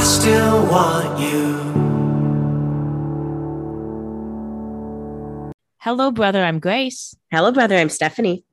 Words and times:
I 0.00 0.02
still 0.02 0.62
want 0.64 1.20
you. 1.20 1.60
Hello, 5.76 6.10
brother. 6.10 6.42
I'm 6.42 6.58
Grace. 6.58 7.14
Hello, 7.30 7.52
brother. 7.52 7.76
I'm 7.76 7.90
Stephanie. 7.90 8.46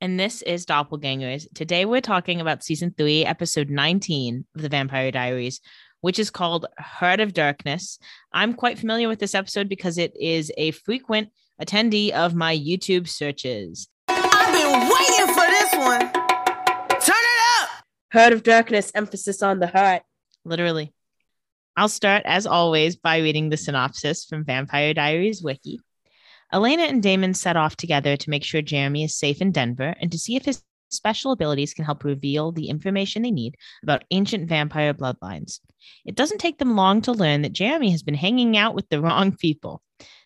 And 0.00 0.18
this 0.18 0.42
is 0.42 0.66
Doppelgangers. 0.66 1.46
Today 1.54 1.84
we're 1.84 2.00
talking 2.00 2.40
about 2.40 2.64
season 2.64 2.92
three, 2.98 3.24
episode 3.24 3.70
19 3.70 4.44
of 4.56 4.60
The 4.60 4.68
Vampire 4.68 5.12
Diaries, 5.12 5.60
which 6.00 6.18
is 6.18 6.30
called 6.30 6.66
Heart 6.80 7.20
of 7.20 7.32
Darkness. 7.32 8.00
I'm 8.32 8.52
quite 8.52 8.76
familiar 8.76 9.06
with 9.06 9.20
this 9.20 9.36
episode 9.36 9.68
because 9.68 9.98
it 9.98 10.16
is 10.20 10.50
a 10.56 10.72
frequent 10.72 11.28
attendee 11.62 12.10
of 12.10 12.34
my 12.34 12.58
YouTube 12.58 13.06
searches. 13.06 13.86
I've 14.08 14.52
been 14.52 14.80
waiting 14.80 15.32
for 15.32 15.46
this 15.46 15.74
one. 15.74 16.12
Turn 17.00 17.24
it 17.24 17.62
up. 17.62 17.68
Heart 18.12 18.32
of 18.32 18.42
Darkness, 18.42 18.90
emphasis 18.96 19.44
on 19.44 19.60
the 19.60 19.68
heart. 19.68 20.02
Literally. 20.48 20.94
I'll 21.78 21.88
start, 21.88 22.24
as 22.24 22.44
always, 22.44 22.96
by 22.96 23.18
reading 23.18 23.50
the 23.50 23.56
synopsis 23.56 24.24
from 24.24 24.44
Vampire 24.44 24.92
Diaries 24.94 25.44
Wiki. 25.44 25.78
Elena 26.52 26.82
and 26.82 27.00
Damon 27.00 27.34
set 27.34 27.56
off 27.56 27.76
together 27.76 28.16
to 28.16 28.30
make 28.30 28.42
sure 28.42 28.60
Jeremy 28.60 29.04
is 29.04 29.14
safe 29.14 29.40
in 29.40 29.52
Denver 29.52 29.94
and 30.00 30.10
to 30.10 30.18
see 30.18 30.34
if 30.34 30.44
his 30.44 30.60
special 30.88 31.30
abilities 31.30 31.74
can 31.74 31.84
help 31.84 32.02
reveal 32.02 32.50
the 32.50 32.68
information 32.68 33.22
they 33.22 33.30
need 33.30 33.54
about 33.84 34.02
ancient 34.10 34.48
vampire 34.48 34.92
bloodlines. 34.92 35.60
It 36.04 36.16
doesn't 36.16 36.38
take 36.38 36.58
them 36.58 36.74
long 36.74 37.00
to 37.02 37.12
learn 37.12 37.42
that 37.42 37.52
Jeremy 37.52 37.92
has 37.92 38.02
been 38.02 38.14
hanging 38.14 38.56
out 38.56 38.74
with 38.74 38.88
the 38.88 39.00
wrong 39.00 39.36
people. 39.36 39.80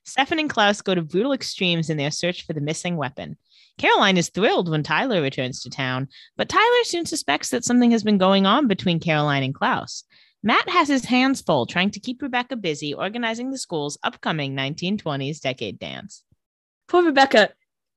Stefan 0.06 0.38
and 0.38 0.48
Klaus 0.48 0.80
go 0.80 0.94
to 0.94 1.02
brutal 1.02 1.34
extremes 1.34 1.90
in 1.90 1.98
their 1.98 2.10
search 2.10 2.46
for 2.46 2.54
the 2.54 2.62
missing 2.62 2.96
weapon. 2.96 3.36
Caroline 3.76 4.16
is 4.16 4.30
thrilled 4.30 4.70
when 4.70 4.82
Tyler 4.82 5.20
returns 5.20 5.62
to 5.62 5.68
town, 5.68 6.08
but 6.38 6.48
Tyler 6.48 6.84
soon 6.84 7.04
suspects 7.04 7.50
that 7.50 7.66
something 7.66 7.90
has 7.90 8.02
been 8.02 8.16
going 8.16 8.46
on 8.46 8.68
between 8.68 9.00
Caroline 9.00 9.42
and 9.42 9.54
Klaus. 9.54 10.04
Matt 10.42 10.68
has 10.68 10.88
his 10.88 11.04
hands 11.04 11.40
full 11.40 11.66
trying 11.66 11.90
to 11.92 12.00
keep 12.00 12.20
Rebekah 12.20 12.56
busy 12.56 12.92
organizing 12.92 13.50
the 13.50 13.58
school's 13.58 13.98
upcoming 14.02 14.56
1920s 14.56 15.40
decade 15.40 15.78
dance. 15.78 16.24
Poor 16.88 17.04
Rebekah. 17.04 17.50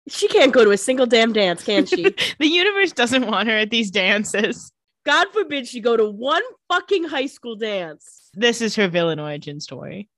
She 0.08 0.28
can't 0.28 0.54
go 0.54 0.64
to 0.64 0.70
a 0.70 0.78
single 0.78 1.08
damn 1.08 1.34
dance, 1.34 1.64
can 1.64 1.88
she? 1.88 2.04
the 2.40 2.48
universe 2.48 2.92
doesn't 2.92 3.26
want 3.26 3.50
her 3.50 3.58
at 3.58 3.72
these 3.72 3.90
dances. 3.90 4.72
God 5.06 5.28
forbid 5.34 5.68
she 5.68 5.80
go 5.80 5.98
to 5.98 6.08
one 6.08 6.44
fucking 6.72 7.06
high 7.06 7.26
school 7.26 7.56
dance. 7.56 8.30
This 8.36 8.62
is 8.62 8.76
her 8.76 8.88
villain 8.88 9.20
origin 9.20 9.60
story. 9.60 10.10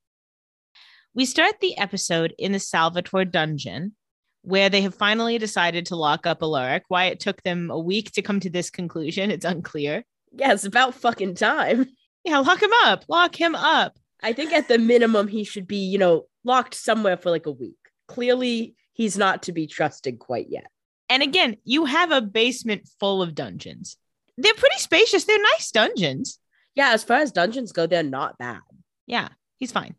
We 1.14 1.26
start 1.26 1.62
the 1.62 1.78
episode 1.78 2.36
in 2.38 2.52
the 2.52 2.60
Salvatore 2.60 3.26
dungeon, 3.26 3.96
where 4.42 4.70
they 4.70 4.82
have 4.82 4.96
finally 4.96 5.38
decided 5.38 5.86
to 5.88 5.96
lock 5.96 6.28
up 6.28 6.42
Alaric. 6.42 6.84
Why 6.90 7.06
it 7.06 7.22
took 7.22 7.42
them 7.44 7.72
a 7.72 7.80
week 7.80 8.12
to 8.12 8.22
come 8.22 8.42
to 8.42 8.50
this 8.50 8.70
conclusion, 8.70 9.32
it's 9.32 9.46
unclear. 9.46 10.04
Yeah, 10.34 10.52
it's 10.52 10.66
about 10.66 10.94
fucking 10.94 11.36
time. 11.36 11.88
Yeah, 12.28 12.40
lock 12.40 12.62
him 12.62 12.74
up. 12.84 13.06
Lock 13.08 13.40
him 13.40 13.56
up. 13.56 13.98
I 14.22 14.34
think 14.34 14.52
at 14.52 14.68
the 14.68 14.78
minimum 14.78 15.30
he 15.30 15.46
should 15.46 15.66
be, 15.66 15.78
you 15.78 15.98
know, 15.98 16.26
locked 16.44 16.74
somewhere 16.74 17.16
for 17.16 17.30
like 17.30 17.46
a 17.46 17.52
week. 17.52 17.78
Clearly, 18.10 18.76
he's 18.92 19.18
not 19.18 19.44
to 19.44 19.54
be 19.54 19.66
trusted 19.66 20.20
quite 20.20 20.48
yet. 20.50 20.68
And 21.08 21.24
again, 21.24 21.56
you 21.64 21.86
have 21.86 22.12
a 22.12 22.22
basement 22.22 22.90
full 23.00 23.22
of 23.22 23.34
dungeons. 23.34 23.96
They're 24.38 24.54
pretty 24.54 24.78
spacious. 24.78 25.24
They're 25.24 25.42
nice 25.42 25.72
dungeons. 25.72 26.40
Yeah, 26.76 26.92
as 26.92 27.02
far 27.02 27.20
as 27.20 27.32
dungeons 27.32 27.72
go, 27.72 27.88
they're 27.88 28.04
not 28.04 28.38
bad. 28.38 28.60
Yeah, 29.06 29.30
he's 29.56 29.72
fine. 29.72 29.96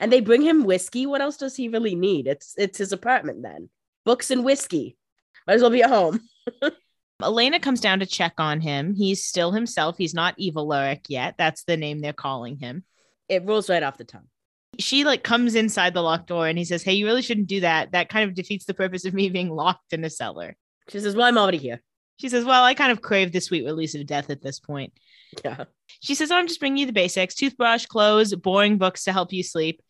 And 0.00 0.12
they 0.12 0.20
bring 0.20 0.42
him 0.42 0.64
whiskey. 0.64 1.06
What 1.06 1.20
else 1.20 1.36
does 1.36 1.54
he 1.54 1.68
really 1.68 1.94
need? 1.94 2.26
It's 2.26 2.54
it's 2.58 2.78
his 2.78 2.90
apartment 2.90 3.42
then. 3.42 3.68
Books 4.04 4.32
and 4.32 4.44
whiskey. 4.44 4.96
Might 5.46 5.54
as 5.54 5.62
well 5.62 5.70
be 5.70 5.84
at 5.84 5.90
home. 5.90 6.20
Elena 7.22 7.58
comes 7.58 7.80
down 7.80 8.00
to 8.00 8.06
check 8.06 8.34
on 8.38 8.60
him. 8.60 8.94
He's 8.94 9.24
still 9.24 9.50
himself. 9.50 9.98
He's 9.98 10.14
not 10.14 10.34
evil 10.38 10.72
Alaric 10.72 11.06
yet. 11.08 11.34
That's 11.36 11.64
the 11.64 11.76
name 11.76 12.00
they're 12.00 12.12
calling 12.12 12.58
him. 12.58 12.84
It 13.28 13.44
rolls 13.44 13.68
right 13.68 13.82
off 13.82 13.98
the 13.98 14.04
tongue. 14.04 14.28
She 14.78 15.04
like 15.04 15.24
comes 15.24 15.56
inside 15.56 15.94
the 15.94 16.02
locked 16.02 16.28
door 16.28 16.46
and 16.46 16.56
he 16.56 16.64
says, 16.64 16.82
Hey, 16.82 16.94
you 16.94 17.06
really 17.06 17.22
shouldn't 17.22 17.48
do 17.48 17.60
that. 17.60 17.92
That 17.92 18.08
kind 18.08 18.28
of 18.28 18.36
defeats 18.36 18.66
the 18.66 18.74
purpose 18.74 19.04
of 19.04 19.14
me 19.14 19.28
being 19.28 19.50
locked 19.50 19.92
in 19.92 20.04
a 20.04 20.10
cellar. 20.10 20.56
She 20.88 21.00
says, 21.00 21.16
Well, 21.16 21.26
I'm 21.26 21.38
already 21.38 21.58
here. 21.58 21.82
She 22.18 22.28
says, 22.28 22.44
Well, 22.44 22.62
I 22.62 22.74
kind 22.74 22.92
of 22.92 23.02
crave 23.02 23.32
the 23.32 23.40
sweet 23.40 23.64
release 23.64 23.96
of 23.96 24.06
death 24.06 24.30
at 24.30 24.42
this 24.42 24.60
point. 24.60 24.92
Yeah. 25.44 25.64
She 26.00 26.14
says, 26.14 26.30
I'm 26.30 26.46
just 26.46 26.60
bringing 26.60 26.78
you 26.78 26.86
the 26.86 26.92
basics 26.92 27.34
toothbrush, 27.34 27.86
clothes, 27.86 28.34
boring 28.34 28.78
books 28.78 29.04
to 29.04 29.12
help 29.12 29.32
you 29.32 29.42
sleep. 29.42 29.82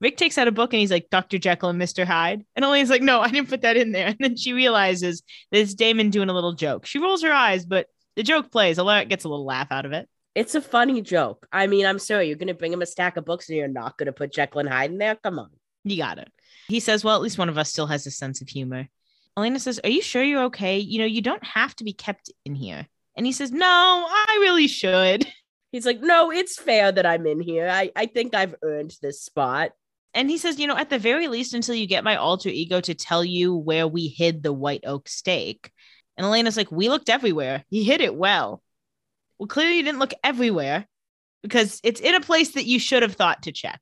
Rick 0.00 0.16
takes 0.16 0.38
out 0.38 0.48
a 0.48 0.52
book 0.52 0.72
and 0.72 0.80
he's 0.80 0.90
like, 0.90 1.08
Dr. 1.10 1.38
Jekyll 1.38 1.70
and 1.70 1.80
Mr. 1.80 2.04
Hyde. 2.04 2.44
And 2.56 2.64
Elena's 2.64 2.90
like, 2.90 3.02
no, 3.02 3.20
I 3.20 3.30
didn't 3.30 3.48
put 3.48 3.62
that 3.62 3.76
in 3.76 3.92
there. 3.92 4.06
And 4.14 4.16
then 4.18 4.36
she 4.36 4.52
realizes 4.52 5.22
that 5.50 5.58
it's 5.60 5.74
Damon 5.74 6.10
doing 6.10 6.28
a 6.28 6.34
little 6.34 6.52
joke. 6.52 6.86
She 6.86 6.98
rolls 6.98 7.22
her 7.22 7.32
eyes, 7.32 7.64
but 7.64 7.86
the 8.16 8.22
joke 8.22 8.50
plays. 8.50 8.78
Alaric 8.78 9.08
gets 9.08 9.24
a 9.24 9.28
little 9.28 9.46
laugh 9.46 9.68
out 9.70 9.86
of 9.86 9.92
it. 9.92 10.08
It's 10.34 10.54
a 10.54 10.60
funny 10.60 11.00
joke. 11.00 11.46
I 11.52 11.66
mean, 11.68 11.86
I'm 11.86 11.98
sorry, 11.98 12.26
you're 12.26 12.36
going 12.36 12.48
to 12.48 12.54
bring 12.54 12.72
him 12.72 12.82
a 12.82 12.86
stack 12.86 13.16
of 13.16 13.24
books 13.24 13.48
and 13.48 13.56
you're 13.56 13.68
not 13.68 13.96
going 13.96 14.06
to 14.06 14.12
put 14.12 14.32
Jekyll 14.32 14.60
and 14.60 14.68
Hyde 14.68 14.90
in 14.90 14.98
there? 14.98 15.14
Come 15.14 15.38
on. 15.38 15.50
You 15.84 15.96
got 15.96 16.18
it. 16.18 16.30
He 16.68 16.80
says, 16.80 17.04
well, 17.04 17.14
at 17.16 17.22
least 17.22 17.38
one 17.38 17.48
of 17.48 17.58
us 17.58 17.70
still 17.70 17.86
has 17.86 18.06
a 18.06 18.10
sense 18.10 18.40
of 18.40 18.48
humor. 18.48 18.88
Elena 19.36 19.58
says, 19.58 19.80
Are 19.82 19.90
you 19.90 20.02
sure 20.02 20.22
you're 20.22 20.44
okay? 20.44 20.78
You 20.78 21.00
know, 21.00 21.04
you 21.04 21.20
don't 21.20 21.44
have 21.44 21.74
to 21.76 21.84
be 21.84 21.92
kept 21.92 22.30
in 22.44 22.54
here. 22.54 22.86
And 23.16 23.26
he 23.26 23.32
says, 23.32 23.50
No, 23.50 23.66
I 23.66 24.38
really 24.40 24.68
should. 24.68 25.26
He's 25.72 25.86
like, 25.86 26.00
No, 26.00 26.30
it's 26.30 26.58
fair 26.58 26.92
that 26.92 27.06
I'm 27.06 27.26
in 27.26 27.40
here. 27.40 27.68
I, 27.68 27.90
I 27.96 28.06
think 28.06 28.34
I've 28.34 28.54
earned 28.62 28.96
this 29.02 29.22
spot. 29.22 29.72
And 30.14 30.30
he 30.30 30.38
says, 30.38 30.58
You 30.58 30.66
know, 30.66 30.76
at 30.76 30.90
the 30.90 30.98
very 30.98 31.28
least, 31.28 31.54
until 31.54 31.74
you 31.74 31.86
get 31.86 32.04
my 32.04 32.16
alter 32.16 32.48
ego 32.48 32.80
to 32.80 32.94
tell 32.94 33.24
you 33.24 33.54
where 33.54 33.86
we 33.86 34.08
hid 34.08 34.42
the 34.42 34.52
white 34.52 34.84
oak 34.86 35.08
stake. 35.08 35.70
And 36.16 36.24
Elena's 36.24 36.56
like, 36.56 36.70
We 36.70 36.88
looked 36.88 37.10
everywhere. 37.10 37.64
He 37.68 37.84
hid 37.84 38.00
it 38.00 38.14
well. 38.14 38.62
Well, 39.38 39.48
clearly 39.48 39.76
you 39.76 39.82
didn't 39.82 39.98
look 39.98 40.14
everywhere 40.22 40.86
because 41.42 41.80
it's 41.82 42.00
in 42.00 42.14
a 42.14 42.20
place 42.20 42.52
that 42.52 42.66
you 42.66 42.78
should 42.78 43.02
have 43.02 43.14
thought 43.14 43.42
to 43.42 43.52
check, 43.52 43.80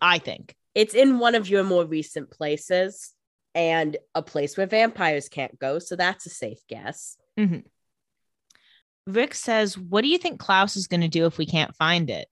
I 0.00 0.18
think. 0.18 0.54
It's 0.74 0.94
in 0.94 1.18
one 1.18 1.34
of 1.34 1.48
your 1.48 1.64
more 1.64 1.84
recent 1.84 2.30
places 2.30 3.12
and 3.54 3.96
a 4.14 4.22
place 4.22 4.56
where 4.56 4.66
vampires 4.66 5.28
can't 5.28 5.58
go. 5.58 5.78
So 5.78 5.96
that's 5.96 6.26
a 6.26 6.30
safe 6.30 6.60
guess. 6.68 7.16
Mm-hmm. 7.38 7.60
Rick 9.06 9.34
says, 9.34 9.76
What 9.76 10.02
do 10.02 10.08
you 10.08 10.18
think 10.18 10.38
Klaus 10.38 10.76
is 10.76 10.86
going 10.86 11.00
to 11.00 11.08
do 11.08 11.26
if 11.26 11.38
we 11.38 11.46
can't 11.46 11.74
find 11.76 12.10
it? 12.10 12.28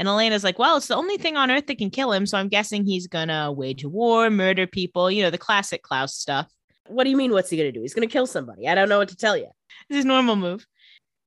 And 0.00 0.08
Elena's 0.08 0.42
like, 0.42 0.58
Well, 0.58 0.78
it's 0.78 0.86
the 0.86 0.96
only 0.96 1.18
thing 1.18 1.36
on 1.36 1.50
earth 1.50 1.66
that 1.66 1.76
can 1.76 1.90
kill 1.90 2.10
him. 2.10 2.24
So 2.24 2.38
I'm 2.38 2.48
guessing 2.48 2.86
he's 2.86 3.06
going 3.06 3.28
to 3.28 3.52
wage 3.54 3.84
a 3.84 3.88
war, 3.88 4.30
murder 4.30 4.66
people, 4.66 5.10
you 5.10 5.22
know, 5.22 5.28
the 5.28 5.36
classic 5.36 5.82
Klaus 5.82 6.16
stuff. 6.16 6.50
What 6.88 7.04
do 7.04 7.10
you 7.10 7.18
mean? 7.18 7.32
What's 7.32 7.50
he 7.50 7.58
going 7.58 7.70
to 7.70 7.78
do? 7.78 7.82
He's 7.82 7.92
going 7.92 8.08
to 8.08 8.12
kill 8.12 8.26
somebody. 8.26 8.66
I 8.66 8.74
don't 8.74 8.88
know 8.88 8.96
what 8.96 9.10
to 9.10 9.16
tell 9.16 9.36
you. 9.36 9.48
It's 9.90 9.98
his 9.98 10.04
normal 10.06 10.36
move. 10.36 10.66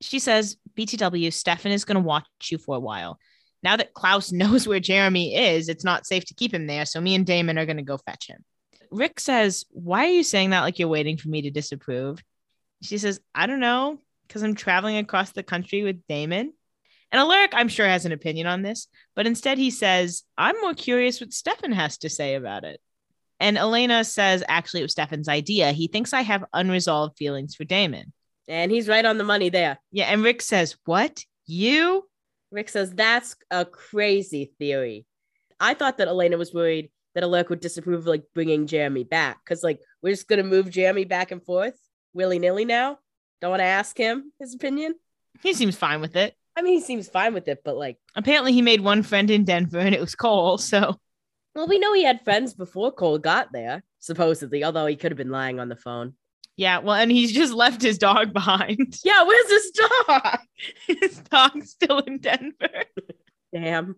She 0.00 0.18
says, 0.18 0.56
BTW, 0.76 1.32
Stefan 1.32 1.70
is 1.70 1.84
going 1.84 1.94
to 1.94 2.00
watch 2.00 2.26
you 2.50 2.58
for 2.58 2.74
a 2.74 2.80
while. 2.80 3.16
Now 3.62 3.76
that 3.76 3.94
Klaus 3.94 4.32
knows 4.32 4.66
where 4.66 4.80
Jeremy 4.80 5.36
is, 5.36 5.68
it's 5.68 5.84
not 5.84 6.04
safe 6.04 6.24
to 6.24 6.34
keep 6.34 6.52
him 6.52 6.66
there. 6.66 6.84
So 6.84 7.00
me 7.00 7.14
and 7.14 7.24
Damon 7.24 7.58
are 7.58 7.66
going 7.66 7.76
to 7.76 7.84
go 7.84 7.98
fetch 7.98 8.26
him. 8.26 8.44
Rick 8.90 9.20
says, 9.20 9.64
Why 9.70 10.06
are 10.06 10.12
you 10.12 10.24
saying 10.24 10.50
that 10.50 10.62
like 10.62 10.80
you're 10.80 10.88
waiting 10.88 11.16
for 11.16 11.28
me 11.28 11.42
to 11.42 11.50
disapprove? 11.52 12.20
She 12.82 12.98
says, 12.98 13.20
I 13.32 13.46
don't 13.46 13.60
know, 13.60 14.00
because 14.26 14.42
I'm 14.42 14.56
traveling 14.56 14.96
across 14.96 15.30
the 15.30 15.44
country 15.44 15.84
with 15.84 16.04
Damon. 16.08 16.54
And 17.14 17.20
Alaric, 17.20 17.52
I'm 17.54 17.68
sure, 17.68 17.86
has 17.86 18.06
an 18.06 18.10
opinion 18.10 18.48
on 18.48 18.62
this, 18.62 18.88
but 19.14 19.24
instead 19.24 19.56
he 19.56 19.70
says, 19.70 20.24
I'm 20.36 20.60
more 20.60 20.74
curious 20.74 21.20
what 21.20 21.32
Stefan 21.32 21.70
has 21.70 21.98
to 21.98 22.08
say 22.10 22.34
about 22.34 22.64
it. 22.64 22.80
And 23.38 23.56
Elena 23.56 24.02
says, 24.02 24.42
actually, 24.48 24.80
it 24.80 24.82
was 24.86 24.90
Stefan's 24.90 25.28
idea. 25.28 25.70
He 25.70 25.86
thinks 25.86 26.12
I 26.12 26.22
have 26.22 26.44
unresolved 26.52 27.16
feelings 27.16 27.54
for 27.54 27.62
Damon. 27.62 28.12
And 28.48 28.72
he's 28.72 28.88
right 28.88 29.04
on 29.04 29.16
the 29.16 29.22
money 29.22 29.48
there. 29.48 29.78
Yeah. 29.92 30.06
And 30.06 30.24
Rick 30.24 30.42
says, 30.42 30.74
What? 30.86 31.22
You? 31.46 32.04
Rick 32.50 32.68
says, 32.68 32.90
That's 32.90 33.36
a 33.48 33.64
crazy 33.64 34.50
theory. 34.58 35.06
I 35.60 35.74
thought 35.74 35.98
that 35.98 36.08
Elena 36.08 36.36
was 36.36 36.52
worried 36.52 36.90
that 37.14 37.22
Alaric 37.22 37.48
would 37.48 37.60
disapprove 37.60 38.00
of 38.00 38.06
like 38.08 38.24
bringing 38.34 38.66
Jeremy 38.66 39.04
back 39.04 39.38
because, 39.44 39.62
like, 39.62 39.78
we're 40.02 40.14
just 40.14 40.26
going 40.26 40.42
to 40.42 40.50
move 40.50 40.68
Jeremy 40.68 41.04
back 41.04 41.30
and 41.30 41.44
forth 41.44 41.78
willy 42.12 42.40
nilly 42.40 42.64
now. 42.64 42.98
Don't 43.40 43.50
want 43.50 43.60
to 43.60 43.66
ask 43.66 43.96
him 43.96 44.32
his 44.40 44.52
opinion. 44.52 44.96
He 45.44 45.54
seems 45.54 45.76
fine 45.76 46.00
with 46.00 46.16
it. 46.16 46.36
I 46.56 46.62
mean, 46.62 46.74
he 46.74 46.80
seems 46.80 47.08
fine 47.08 47.34
with 47.34 47.48
it, 47.48 47.62
but 47.64 47.76
like, 47.76 47.98
apparently 48.14 48.52
he 48.52 48.62
made 48.62 48.80
one 48.80 49.02
friend 49.02 49.30
in 49.30 49.44
Denver 49.44 49.78
and 49.78 49.94
it 49.94 50.00
was 50.00 50.14
Kol. 50.14 50.58
So, 50.58 50.98
well, 51.54 51.66
we 51.66 51.78
know 51.78 51.92
he 51.92 52.04
had 52.04 52.24
friends 52.24 52.54
before 52.54 52.92
Kol 52.92 53.18
got 53.18 53.52
there, 53.52 53.82
supposedly, 54.00 54.64
although 54.64 54.86
he 54.86 54.96
could 54.96 55.10
have 55.12 55.18
been 55.18 55.30
lying 55.30 55.58
on 55.60 55.68
the 55.68 55.76
phone. 55.76 56.14
Yeah, 56.56 56.78
well, 56.78 56.94
and 56.94 57.10
he's 57.10 57.32
just 57.32 57.52
left 57.52 57.82
his 57.82 57.98
dog 57.98 58.32
behind. 58.32 58.96
Yeah, 59.04 59.24
where's 59.24 59.50
his 59.50 59.70
dog? 59.72 60.38
his 60.86 61.18
dog's 61.18 61.70
still 61.70 61.98
in 61.98 62.18
Denver. 62.18 62.84
Damn. 63.52 63.96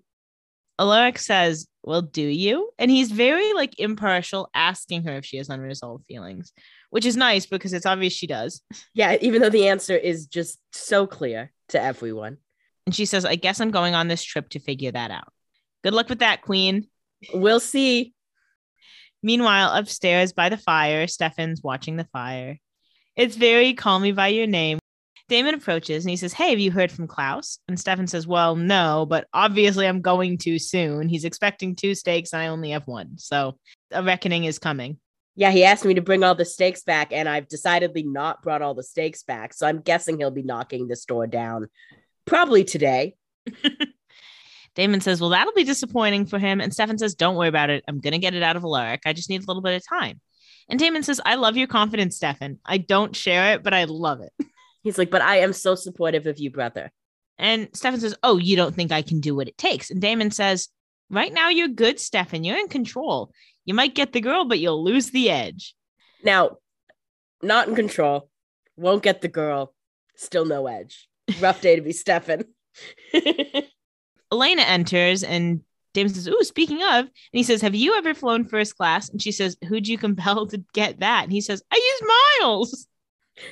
Alaric 0.78 1.18
says, 1.18 1.66
Well, 1.82 2.02
do 2.02 2.22
you? 2.22 2.70
And 2.78 2.90
he's 2.90 3.10
very 3.10 3.52
like 3.52 3.78
impartial, 3.78 4.48
asking 4.54 5.04
her 5.04 5.16
if 5.16 5.24
she 5.24 5.36
has 5.36 5.48
unresolved 5.48 6.04
feelings, 6.06 6.52
which 6.90 7.06
is 7.06 7.16
nice 7.16 7.46
because 7.46 7.72
it's 7.72 7.86
obvious 7.86 8.12
she 8.12 8.26
does. 8.26 8.62
Yeah, 8.94 9.16
even 9.20 9.42
though 9.42 9.50
the 9.50 9.68
answer 9.68 9.96
is 9.96 10.26
just 10.26 10.58
so 10.72 11.06
clear 11.06 11.52
to 11.68 11.82
everyone. 11.82 12.38
And 12.86 12.94
she 12.94 13.04
says, 13.04 13.24
I 13.24 13.34
guess 13.34 13.60
I'm 13.60 13.72
going 13.72 13.94
on 13.94 14.08
this 14.08 14.22
trip 14.22 14.48
to 14.50 14.60
figure 14.60 14.92
that 14.92 15.10
out. 15.10 15.32
Good 15.82 15.92
luck 15.94 16.08
with 16.08 16.20
that, 16.20 16.42
Queen. 16.42 16.88
We'll 17.34 17.60
see. 17.60 18.14
Meanwhile, 19.22 19.72
upstairs 19.72 20.32
by 20.32 20.48
the 20.48 20.56
fire, 20.56 21.06
Stefan's 21.06 21.62
watching 21.62 21.96
the 21.96 22.08
fire. 22.12 22.58
It's 23.16 23.36
very 23.36 23.74
call 23.74 23.98
me 23.98 24.12
by 24.12 24.28
your 24.28 24.46
name. 24.46 24.78
Damon 25.28 25.54
approaches 25.54 26.04
and 26.04 26.10
he 26.10 26.16
says, 26.16 26.32
Hey, 26.32 26.50
have 26.50 26.60
you 26.60 26.70
heard 26.70 26.92
from 26.92 27.08
Klaus? 27.08 27.58
And 27.66 27.80
Stefan 27.80 28.06
says, 28.06 28.26
Well, 28.26 28.54
no, 28.54 29.06
but 29.08 29.26
obviously 29.32 29.86
I'm 29.86 30.00
going 30.00 30.38
too 30.38 30.60
soon. 30.60 31.08
He's 31.08 31.24
expecting 31.24 31.74
two 31.74 31.96
stakes 31.96 32.32
and 32.32 32.40
I 32.40 32.46
only 32.46 32.70
have 32.70 32.86
one. 32.86 33.18
So 33.18 33.58
a 33.90 34.04
reckoning 34.04 34.44
is 34.44 34.60
coming. 34.60 34.98
Yeah, 35.34 35.50
he 35.50 35.64
asked 35.64 35.84
me 35.84 35.94
to 35.94 36.00
bring 36.00 36.22
all 36.24 36.34
the 36.34 36.46
stakes 36.46 36.82
back, 36.82 37.12
and 37.12 37.28
I've 37.28 37.46
decidedly 37.46 38.02
not 38.02 38.42
brought 38.42 38.62
all 38.62 38.72
the 38.72 38.82
stakes 38.82 39.22
back. 39.22 39.52
So 39.52 39.66
I'm 39.66 39.82
guessing 39.82 40.16
he'll 40.16 40.30
be 40.30 40.42
knocking 40.42 40.88
this 40.88 41.04
door 41.04 41.26
down 41.26 41.68
probably 42.26 42.64
today. 42.64 43.14
Damon 44.74 45.00
says, 45.00 45.20
Well, 45.20 45.30
that'll 45.30 45.54
be 45.54 45.64
disappointing 45.64 46.26
for 46.26 46.38
him. 46.38 46.60
And 46.60 46.72
Stefan 46.72 46.98
says, 46.98 47.14
Don't 47.14 47.36
worry 47.36 47.48
about 47.48 47.70
it. 47.70 47.82
I'm 47.88 47.98
going 47.98 48.12
to 48.12 48.18
get 48.18 48.34
it 48.34 48.42
out 48.42 48.56
of 48.56 48.64
Alaric. 48.64 49.02
I 49.06 49.12
just 49.12 49.30
need 49.30 49.42
a 49.42 49.46
little 49.46 49.62
bit 49.62 49.74
of 49.74 49.88
time. 49.88 50.20
And 50.68 50.78
Damon 50.78 51.02
says, 51.02 51.20
I 51.24 51.36
love 51.36 51.56
your 51.56 51.68
confidence, 51.68 52.16
Stefan. 52.16 52.58
I 52.64 52.78
don't 52.78 53.16
share 53.16 53.54
it, 53.54 53.62
but 53.62 53.72
I 53.72 53.84
love 53.84 54.20
it. 54.20 54.32
He's 54.82 54.98
like, 54.98 55.10
But 55.10 55.22
I 55.22 55.38
am 55.38 55.52
so 55.52 55.74
supportive 55.74 56.26
of 56.26 56.38
you, 56.38 56.50
brother. 56.50 56.92
And 57.38 57.68
Stefan 57.72 58.00
says, 58.00 58.14
Oh, 58.22 58.36
you 58.36 58.56
don't 58.56 58.74
think 58.74 58.92
I 58.92 59.02
can 59.02 59.20
do 59.20 59.34
what 59.34 59.48
it 59.48 59.58
takes? 59.58 59.90
And 59.90 60.00
Damon 60.00 60.30
says, 60.30 60.68
Right 61.08 61.32
now, 61.32 61.48
you're 61.48 61.68
good, 61.68 61.98
Stefan. 61.98 62.44
You're 62.44 62.58
in 62.58 62.68
control. 62.68 63.32
You 63.64 63.74
might 63.74 63.94
get 63.94 64.12
the 64.12 64.20
girl, 64.20 64.44
but 64.44 64.58
you'll 64.58 64.84
lose 64.84 65.10
the 65.10 65.30
edge. 65.30 65.74
Now, 66.22 66.58
not 67.42 67.68
in 67.68 67.76
control, 67.76 68.28
won't 68.76 69.02
get 69.02 69.20
the 69.20 69.28
girl, 69.28 69.74
still 70.16 70.44
no 70.44 70.66
edge. 70.66 71.08
Rough 71.40 71.60
day 71.60 71.76
to 71.76 71.82
be 71.82 71.92
Stefan. 71.92 72.44
Elena 74.32 74.62
enters 74.62 75.22
and 75.22 75.60
Damon 75.96 76.12
says, 76.12 76.28
Ooh, 76.28 76.42
speaking 76.42 76.82
of, 76.82 77.04
and 77.04 77.10
he 77.32 77.42
says, 77.42 77.62
Have 77.62 77.74
you 77.74 77.96
ever 77.96 78.12
flown 78.12 78.44
first 78.44 78.76
class? 78.76 79.08
And 79.08 79.20
she 79.20 79.32
says, 79.32 79.56
Who'd 79.66 79.88
you 79.88 79.96
compel 79.96 80.46
to 80.48 80.62
get 80.74 81.00
that? 81.00 81.24
And 81.24 81.32
he 81.32 81.40
says, 81.40 81.62
I 81.72 81.76
use 81.76 82.10
miles. 82.42 82.86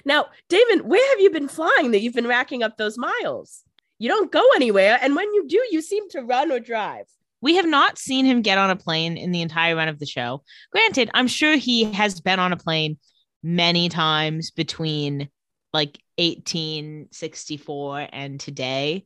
now, 0.05 0.27
Damon, 0.49 0.87
where 0.87 1.11
have 1.11 1.21
you 1.21 1.31
been 1.31 1.49
flying 1.49 1.93
that 1.93 2.01
you've 2.01 2.15
been 2.15 2.27
racking 2.27 2.63
up 2.63 2.77
those 2.77 2.99
miles? 2.99 3.63
You 3.99 4.09
don't 4.09 4.31
go 4.31 4.43
anywhere. 4.55 4.99
And 5.01 5.17
when 5.17 5.33
you 5.33 5.49
do, 5.49 5.63
you 5.71 5.81
seem 5.81 6.09
to 6.11 6.23
run 6.23 6.53
or 6.53 6.61
drive. 6.61 7.07
We 7.41 7.57
have 7.57 7.67
not 7.67 7.99
seen 7.99 8.27
him 8.27 8.43
get 8.43 8.59
on 8.59 8.71
a 8.71 8.77
plane 8.77 9.17
in 9.17 9.33
the 9.33 9.43
entire 9.43 9.77
run 9.77 9.89
of 9.89 9.99
the 9.99 10.07
show. 10.07 10.43
Granted, 10.71 11.11
I'm 11.15 11.29
sure 11.29 11.57
he 11.57 11.85
has 11.93 12.21
been 12.21 12.39
on 12.39 12.53
a 12.53 12.57
plane 12.57 12.99
many 13.43 13.89
times 13.89 14.51
between 14.51 15.29
like 15.75 15.99
1864 16.19 18.09
and 18.13 18.41
today. 18.41 19.05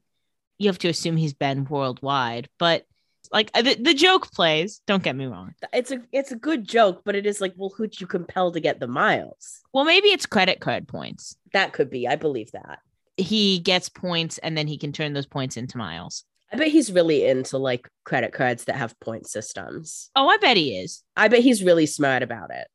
You 0.58 0.68
have 0.68 0.78
to 0.80 0.88
assume 0.88 1.16
he's 1.16 1.34
been 1.34 1.64
worldwide, 1.64 2.48
but 2.58 2.84
like 3.32 3.52
the, 3.52 3.74
the 3.74 3.94
joke 3.94 4.30
plays. 4.32 4.80
Don't 4.86 5.02
get 5.02 5.16
me 5.16 5.26
wrong. 5.26 5.54
It's 5.72 5.90
a 5.90 6.02
it's 6.12 6.30
a 6.32 6.36
good 6.36 6.68
joke, 6.68 7.02
but 7.04 7.16
it 7.16 7.26
is 7.26 7.40
like, 7.40 7.54
well, 7.56 7.72
who'd 7.74 8.00
you 8.00 8.06
compel 8.06 8.52
to 8.52 8.60
get 8.60 8.80
the 8.80 8.86
miles? 8.86 9.60
Well, 9.72 9.84
maybe 9.84 10.08
it's 10.08 10.26
credit 10.26 10.60
card 10.60 10.86
points. 10.86 11.36
That 11.52 11.72
could 11.72 11.90
be. 11.90 12.06
I 12.06 12.16
believe 12.16 12.52
that. 12.52 12.80
He 13.16 13.58
gets 13.60 13.88
points 13.88 14.38
and 14.38 14.56
then 14.56 14.68
he 14.68 14.78
can 14.78 14.92
turn 14.92 15.12
those 15.12 15.26
points 15.26 15.56
into 15.56 15.78
miles. 15.78 16.24
I 16.52 16.56
bet 16.56 16.68
he's 16.68 16.92
really 16.92 17.26
into 17.26 17.58
like 17.58 17.88
credit 18.04 18.32
cards 18.32 18.64
that 18.64 18.76
have 18.76 18.98
point 19.00 19.26
systems. 19.26 20.10
Oh, 20.14 20.28
I 20.28 20.36
bet 20.38 20.56
he 20.56 20.78
is. 20.78 21.02
I 21.16 21.28
bet 21.28 21.40
he's 21.40 21.62
really 21.62 21.86
smart 21.86 22.22
about 22.22 22.50
it. 22.50 22.68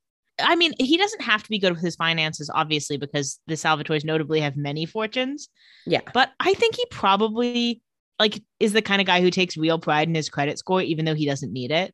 I 0.43 0.55
mean, 0.55 0.73
he 0.79 0.97
doesn't 0.97 1.21
have 1.21 1.43
to 1.43 1.49
be 1.49 1.59
good 1.59 1.73
with 1.73 1.81
his 1.81 1.95
finances, 1.95 2.49
obviously, 2.53 2.97
because 2.97 3.39
the 3.47 3.55
Salvatores 3.55 4.05
notably 4.05 4.39
have 4.41 4.55
many 4.55 4.85
fortunes. 4.85 5.49
Yeah. 5.85 6.01
But 6.13 6.31
I 6.39 6.53
think 6.53 6.75
he 6.75 6.85
probably 6.91 7.81
like 8.19 8.41
is 8.59 8.73
the 8.73 8.81
kind 8.81 9.01
of 9.01 9.07
guy 9.07 9.21
who 9.21 9.31
takes 9.31 9.57
real 9.57 9.79
pride 9.79 10.07
in 10.07 10.15
his 10.15 10.29
credit 10.29 10.59
score, 10.59 10.81
even 10.81 11.05
though 11.05 11.15
he 11.15 11.25
doesn't 11.25 11.51
need 11.51 11.71
it. 11.71 11.93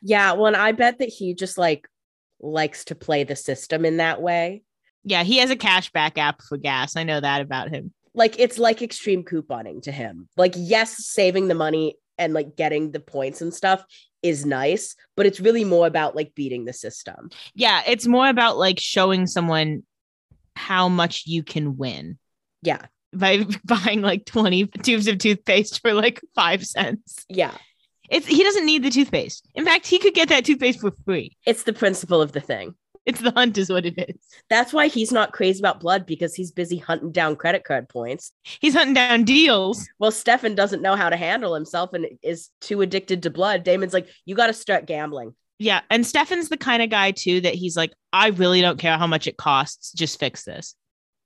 Yeah. 0.00 0.32
Well, 0.32 0.46
and 0.46 0.56
I 0.56 0.72
bet 0.72 0.98
that 0.98 1.08
he 1.08 1.34
just 1.34 1.58
like 1.58 1.88
likes 2.40 2.84
to 2.86 2.94
play 2.94 3.24
the 3.24 3.36
system 3.36 3.84
in 3.84 3.98
that 3.98 4.20
way. 4.20 4.62
Yeah, 5.04 5.24
he 5.24 5.38
has 5.38 5.50
a 5.50 5.56
cashback 5.56 6.16
app 6.18 6.42
for 6.42 6.56
gas. 6.56 6.96
I 6.96 7.02
know 7.02 7.20
that 7.20 7.40
about 7.40 7.70
him. 7.70 7.92
Like 8.14 8.38
it's 8.38 8.58
like 8.58 8.82
extreme 8.82 9.24
couponing 9.24 9.82
to 9.82 9.92
him. 9.92 10.28
Like, 10.36 10.54
yes, 10.56 11.06
saving 11.06 11.48
the 11.48 11.54
money 11.54 11.96
and 12.18 12.34
like 12.34 12.56
getting 12.56 12.92
the 12.92 13.00
points 13.00 13.40
and 13.40 13.52
stuff 13.52 13.84
is 14.22 14.46
nice, 14.46 14.94
but 15.16 15.26
it's 15.26 15.40
really 15.40 15.64
more 15.64 15.86
about 15.86 16.14
like 16.16 16.34
beating 16.34 16.64
the 16.64 16.72
system. 16.72 17.30
Yeah, 17.54 17.82
it's 17.86 18.06
more 18.06 18.28
about 18.28 18.56
like 18.58 18.78
showing 18.78 19.26
someone 19.26 19.82
how 20.56 20.88
much 20.88 21.24
you 21.26 21.42
can 21.42 21.76
win 21.76 22.18
Yeah. 22.62 22.86
by 23.12 23.44
buying 23.64 24.02
like 24.02 24.24
20 24.26 24.66
tubes 24.82 25.06
of 25.08 25.18
toothpaste 25.18 25.80
for 25.80 25.92
like 25.94 26.20
five 26.34 26.64
cents. 26.64 27.24
Yeah. 27.28 27.52
It's 28.10 28.26
he 28.26 28.42
doesn't 28.42 28.66
need 28.66 28.82
the 28.84 28.90
toothpaste. 28.90 29.48
In 29.54 29.64
fact, 29.64 29.86
he 29.86 29.98
could 29.98 30.12
get 30.12 30.28
that 30.28 30.44
toothpaste 30.44 30.80
for 30.80 30.92
free. 31.06 31.36
It's 31.46 31.62
the 31.62 31.72
principle 31.72 32.20
of 32.20 32.32
the 32.32 32.40
thing. 32.40 32.74
It's 33.06 33.20
the 33.20 33.32
hunt, 33.32 33.58
is 33.58 33.68
what 33.68 33.84
it 33.84 33.98
is. 33.98 34.16
That's 34.48 34.72
why 34.72 34.86
he's 34.86 35.10
not 35.10 35.32
crazy 35.32 35.58
about 35.58 35.80
blood 35.80 36.06
because 36.06 36.36
he's 36.36 36.52
busy 36.52 36.76
hunting 36.76 37.10
down 37.10 37.34
credit 37.34 37.64
card 37.64 37.88
points. 37.88 38.30
He's 38.60 38.74
hunting 38.74 38.94
down 38.94 39.24
deals. 39.24 39.88
Well, 39.98 40.12
Stefan 40.12 40.54
doesn't 40.54 40.82
know 40.82 40.94
how 40.94 41.10
to 41.10 41.16
handle 41.16 41.52
himself 41.52 41.94
and 41.94 42.06
is 42.22 42.50
too 42.60 42.80
addicted 42.80 43.24
to 43.24 43.30
blood. 43.30 43.64
Damon's 43.64 43.92
like, 43.92 44.08
you 44.24 44.36
got 44.36 44.46
to 44.46 44.52
start 44.52 44.86
gambling. 44.86 45.34
Yeah. 45.58 45.80
And 45.90 46.06
Stefan's 46.06 46.48
the 46.48 46.56
kind 46.56 46.80
of 46.80 46.90
guy 46.90 47.10
too 47.10 47.40
that 47.40 47.56
he's 47.56 47.76
like, 47.76 47.92
I 48.12 48.28
really 48.28 48.60
don't 48.60 48.78
care 48.78 48.96
how 48.96 49.08
much 49.08 49.26
it 49.26 49.36
costs. 49.36 49.90
Just 49.92 50.20
fix 50.20 50.44
this. 50.44 50.76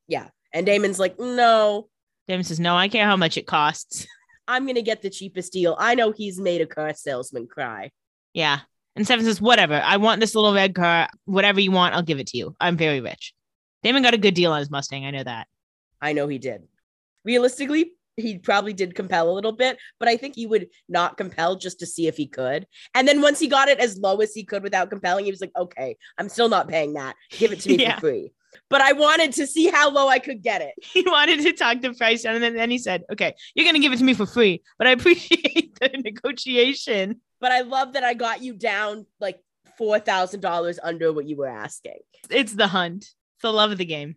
Yeah. 0.08 0.28
And 0.54 0.64
Damon's 0.64 0.98
like, 0.98 1.18
no, 1.20 1.88
Damon 2.28 2.44
says, 2.44 2.60
No, 2.60 2.76
I 2.76 2.88
care 2.88 3.06
how 3.06 3.16
much 3.16 3.36
it 3.36 3.46
costs. 3.46 4.06
I'm 4.48 4.64
going 4.64 4.76
to 4.76 4.82
get 4.82 5.02
the 5.02 5.10
cheapest 5.10 5.52
deal. 5.52 5.76
I 5.78 5.94
know 5.94 6.12
he's 6.12 6.38
made 6.38 6.60
a 6.60 6.66
car 6.66 6.94
salesman 6.94 7.46
cry. 7.46 7.90
Yeah. 8.32 8.60
And 8.96 9.04
Stefan 9.04 9.24
says, 9.24 9.40
Whatever. 9.40 9.80
I 9.84 9.98
want 9.98 10.20
this 10.20 10.34
little 10.34 10.54
red 10.54 10.74
car. 10.74 11.08
Whatever 11.26 11.60
you 11.60 11.70
want, 11.70 11.94
I'll 11.94 12.02
give 12.02 12.18
it 12.18 12.26
to 12.28 12.38
you. 12.38 12.56
I'm 12.60 12.76
very 12.76 13.00
rich. 13.00 13.34
Damon 13.82 14.02
got 14.02 14.14
a 14.14 14.18
good 14.18 14.34
deal 14.34 14.52
on 14.52 14.58
his 14.58 14.70
Mustang. 14.70 15.04
I 15.04 15.10
know 15.10 15.22
that. 15.22 15.46
I 16.00 16.12
know 16.12 16.26
he 16.26 16.38
did. 16.38 16.62
Realistically, 17.24 17.92
he 18.16 18.38
probably 18.38 18.72
did 18.72 18.94
compel 18.94 19.30
a 19.30 19.32
little 19.34 19.52
bit, 19.52 19.78
but 20.00 20.08
I 20.08 20.16
think 20.16 20.34
he 20.34 20.46
would 20.46 20.68
not 20.88 21.16
compel 21.18 21.56
just 21.56 21.78
to 21.80 21.86
see 21.86 22.06
if 22.06 22.16
he 22.16 22.26
could. 22.26 22.66
And 22.94 23.06
then 23.06 23.20
once 23.20 23.38
he 23.38 23.46
got 23.48 23.68
it 23.68 23.78
as 23.78 23.98
low 23.98 24.16
as 24.20 24.32
he 24.32 24.42
could 24.44 24.62
without 24.62 24.88
compelling, 24.90 25.26
he 25.26 25.30
was 25.30 25.40
like, 25.40 25.52
okay, 25.56 25.96
I'm 26.16 26.28
still 26.28 26.48
not 26.48 26.68
paying 26.68 26.94
that. 26.94 27.14
Give 27.30 27.52
it 27.52 27.60
to 27.60 27.68
me 27.68 27.76
Yeah. 27.82 27.96
for 27.96 28.00
free. 28.00 28.32
But 28.68 28.80
I 28.80 28.92
wanted 28.92 29.32
to 29.34 29.46
see 29.46 29.68
how 29.68 29.90
low 29.90 30.08
I 30.08 30.18
could 30.18 30.42
get 30.42 30.62
it. 30.62 30.74
He 30.96 31.02
wanted 31.02 31.42
to 31.42 31.52
talk 31.52 31.80
to 31.82 31.92
Price, 31.94 32.22
down, 32.22 32.36
and 32.36 32.44
then, 32.44 32.54
then 32.54 32.70
he 32.70 32.78
said, 32.78 33.04
Okay, 33.12 33.34
you're 33.54 33.64
going 33.64 33.74
to 33.74 33.80
give 33.80 33.92
it 33.92 33.98
to 33.98 34.04
me 34.04 34.14
for 34.14 34.26
free, 34.26 34.62
but 34.78 34.86
I 34.86 34.90
appreciate 34.92 35.78
the 35.78 35.90
negotiation. 36.02 37.20
But 37.40 37.52
I 37.52 37.60
love 37.60 37.92
that 37.92 38.04
I 38.04 38.14
got 38.14 38.42
you 38.42 38.54
down 38.54 39.06
like 39.20 39.38
$4,000 39.78 40.78
under 40.82 41.12
what 41.12 41.26
you 41.26 41.36
were 41.36 41.46
asking. 41.46 41.98
It's 42.30 42.54
the 42.54 42.68
hunt. 42.68 43.02
It's 43.04 43.42
the 43.42 43.52
love 43.52 43.72
of 43.72 43.78
the 43.78 43.84
game. 43.84 44.16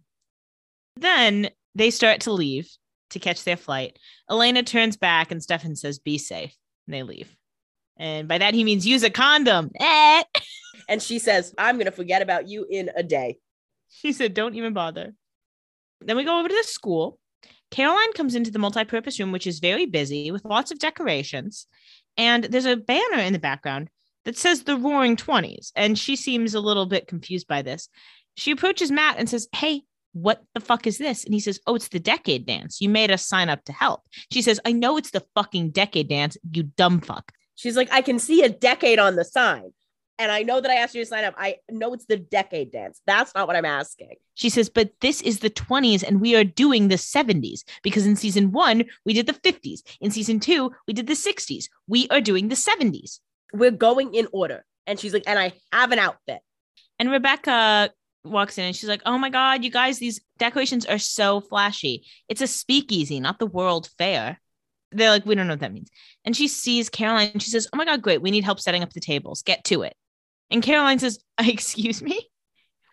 Then 0.96 1.50
they 1.76 1.92
start 1.92 2.22
to 2.22 2.32
leave 2.32 2.70
to 3.12 3.20
catch 3.20 3.44
their 3.44 3.58
flight. 3.58 3.98
Elena 4.30 4.64
turns 4.64 4.98
back 4.98 5.32
and 5.32 5.42
Stefan 5.44 5.76
says, 5.76 6.00
Be 6.00 6.18
safe. 6.18 6.56
And 6.88 6.94
they 6.94 7.04
leave. 7.04 7.36
And 7.98 8.28
by 8.28 8.38
that, 8.38 8.54
he 8.54 8.64
means 8.64 8.88
use 8.88 9.04
a 9.04 9.10
condom. 9.10 9.72
Eh. 9.80 10.24
And 10.88 11.04
she 11.04 11.20
says, 11.20 11.54
I'm 11.56 11.76
going 11.76 11.86
to 11.86 11.92
forget 11.92 12.24
about 12.24 12.48
you 12.48 12.66
in 12.68 12.90
a 12.96 13.04
day. 13.04 13.38
She 13.90 14.14
said, 14.14 14.34
Don't 14.34 14.56
even 14.56 14.74
bother. 14.74 15.14
Then 16.02 16.16
we 16.16 16.24
go 16.24 16.40
over 16.40 16.48
to 16.48 16.56
the 16.56 16.64
school. 16.64 17.20
Caroline 17.72 18.14
comes 18.14 18.36
into 18.36 18.52
the 18.52 18.60
multi-purpose 18.60 19.20
room, 19.20 19.32
which 19.32 19.46
is 19.46 19.60
very 19.60 19.86
busy 19.86 20.32
with 20.32 20.46
lots 20.46 20.72
of 20.72 20.80
decorations. 20.80 21.68
And 22.18 22.46
there's 22.46 22.66
a 22.66 22.78
banner 22.78 23.20
in 23.20 23.34
the 23.34 23.40
background 23.40 23.90
that 24.26 24.38
says 24.38 24.64
the 24.64 24.78
Roaring 24.78 25.16
Twenties. 25.16 25.72
And 25.76 25.98
she 25.98 26.16
seems 26.16 26.54
a 26.54 26.60
little 26.60 26.86
bit 26.86 27.08
confused 27.08 27.48
by 27.48 27.62
this. 27.62 27.90
She 28.38 28.52
approaches 28.52 28.92
Matt 28.92 29.18
and 29.18 29.30
says, 29.30 29.48
Hey, 29.54 29.84
what 30.14 30.44
the 30.54 30.60
fuck 30.60 30.88
is 30.88 30.98
this? 30.98 31.24
And 31.26 31.34
he 31.34 31.40
says, 31.40 31.60
Oh, 31.68 31.76
it's 31.76 31.90
the 31.90 32.00
decade 32.00 32.46
dance. 32.46 32.82
You 32.82 32.90
made 32.90 33.12
us 33.12 33.28
sign 33.28 33.50
up 33.50 33.64
to 33.66 33.74
help. 33.74 34.02
She 34.32 34.42
says, 34.42 34.60
I 34.66 34.72
know 34.72 34.98
it's 34.98 35.12
the 35.12 35.26
fucking 35.36 35.72
decade 35.72 36.10
dance, 36.10 36.38
you 36.52 36.64
dumb 36.64 37.02
fuck. 37.02 37.32
She's 37.56 37.76
like, 37.76 37.92
I 37.92 38.02
can 38.02 38.20
see 38.20 38.44
a 38.44 38.50
decade 38.50 39.00
on 39.00 39.16
the 39.16 39.26
sign. 39.26 39.74
And 40.20 40.34
I 40.34 40.44
know 40.44 40.60
that 40.60 40.70
I 40.70 40.76
asked 40.76 40.94
you 40.94 41.02
to 41.02 41.10
sign 41.10 41.24
up. 41.24 41.34
I 41.38 41.56
know 41.72 41.94
it's 41.94 42.06
the 42.06 42.18
decade 42.18 42.74
dance. 42.74 43.02
That's 43.08 43.34
not 43.34 43.48
what 43.48 43.56
I'm 43.56 43.64
asking. 43.64 44.16
She 44.36 44.50
says, 44.50 44.70
but 44.70 44.92
this 45.00 45.22
is 45.22 45.40
the 45.40 45.50
20s 45.50 46.04
and 46.04 46.20
we 46.20 46.36
are 46.36 46.44
doing 46.44 46.90
the 46.90 46.96
70s 46.96 47.62
because 47.84 48.06
in 48.06 48.18
season 48.18 48.52
one, 48.52 48.84
we 49.06 49.14
did 49.14 49.28
the 49.28 49.34
50s. 49.34 49.80
In 50.02 50.12
season 50.12 50.42
two, 50.42 50.74
we 50.88 50.94
did 50.94 51.08
the 51.08 51.14
60s. 51.14 51.70
We 51.88 52.10
are 52.10 52.20
doing 52.20 52.50
the 52.50 52.56
70s. 52.56 53.20
We're 53.54 53.72
going 53.72 54.14
in 54.14 54.28
order. 54.34 54.66
And 54.86 55.00
she's 55.00 55.14
like, 55.14 55.24
and 55.26 55.40
I 55.40 55.54
have 55.72 55.94
an 55.94 56.00
outfit. 56.00 56.42
And 57.00 57.10
Rebekah 57.10 57.92
walks 58.26 58.58
in 58.58 58.66
and 58.66 58.76
she's 58.76 58.90
like, 58.90 59.02
oh 59.06 59.18
my 59.18 59.30
God, 59.30 59.64
you 59.64 59.72
guys, 59.72 60.00
these 60.00 60.20
decorations 60.38 60.86
are 60.86 61.00
so 61.00 61.40
flashy. 61.40 62.06
It's 62.28 62.42
a 62.42 62.48
speakeasy, 62.48 63.22
not 63.22 63.40
the 63.40 63.46
World 63.46 63.90
Fair. 63.98 64.38
They're 64.92 65.12
like, 65.12 65.26
we 65.26 65.36
don't 65.36 65.48
know 65.48 65.54
what 65.54 65.62
that 65.62 65.72
means. 65.72 65.90
And 66.26 66.36
she 66.36 66.50
sees 66.50 66.90
Caroline 66.90 67.30
and 67.34 67.42
she 67.42 67.52
says, 67.52 67.70
oh 67.72 67.78
my 67.78 67.86
God, 67.86 68.02
great. 68.02 68.22
We 68.22 68.32
need 68.32 68.44
help 68.44 68.60
setting 68.60 68.84
up 68.84 68.92
the 68.92 69.00
tables. 69.00 69.44
Get 69.44 69.64
to 69.66 69.84
it. 69.84 69.96
And 70.52 70.64
Caroline 70.64 71.00
says, 71.00 71.20
excuse 71.40 72.02
me? 72.02 72.20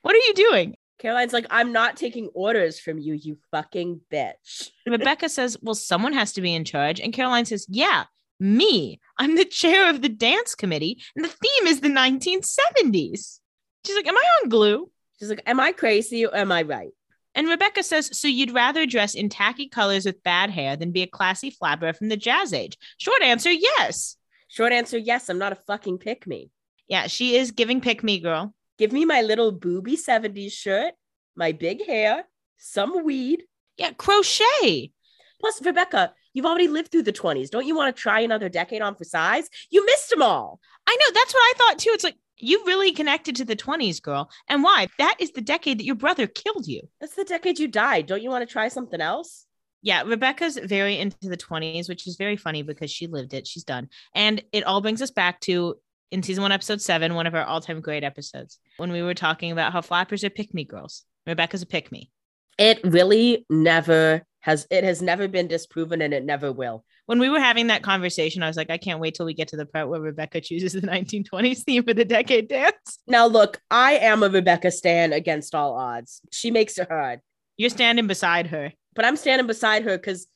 What 0.03 0.15
are 0.15 0.19
you 0.19 0.35
doing? 0.35 0.77
Caroline's 0.99 1.33
like, 1.33 1.47
I'm 1.51 1.73
not 1.73 1.97
taking 1.97 2.29
orders 2.29 2.81
from 2.81 2.99
you, 2.99 3.15
you 3.15 3.37
fucking 3.51 4.01
bitch. 4.13 4.71
Rebekah 4.87 5.29
says, 5.29 5.57
Well, 5.61 5.75
someone 5.75 6.13
has 6.15 6.33
to 6.35 6.41
be 6.41 6.55
in 6.55 6.65
charge. 6.65 7.01
And 7.01 7.13
Caroline 7.13 7.45
says, 7.45 7.67
Yeah, 7.69 8.05
me. 8.41 9.01
I'm 9.19 9.37
the 9.37 9.45
chair 9.45 9.91
of 9.91 10.03
the 10.03 10.09
dance 10.09 10.55
committee, 10.55 11.03
and 11.15 11.25
the 11.25 11.29
theme 11.29 11.67
is 11.67 11.81
the 11.81 11.89
1970s. 11.89 13.41
She's 13.85 13.97
like, 13.97 14.07
Am 14.07 14.17
I 14.17 14.25
on 14.43 14.49
glue? 14.49 14.91
She's 15.19 15.29
like, 15.29 15.43
Am 15.47 15.61
I 15.61 15.73
crazy 15.73 16.25
or 16.25 16.35
am 16.35 16.51
I 16.51 16.63
right? 16.63 16.93
And 17.35 17.49
Rebekah 17.49 17.83
says, 17.83 18.19
So 18.19 18.29
you'd 18.29 18.55
rather 18.55 18.87
dress 18.87 19.15
in 19.15 19.29
tacky 19.29 19.69
colors 19.69 20.07
with 20.07 20.23
bad 20.23 20.49
hair 20.51 20.77
than 20.77 20.93
be 20.93 21.03
a 21.03 21.07
classy 21.07 21.51
flapper 21.51 21.93
from 21.93 22.09
the 22.09 22.17
jazz 22.17 22.55
age? 22.55 22.79
Short 22.97 23.23
answer, 23.23 23.51
yes. 23.51 24.17
Short 24.49 24.73
answer, 24.73 24.97
yes, 24.97 25.29
I'm 25.29 25.39
not 25.39 25.53
a 25.53 25.57
fucking 25.57 25.99
pick 25.99 26.27
me. 26.27 26.51
Yeah, 26.89 27.07
she 27.07 27.37
is 27.37 27.51
giving 27.51 27.81
pick 27.81 28.03
me 28.03 28.21
girl. 28.21 28.55
Give 28.79 28.93
me 28.93 29.05
my 29.05 29.23
little 29.23 29.53
booby 29.53 29.97
70s 29.97 30.53
shirt, 30.53 30.95
my 31.35 31.53
big 31.53 31.85
hair, 31.85 32.25
some 32.59 33.05
weed. 33.05 33.45
Yeah, 33.77 33.93
crochet. 33.93 34.93
Plus, 35.41 35.63
Rebekah, 35.63 36.15
you've 36.33 36.47
already 36.47 36.69
lived 36.69 36.93
through 36.93 37.03
the 37.03 37.13
20s. 37.13 37.51
Don't 37.51 37.67
you 37.67 37.77
want 37.77 37.95
to 37.95 38.01
try 38.01 38.21
another 38.21 38.49
decade 38.49 38.83
on 38.83 38.95
for 38.95 39.05
size? 39.05 39.49
You 39.71 39.85
missed 39.85 40.11
them 40.11 40.23
all. 40.23 40.61
I 40.87 40.97
know. 40.97 41.13
That's 41.13 41.35
what 41.35 41.41
I 41.41 41.53
thought 41.57 41.79
too. 41.79 41.91
It's 41.93 42.05
like, 42.05 42.17
you 42.39 42.63
really 42.67 42.93
connected 42.93 43.37
to 43.37 43.45
the 43.45 43.57
20s, 43.57 44.01
girl. 44.01 44.31
And 44.49 44.63
why? 44.63 44.89
That 44.99 45.17
is 45.19 45.33
the 45.33 45.41
decade 45.41 45.79
that 45.79 45.87
your 45.87 45.95
brother 45.95 46.27
killed 46.27 46.67
you. 46.67 46.83
That's 47.01 47.15
the 47.15 47.25
decade 47.25 47.59
you 47.59 47.69
died. 47.69 48.07
Don't 48.07 48.23
you 48.23 48.31
want 48.31 48.47
to 48.47 48.53
try 48.53 48.69
something 48.69 49.01
else? 49.01 49.47
Yeah, 49.83 50.03
Rebekah's 50.03 50.59
very 50.59 50.99
into 50.99 51.17
the 51.23 51.37
20s, 51.37 51.89
which 51.89 52.07
is 52.07 52.17
very 52.17 52.37
funny 52.37 52.63
because 52.63 52.91
she 52.91 53.07
lived 53.07 53.33
it. 53.33 53.47
She's 53.47 53.65
done. 53.65 53.89
And 54.15 54.43
it 54.53 54.65
all 54.65 54.81
brings 54.81 55.01
us 55.01 55.11
back 55.11 55.41
to 55.43 55.77
in 56.11 56.23
season 56.23 56.43
one, 56.43 56.53
episode 56.53 56.81
seven, 56.81 57.15
one 57.15 57.27
of 57.27 57.35
our 57.35 57.45
all 57.45 57.61
time 57.61 57.81
great 57.81 58.05
episodes, 58.05 58.59
when 58.77 58.93
we 58.93 59.03
were 59.03 59.15
talking 59.15 59.51
about 59.53 59.73
how 59.73 59.81
flappers 59.81 60.25
are 60.25 60.31
pick 60.31 60.55
me 60.55 60.65
girls. 60.65 61.05
Rebekah's 61.27 61.63
a 61.63 61.67
pick 61.67 61.91
me. 61.91 62.11
It 62.59 62.81
really 62.85 63.45
never 63.51 64.23
has, 64.41 64.67
it 64.71 64.85
has 64.85 65.03
never 65.03 65.27
been 65.29 65.49
disproven 65.49 66.01
and 66.01 66.15
it 66.15 66.25
never 66.25 66.53
will. 66.53 66.85
When 67.07 67.19
we 67.19 67.29
were 67.29 67.41
having 67.41 67.67
that 67.69 67.83
conversation, 67.83 68.43
I 68.43 68.49
was 68.49 68.57
like, 68.57 68.71
I 68.71 68.79
can't 68.79 69.01
wait 69.01 69.15
till 69.15 69.27
we 69.27 69.35
get 69.35 69.49
to 69.49 69.57
the 69.57 69.67
part 69.67 69.89
where 69.89 70.01
Rebekah 70.01 70.41
chooses 70.41 70.73
the 70.73 70.81
1920s 70.87 71.65
theme 71.65 71.83
for 71.85 71.95
the 71.95 72.05
decade 72.05 72.49
dance. 72.49 72.99
Now, 73.07 73.27
look, 73.27 73.61
I 73.71 73.95
am 73.95 74.23
a 74.23 74.29
Rebekah 74.29 74.71
Stan 74.71 75.13
against 75.13 75.55
all 75.55 75.75
odds. 75.75 76.21
She 76.33 76.51
makes 76.51 76.79
it 76.79 76.89
hard, 76.89 77.21
You're 77.57 77.71
standing 77.71 78.07
beside 78.07 78.47
her. 78.49 78.73
but 78.95 79.05
I'm 79.05 79.17
standing 79.17 79.47
beside 79.47 79.83
her 79.85 79.99
because 79.99 80.27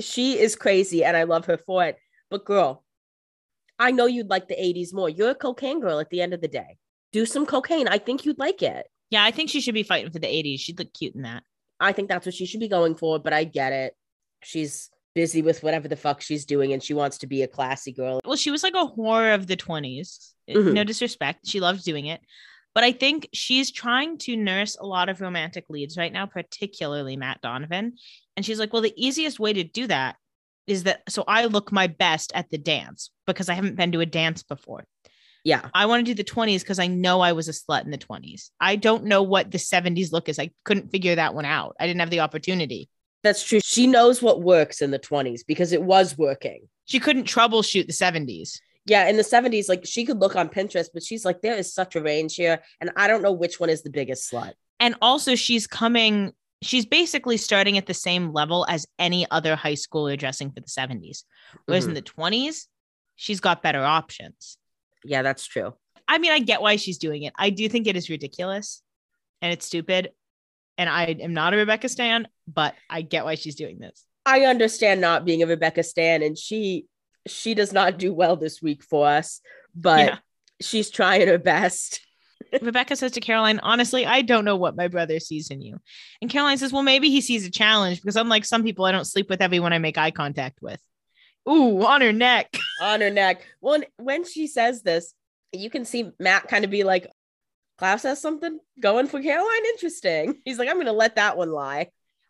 she 0.00 0.38
is 0.38 0.54
crazy 0.56 1.04
and 1.04 1.16
I 1.16 1.22
love 1.22 1.46
her 1.46 1.58
for 1.58 1.84
it. 1.84 1.96
But, 2.30 2.44
girl, 2.44 2.84
I 3.80 3.90
know 3.90 4.06
you'd 4.06 4.30
like 4.30 4.46
the 4.46 4.54
80s 4.54 4.94
more. 4.94 5.08
You're 5.08 5.30
a 5.30 5.34
cocaine 5.34 5.80
girl 5.80 5.98
at 5.98 6.10
the 6.10 6.20
end 6.20 6.34
of 6.34 6.40
the 6.40 6.48
day. 6.48 6.76
Do 7.12 7.26
some 7.26 7.46
cocaine. 7.46 7.88
I 7.88 7.98
think 7.98 8.24
you'd 8.24 8.38
like 8.38 8.62
it. 8.62 8.86
Yeah, 9.08 9.24
I 9.24 9.32
think 9.32 9.50
she 9.50 9.60
should 9.60 9.74
be 9.74 9.82
fighting 9.82 10.12
for 10.12 10.20
the 10.20 10.28
80s. 10.28 10.60
She'd 10.60 10.78
look 10.78 10.92
cute 10.92 11.16
in 11.16 11.22
that. 11.22 11.42
I 11.80 11.92
think 11.92 12.08
that's 12.08 12.26
what 12.26 12.34
she 12.34 12.46
should 12.46 12.60
be 12.60 12.68
going 12.68 12.94
for, 12.94 13.18
but 13.18 13.32
I 13.32 13.44
get 13.44 13.72
it. 13.72 13.96
She's 14.44 14.90
busy 15.14 15.42
with 15.42 15.62
whatever 15.62 15.88
the 15.88 15.96
fuck 15.96 16.20
she's 16.20 16.44
doing 16.44 16.72
and 16.72 16.82
she 16.82 16.94
wants 16.94 17.18
to 17.18 17.26
be 17.26 17.42
a 17.42 17.48
classy 17.48 17.90
girl. 17.90 18.20
Well, 18.24 18.36
she 18.36 18.50
was 18.50 18.62
like 18.62 18.74
a 18.74 18.86
whore 18.86 19.34
of 19.34 19.46
the 19.46 19.56
20s. 19.56 20.34
Mhm. 20.48 20.74
No 20.74 20.84
disrespect. 20.84 21.48
She 21.48 21.58
loved 21.58 21.82
doing 21.84 22.06
it. 22.06 22.20
But 22.74 22.84
I 22.84 22.92
think 22.92 23.28
she's 23.32 23.72
trying 23.72 24.18
to 24.18 24.36
nurse 24.36 24.76
a 24.76 24.86
lot 24.86 25.08
of 25.08 25.20
romantic 25.20 25.64
leads 25.68 25.96
right 25.96 26.12
now, 26.12 26.26
particularly 26.26 27.16
Matt 27.16 27.40
Donovan. 27.40 27.96
And 28.36 28.46
she's 28.46 28.60
like, 28.60 28.72
well, 28.72 28.82
the 28.82 28.94
easiest 28.96 29.40
way 29.40 29.52
to 29.52 29.64
do 29.64 29.88
that 29.88 30.16
is 30.70 30.84
that 30.84 31.02
so 31.08 31.24
I 31.26 31.46
look 31.46 31.72
my 31.72 31.86
best 31.86 32.32
at 32.34 32.48
the 32.50 32.58
dance 32.58 33.10
because 33.26 33.48
I 33.48 33.54
haven't 33.54 33.76
been 33.76 33.92
to 33.92 34.00
a 34.00 34.06
dance 34.06 34.42
before. 34.42 34.84
Yeah. 35.44 35.68
I 35.74 35.86
want 35.86 36.04
to 36.06 36.14
do 36.14 36.14
the 36.14 36.28
20s 36.28 36.60
because 36.60 36.78
I 36.78 36.86
know 36.86 37.20
I 37.20 37.32
was 37.32 37.48
a 37.48 37.52
slut 37.52 37.84
in 37.84 37.90
the 37.90 37.98
20s. 37.98 38.50
I 38.60 38.76
don't 38.76 39.04
know 39.04 39.22
what 39.22 39.50
the 39.50 39.58
70s 39.58 40.12
look 40.12 40.28
is. 40.28 40.38
I 40.38 40.50
couldn't 40.64 40.90
figure 40.90 41.14
that 41.14 41.34
one 41.34 41.46
out. 41.46 41.76
I 41.80 41.86
didn't 41.86 42.00
have 42.00 42.10
the 42.10 42.20
opportunity. 42.20 42.88
That's 43.22 43.42
true. 43.42 43.60
She 43.64 43.86
knows 43.86 44.22
what 44.22 44.42
works 44.42 44.82
in 44.82 44.90
the 44.90 44.98
20s 44.98 45.40
because 45.46 45.72
it 45.72 45.82
was 45.82 46.16
working. 46.16 46.68
She 46.84 47.00
couldn't 47.00 47.24
troubleshoot 47.24 47.86
the 47.86 47.92
70s. 47.92 48.60
Yeah, 48.86 49.08
in 49.08 49.16
the 49.16 49.22
70s, 49.22 49.68
like 49.68 49.84
she 49.86 50.04
could 50.04 50.20
look 50.20 50.36
on 50.36 50.48
Pinterest, 50.48 50.88
but 50.92 51.02
she's 51.02 51.24
like, 51.24 51.40
there 51.40 51.56
is 51.56 51.72
such 51.72 51.96
a 51.96 52.02
range 52.02 52.34
here. 52.34 52.60
And 52.80 52.90
I 52.96 53.08
don't 53.08 53.22
know 53.22 53.32
which 53.32 53.58
one 53.60 53.70
is 53.70 53.82
the 53.82 53.90
biggest 53.90 54.30
slut. 54.30 54.52
and 54.78 54.94
also 55.02 55.34
she's 55.34 55.66
coming 55.66 56.32
she's 56.62 56.86
basically 56.86 57.36
starting 57.36 57.78
at 57.78 57.86
the 57.86 57.94
same 57.94 58.32
level 58.32 58.66
as 58.68 58.86
any 58.98 59.26
other 59.30 59.56
high 59.56 59.74
schooler 59.74 60.18
dressing 60.18 60.50
for 60.50 60.60
the 60.60 60.66
70s 60.66 61.24
whereas 61.66 61.86
in 61.86 61.94
mm-hmm. 61.94 61.94
the 61.94 62.02
20s 62.02 62.66
she's 63.16 63.40
got 63.40 63.62
better 63.62 63.82
options 63.82 64.58
Yeah, 65.04 65.22
that's 65.22 65.46
true. 65.46 65.74
i 66.08 66.18
mean 66.18 66.32
i 66.32 66.38
get 66.38 66.62
why 66.62 66.76
she's 66.76 66.98
doing 66.98 67.22
it 67.22 67.32
i 67.36 67.50
do 67.50 67.68
think 67.68 67.86
it 67.86 67.96
is 67.96 68.10
ridiculous 68.10 68.82
and 69.42 69.52
it's 69.52 69.66
stupid 69.66 70.10
and 70.78 70.88
i 70.88 71.04
am 71.04 71.34
not 71.34 71.54
a 71.54 71.56
rebekah 71.56 71.88
stan 71.88 72.28
but 72.46 72.74
i 72.88 73.02
get 73.02 73.24
why 73.24 73.34
she's 73.34 73.54
doing 73.56 73.78
this 73.78 74.06
I 74.26 74.42
understand 74.42 75.00
not 75.00 75.24
being 75.24 75.42
a 75.42 75.46
Rebekah 75.46 75.82
Stan, 75.82 76.22
and 76.22 76.36
she 76.36 76.86
she 77.26 77.54
does 77.54 77.72
not 77.72 77.98
do 77.98 78.12
well 78.14 78.36
this 78.36 78.62
week 78.62 78.82
for 78.82 79.06
us, 79.06 79.40
but 79.74 80.06
Yeah. 80.06 80.18
she's 80.60 80.90
trying 80.90 81.26
her 81.26 81.38
best. 81.38 82.00
Rebecca 82.62 82.96
says 82.96 83.12
to 83.12 83.20
caroline 83.20 83.58
honestly 83.62 84.04
i 84.06 84.22
don't 84.22 84.44
know 84.44 84.56
what 84.56 84.76
my 84.76 84.88
brother 84.88 85.20
sees 85.20 85.50
in 85.50 85.60
you 85.60 85.78
and 86.20 86.30
caroline 86.30 86.58
says 86.58 86.72
well 86.72 86.82
maybe 86.82 87.10
he 87.10 87.20
sees 87.20 87.46
a 87.46 87.50
challenge 87.50 88.00
because 88.00 88.16
unlike 88.16 88.44
some 88.44 88.62
people 88.62 88.84
i 88.84 88.92
don't 88.92 89.04
sleep 89.06 89.28
with 89.30 89.40
everyone 89.42 89.72
i 89.72 89.78
make 89.78 89.96
eye 89.98 90.10
contact 90.10 90.60
with 90.62 90.80
ooh 91.48 91.84
on 91.84 92.00
her 92.00 92.12
neck 92.12 92.56
on 92.82 93.00
her 93.00 93.10
neck. 93.10 93.46
Well, 93.60 93.82
when 93.96 94.24
she 94.24 94.46
says 94.46 94.82
this, 94.82 95.12
you 95.52 95.68
can 95.70 95.84
see 95.84 96.10
Matt 96.18 96.48
kind 96.48 96.64
of 96.64 96.70
be 96.70 96.82
like, 96.84 97.06
Klaus 97.78 98.02
has 98.04 98.20
something 98.20 98.58
going 98.78 99.06
for 99.06 99.20
Caroline. 99.22 99.64
Interesting. 99.74 100.40
He's 100.44 100.58
like, 100.58 100.68
I'm 100.68 100.78
gonna 100.78 100.92
let 100.92 101.16
that 101.16 101.36
one 101.36 101.50
lie. 101.50 101.88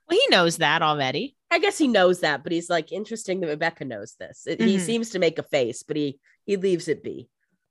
well 0.08 0.18
he 0.18 0.26
knows 0.34 0.56
that 0.58 0.82
already 0.82 1.36
I 1.52 1.58
guess 1.58 1.76
he 1.78 1.88
knows 1.88 2.20
that, 2.20 2.44
but 2.44 2.52
he's 2.52 2.70
like, 2.70 2.92
interesting 2.92 3.40
that 3.40 3.48
Rebekah 3.48 3.84
knows 3.84 4.14
this. 4.20 4.44
It- 4.46 4.60
He 4.60 4.76
Mhm. 4.76 4.80
seems 4.80 5.10
to 5.10 5.18
make 5.18 5.38
a 5.38 5.42
face, 5.42 5.82
but 5.82 5.96
he 5.96 6.18
he 6.46 6.56
leaves 6.56 6.86
it 6.88 7.02
be. 7.02 7.28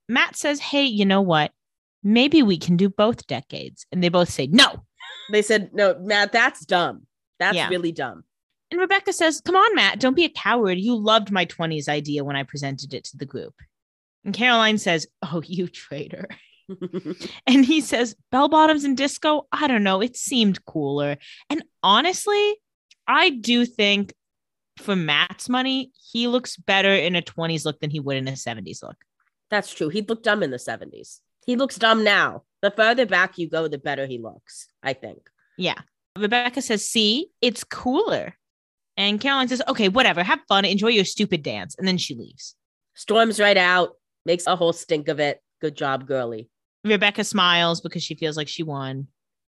Matt 0.08 0.36
says, 0.36 0.60
Hey, 0.60 0.84
you 0.84 1.06
know 1.06 1.22
what? 1.22 1.50
Maybe 2.02 2.42
we 2.42 2.58
can 2.58 2.76
do 2.76 2.88
both 2.88 3.26
decades. 3.26 3.86
And 3.92 4.02
they 4.02 4.08
both 4.08 4.30
say, 4.30 4.46
No. 4.46 4.84
They 5.32 5.42
said, 5.42 5.70
no, 5.72 5.96
Matt, 6.00 6.32
that's 6.32 6.64
dumb. 6.64 7.06
That's 7.38 7.56
Yeah. 7.56 7.68
really 7.68 7.92
dumb. 7.92 8.24
And 8.70 8.80
Rebekah 8.80 9.12
says, 9.12 9.40
Come 9.44 9.56
on, 9.56 9.74
Matt, 9.74 10.00
don't 10.00 10.14
be 10.16 10.24
a 10.24 10.28
coward. 10.30 10.78
You 10.78 10.94
loved 10.96 11.30
my 11.30 11.46
20s 11.46 11.88
idea 11.88 12.24
when 12.24 12.36
I 12.36 12.42
presented 12.44 12.94
it 12.94 13.04
to 13.04 13.16
the 13.16 13.26
group. 13.26 13.54
And 14.24 14.34
Caroline 14.34 14.78
says, 14.78 15.06
Oh, 15.22 15.42
you 15.44 15.68
traitor. 15.68 16.28
And 17.48 17.64
he 17.64 17.80
says, 17.80 18.14
Bell 18.30 18.48
bottoms 18.48 18.84
and 18.84 18.96
disco. 18.96 19.48
I 19.50 19.66
don't 19.66 19.82
know. 19.82 20.00
It 20.00 20.16
seemed 20.16 20.64
cooler. 20.66 21.16
And 21.48 21.64
honestly, 21.82 22.54
I 23.08 23.30
do 23.30 23.66
think 23.66 24.14
for 24.78 24.94
Matt's 24.94 25.48
money, 25.48 25.90
he 26.12 26.28
looks 26.28 26.56
better 26.56 26.94
in 26.94 27.16
a 27.16 27.22
20s 27.22 27.64
look 27.64 27.80
than 27.80 27.90
he 27.90 27.98
would 27.98 28.16
in 28.16 28.28
a 28.28 28.32
70s 28.32 28.84
look. 28.84 28.96
That's 29.50 29.74
true. 29.74 29.88
He'd 29.88 30.08
look 30.08 30.22
dumb 30.22 30.44
in 30.44 30.52
the 30.52 30.58
70s. 30.58 31.18
He 31.46 31.56
looks 31.56 31.76
dumb 31.76 32.04
now. 32.04 32.44
The 32.62 32.70
further 32.70 33.06
back 33.06 33.38
you 33.38 33.48
go, 33.48 33.68
the 33.68 33.78
better 33.78 34.06
he 34.06 34.18
looks, 34.18 34.68
I 34.82 34.92
think. 34.92 35.18
Yeah. 35.56 35.80
Rebekah 36.18 36.62
says, 36.62 36.88
See, 36.88 37.28
it's 37.40 37.64
cooler. 37.64 38.34
And 38.96 39.20
Caroline 39.20 39.48
says, 39.48 39.62
Okay, 39.68 39.88
whatever. 39.88 40.22
Have 40.22 40.40
fun. 40.48 40.64
Enjoy 40.64 40.88
your 40.88 41.04
stupid 41.04 41.42
dance. 41.42 41.74
And 41.78 41.88
then 41.88 41.98
she 41.98 42.14
leaves. 42.14 42.54
Storms 42.94 43.40
right 43.40 43.56
out, 43.56 43.96
makes 44.26 44.46
a 44.46 44.56
whole 44.56 44.72
stink 44.72 45.08
of 45.08 45.20
it. 45.20 45.40
Good 45.60 45.76
job, 45.76 46.06
girly. 46.06 46.50
Rebekah 46.84 47.24
smiles 47.24 47.80
because 47.80 48.02
she 48.02 48.14
feels 48.14 48.36
like 48.36 48.48
she 48.48 48.62
won. 48.62 49.06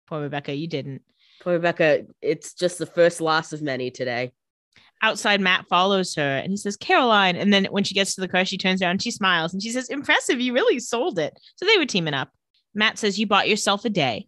Poor 0.08 0.22
Rebekah, 0.22 0.56
you 0.56 0.68
didn't. 0.68 1.02
Poor 1.42 1.54
Rebekah, 1.54 2.04
it's 2.22 2.54
just 2.54 2.78
the 2.78 2.86
first 2.86 3.22
loss 3.22 3.54
of 3.54 3.62
many 3.62 3.90
today. 3.90 4.32
Outside, 5.04 5.42
Matt 5.42 5.68
follows 5.68 6.14
her 6.16 6.38
and 6.38 6.52
he 6.52 6.58
says, 6.58 6.78
Caroline. 6.78 7.36
And 7.36 7.52
then 7.52 7.66
when 7.66 7.84
she 7.84 7.96
gets 7.96 8.16
to 8.16 8.22
the 8.22 8.28
car, 8.28 8.46
she 8.46 8.58
turns 8.58 8.82
around 8.82 8.92
and 8.92 9.02
she 9.02 9.12
smiles 9.12 9.54
and 9.54 9.62
she 9.62 9.72
says, 9.72 9.90
Impressive. 9.90 10.40
You 10.40 10.54
really 10.54 10.80
sold 10.80 11.18
it. 11.18 11.34
So 11.56 11.66
they 11.66 11.78
were 11.78 11.86
teaming 11.86 12.14
up. 12.14 12.30
Matt 12.76 13.00
says, 13.00 13.18
You 13.18 13.26
bought 13.26 13.50
yourself 13.50 13.84
a 13.86 13.90
day. 13.90 14.28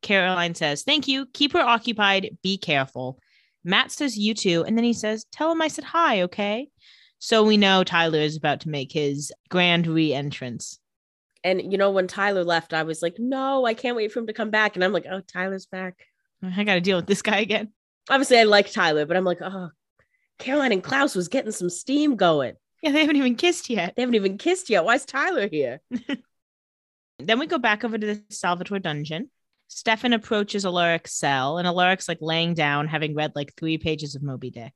Caroline 0.00 0.54
says, 0.54 0.82
Thank 0.82 1.08
you. 1.08 1.26
Keep 1.32 1.54
her 1.54 1.60
occupied. 1.60 2.38
Be 2.42 2.56
careful. 2.56 3.18
Matt 3.64 3.90
says, 3.90 4.16
You 4.16 4.34
too. 4.34 4.64
And 4.66 4.76
then 4.76 4.84
he 4.84 4.92
says, 4.92 5.26
Tell 5.32 5.50
him 5.50 5.60
I 5.60 5.68
said 5.68 5.84
hi, 5.84 6.22
okay? 6.22 6.68
So 7.18 7.44
we 7.44 7.56
know 7.56 7.84
Tyler 7.84 8.18
is 8.18 8.36
about 8.36 8.60
to 8.60 8.68
make 8.68 8.90
his 8.90 9.32
grand 9.48 9.86
re 9.86 10.12
entrance. 10.12 10.78
And 11.44 11.72
you 11.72 11.78
know, 11.78 11.90
when 11.90 12.06
Tyler 12.06 12.44
left, 12.44 12.72
I 12.72 12.82
was 12.82 13.02
like, 13.02 13.16
no, 13.18 13.64
I 13.64 13.74
can't 13.74 13.96
wait 13.96 14.12
for 14.12 14.20
him 14.20 14.26
to 14.26 14.32
come 14.32 14.50
back. 14.50 14.74
And 14.74 14.84
I'm 14.84 14.92
like, 14.92 15.06
oh, 15.10 15.20
Tyler's 15.20 15.66
back. 15.66 16.04
I 16.42 16.64
got 16.64 16.74
to 16.74 16.80
deal 16.80 16.96
with 16.96 17.06
this 17.06 17.22
guy 17.22 17.38
again. 17.38 17.72
Obviously, 18.10 18.38
I 18.38 18.44
like 18.44 18.72
Tyler, 18.72 19.06
but 19.06 19.16
I'm 19.16 19.24
like, 19.24 19.38
oh, 19.40 19.70
Caroline 20.42 20.72
and 20.72 20.82
Klaus 20.82 21.14
was 21.14 21.28
getting 21.28 21.52
some 21.52 21.70
steam 21.70 22.16
going. 22.16 22.54
Yeah, 22.82 22.90
they 22.90 23.00
haven't 23.00 23.16
even 23.16 23.36
kissed 23.36 23.70
yet. 23.70 23.94
They 23.94 24.02
haven't 24.02 24.16
even 24.16 24.38
kissed 24.38 24.68
yet. 24.68 24.84
Why 24.84 24.96
is 24.96 25.04
Tyler 25.06 25.48
here? 25.48 25.80
Then 27.18 27.38
we 27.38 27.46
go 27.46 27.58
back 27.58 27.84
over 27.84 27.96
to 27.96 28.06
the 28.06 28.22
Salvatore 28.30 28.80
dungeon. 28.80 29.30
Stefan 29.68 30.12
approaches 30.12 30.64
Alaric's 30.64 31.14
cell, 31.14 31.58
and 31.58 31.68
Alaric's 31.68 32.08
like 32.08 32.18
laying 32.20 32.54
down, 32.54 32.88
having 32.88 33.14
read 33.14 33.32
like 33.36 33.54
three 33.54 33.78
pages 33.78 34.16
of 34.16 34.24
Moby 34.24 34.50
Dick. 34.50 34.72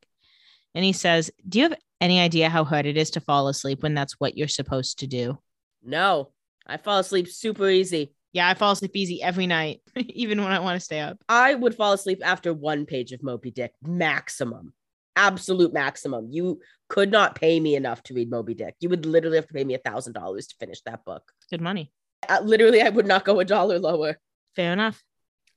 And 0.73 0.85
he 0.85 0.93
says, 0.93 1.31
Do 1.49 1.59
you 1.59 1.69
have 1.69 1.79
any 2.01 2.21
idea 2.21 2.49
how 2.49 2.63
hard 2.63 2.87
it 2.87 2.97
is 2.97 3.11
to 3.11 3.21
fall 3.21 3.49
asleep 3.49 3.83
when 3.83 3.95
that's 3.95 4.21
what 4.21 4.37
you're 4.37 4.47
supposed 4.47 5.01
to 5.01 5.09
do? 5.09 5.39
No, 5.83 6.31
I 6.67 6.77
fall 6.77 7.01
asleep 7.01 7.27
super 7.27 7.69
easy. 7.69 8.13
Yeah, 8.33 8.49
I 8.49 8.55
fall 8.55 8.73
asleep 8.73 8.95
easy 8.95 9.23
every 9.23 9.49
night, 9.49 9.81
even 9.97 10.41
when 10.41 10.53
I 10.53 10.61
want 10.61 10.79
to 10.79 10.85
stay 10.85 11.01
up. 11.01 11.19
I 11.29 11.55
would 11.55 11.75
fall 11.75 11.95
asleep 11.95 12.21
after 12.25 12.55
one 12.55 12.87
page 12.87 13.11
of 13.11 13.25
Moby 13.25 13.51
Dick, 13.51 13.73
maximum, 13.83 14.73
absolute 15.17 15.73
maximum. 15.73 16.29
You 16.31 16.61
could 16.89 17.11
not 17.11 17.35
pay 17.35 17.59
me 17.59 17.75
enough 17.75 18.03
to 18.05 18.15
read 18.15 18.31
Moby 18.31 18.55
Dick. 18.55 18.75
You 18.81 18.89
would 18.91 19.07
literally 19.07 19.37
have 19.37 19.49
to 19.49 19.55
pay 19.55 19.65
me 19.65 19.75
a 19.75 19.79
thousand 19.79 20.13
dollars 20.13 20.47
to 20.49 20.55
finish 20.61 20.81
that 20.83 21.05
book. 21.05 21.33
Good 21.51 21.61
money. 21.61 21.91
Uh, 22.29 22.41
literally, 22.43 22.83
I 22.83 22.89
would 22.89 23.07
not 23.07 23.25
go 23.25 23.41
a 23.41 23.45
dollar 23.45 23.79
lower. 23.79 24.19
Fair 24.55 24.73
enough. 24.73 25.03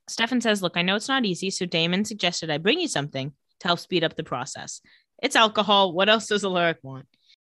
Stefan 0.08 0.40
says, 0.40 0.62
Look, 0.62 0.76
I 0.76 0.82
know 0.82 0.96
it's 0.96 1.08
not 1.08 1.24
easy, 1.24 1.50
so 1.50 1.66
Damon 1.66 2.04
suggested 2.04 2.50
I 2.50 2.58
bring 2.58 2.80
you 2.80 2.88
something 2.88 3.32
to 3.60 3.68
help 3.68 3.78
speed 3.78 4.02
up 4.02 4.16
the 4.16 4.24
process. 4.24 4.80
It's 5.22 5.36
alcohol. 5.36 5.92
What 5.92 6.08
else 6.08 6.26
does 6.26 6.44
Alaric 6.44 6.78
want? 6.82 7.06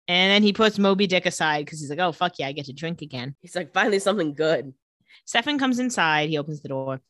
And 0.08 0.30
then 0.30 0.42
he 0.42 0.52
puts 0.52 0.78
Moby 0.78 1.06
Dick 1.06 1.24
aside 1.24 1.64
because 1.64 1.80
he's 1.80 1.90
like, 1.90 2.00
Oh, 2.00 2.12
fuck 2.12 2.38
yeah, 2.38 2.48
I 2.48 2.52
get 2.52 2.66
to 2.66 2.72
drink 2.72 3.00
again. 3.00 3.36
He's 3.40 3.56
like, 3.56 3.72
finally 3.72 3.98
something 3.98 4.34
good. 4.34 4.74
Stefan 5.24 5.58
comes 5.58 5.78
inside. 5.78 6.28
He 6.28 6.38
opens 6.38 6.60
the 6.60 6.68
door. 6.68 7.00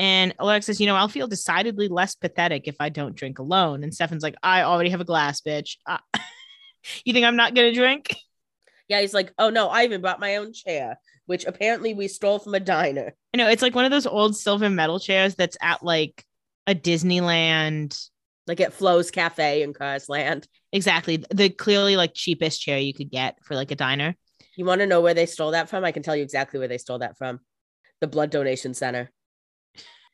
And 0.00 0.34
Alex 0.40 0.64
says, 0.64 0.80
You 0.80 0.86
know, 0.86 0.96
I'll 0.96 1.08
feel 1.08 1.28
decidedly 1.28 1.86
less 1.86 2.14
pathetic 2.14 2.66
if 2.66 2.76
I 2.80 2.88
don't 2.88 3.14
drink 3.14 3.38
alone. 3.38 3.84
And 3.84 3.92
Stefan's 3.94 4.22
like, 4.22 4.34
I 4.42 4.62
already 4.62 4.88
have 4.90 5.02
a 5.02 5.04
glass, 5.04 5.42
bitch. 5.42 5.76
Uh, 5.86 5.98
you 7.04 7.12
think 7.12 7.26
I'm 7.26 7.36
not 7.36 7.54
going 7.54 7.70
to 7.70 7.78
drink? 7.78 8.16
Yeah, 8.88 9.02
he's 9.02 9.12
like, 9.12 9.30
oh 9.38 9.50
no, 9.50 9.68
I 9.68 9.84
even 9.84 10.00
brought 10.00 10.18
my 10.18 10.36
own 10.36 10.54
chair, 10.54 10.98
which 11.26 11.44
apparently 11.44 11.92
we 11.92 12.08
stole 12.08 12.38
from 12.38 12.54
a 12.54 12.60
diner. 12.60 13.14
I 13.34 13.36
know 13.36 13.48
it's 13.50 13.60
like 13.60 13.74
one 13.74 13.84
of 13.84 13.90
those 13.90 14.06
old 14.06 14.36
silver 14.36 14.70
metal 14.70 14.98
chairs 14.98 15.34
that's 15.34 15.58
at 15.60 15.82
like 15.82 16.24
a 16.66 16.74
Disneyland. 16.74 18.02
Like 18.46 18.60
at 18.60 18.72
Flo's 18.72 19.10
Cafe 19.10 19.62
in 19.62 19.74
Cars 19.74 20.08
Land. 20.08 20.48
Exactly. 20.72 21.22
The 21.30 21.50
clearly 21.50 21.96
like 21.98 22.14
cheapest 22.14 22.62
chair 22.62 22.78
you 22.78 22.94
could 22.94 23.10
get 23.10 23.36
for 23.44 23.54
like 23.54 23.70
a 23.70 23.76
diner. 23.76 24.16
You 24.56 24.64
want 24.64 24.80
to 24.80 24.86
know 24.86 25.02
where 25.02 25.14
they 25.14 25.26
stole 25.26 25.50
that 25.50 25.68
from? 25.68 25.84
I 25.84 25.92
can 25.92 26.02
tell 26.02 26.16
you 26.16 26.22
exactly 26.22 26.58
where 26.58 26.68
they 26.68 26.78
stole 26.78 27.00
that 27.00 27.18
from. 27.18 27.40
The 28.00 28.06
blood 28.06 28.30
donation 28.30 28.72
center. 28.72 29.10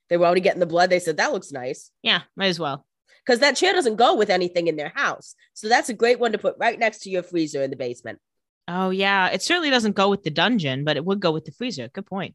They 0.08 0.16
were 0.16 0.26
already 0.26 0.40
getting 0.40 0.60
the 0.60 0.66
blood. 0.66 0.90
They 0.90 0.98
said, 0.98 1.16
that 1.16 1.32
looks 1.32 1.52
nice. 1.52 1.90
Yeah, 2.02 2.22
might 2.36 2.46
as 2.46 2.60
well. 2.60 2.86
Because 3.24 3.40
that 3.40 3.56
chair 3.56 3.72
doesn't 3.72 3.96
go 3.96 4.14
with 4.14 4.30
anything 4.30 4.68
in 4.68 4.76
their 4.76 4.92
house. 4.94 5.34
So 5.54 5.68
that's 5.68 5.88
a 5.88 5.94
great 5.94 6.20
one 6.20 6.32
to 6.32 6.38
put 6.38 6.56
right 6.58 6.78
next 6.78 7.00
to 7.02 7.10
your 7.10 7.24
freezer 7.24 7.62
in 7.62 7.70
the 7.70 7.76
basement. 7.76 8.20
Oh, 8.68 8.90
yeah. 8.90 9.28
It 9.28 9.42
certainly 9.42 9.70
doesn't 9.70 9.96
go 9.96 10.08
with 10.08 10.22
the 10.22 10.30
dungeon, 10.30 10.84
but 10.84 10.96
it 10.96 11.04
would 11.04 11.20
go 11.20 11.32
with 11.32 11.44
the 11.44 11.52
freezer. 11.52 11.88
Good 11.88 12.06
point. 12.06 12.34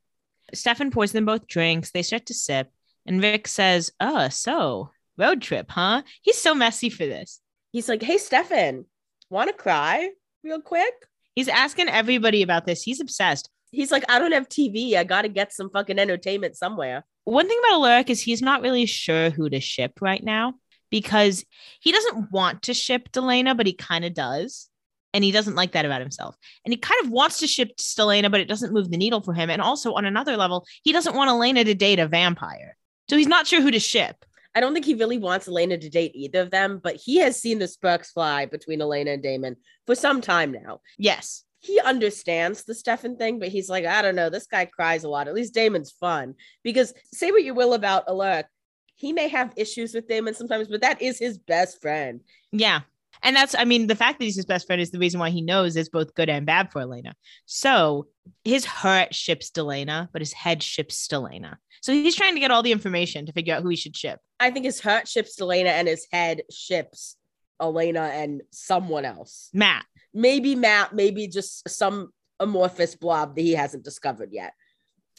Stefan 0.53 0.91
pours 0.91 1.13
them 1.13 1.25
both 1.25 1.47
drinks. 1.47 1.91
They 1.91 2.03
start 2.03 2.25
to 2.27 2.33
sip. 2.33 2.69
And 3.05 3.21
Rick 3.21 3.47
says, 3.47 3.91
Oh, 3.99 4.29
so 4.29 4.91
road 5.17 5.41
trip, 5.41 5.69
huh? 5.69 6.01
He's 6.21 6.37
so 6.37 6.53
messy 6.53 6.89
for 6.89 7.05
this. 7.05 7.39
He's 7.71 7.87
like, 7.87 8.01
hey, 8.03 8.17
Stefan, 8.17 8.85
want 9.29 9.49
to 9.49 9.55
cry 9.55 10.09
real 10.43 10.61
quick? 10.61 10.93
He's 11.35 11.47
asking 11.47 11.87
everybody 11.87 12.41
about 12.41 12.65
this. 12.65 12.83
He's 12.83 12.99
obsessed. 12.99 13.49
He's 13.71 13.91
like, 13.91 14.03
I 14.09 14.19
don't 14.19 14.33
have 14.33 14.49
TV. 14.49 14.95
I 14.95 15.05
got 15.05 15.21
to 15.21 15.29
get 15.29 15.53
some 15.53 15.69
fucking 15.69 15.97
entertainment 15.97 16.57
somewhere. 16.57 17.05
One 17.25 17.47
thing 17.47 17.59
about 17.59 17.75
Alaric 17.75 18.09
is 18.09 18.21
he's 18.21 18.41
not 18.41 18.61
really 18.61 18.85
sure 18.85 19.29
who 19.29 19.49
to 19.49 19.59
ship 19.59 19.99
right 20.01 20.23
now 20.23 20.55
because 20.89 21.45
he 21.79 21.91
doesn't 21.91 22.31
want 22.31 22.63
to 22.63 22.73
ship 22.73 23.11
Delena, 23.11 23.55
but 23.55 23.67
he 23.67 23.73
kind 23.73 24.05
of 24.05 24.13
does. 24.13 24.67
And 25.13 25.25
he 25.25 25.31
doesn't 25.31 25.55
like 25.55 25.73
that 25.73 25.85
about 25.85 25.99
himself. 25.99 26.37
And 26.63 26.73
he 26.73 26.77
kind 26.77 27.03
of 27.03 27.11
wants 27.11 27.39
to 27.39 27.47
ship 27.47 27.75
Stelena, 27.77 28.31
but 28.31 28.39
it 28.39 28.47
doesn't 28.47 28.71
move 28.71 28.89
the 28.89 28.97
needle 28.97 29.21
for 29.21 29.33
him. 29.33 29.49
And 29.49 29.61
also, 29.61 29.93
on 29.93 30.05
another 30.05 30.37
level, 30.37 30.65
he 30.83 30.93
doesn't 30.93 31.15
want 31.15 31.29
Elena 31.29 31.65
to 31.65 31.73
date 31.73 31.99
a 31.99 32.07
vampire. 32.07 32.77
So 33.09 33.17
he's 33.17 33.27
not 33.27 33.45
sure 33.45 33.61
who 33.61 33.71
to 33.71 33.79
ship. 33.79 34.23
I 34.55 34.61
don't 34.61 34.73
think 34.73 34.85
he 34.85 34.93
really 34.93 35.17
wants 35.17 35.49
Elena 35.49 35.77
to 35.77 35.89
date 35.89 36.11
either 36.15 36.39
of 36.41 36.51
them, 36.51 36.79
but 36.81 36.95
he 36.95 37.17
has 37.17 37.35
seen 37.35 37.59
the 37.59 37.67
sparks 37.67 38.11
fly 38.11 38.45
between 38.45 38.81
Elena 38.81 39.11
and 39.11 39.23
Damon 39.23 39.57
for 39.85 39.95
some 39.95 40.21
time 40.21 40.53
now. 40.53 40.79
Yes. 40.97 41.43
He 41.61 41.79
understands 41.79 42.63
the 42.63 42.75
Stefan 42.75 43.17
thing, 43.17 43.39
but 43.39 43.49
he's 43.49 43.69
like, 43.69 43.85
I 43.85 44.01
don't 44.01 44.15
know, 44.15 44.29
this 44.29 44.47
guy 44.47 44.65
cries 44.65 45.03
a 45.03 45.09
lot. 45.09 45.27
At 45.27 45.35
least 45.35 45.53
Damon's 45.53 45.91
fun. 45.91 46.35
Because 46.63 46.93
say 47.13 47.31
what 47.31 47.43
you 47.43 47.53
will 47.53 47.73
about 47.73 48.07
Alaric, 48.07 48.47
he 48.95 49.13
may 49.13 49.27
have 49.27 49.53
issues 49.55 49.93
with 49.93 50.07
Damon 50.07 50.33
sometimes, 50.33 50.67
but 50.67 50.81
that 50.81 51.01
is 51.01 51.19
his 51.19 51.37
best 51.37 51.81
friend. 51.81 52.21
Yeah. 52.51 52.81
And 53.23 53.35
that's, 53.35 53.53
I 53.53 53.65
mean, 53.65 53.87
the 53.87 53.95
fact 53.95 54.17
that 54.17 54.25
he's 54.25 54.35
his 54.35 54.45
best 54.45 54.65
friend 54.65 54.81
is 54.81 54.89
the 54.89 54.97
reason 54.97 55.19
why 55.19 55.29
he 55.29 55.41
knows 55.41 55.75
it's 55.75 55.89
both 55.89 56.15
good 56.15 56.29
and 56.29 56.45
bad 56.45 56.71
for 56.71 56.81
Elena. 56.81 57.13
So 57.45 58.07
his 58.43 58.65
heart 58.65 59.13
ships 59.13 59.51
Delena, 59.51 60.07
but 60.11 60.21
his 60.21 60.33
head 60.33 60.63
ships 60.63 61.07
Stelena. 61.07 61.57
So 61.81 61.93
he's 61.93 62.15
trying 62.15 62.33
to 62.33 62.39
get 62.39 62.51
all 62.51 62.63
the 62.63 62.71
information 62.71 63.25
to 63.27 63.33
figure 63.33 63.53
out 63.53 63.63
who 63.63 63.69
he 63.69 63.75
should 63.75 63.95
ship. 63.95 64.19
I 64.39 64.49
think 64.49 64.65
his 64.65 64.79
heart 64.79 65.07
ships 65.07 65.39
Elena 65.39 65.69
and 65.69 65.87
his 65.87 66.07
head 66.11 66.41
ships 66.51 67.17
Elena 67.61 68.01
and 68.01 68.41
someone 68.51 69.05
else. 69.05 69.49
Matt. 69.53 69.85
Maybe 70.13 70.55
Matt, 70.55 70.93
maybe 70.93 71.27
just 71.27 71.67
some 71.69 72.09
amorphous 72.39 72.95
blob 72.95 73.35
that 73.35 73.41
he 73.41 73.53
hasn't 73.53 73.83
discovered 73.83 74.29
yet. 74.31 74.53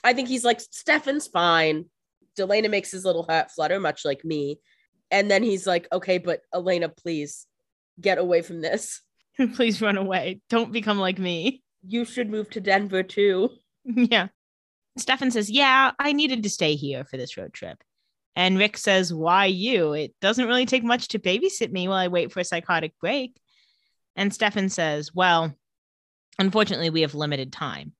I 0.04 0.12
think 0.12 0.28
he's 0.28 0.44
like, 0.44 0.60
Stefan's 0.60 1.26
fine. 1.26 1.86
Delena 2.38 2.70
makes 2.70 2.90
his 2.90 3.04
little 3.04 3.22
heart 3.24 3.50
flutter, 3.50 3.78
much 3.78 4.04
like 4.04 4.24
me. 4.24 4.58
And 5.10 5.30
then 5.30 5.42
he's 5.42 5.66
like, 5.66 5.86
okay, 5.92 6.18
but 6.18 6.40
Elena, 6.54 6.88
please 6.88 7.46
get 8.00 8.18
away 8.18 8.42
from 8.42 8.60
this. 8.60 9.00
Please 9.54 9.80
run 9.80 9.96
away. 9.96 10.40
Don't 10.50 10.72
become 10.72 10.98
like 10.98 11.18
me. 11.18 11.62
You 11.86 12.04
should 12.04 12.28
move 12.28 12.50
to 12.50 12.60
Denver 12.60 13.02
too. 13.02 13.50
yeah. 13.84 14.28
Stefan 14.98 15.30
says, 15.30 15.50
Yeah, 15.50 15.92
I 15.98 16.12
needed 16.12 16.42
to 16.42 16.50
stay 16.50 16.74
here 16.74 17.04
for 17.04 17.16
this 17.16 17.36
road 17.36 17.54
trip. 17.54 17.82
And 18.36 18.58
Rick 18.58 18.76
says, 18.76 19.12
Why 19.12 19.46
you? 19.46 19.94
It 19.94 20.14
doesn't 20.20 20.46
really 20.46 20.66
take 20.66 20.84
much 20.84 21.08
to 21.08 21.18
babysit 21.18 21.72
me 21.72 21.88
while 21.88 21.98
I 21.98 22.08
wait 22.08 22.30
for 22.30 22.40
a 22.40 22.44
psychotic 22.44 22.92
break. 23.00 23.34
And 24.16 24.32
Stefan 24.32 24.68
says, 24.68 25.14
Well, 25.14 25.54
unfortunately, 26.38 26.90
we 26.90 27.02
have 27.02 27.14
limited 27.14 27.52
time. 27.52 27.92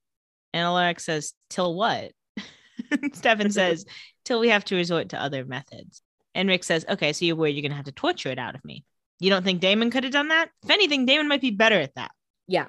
And 0.52 0.64
Alaric 0.64 1.00
says, 1.00 1.32
Till 1.48 1.74
what? 1.74 2.12
Stefan 3.12 3.50
says, 3.50 3.86
Till 4.24 4.40
we 4.40 4.50
have 4.50 4.64
to 4.66 4.76
resort 4.76 5.10
to 5.10 5.22
other 5.22 5.44
methods. 5.44 6.02
And 6.34 6.48
Rick 6.48 6.64
says, 6.64 6.84
Okay, 6.88 7.12
so 7.12 7.24
you're 7.24 7.36
worried 7.36 7.56
you're 7.56 7.62
going 7.62 7.70
to 7.70 7.76
have 7.76 7.86
to 7.86 7.92
torture 7.92 8.30
it 8.30 8.38
out 8.38 8.54
of 8.54 8.64
me. 8.64 8.84
You 9.20 9.30
don't 9.30 9.44
think 9.44 9.60
Damon 9.60 9.90
could 9.90 10.04
have 10.04 10.12
done 10.12 10.28
that? 10.28 10.50
If 10.64 10.70
anything, 10.70 11.06
Damon 11.06 11.28
might 11.28 11.40
be 11.40 11.50
better 11.50 11.80
at 11.80 11.94
that. 11.94 12.10
Yeah. 12.48 12.66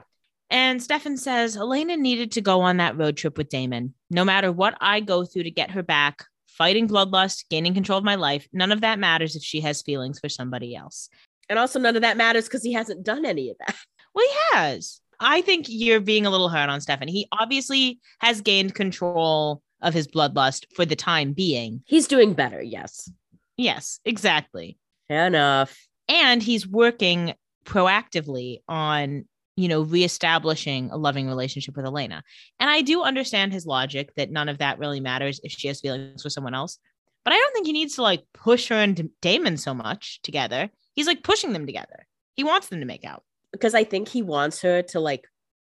And 0.50 0.84
Stefan 0.84 1.18
says 1.18 1.58
Elena 1.58 1.98
needed 1.98 2.34
to 2.34 2.42
go 2.42 2.62
on 2.62 2.78
that 2.78 2.96
road 2.96 3.18
trip 3.18 3.38
with 3.38 3.50
Damon. 3.50 3.96
No 4.12 4.24
matter 4.24 4.52
what 4.52 4.78
I 4.80 5.00
go 5.00 5.26
through 5.26 5.44
to 5.44 5.52
get 5.52 5.72
her 5.72 5.82
back, 5.82 6.26
fighting 6.48 6.88
bloodlust, 6.88 7.46
gaining 7.50 7.74
control 7.74 7.98
of 7.98 8.04
my 8.04 8.16
life, 8.16 8.48
none 8.54 8.72
of 8.72 8.82
that 8.82 9.00
matters 9.00 9.36
if 9.36 9.42
she 9.42 9.62
has 9.62 9.82
feelings 9.82 10.20
for 10.20 10.30
somebody 10.30 10.76
else. 10.76 11.10
And 11.54 11.60
also, 11.60 11.78
none 11.78 11.96
of 11.96 12.02
that 12.02 12.18
matters 12.18 12.46
because 12.46 12.64
he 12.64 12.74
hasn't 12.74 13.04
done 13.04 13.26
any 13.26 13.52
of 13.52 13.58
that. 13.60 13.76
Well, 14.16 14.28
he 14.28 14.58
has. 14.58 15.02
I 15.20 15.42
think 15.42 15.66
you're 15.68 16.00
being 16.00 16.28
a 16.28 16.30
little 16.30 16.48
hard 16.48 16.70
on 16.70 16.82
Stefan. 16.82 17.08
He 17.08 17.28
obviously 17.32 18.00
has 18.20 18.42
gained 18.42 18.76
control 18.76 19.64
of 19.82 19.96
his 19.96 20.08
bloodlust 20.08 20.66
for 20.76 20.86
the 20.86 20.96
time 20.96 21.34
being. 21.34 21.82
He's 21.88 22.08
doing 22.08 22.34
better. 22.34 22.62
Yes. 22.62 23.10
Yes, 23.58 24.00
exactly. 24.06 24.78
Fair 25.08 25.26
enough. 25.26 25.76
And 26.08 26.44
he's 26.44 26.68
working 26.68 27.34
proactively 27.66 28.60
on 28.68 29.26
you 29.56 29.68
know, 29.68 29.82
reestablishing 29.82 30.90
a 30.92 30.98
loving 30.98 31.28
relationship 31.28 31.76
with 31.76 31.86
Elena. 31.86 32.24
And 32.60 32.70
I 32.70 32.82
do 32.82 33.04
understand 33.04 33.54
his 33.54 33.66
logic 33.66 34.14
that 34.16 34.32
none 34.32 34.50
of 34.50 34.60
that 34.60 34.80
really 34.80 35.00
matters 35.00 35.40
if 35.44 35.52
she 35.52 35.68
has 35.68 35.82
feelings 35.82 36.22
for 36.22 36.30
someone 36.30 36.56
else. 36.56 36.78
But 37.24 37.34
I 37.34 37.38
don't 37.38 37.54
think 37.54 37.68
he 37.68 37.74
needs 37.74 37.96
to 37.96 38.02
like 38.02 38.24
push 38.34 38.68
her 38.70 38.76
and 38.76 39.10
Damon 39.22 39.58
so 39.58 39.74
much 39.74 40.22
together. 40.24 40.70
He's 40.94 41.08
like 41.08 41.24
pushing 41.24 41.54
them 41.54 41.66
together. 41.66 42.08
He 42.36 42.44
wants 42.44 42.68
them 42.68 42.80
to 42.80 42.86
make 42.86 43.06
out. 43.06 43.24
Because 43.52 43.76
I 43.76 43.84
think 43.84 44.08
he 44.08 44.24
wants 44.24 44.62
her 44.62 44.82
to 44.82 45.00
like 45.00 45.28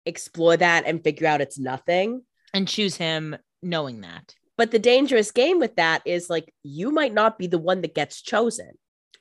explore 0.04 0.56
that 0.56 0.84
and 0.86 1.02
figure 1.02 1.26
out 1.26 1.40
it's 1.40 1.58
nothing 1.58 2.22
and 2.52 2.68
choose 2.68 2.96
him 2.96 3.36
knowing 3.62 4.02
that. 4.02 4.34
But 4.58 4.70
the 4.70 4.78
dangerous 4.78 5.30
game 5.30 5.58
with 5.58 5.76
that 5.76 6.02
is 6.04 6.28
like 6.28 6.52
you 6.62 6.90
might 6.90 7.14
not 7.14 7.38
be 7.38 7.46
the 7.46 7.58
one 7.58 7.80
that 7.80 7.94
gets 7.94 8.20
chosen. 8.20 8.72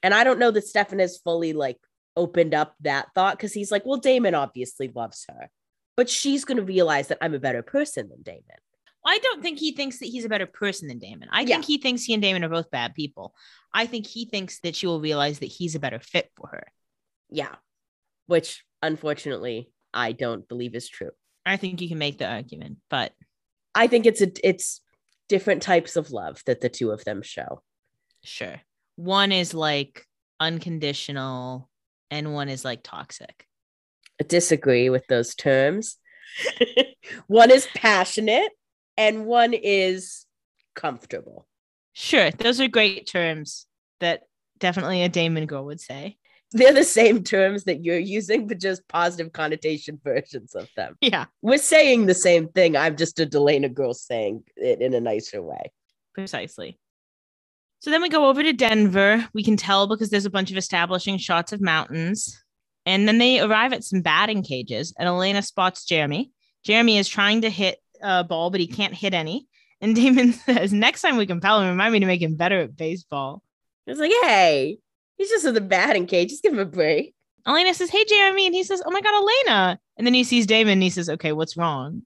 And 0.04 0.14
I 0.14 0.24
don't 0.24 0.40
know 0.40 0.52
that 0.52 0.68
Stefan 0.68 1.00
is 1.00 1.20
fully 1.20 1.54
like 1.54 1.78
opened 2.18 2.54
up 2.54 2.76
that 2.82 3.08
thought 3.16 3.38
because 3.38 3.54
he's 3.54 3.72
like, 3.72 3.86
well, 3.86 4.00
Damon 4.00 4.36
obviously 4.36 4.92
loves 4.94 5.26
her, 5.30 5.50
but 5.96 6.10
she's 6.10 6.44
going 6.44 6.58
to 6.58 6.64
realize 6.64 7.08
that 7.08 7.20
I'm 7.22 7.34
a 7.34 7.40
better 7.40 7.64
person 7.64 8.10
than 8.10 8.22
Damon. 8.22 8.44
I 9.06 9.18
don't 9.20 9.42
think 9.42 9.60
he 9.60 9.72
thinks 9.72 10.00
that 10.00 10.08
he's 10.08 10.26
a 10.26 10.30
better 10.30 10.46
person 10.46 10.90
than 10.90 11.00
Damon. 11.00 11.30
I 11.32 11.42
yeah. 11.42 11.56
think 11.56 11.66
he 11.66 11.78
thinks 11.78 12.04
he 12.04 12.14
and 12.14 12.22
Damon 12.22 12.44
are 12.44 12.50
both 12.50 12.70
bad 12.70 12.94
people. 12.94 13.34
I 13.74 13.86
think 13.86 14.08
he 14.08 14.26
thinks 14.26 14.60
that 14.62 14.76
she 14.76 14.88
will 14.88 15.02
realize 15.02 15.40
that 15.40 15.48
he's 15.48 15.76
a 15.76 15.80
better 15.80 16.00
fit 16.00 16.30
for 16.36 16.48
her. 16.48 16.64
Yeah. 17.30 17.56
Which 18.28 18.64
unfortunately 18.82 19.72
I 19.94 20.12
don't 20.12 20.48
believe 20.48 20.76
is 20.76 20.88
true. 20.88 21.12
I 21.46 21.58
think 21.58 21.82
you 21.82 21.88
can 21.88 21.98
make 21.98 22.18
the 22.18 22.28
argument, 22.28 22.78
but 22.90 23.14
I 23.74 23.88
think 23.88 24.06
it's 24.06 24.22
a 24.22 24.32
it's 24.44 24.82
different 25.28 25.62
types 25.62 25.96
of 25.96 26.12
love 26.12 26.42
that 26.46 26.62
the 26.62 26.70
two 26.70 26.92
of 26.92 27.04
them 27.06 27.22
show. 27.22 27.62
Sure. 28.24 28.62
One 28.96 29.32
is 29.32 29.54
like 29.54 30.06
unconditional 30.40 31.70
and 32.12 32.34
one 32.34 32.50
is 32.50 32.66
like 32.66 32.82
toxic. 32.84 33.46
I 34.20 34.26
disagree 34.26 34.90
with 34.90 35.06
those 35.08 35.36
terms. 35.36 35.98
one 37.28 37.52
is 37.52 37.68
passionate 37.74 38.52
and 38.98 39.26
one 39.26 39.54
is 39.54 40.26
comfortable. 40.76 41.48
Sure, 42.02 42.32
those 42.32 42.62
are 42.62 42.70
great 42.70 43.08
terms 43.08 43.68
that 44.00 44.22
definitely 44.58 45.04
a 45.04 45.10
Damon 45.10 45.46
girl 45.46 45.66
would 45.66 45.82
say. 45.82 46.16
They're 46.54 46.74
the 46.74 46.86
same 46.86 47.26
terms 47.26 47.66
that 47.66 47.84
you're 47.84 48.00
using, 48.00 48.48
but 48.48 48.62
just 48.62 48.88
positive 48.88 49.34
connotation 49.34 50.00
versions 50.02 50.56
of 50.56 50.70
them. 50.78 50.96
Yeah. 51.02 51.26
We're 51.42 51.58
saying 51.58 52.06
the 52.06 52.14
same 52.14 52.48
thing. 52.48 52.78
I'm 52.78 52.96
just 52.96 53.20
a 53.20 53.26
Delena 53.26 53.72
girl 53.72 53.94
saying 53.94 54.46
it 54.56 54.82
in 54.82 54.94
a 54.94 55.02
nicer 55.02 55.42
way. 55.42 55.74
Precisely. 56.14 56.80
So 57.82 57.92
then 57.92 58.02
we 58.02 58.08
go 58.08 58.30
over 58.30 58.44
to 58.44 58.54
Denver. 58.54 59.28
We 59.34 59.44
can 59.44 59.58
tell 59.58 59.86
because 59.86 60.10
there's 60.10 60.26
a 60.26 60.30
bunch 60.30 60.52
of 60.52 60.58
establishing 60.58 61.18
shots 61.18 61.52
of 61.52 61.60
mountains. 61.60 62.42
And 62.86 63.10
then 63.10 63.18
they 63.18 63.42
arrive 63.42 63.74
at 63.74 63.84
some 63.84 64.02
batting 64.02 64.42
cages, 64.42 64.94
and 64.98 65.06
Elena 65.06 65.42
spots 65.42 65.84
Jeremy. 65.84 66.32
Jeremy 66.64 66.98
is 66.98 67.10
trying 67.10 67.42
to 67.42 67.50
hit 67.50 67.78
a 68.02 68.24
ball, 68.24 68.52
but 68.52 68.62
he 68.62 68.68
can't 68.68 68.94
hit 68.94 69.14
any. 69.14 69.49
And 69.82 69.96
Damon 69.96 70.34
says, 70.46 70.74
next 70.74 71.02
time 71.02 71.18
we 71.18 71.26
compel 71.26 71.62
him, 71.62 71.70
remind 71.70 71.94
me 71.94 72.00
to 72.00 72.06
make 72.06 72.22
him 72.22 72.36
better 72.36 72.62
at 72.62 72.76
baseball. 72.76 73.42
It's 73.88 74.00
like, 74.00 74.12
hey, 74.24 74.78
he's 75.18 75.30
just 75.30 75.46
in 75.46 75.54
the 75.54 75.62
batting 75.62 76.06
cage. 76.06 76.30
Just 76.30 76.44
give 76.44 76.54
him 76.54 76.60
a 76.60 76.66
break. 76.66 77.14
Elena 77.48 77.74
says, 77.74 77.90
Hey, 77.90 78.06
Jeremy. 78.06 78.46
And 78.46 78.54
he 78.54 78.64
says, 78.64 78.84
Oh 78.86 78.92
my 78.92 79.02
God, 79.02 79.16
Elena. 79.16 79.80
And 79.98 80.06
then 80.06 80.14
he 80.14 80.24
sees 80.24 80.46
Damon 80.46 80.74
and 80.74 80.84
he 80.84 80.90
says, 80.90 81.10
Okay, 81.10 81.32
what's 81.32 81.58
wrong? 81.58 82.04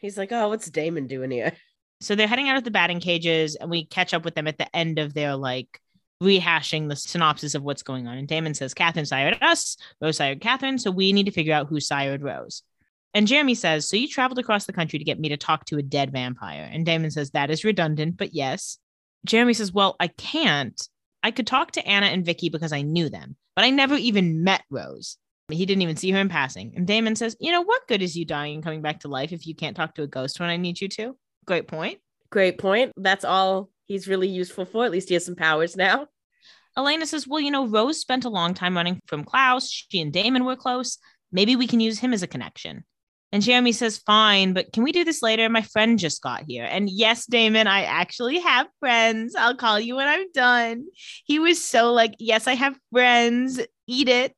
He's 0.00 0.16
like, 0.16 0.30
oh, 0.32 0.48
what's 0.48 0.70
Damon 0.70 1.06
doing 1.06 1.30
here? 1.30 1.52
So 2.00 2.14
they're 2.14 2.28
heading 2.28 2.48
out 2.48 2.56
of 2.56 2.62
the 2.62 2.70
batting 2.70 3.00
cages 3.00 3.56
and 3.56 3.68
we 3.68 3.84
catch 3.84 4.14
up 4.14 4.24
with 4.24 4.36
them 4.36 4.46
at 4.46 4.56
the 4.56 4.72
end 4.76 5.00
of 5.00 5.14
their 5.14 5.34
like 5.34 5.80
rehashing 6.22 6.88
the 6.88 6.94
synopsis 6.94 7.56
of 7.56 7.64
what's 7.64 7.82
going 7.82 8.06
on. 8.06 8.16
And 8.16 8.28
Damon 8.28 8.54
says, 8.54 8.72
Katherine 8.72 9.04
sired 9.04 9.36
us, 9.42 9.76
Rose 10.00 10.18
sired 10.18 10.40
Katherine. 10.40 10.78
So 10.78 10.92
we 10.92 11.12
need 11.12 11.26
to 11.26 11.32
figure 11.32 11.52
out 11.52 11.66
who 11.66 11.80
sired 11.80 12.22
Rose. 12.22 12.62
And 13.14 13.26
Jeremy 13.26 13.54
says, 13.54 13.88
So 13.88 13.96
you 13.96 14.08
traveled 14.08 14.38
across 14.38 14.66
the 14.66 14.72
country 14.72 14.98
to 14.98 15.04
get 15.04 15.18
me 15.18 15.28
to 15.30 15.36
talk 15.36 15.64
to 15.66 15.78
a 15.78 15.82
dead 15.82 16.12
vampire. 16.12 16.68
And 16.70 16.84
Damon 16.84 17.10
says, 17.10 17.30
That 17.30 17.50
is 17.50 17.64
redundant, 17.64 18.16
but 18.16 18.34
yes. 18.34 18.78
Jeremy 19.24 19.54
says, 19.54 19.72
Well, 19.72 19.96
I 19.98 20.08
can't. 20.08 20.80
I 21.22 21.30
could 21.30 21.46
talk 21.46 21.72
to 21.72 21.86
Anna 21.86 22.06
and 22.06 22.24
Vicki 22.24 22.48
because 22.48 22.72
I 22.72 22.82
knew 22.82 23.08
them, 23.08 23.36
but 23.56 23.64
I 23.64 23.70
never 23.70 23.96
even 23.96 24.44
met 24.44 24.62
Rose. 24.70 25.16
He 25.50 25.64
didn't 25.64 25.82
even 25.82 25.96
see 25.96 26.10
her 26.10 26.20
in 26.20 26.28
passing. 26.28 26.74
And 26.76 26.86
Damon 26.86 27.16
says, 27.16 27.36
You 27.40 27.52
know, 27.52 27.62
what 27.62 27.88
good 27.88 28.02
is 28.02 28.16
you 28.16 28.24
dying 28.24 28.54
and 28.56 28.64
coming 28.64 28.82
back 28.82 29.00
to 29.00 29.08
life 29.08 29.32
if 29.32 29.46
you 29.46 29.54
can't 29.54 29.76
talk 29.76 29.94
to 29.94 30.02
a 30.02 30.06
ghost 30.06 30.38
when 30.38 30.50
I 30.50 30.56
need 30.56 30.80
you 30.80 30.88
to? 30.90 31.16
Great 31.46 31.66
point. 31.66 31.98
Great 32.30 32.58
point. 32.58 32.92
That's 32.96 33.24
all 33.24 33.70
he's 33.86 34.06
really 34.06 34.28
useful 34.28 34.66
for. 34.66 34.84
At 34.84 34.90
least 34.90 35.08
he 35.08 35.14
has 35.14 35.24
some 35.24 35.36
powers 35.36 35.76
now. 35.76 36.08
Elena 36.76 37.06
says, 37.06 37.26
Well, 37.26 37.40
you 37.40 37.50
know, 37.50 37.66
Rose 37.66 37.98
spent 37.98 38.26
a 38.26 38.30
long 38.30 38.52
time 38.54 38.76
running 38.76 39.00
from 39.06 39.24
Klaus. 39.24 39.70
She 39.70 40.00
and 40.00 40.12
Damon 40.12 40.44
were 40.44 40.56
close. 40.56 40.98
Maybe 41.32 41.56
we 41.56 41.66
can 41.66 41.80
use 41.80 41.98
him 41.98 42.12
as 42.12 42.22
a 42.22 42.28
connection. 42.28 42.84
And 43.30 43.42
Jeremy 43.42 43.72
says, 43.72 43.98
Fine, 43.98 44.54
but 44.54 44.72
can 44.72 44.82
we 44.82 44.92
do 44.92 45.04
this 45.04 45.22
later? 45.22 45.48
My 45.48 45.62
friend 45.62 45.98
just 45.98 46.22
got 46.22 46.44
here. 46.46 46.64
And 46.64 46.88
yes, 46.88 47.26
Damon, 47.26 47.66
I 47.66 47.82
actually 47.82 48.38
have 48.40 48.68
friends. 48.80 49.34
I'll 49.34 49.56
call 49.56 49.78
you 49.78 49.96
when 49.96 50.08
I'm 50.08 50.30
done. 50.32 50.86
He 51.24 51.38
was 51.38 51.62
so 51.62 51.92
like, 51.92 52.14
Yes, 52.18 52.46
I 52.46 52.54
have 52.54 52.78
friends. 52.92 53.60
Eat 53.86 54.08
it. 54.08 54.34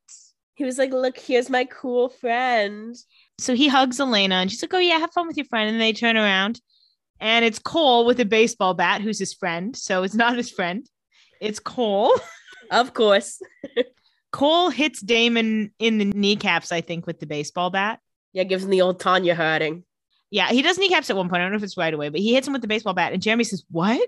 He 0.55 0.65
was 0.65 0.77
like, 0.77 0.91
look, 0.91 1.17
here's 1.17 1.49
my 1.49 1.65
cool 1.65 2.09
friend. 2.09 2.95
So 3.39 3.55
he 3.55 3.67
hugs 3.67 3.99
Elena 3.99 4.35
and 4.35 4.51
she's 4.51 4.61
like, 4.61 4.73
Oh, 4.73 4.79
yeah, 4.79 4.99
have 4.99 5.13
fun 5.13 5.27
with 5.27 5.37
your 5.37 5.47
friend. 5.47 5.69
And 5.69 5.81
they 5.81 5.93
turn 5.93 6.17
around 6.17 6.59
and 7.21 7.45
it's 7.45 7.59
Kol 7.59 8.05
with 8.05 8.19
a 8.19 8.25
baseball 8.25 8.73
bat, 8.73 9.01
who's 9.01 9.19
his 9.19 9.33
friend. 9.33 9.75
So 9.75 10.03
it's 10.03 10.15
not 10.15 10.35
his 10.35 10.51
friend, 10.51 10.85
it's 11.39 11.59
Kol. 11.59 12.13
Of 12.71 12.93
course. 12.93 13.41
Kol 14.31 14.69
hits 14.69 15.01
Damon 15.01 15.73
in 15.77 15.97
the 15.97 16.05
kneecaps, 16.05 16.71
I 16.71 16.79
think, 16.79 17.05
with 17.05 17.19
the 17.19 17.25
baseball 17.25 17.69
bat. 17.69 17.99
Yeah, 18.33 18.43
gives 18.43 18.63
him 18.63 18.69
the 18.69 18.81
old 18.81 18.99
Tonya 18.99 19.35
Harding. 19.35 19.83
Yeah, 20.29 20.49
he 20.49 20.61
does 20.61 20.77
kneecaps 20.77 21.09
at 21.09 21.17
one 21.17 21.27
point. 21.29 21.41
I 21.41 21.45
don't 21.45 21.51
know 21.51 21.57
if 21.57 21.63
it's 21.63 21.77
right 21.77 21.93
away, 21.93 22.09
but 22.09 22.21
he 22.21 22.33
hits 22.33 22.47
him 22.47 22.53
with 22.53 22.61
the 22.61 22.67
baseball 22.67 22.93
bat. 22.93 23.11
And 23.13 23.21
Jeremy 23.21 23.43
says, 23.43 23.63
What? 23.69 24.07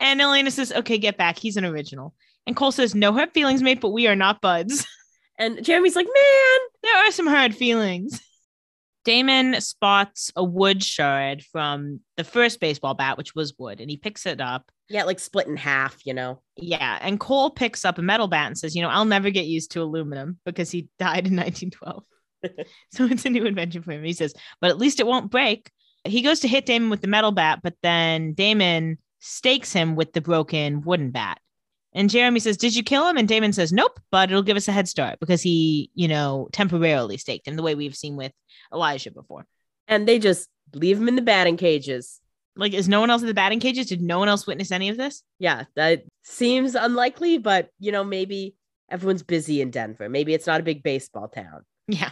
And 0.00 0.20
Elena 0.20 0.50
says, 0.50 0.72
Okay, 0.72 0.98
get 0.98 1.16
back. 1.16 1.38
He's 1.38 1.56
an 1.56 1.64
original. 1.64 2.14
And 2.46 2.56
Kol 2.56 2.72
says, 2.72 2.94
No 2.94 3.12
hurt 3.12 3.32
feelings, 3.32 3.62
mate, 3.62 3.80
but 3.80 3.90
we 3.90 4.06
are 4.08 4.16
not 4.16 4.40
buds. 4.40 4.86
And 5.38 5.64
Jeremy's 5.64 5.96
like, 5.96 6.06
man, 6.06 6.60
there 6.82 6.96
are 6.98 7.10
some 7.10 7.26
hard 7.26 7.54
feelings. 7.56 8.20
Damon 9.04 9.60
spots 9.60 10.30
a 10.36 10.44
wood 10.44 10.84
shard 10.84 11.42
from 11.42 12.00
the 12.16 12.22
first 12.22 12.60
baseball 12.60 12.94
bat, 12.94 13.18
which 13.18 13.34
was 13.34 13.54
wood, 13.58 13.80
and 13.80 13.90
he 13.90 13.96
picks 13.96 14.26
it 14.26 14.40
up. 14.40 14.70
yeah, 14.88 15.02
like 15.02 15.18
split 15.18 15.48
in 15.48 15.56
half, 15.56 15.96
you 16.06 16.14
know. 16.14 16.40
Yeah. 16.56 16.98
And 17.00 17.18
Kol 17.18 17.50
picks 17.50 17.84
up 17.84 17.98
a 17.98 18.02
metal 18.02 18.28
bat 18.28 18.46
and 18.48 18.58
says, 18.58 18.76
You 18.76 18.82
know, 18.82 18.88
I'll 18.90 19.06
never 19.06 19.30
get 19.30 19.46
used 19.46 19.72
to 19.72 19.82
aluminum 19.82 20.38
because 20.44 20.70
he 20.70 20.88
died 20.98 21.26
in 21.26 21.34
1912. 21.36 22.04
so 22.90 23.04
it's 23.04 23.24
a 23.24 23.30
new 23.30 23.44
invention 23.44 23.82
for 23.82 23.92
him. 23.92 24.04
He 24.04 24.12
says, 24.12 24.34
But 24.60 24.70
at 24.70 24.78
least 24.78 25.00
it 25.00 25.06
won't 25.06 25.30
break. 25.30 25.70
He 26.04 26.22
goes 26.22 26.40
to 26.40 26.48
hit 26.48 26.66
Damon 26.66 26.90
with 26.90 27.00
the 27.00 27.08
metal 27.08 27.32
bat, 27.32 27.60
but 27.62 27.74
then 27.82 28.32
Damon 28.34 28.98
stakes 29.20 29.72
him 29.72 29.94
with 29.94 30.12
the 30.12 30.20
broken 30.20 30.82
wooden 30.82 31.10
bat. 31.10 31.38
And 31.94 32.10
Jeremy 32.10 32.40
says, 32.40 32.56
Did 32.56 32.74
you 32.74 32.82
kill 32.82 33.06
him? 33.06 33.16
And 33.16 33.28
Damon 33.28 33.52
says, 33.52 33.72
Nope, 33.72 34.00
but 34.10 34.30
it'll 34.30 34.42
give 34.42 34.56
us 34.56 34.68
a 34.68 34.72
head 34.72 34.88
start 34.88 35.20
because 35.20 35.42
he, 35.42 35.90
you 35.94 36.08
know, 36.08 36.48
temporarily 36.52 37.16
staked 37.16 37.46
him 37.46 37.56
the 37.56 37.62
way 37.62 37.74
we've 37.74 37.96
seen 37.96 38.16
with 38.16 38.32
Elijah 38.72 39.10
before. 39.10 39.46
And 39.88 40.08
they 40.08 40.18
just 40.18 40.48
leave 40.74 40.98
him 40.98 41.08
in 41.08 41.16
the 41.16 41.22
batting 41.22 41.56
cages. 41.56 42.20
Like, 42.54 42.74
is 42.74 42.88
no 42.88 43.00
one 43.00 43.10
else 43.10 43.22
in 43.22 43.28
the 43.28 43.34
batting 43.34 43.60
cages? 43.60 43.86
Did 43.86 44.02
no 44.02 44.18
one 44.18 44.28
else 44.28 44.46
witness 44.46 44.72
any 44.72 44.88
of 44.88 44.96
this? 44.96 45.22
Yeah, 45.38 45.64
that 45.74 46.02
seems 46.22 46.74
unlikely, 46.74 47.38
but 47.38 47.68
you 47.78 47.92
know, 47.92 48.04
maybe 48.04 48.56
everyone's 48.90 49.22
busy 49.22 49.60
in 49.60 49.70
Denver. 49.70 50.08
Maybe 50.08 50.34
it's 50.34 50.46
not 50.46 50.60
a 50.60 50.64
big 50.64 50.82
baseball 50.82 51.28
town. 51.28 51.64
Yeah. 51.88 52.10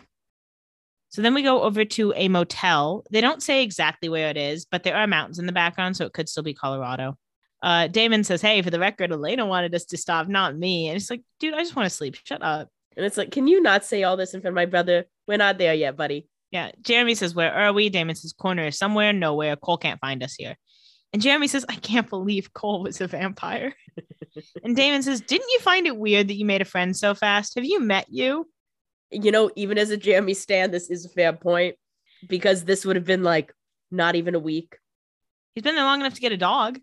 So 1.11 1.23
then 1.23 1.35
we 1.35 1.42
go 1.42 1.62
over 1.62 1.85
to 1.85 2.12
a 2.16 2.29
motel. 2.29 3.05
They 3.11 3.20
don't 3.20 3.42
say 3.42 3.62
exactly 3.62 4.09
where 4.09 4.31
it 4.31 4.37
is, 4.37 4.64
but 4.64 4.85
there 4.85 4.96
are 4.96 5.07
mountains 5.07 5.38
in 5.38 5.46
the 5.46 5.53
background, 5.53 5.96
so 5.96 6.07
it 6.07 6.12
could 6.12 6.29
still 6.29 6.44
be 6.44 6.55
Colorado. 6.55 7.16
Uh, 7.62 7.88
Damon 7.88 8.25
says, 8.25 8.40
Hey, 8.40 8.62
for 8.62 8.70
the 8.70 8.79
record, 8.79 9.12
Elena 9.12 9.44
wanted 9.44 9.75
us 9.75 9.85
to 9.87 9.96
stop, 9.96 10.29
not 10.29 10.57
me. 10.57 10.88
And 10.88 10.96
it's 10.96 11.11
like, 11.11 11.23
dude, 11.40 11.55
I 11.55 11.59
just 11.59 11.77
want 11.77 11.88
to 11.88 11.94
sleep. 11.94 12.16
Shut 12.25 12.42
up. 12.42 12.68
And 12.96 13.05
it's 13.05 13.16
like, 13.16 13.31
can 13.31 13.46
you 13.46 13.61
not 13.61 13.85
say 13.85 14.03
all 14.03 14.16
this 14.16 14.35
in 14.35 14.40
front 14.40 14.53
of 14.53 14.57
my 14.57 14.66
brother? 14.66 15.05
We're 15.27 15.37
not 15.37 15.59
there 15.59 15.75
yet, 15.75 15.96
buddy. 15.96 16.29
Yeah. 16.51 16.73
Jeremy 16.83 17.14
says, 17.14 17.35
Where 17.35 17.53
are 17.53 17.73
we? 17.73 17.88
Damon 17.88 18.16
says, 18.16 18.33
Corner 18.33 18.66
is 18.66 18.79
somewhere, 18.79 19.12
nowhere. 19.12 19.57
Kol 19.57 19.79
can't 19.79 20.01
find 20.01 20.23
us 20.23 20.35
here. 20.35 20.57
And 21.12 21.20
Jeremy 21.20 21.49
says, 21.49 21.64
I 21.68 21.77
can't 21.77 22.09
believe 22.09 22.53
Kol 22.53 22.83
was 22.83 23.01
a 23.01 23.07
vampire. 23.07 23.75
and 24.64 24.77
Damon 24.77 25.03
says, 25.03 25.20
Didn't 25.20 25.51
you 25.51 25.61
find 25.61 25.87
it 25.87 25.96
weird 25.96 26.29
that 26.29 26.37
you 26.37 26.44
made 26.44 26.62
a 26.62 26.66
friend 26.66 26.96
so 26.96 27.14
fast? 27.14 27.55
Have 27.55 27.64
you 27.64 27.81
met 27.81 28.07
you? 28.11 28.49
You 29.11 29.33
know, 29.33 29.51
even 29.57 29.79
as 29.79 29.90
a 29.90 29.96
Jeremy 29.96 30.35
stand, 30.35 30.73
this 30.73 30.90
is 30.90 31.05
a 31.05 31.09
fair 31.09 31.33
point 31.33 31.77
because 32.29 32.64
this 32.64 32.85
would 32.85 32.96
have 32.96 33.05
been 33.05 33.23
like 33.23 33.53
not 33.90 34.14
even 34.14 34.35
a 34.35 34.38
week. 34.38 34.77
He's 35.55 35.64
been 35.64 35.75
there 35.75 35.85
long 35.85 36.01
enough 36.01 36.14
to 36.14 36.20
get 36.20 36.33
a 36.33 36.37
dog. 36.37 36.79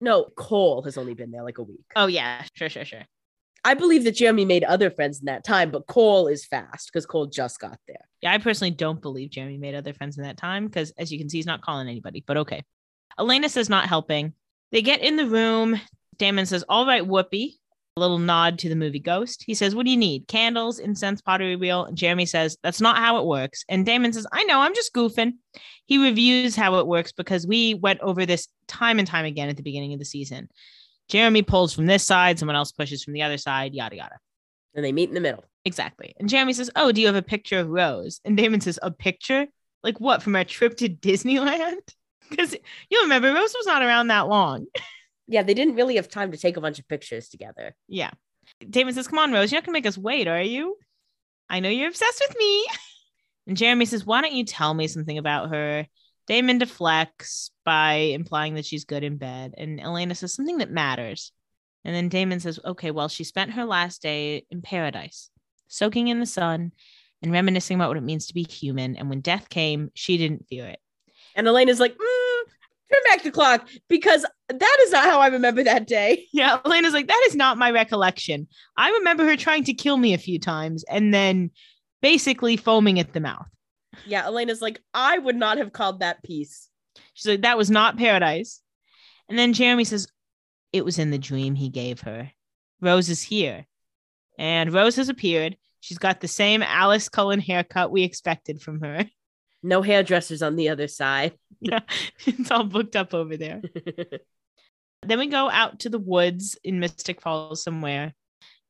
No, 0.00 0.24
Kol 0.36 0.82
has 0.82 0.96
only 0.96 1.14
been 1.14 1.30
there 1.30 1.44
like 1.44 1.58
a 1.58 1.62
week. 1.62 1.84
Oh, 1.94 2.06
yeah. 2.06 2.42
Sure, 2.54 2.68
sure, 2.68 2.84
sure. 2.84 3.04
I 3.62 3.74
believe 3.74 4.04
that 4.04 4.14
Jeremy 4.14 4.46
made 4.46 4.64
other 4.64 4.90
friends 4.90 5.20
in 5.20 5.26
that 5.26 5.44
time, 5.44 5.70
but 5.70 5.86
Kol 5.86 6.28
is 6.28 6.46
fast 6.46 6.90
because 6.90 7.04
Kol 7.04 7.26
just 7.26 7.60
got 7.60 7.78
there. 7.86 8.08
Yeah, 8.22 8.32
I 8.32 8.38
personally 8.38 8.70
don't 8.70 9.02
believe 9.02 9.30
Jeremy 9.30 9.58
made 9.58 9.74
other 9.74 9.92
friends 9.92 10.16
in 10.16 10.24
that 10.24 10.38
time 10.38 10.66
because, 10.66 10.92
as 10.96 11.12
you 11.12 11.18
can 11.18 11.28
see, 11.28 11.38
he's 11.38 11.46
not 11.46 11.60
calling 11.60 11.86
anybody, 11.86 12.24
but 12.26 12.38
okay. 12.38 12.64
Elena 13.18 13.50
says 13.50 13.68
not 13.68 13.86
helping. 13.86 14.32
They 14.72 14.80
get 14.80 15.00
in 15.00 15.16
the 15.16 15.26
room. 15.26 15.78
Damon 16.16 16.46
says, 16.46 16.64
All 16.68 16.86
right, 16.86 17.06
Whoopi. 17.06 17.54
A 18.00 18.08
little 18.08 18.18
nod 18.18 18.58
to 18.60 18.70
the 18.70 18.76
movie 18.76 18.98
Ghost. 18.98 19.44
He 19.46 19.52
says, 19.52 19.74
What 19.74 19.84
do 19.84 19.90
you 19.90 19.96
need? 19.98 20.26
Candles, 20.26 20.78
incense, 20.78 21.20
pottery 21.20 21.54
wheel. 21.54 21.84
And 21.84 21.98
Jeremy 21.98 22.24
says, 22.24 22.56
That's 22.62 22.80
not 22.80 22.96
how 22.96 23.18
it 23.18 23.26
works. 23.26 23.62
And 23.68 23.84
Damon 23.84 24.14
says, 24.14 24.26
I 24.32 24.44
know, 24.44 24.60
I'm 24.60 24.74
just 24.74 24.94
goofing. 24.94 25.34
He 25.84 26.02
reviews 26.02 26.56
how 26.56 26.78
it 26.78 26.86
works 26.86 27.12
because 27.12 27.46
we 27.46 27.74
went 27.74 28.00
over 28.00 28.24
this 28.24 28.48
time 28.68 28.98
and 28.98 29.06
time 29.06 29.26
again 29.26 29.50
at 29.50 29.58
the 29.58 29.62
beginning 29.62 29.92
of 29.92 29.98
the 29.98 30.06
season. 30.06 30.48
Jeremy 31.08 31.42
pulls 31.42 31.74
from 31.74 31.84
this 31.84 32.02
side, 32.02 32.38
someone 32.38 32.56
else 32.56 32.72
pushes 32.72 33.04
from 33.04 33.12
the 33.12 33.22
other 33.22 33.36
side, 33.36 33.74
yada, 33.74 33.96
yada. 33.96 34.18
And 34.74 34.82
they 34.82 34.92
meet 34.92 35.10
in 35.10 35.14
the 35.14 35.20
middle. 35.20 35.44
Exactly. 35.66 36.14
And 36.18 36.26
Jeremy 36.26 36.54
says, 36.54 36.70
Oh, 36.74 36.92
do 36.92 37.02
you 37.02 37.06
have 37.08 37.16
a 37.16 37.22
picture 37.22 37.58
of 37.58 37.68
Rose? 37.68 38.22
And 38.24 38.34
Damon 38.34 38.62
says, 38.62 38.78
A 38.80 38.90
picture? 38.90 39.46
Like 39.82 40.00
what? 40.00 40.22
From 40.22 40.36
our 40.36 40.44
trip 40.44 40.78
to 40.78 40.88
Disneyland? 40.88 41.80
Because 42.30 42.54
you 42.88 43.02
remember, 43.02 43.34
Rose 43.34 43.52
was 43.58 43.66
not 43.66 43.82
around 43.82 44.06
that 44.06 44.28
long. 44.28 44.66
Yeah, 45.30 45.44
they 45.44 45.54
didn't 45.54 45.76
really 45.76 45.94
have 45.94 46.08
time 46.08 46.32
to 46.32 46.36
take 46.36 46.56
a 46.56 46.60
bunch 46.60 46.80
of 46.80 46.88
pictures 46.88 47.28
together. 47.28 47.76
Yeah. 47.86 48.10
Damon 48.68 48.94
says, 48.94 49.06
Come 49.06 49.20
on, 49.20 49.32
Rose, 49.32 49.52
you're 49.52 49.60
not 49.60 49.64
going 49.64 49.74
to 49.74 49.78
make 49.78 49.86
us 49.86 49.96
wait, 49.96 50.26
are 50.26 50.42
you? 50.42 50.76
I 51.48 51.60
know 51.60 51.68
you're 51.68 51.88
obsessed 51.88 52.22
with 52.28 52.36
me. 52.36 52.66
And 53.46 53.56
Jeremy 53.56 53.86
says, 53.86 54.04
Why 54.04 54.20
don't 54.20 54.34
you 54.34 54.44
tell 54.44 54.74
me 54.74 54.86
something 54.86 55.18
about 55.18 55.48
her? 55.48 55.86
Damon 56.28 56.58
deflects 56.58 57.50
by 57.64 57.94
implying 57.94 58.54
that 58.54 58.66
she's 58.66 58.84
good 58.84 59.02
in 59.02 59.16
bed. 59.16 59.54
And 59.56 59.80
Elena 59.80 60.14
says, 60.14 60.34
Something 60.34 60.58
that 60.58 60.70
matters. 60.70 61.32
And 61.84 61.92
then 61.94 62.10
Damon 62.10 62.38
says, 62.38 62.60
Okay, 62.64 62.90
well, 62.92 63.08
she 63.08 63.24
spent 63.24 63.52
her 63.52 63.64
last 63.64 64.02
day 64.02 64.44
in 64.50 64.62
paradise, 64.62 65.30
soaking 65.66 66.08
in 66.08 66.20
the 66.20 66.26
sun 66.26 66.70
and 67.22 67.32
reminiscing 67.32 67.76
about 67.76 67.88
what 67.88 67.96
it 67.96 68.04
means 68.04 68.26
to 68.26 68.34
be 68.34 68.44
human. 68.44 68.96
And 68.96 69.08
when 69.08 69.20
death 69.20 69.48
came, 69.48 69.90
she 69.94 70.16
didn't 70.16 70.46
fear 70.46 70.66
it. 70.66 70.78
And 71.34 71.48
Elena's 71.48 71.80
like, 71.80 71.96
mm, 71.96 72.19
turn 72.92 73.02
back 73.06 73.22
the 73.22 73.30
clock 73.30 73.68
because 73.88 74.24
that 74.48 74.76
is 74.82 74.92
not 74.92 75.04
how 75.04 75.20
I 75.20 75.28
remember 75.28 75.62
that 75.64 75.86
day. 75.86 76.26
Yeah, 76.32 76.58
Elena's 76.64 76.92
like, 76.92 77.08
that 77.08 77.24
is 77.26 77.36
not 77.36 77.58
my 77.58 77.70
recollection. 77.70 78.48
I 78.76 78.90
remember 78.90 79.24
her 79.26 79.36
trying 79.36 79.64
to 79.64 79.74
kill 79.74 79.96
me 79.96 80.14
a 80.14 80.18
few 80.18 80.38
times 80.38 80.84
and 80.84 81.12
then 81.12 81.50
basically 82.02 82.56
foaming 82.56 82.98
at 82.98 83.12
the 83.12 83.20
mouth. 83.20 83.46
Yeah, 84.06 84.24
Elena's 84.24 84.62
like, 84.62 84.80
I 84.94 85.18
would 85.18 85.36
not 85.36 85.58
have 85.58 85.72
called 85.72 86.00
that 86.00 86.22
peace. 86.22 86.68
She's 87.14 87.28
like, 87.28 87.42
that 87.42 87.58
was 87.58 87.70
not 87.70 87.98
paradise. 87.98 88.60
And 89.28 89.38
then 89.38 89.52
Jeremy 89.52 89.84
says, 89.84 90.08
it 90.72 90.84
was 90.84 90.98
in 90.98 91.10
the 91.10 91.18
dream 91.18 91.54
he 91.54 91.68
gave 91.68 92.00
her. 92.02 92.30
Rose 92.80 93.08
is 93.08 93.22
here. 93.22 93.66
And 94.38 94.72
Rose 94.72 94.96
has 94.96 95.08
appeared. 95.08 95.56
She's 95.80 95.98
got 95.98 96.20
the 96.20 96.28
same 96.28 96.62
Alice 96.62 97.08
Cullen 97.08 97.40
haircut 97.40 97.90
we 97.90 98.02
expected 98.02 98.62
from 98.62 98.80
her. 98.80 99.04
No 99.62 99.82
hairdressers 99.82 100.42
on 100.42 100.56
the 100.56 100.68
other 100.68 100.88
side. 100.88 101.34
Yeah, 101.60 101.80
it's 102.26 102.50
all 102.50 102.64
booked 102.64 102.96
up 102.96 103.14
over 103.14 103.36
there. 103.36 103.62
Then 105.02 105.18
we 105.18 105.28
go 105.28 105.48
out 105.48 105.80
to 105.80 105.88
the 105.88 105.98
woods 105.98 106.58
in 106.62 106.78
Mystic 106.78 107.22
Falls 107.22 107.62
somewhere. 107.62 108.12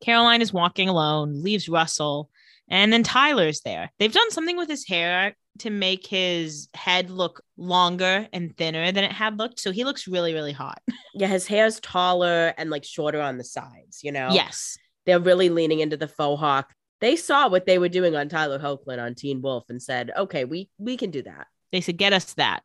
Caroline 0.01 0.43
is 0.43 0.53
walking 0.53 0.89
alone, 0.89 1.43
leaves 1.43 1.69
Russell, 1.69 2.31
and 2.69 2.93
then 2.93 3.03
Tyler's 3.03 3.63
there. 3.63 3.91
They've 3.99 4.13
done 4.13 4.31
something 4.31 4.57
with 4.57 4.69
his 4.69 4.87
hair 4.87 5.35
to 5.59 5.71
make 5.71 6.07
his 6.07 6.69
head 6.73 7.11
look 7.11 7.43
longer 7.57 8.29
and 8.33 8.57
thinner 8.57 8.93
than 8.93 9.05
it 9.05 9.13
had 9.13 9.39
looked. 9.39 9.59
So 9.59 9.73
he 9.73 9.85
looks 9.85 10.07
really, 10.07 10.33
really 10.33 10.53
hot. 10.53 10.81
Yeah, 11.15 11.27
his 11.27 11.47
hair's 11.47 11.81
taller 11.81 12.55
and 12.57 12.71
like 12.71 12.85
shorter 12.85 13.21
on 13.21 13.37
the 13.37 13.45
sides, 13.45 14.03
you 14.03 14.13
know? 14.13 14.29
Yes. 14.31 14.79
They're 15.07 15.19
really 15.19 15.51
leaning 15.51 15.81
into 15.81 15.97
the 15.97 16.09
faux 16.09 16.41
hawk. 16.41 16.73
They 17.01 17.17
saw 17.17 17.49
what 17.49 17.67
they 17.67 17.79
were 17.79 17.89
doing 17.89 18.15
on 18.15 18.29
Tyler 18.29 18.59
Hoechlin 18.59 19.03
on 19.03 19.15
Teen 19.15 19.43
Wolf 19.43 19.65
and 19.69 19.83
said, 19.83 20.11
okay, 20.17 20.45
we 20.45 20.69
we 20.79 20.97
can 20.97 21.11
do 21.11 21.23
that. 21.23 21.47
They 21.73 21.81
said, 21.81 21.97
get 21.97 22.13
us 22.13 22.35
that. 22.35 22.63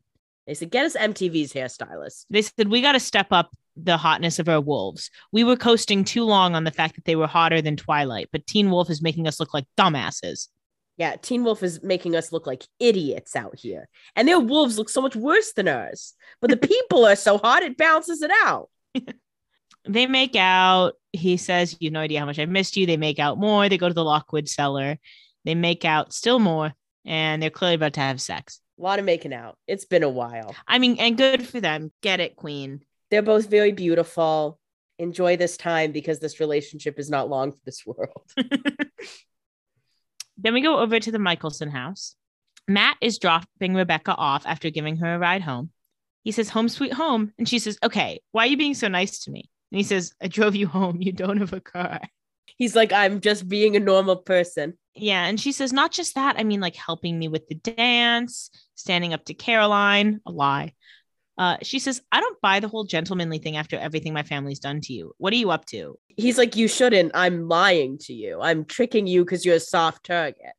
They 0.47 0.53
said, 0.53 0.71
get 0.71 0.85
us 0.85 0.95
MTV's 0.95 1.53
hairstylist. 1.53 2.25
They 2.29 2.41
said, 2.41 2.67
we 2.67 2.81
got 2.81 2.91
to 2.91 2.99
step 2.99 3.27
up 3.31 3.51
the 3.75 3.97
hotness 3.97 4.39
of 4.39 4.47
our 4.47 4.61
wolves. 4.61 5.09
We 5.31 5.43
were 5.43 5.55
coasting 5.55 6.03
too 6.03 6.23
long 6.23 6.55
on 6.55 6.63
the 6.63 6.71
fact 6.71 6.95
that 6.95 7.05
they 7.05 7.15
were 7.15 7.27
hotter 7.27 7.61
than 7.61 7.75
Twilight, 7.75 8.29
but 8.31 8.45
Teen 8.45 8.69
Wolf 8.69 8.89
is 8.89 9.01
making 9.01 9.27
us 9.27 9.39
look 9.39 9.53
like 9.53 9.65
dumbasses. 9.77 10.49
Yeah, 10.97 11.15
Teen 11.17 11.43
Wolf 11.43 11.61
is 11.61 11.83
making 11.83 12.15
us 12.15 12.31
look 12.31 12.47
like 12.47 12.63
idiots 12.79 13.35
out 13.35 13.57
here. 13.57 13.89
And 14.15 14.27
their 14.27 14.39
wolves 14.39 14.77
look 14.77 14.89
so 14.89 15.01
much 15.01 15.15
worse 15.15 15.51
than 15.53 15.67
ours. 15.67 16.13
But 16.39 16.51
the 16.51 16.57
people 16.67 17.05
are 17.05 17.17
so 17.17 17.37
hot, 17.37 17.63
it 17.63 17.77
balances 17.77 18.21
it 18.21 18.31
out. 18.43 18.69
They 19.87 20.07
make 20.07 20.35
out. 20.35 20.93
He 21.13 21.37
says, 21.37 21.77
You 21.79 21.87
have 21.87 21.93
no 21.93 21.99
idea 22.01 22.19
how 22.19 22.25
much 22.25 22.39
I've 22.39 22.49
missed 22.49 22.77
you. 22.77 22.85
They 22.85 22.97
make 22.97 23.19
out 23.19 23.37
more. 23.37 23.69
They 23.69 23.77
go 23.77 23.87
to 23.87 23.93
the 23.93 24.03
Lockwood 24.03 24.49
cellar. 24.49 24.97
They 25.43 25.55
make 25.55 25.85
out 25.85 26.13
still 26.13 26.39
more. 26.39 26.73
And 27.05 27.41
they're 27.41 27.49
clearly 27.49 27.75
about 27.75 27.93
to 27.93 27.99
have 27.99 28.19
sex. 28.19 28.59
A 28.79 28.81
lot 28.81 28.99
of 28.99 29.05
making 29.05 29.33
out. 29.33 29.57
It's 29.67 29.85
been 29.85 30.03
a 30.03 30.09
while. 30.09 30.55
I 30.67 30.79
mean, 30.79 30.97
and 30.99 31.17
good 31.17 31.47
for 31.47 31.61
them. 31.61 31.91
Get 32.01 32.19
it, 32.19 32.35
Queen. 32.35 32.81
They're 33.11 33.21
both 33.21 33.47
very 33.49 33.71
beautiful. 33.71 34.59
Enjoy 34.97 35.37
this 35.37 35.55
time 35.55 35.91
because 35.91 36.19
this 36.19 36.39
relationship 36.39 36.99
is 36.99 37.09
not 37.09 37.29
long 37.29 37.51
for 37.51 37.59
this 37.65 37.85
world. 37.85 38.23
Then 40.37 40.53
we 40.53 40.61
go 40.61 40.79
over 40.79 40.99
to 40.99 41.11
the 41.11 41.17
Mikaelson 41.17 41.71
house. 41.71 42.15
Matt 42.67 42.97
is 43.01 43.19
dropping 43.19 43.75
Rebekah 43.75 44.15
off 44.15 44.45
after 44.45 44.69
giving 44.69 44.97
her 44.97 45.15
a 45.15 45.19
ride 45.19 45.41
home. 45.41 45.71
He 46.23 46.31
says, 46.31 46.49
Home 46.49 46.67
sweet 46.67 46.93
home. 46.93 47.31
And 47.37 47.47
she 47.47 47.59
says, 47.59 47.77
Okay, 47.83 48.21
why 48.31 48.43
are 48.43 48.47
you 48.47 48.57
being 48.57 48.73
so 48.73 48.87
nice 48.87 49.19
to 49.19 49.31
me? 49.31 49.49
And 49.75 49.79
he 49.81 49.83
says, 49.83 50.13
I 50.21 50.29
drove 50.29 50.55
you 50.55 50.67
home. 50.67 51.01
You 51.01 51.11
don't 51.11 51.35
have 51.35 51.51
a 51.51 51.59
car. 51.59 51.99
He's 52.55 52.77
like, 52.77 52.93
I'm 52.93 53.19
just 53.19 53.49
being 53.49 53.75
a 53.75 53.79
normal 53.81 54.15
person. 54.15 54.77
Yeah. 54.93 55.25
And 55.25 55.37
she 55.37 55.51
says, 55.51 55.73
Not 55.73 55.91
just 55.91 56.15
that. 56.15 56.37
I 56.37 56.45
mean, 56.45 56.61
like 56.61 56.77
helping 56.77 57.19
me 57.19 57.27
with 57.27 57.45
the 57.49 57.55
dance, 57.55 58.51
standing 58.75 59.13
up 59.13 59.25
to 59.25 59.33
Caroline, 59.33 60.21
a 60.25 60.31
lie. 60.31 60.71
Uh, 61.37 61.57
she 61.61 61.79
says, 61.79 61.99
I 62.09 62.21
don't 62.21 62.39
buy 62.39 62.61
the 62.61 62.69
whole 62.69 62.85
gentlemanly 62.85 63.39
thing 63.39 63.57
after 63.57 63.77
everything 63.77 64.13
my 64.13 64.23
family's 64.23 64.59
done 64.59 64.79
to 64.79 64.93
you. 64.93 65.11
What 65.17 65.33
are 65.33 65.35
you 65.35 65.51
up 65.51 65.65
to? 65.65 65.99
He's 66.07 66.37
like, 66.37 66.55
You 66.55 66.69
shouldn't. 66.69 67.11
I'm 67.13 67.49
lying 67.49 67.97
to 68.03 68.13
you. 68.13 68.39
I'm 68.39 68.63
tricking 68.63 69.07
you 69.07 69.25
because 69.25 69.45
you're 69.45 69.55
a 69.55 69.59
soft 69.59 70.05
target. 70.05 70.53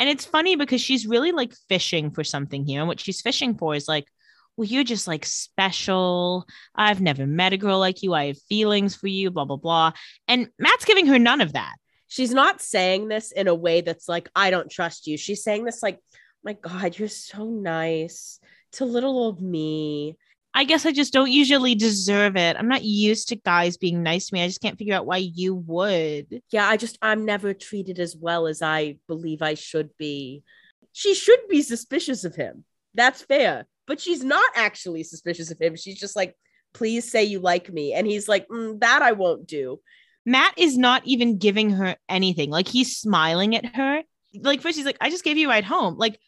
And 0.00 0.08
it's 0.08 0.24
funny 0.24 0.56
because 0.56 0.80
she's 0.80 1.06
really 1.06 1.30
like 1.30 1.54
fishing 1.68 2.10
for 2.10 2.24
something 2.24 2.66
here. 2.66 2.80
And 2.80 2.88
what 2.88 2.98
she's 2.98 3.20
fishing 3.20 3.56
for 3.56 3.76
is 3.76 3.86
like, 3.86 4.08
well, 4.56 4.66
you're 4.66 4.84
just 4.84 5.06
like 5.06 5.24
special. 5.26 6.46
I've 6.74 7.00
never 7.00 7.26
met 7.26 7.52
a 7.52 7.58
girl 7.58 7.78
like 7.78 8.02
you. 8.02 8.14
I 8.14 8.26
have 8.26 8.40
feelings 8.48 8.94
for 8.94 9.08
you, 9.08 9.30
blah, 9.30 9.44
blah, 9.44 9.56
blah. 9.56 9.92
And 10.28 10.48
Matt's 10.58 10.84
giving 10.84 11.06
her 11.06 11.18
none 11.18 11.40
of 11.40 11.52
that. 11.52 11.74
She's 12.08 12.32
not 12.32 12.62
saying 12.62 13.08
this 13.08 13.32
in 13.32 13.48
a 13.48 13.54
way 13.54 13.80
that's 13.80 14.08
like, 14.08 14.28
I 14.34 14.50
don't 14.50 14.70
trust 14.70 15.06
you. 15.06 15.16
She's 15.16 15.42
saying 15.42 15.64
this 15.64 15.82
like, 15.82 15.98
my 16.42 16.54
God, 16.54 16.98
you're 16.98 17.08
so 17.08 17.44
nice 17.44 18.38
to 18.72 18.84
little 18.84 19.18
old 19.18 19.42
me. 19.42 20.16
I 20.54 20.64
guess 20.64 20.86
I 20.86 20.92
just 20.92 21.12
don't 21.12 21.30
usually 21.30 21.74
deserve 21.74 22.36
it. 22.36 22.56
I'm 22.56 22.68
not 22.68 22.82
used 22.82 23.28
to 23.28 23.36
guys 23.36 23.76
being 23.76 24.02
nice 24.02 24.28
to 24.28 24.34
me. 24.34 24.42
I 24.42 24.46
just 24.46 24.62
can't 24.62 24.78
figure 24.78 24.94
out 24.94 25.04
why 25.04 25.18
you 25.18 25.54
would. 25.54 26.40
Yeah, 26.50 26.66
I 26.66 26.78
just, 26.78 26.96
I'm 27.02 27.26
never 27.26 27.52
treated 27.52 27.98
as 27.98 28.16
well 28.16 28.46
as 28.46 28.62
I 28.62 28.96
believe 29.06 29.42
I 29.42 29.52
should 29.52 29.90
be. 29.98 30.44
She 30.92 31.14
should 31.14 31.40
be 31.50 31.60
suspicious 31.60 32.24
of 32.24 32.36
him. 32.36 32.64
That's 32.94 33.20
fair. 33.20 33.66
But 33.86 34.00
she's 34.00 34.24
not 34.24 34.50
actually 34.54 35.02
suspicious 35.04 35.50
of 35.50 35.60
him. 35.60 35.76
She's 35.76 35.98
just 35.98 36.16
like, 36.16 36.34
please 36.74 37.10
say 37.10 37.24
you 37.24 37.38
like 37.38 37.72
me. 37.72 37.92
And 37.92 38.06
he's 38.06 38.28
like, 38.28 38.48
"Mm, 38.48 38.80
that 38.80 39.02
I 39.02 39.12
won't 39.12 39.46
do. 39.46 39.80
Matt 40.24 40.54
is 40.56 40.76
not 40.76 41.02
even 41.06 41.38
giving 41.38 41.70
her 41.70 41.96
anything. 42.08 42.50
Like 42.50 42.66
he's 42.66 42.96
smiling 42.96 43.54
at 43.54 43.76
her. 43.76 44.02
Like 44.34 44.60
first 44.60 44.76
he's 44.76 44.84
like, 44.84 44.98
I 45.00 45.08
just 45.08 45.24
gave 45.24 45.36
you 45.36 45.46
a 45.46 45.50
ride 45.50 45.64
home. 45.64 45.96
Like 45.96 46.18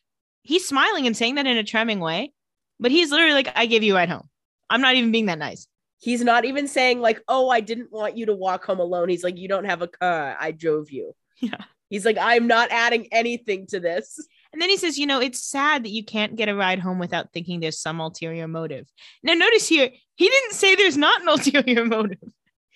he's 0.43 0.67
smiling 0.67 1.07
and 1.07 1.17
saying 1.17 1.35
that 1.35 1.47
in 1.47 1.57
a 1.57 1.65
charming 1.65 2.01
way, 2.01 2.33
but 2.79 2.93
he's 2.93 3.11
literally 3.11 3.35
like, 3.35 3.53
I 3.57 3.67
gave 3.67 3.83
you 3.83 3.95
a 3.95 3.97
ride 3.97 4.09
home. 4.09 4.29
I'm 4.71 4.81
not 4.81 4.95
even 4.95 5.13
being 5.13 5.27
that 5.27 5.39
nice. 5.39 5.67
He's 6.01 6.23
not 6.23 6.45
even 6.45 6.69
saying, 6.69 7.01
like, 7.01 7.21
oh, 7.27 7.49
I 7.49 7.61
didn't 7.61 7.91
want 7.91 8.17
you 8.17 8.27
to 8.27 8.35
walk 8.35 8.65
home 8.65 8.79
alone. 8.79 9.09
He's 9.09 9.25
like, 9.25 9.37
you 9.37 9.49
don't 9.49 9.65
have 9.65 9.83
a 9.83 9.89
car. 9.89 10.37
I 10.39 10.53
drove 10.53 10.91
you. 10.91 11.15
Yeah. 11.41 11.63
He's 11.89 12.05
like, 12.05 12.19
I'm 12.21 12.49
not 12.49 12.73
adding 12.73 13.07
anything 13.13 13.69
to 13.69 13.79
this. 13.79 14.19
And 14.53 14.63
then 14.63 14.71
he 14.71 14.77
says, 14.77 14.99
you 14.99 15.07
know, 15.07 15.21
it's 15.21 15.43
sad 15.43 15.85
that 15.85 15.91
you 15.91 16.05
can't 16.05 16.37
get 16.37 16.49
a 16.49 16.55
ride 16.55 16.79
home 16.79 16.99
without 16.99 17.33
thinking 17.33 17.61
there's 17.61 17.81
some 17.81 18.01
ulterior 18.01 18.49
motive. 18.49 18.87
Now 19.23 19.35
notice 19.35 19.69
here, 19.69 19.91
he 20.15 20.29
didn't 20.29 20.55
say 20.55 20.75
there's 20.75 20.97
not 20.97 21.23
an 21.23 21.29
ulterior 21.29 21.85
motive. 21.85 22.19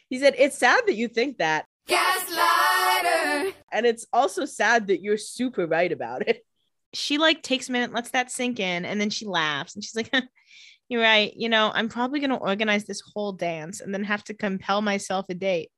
He 0.08 0.18
said, 0.18 0.35
it's 0.37 0.58
sad 0.58 0.85
that 0.87 0.94
you 0.94 1.08
think 1.08 1.38
that. 1.38 1.64
Gaslighter. 1.88 3.54
And 3.72 3.87
it's 3.87 4.06
also 4.12 4.44
sad 4.44 4.88
that 4.88 5.02
you're 5.02 5.16
super 5.16 5.66
right 5.66 5.90
about 5.90 6.28
it. 6.28 6.44
She 6.92 7.16
like 7.16 7.42
takes 7.42 7.68
a 7.68 7.72
minute, 7.72 7.94
lets 7.94 8.11
that 8.11 8.30
sink 8.30 8.61
in, 8.61 8.85
and 8.85 9.00
then 9.00 9.08
she 9.08 9.26
laughs 9.26 9.74
and 9.74 9.82
she's 9.82 9.96
like, 9.96 10.12
You're 10.88 11.00
right. 11.00 11.32
You 11.35 11.48
know, 11.48 11.70
I'm 11.72 11.88
probably 11.88 12.20
going 12.20 12.30
to 12.30 12.37
organize 12.37 12.85
this 12.85 13.00
whole 13.14 13.32
dance 13.32 13.80
and 13.80 13.94
then 13.94 14.04
have 14.04 14.22
to 14.24 14.35
compel 14.35 14.82
myself 14.82 15.24
a 15.30 15.35
date. 15.35 15.70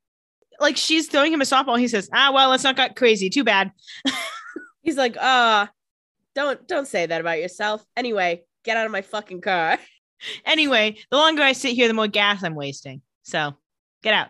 Like 0.58 0.76
she's 0.76 1.06
throwing 1.08 1.32
him 1.32 1.40
a 1.40 1.44
softball. 1.44 1.78
He 1.78 1.86
says, 1.86 2.10
Ah, 2.12 2.32
well, 2.34 2.50
let's 2.50 2.64
not 2.64 2.76
got 2.76 2.96
crazy. 2.96 3.30
Too 3.30 3.44
bad. 3.44 3.70
He's 4.82 4.96
like, 4.96 5.16
uh, 5.16 5.68
don't 6.34 6.66
don't 6.66 6.88
say 6.88 7.06
that 7.06 7.20
about 7.20 7.40
yourself. 7.40 7.84
Anyway, 7.96 8.42
get 8.64 8.76
out 8.76 8.86
of 8.86 8.92
my 8.92 9.02
fucking 9.02 9.40
car. 9.40 9.78
anyway, 10.44 10.96
the 11.10 11.16
longer 11.16 11.42
I 11.42 11.52
sit 11.52 11.74
here, 11.74 11.88
the 11.88 11.94
more 11.94 12.08
gas 12.08 12.42
I'm 12.42 12.54
wasting. 12.54 13.02
So 13.22 13.54
get 14.02 14.14
out. 14.14 14.28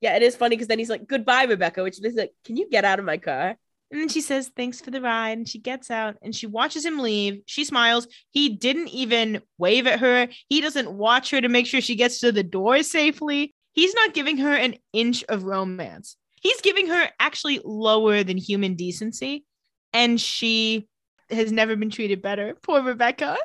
Yeah, 0.00 0.16
it 0.16 0.22
is 0.22 0.36
funny 0.36 0.56
because 0.56 0.68
then 0.68 0.78
he's 0.78 0.90
like, 0.90 1.06
goodbye, 1.06 1.44
Rebekah, 1.44 1.82
which 1.82 2.02
is 2.02 2.14
like, 2.14 2.32
can 2.44 2.56
you 2.56 2.68
get 2.68 2.84
out 2.84 2.98
of 2.98 3.04
my 3.04 3.16
car? 3.16 3.56
And 3.90 4.00
then 4.00 4.08
she 4.08 4.22
says, 4.22 4.50
Thanks 4.56 4.80
for 4.80 4.90
the 4.90 5.00
ride. 5.00 5.38
And 5.38 5.48
she 5.48 5.60
gets 5.60 5.90
out 5.90 6.16
and 6.20 6.34
she 6.34 6.48
watches 6.48 6.84
him 6.84 6.98
leave. 6.98 7.42
She 7.46 7.64
smiles. 7.64 8.08
He 8.30 8.48
didn't 8.48 8.88
even 8.88 9.40
wave 9.56 9.86
at 9.86 10.00
her. 10.00 10.28
He 10.48 10.60
doesn't 10.60 10.90
watch 10.90 11.30
her 11.30 11.40
to 11.40 11.48
make 11.48 11.66
sure 11.66 11.80
she 11.80 11.94
gets 11.94 12.20
to 12.20 12.32
the 12.32 12.42
door 12.42 12.82
safely. 12.82 13.54
He's 13.72 13.94
not 13.94 14.12
giving 14.12 14.38
her 14.38 14.52
an 14.52 14.76
inch 14.92 15.24
of 15.28 15.44
romance. 15.44 16.16
He's 16.40 16.60
giving 16.60 16.88
her 16.88 17.08
actually 17.20 17.60
lower 17.64 18.24
than 18.24 18.36
human 18.36 18.74
decency. 18.74 19.44
And 19.92 20.20
she 20.20 20.88
has 21.30 21.52
never 21.52 21.76
been 21.76 21.90
treated 21.90 22.22
better. 22.22 22.56
Poor 22.62 22.82
Rebekah. 22.82 23.36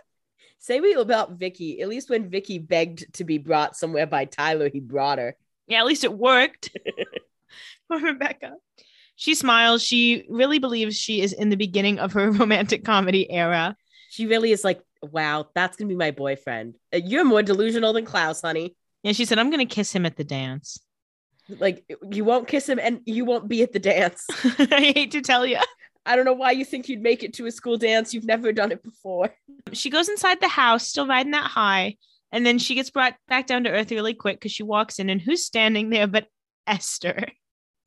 Say 0.60 0.80
what 0.82 1.00
about 1.00 1.34
Vicki. 1.34 1.82
At 1.82 1.88
least 1.88 2.10
when 2.10 2.30
Vicki 2.30 2.60
begged 2.60 3.14
to 3.14 3.24
be 3.24 3.38
brought 3.38 3.78
somewhere 3.78 4.08
by 4.08 4.26
Tyler, 4.26 4.70
he 4.70 4.80
brought 4.80 5.18
her. 5.18 5.36
Yeah, 5.68 5.80
at 5.80 5.86
least 5.86 6.04
it 6.04 6.14
worked. 6.14 6.76
Poor 7.90 8.00
Rebekah. 8.00 8.56
She 9.16 9.36
smiles. 9.36 9.82
She 9.84 10.26
really 10.30 10.60
believes 10.60 10.98
she 10.98 11.22
is 11.22 11.34
in 11.34 11.50
the 11.50 11.58
beginning 11.58 12.00
of 12.00 12.14
her 12.14 12.32
romantic 12.32 12.84
comedy 12.84 13.30
era. 13.32 13.76
She 14.10 14.26
really 14.26 14.52
is 14.52 14.64
like, 14.64 14.82
wow, 15.02 15.48
that's 15.54 15.78
gonna 15.78 15.90
be 15.90 15.96
my 15.96 16.12
boyfriend. 16.12 16.76
Uh, 16.94 16.98
You're 16.98 17.24
more 17.24 17.44
delusional 17.44 17.94
than 17.94 18.06
Klaus, 18.06 18.42
honey. 18.42 18.76
Yeah, 19.04 19.14
she 19.14 19.26
said, 19.26 19.40
I'm 19.40 19.50
going 19.50 19.66
to 19.66 19.74
kiss 19.74 19.94
him 19.94 20.06
at 20.06 20.18
the 20.18 20.24
dance. 20.24 20.80
Like 21.48 21.84
you 22.12 22.24
won't 22.24 22.48
kiss 22.48 22.70
him 22.70 22.80
and 22.80 23.02
you 23.06 23.26
won't 23.26 23.48
be 23.48 23.64
at 23.64 23.72
the 23.72 23.80
dance. 23.80 24.28
I 24.60 24.94
hate 24.94 25.12
to 25.12 25.22
tell 25.22 25.48
you. 25.48 25.58
I 26.10 26.16
don't 26.16 26.26
know 26.26 26.34
why 26.34 26.52
you 26.52 26.66
think 26.66 26.90
you'd 26.90 27.04
make 27.04 27.24
it 27.24 27.36
to 27.36 27.46
a 27.46 27.52
school 27.52 27.78
dance. 27.78 28.16
You've 28.16 28.26
never 28.26 28.52
done 28.52 28.72
it 28.72 28.82
before. 28.82 29.30
She 29.74 29.92
goes 29.92 30.10
inside 30.10 30.42
the 30.42 30.48
house, 30.48 30.88
still 30.88 31.06
riding 31.06 31.34
that 31.34 31.52
high. 31.52 31.98
And 32.32 32.44
then 32.44 32.58
she 32.58 32.74
gets 32.74 32.90
brought 32.90 33.14
back 33.28 33.46
down 33.46 33.66
to 33.66 33.70
earth 33.70 33.92
really 33.92 34.16
quick 34.16 34.38
because 34.38 34.52
she 34.52 34.64
walks 34.64 34.98
in, 34.98 35.12
and 35.12 35.22
who's 35.22 35.46
standing 35.46 35.92
there 35.92 36.08
but 36.08 36.26
Esther? 36.66 37.28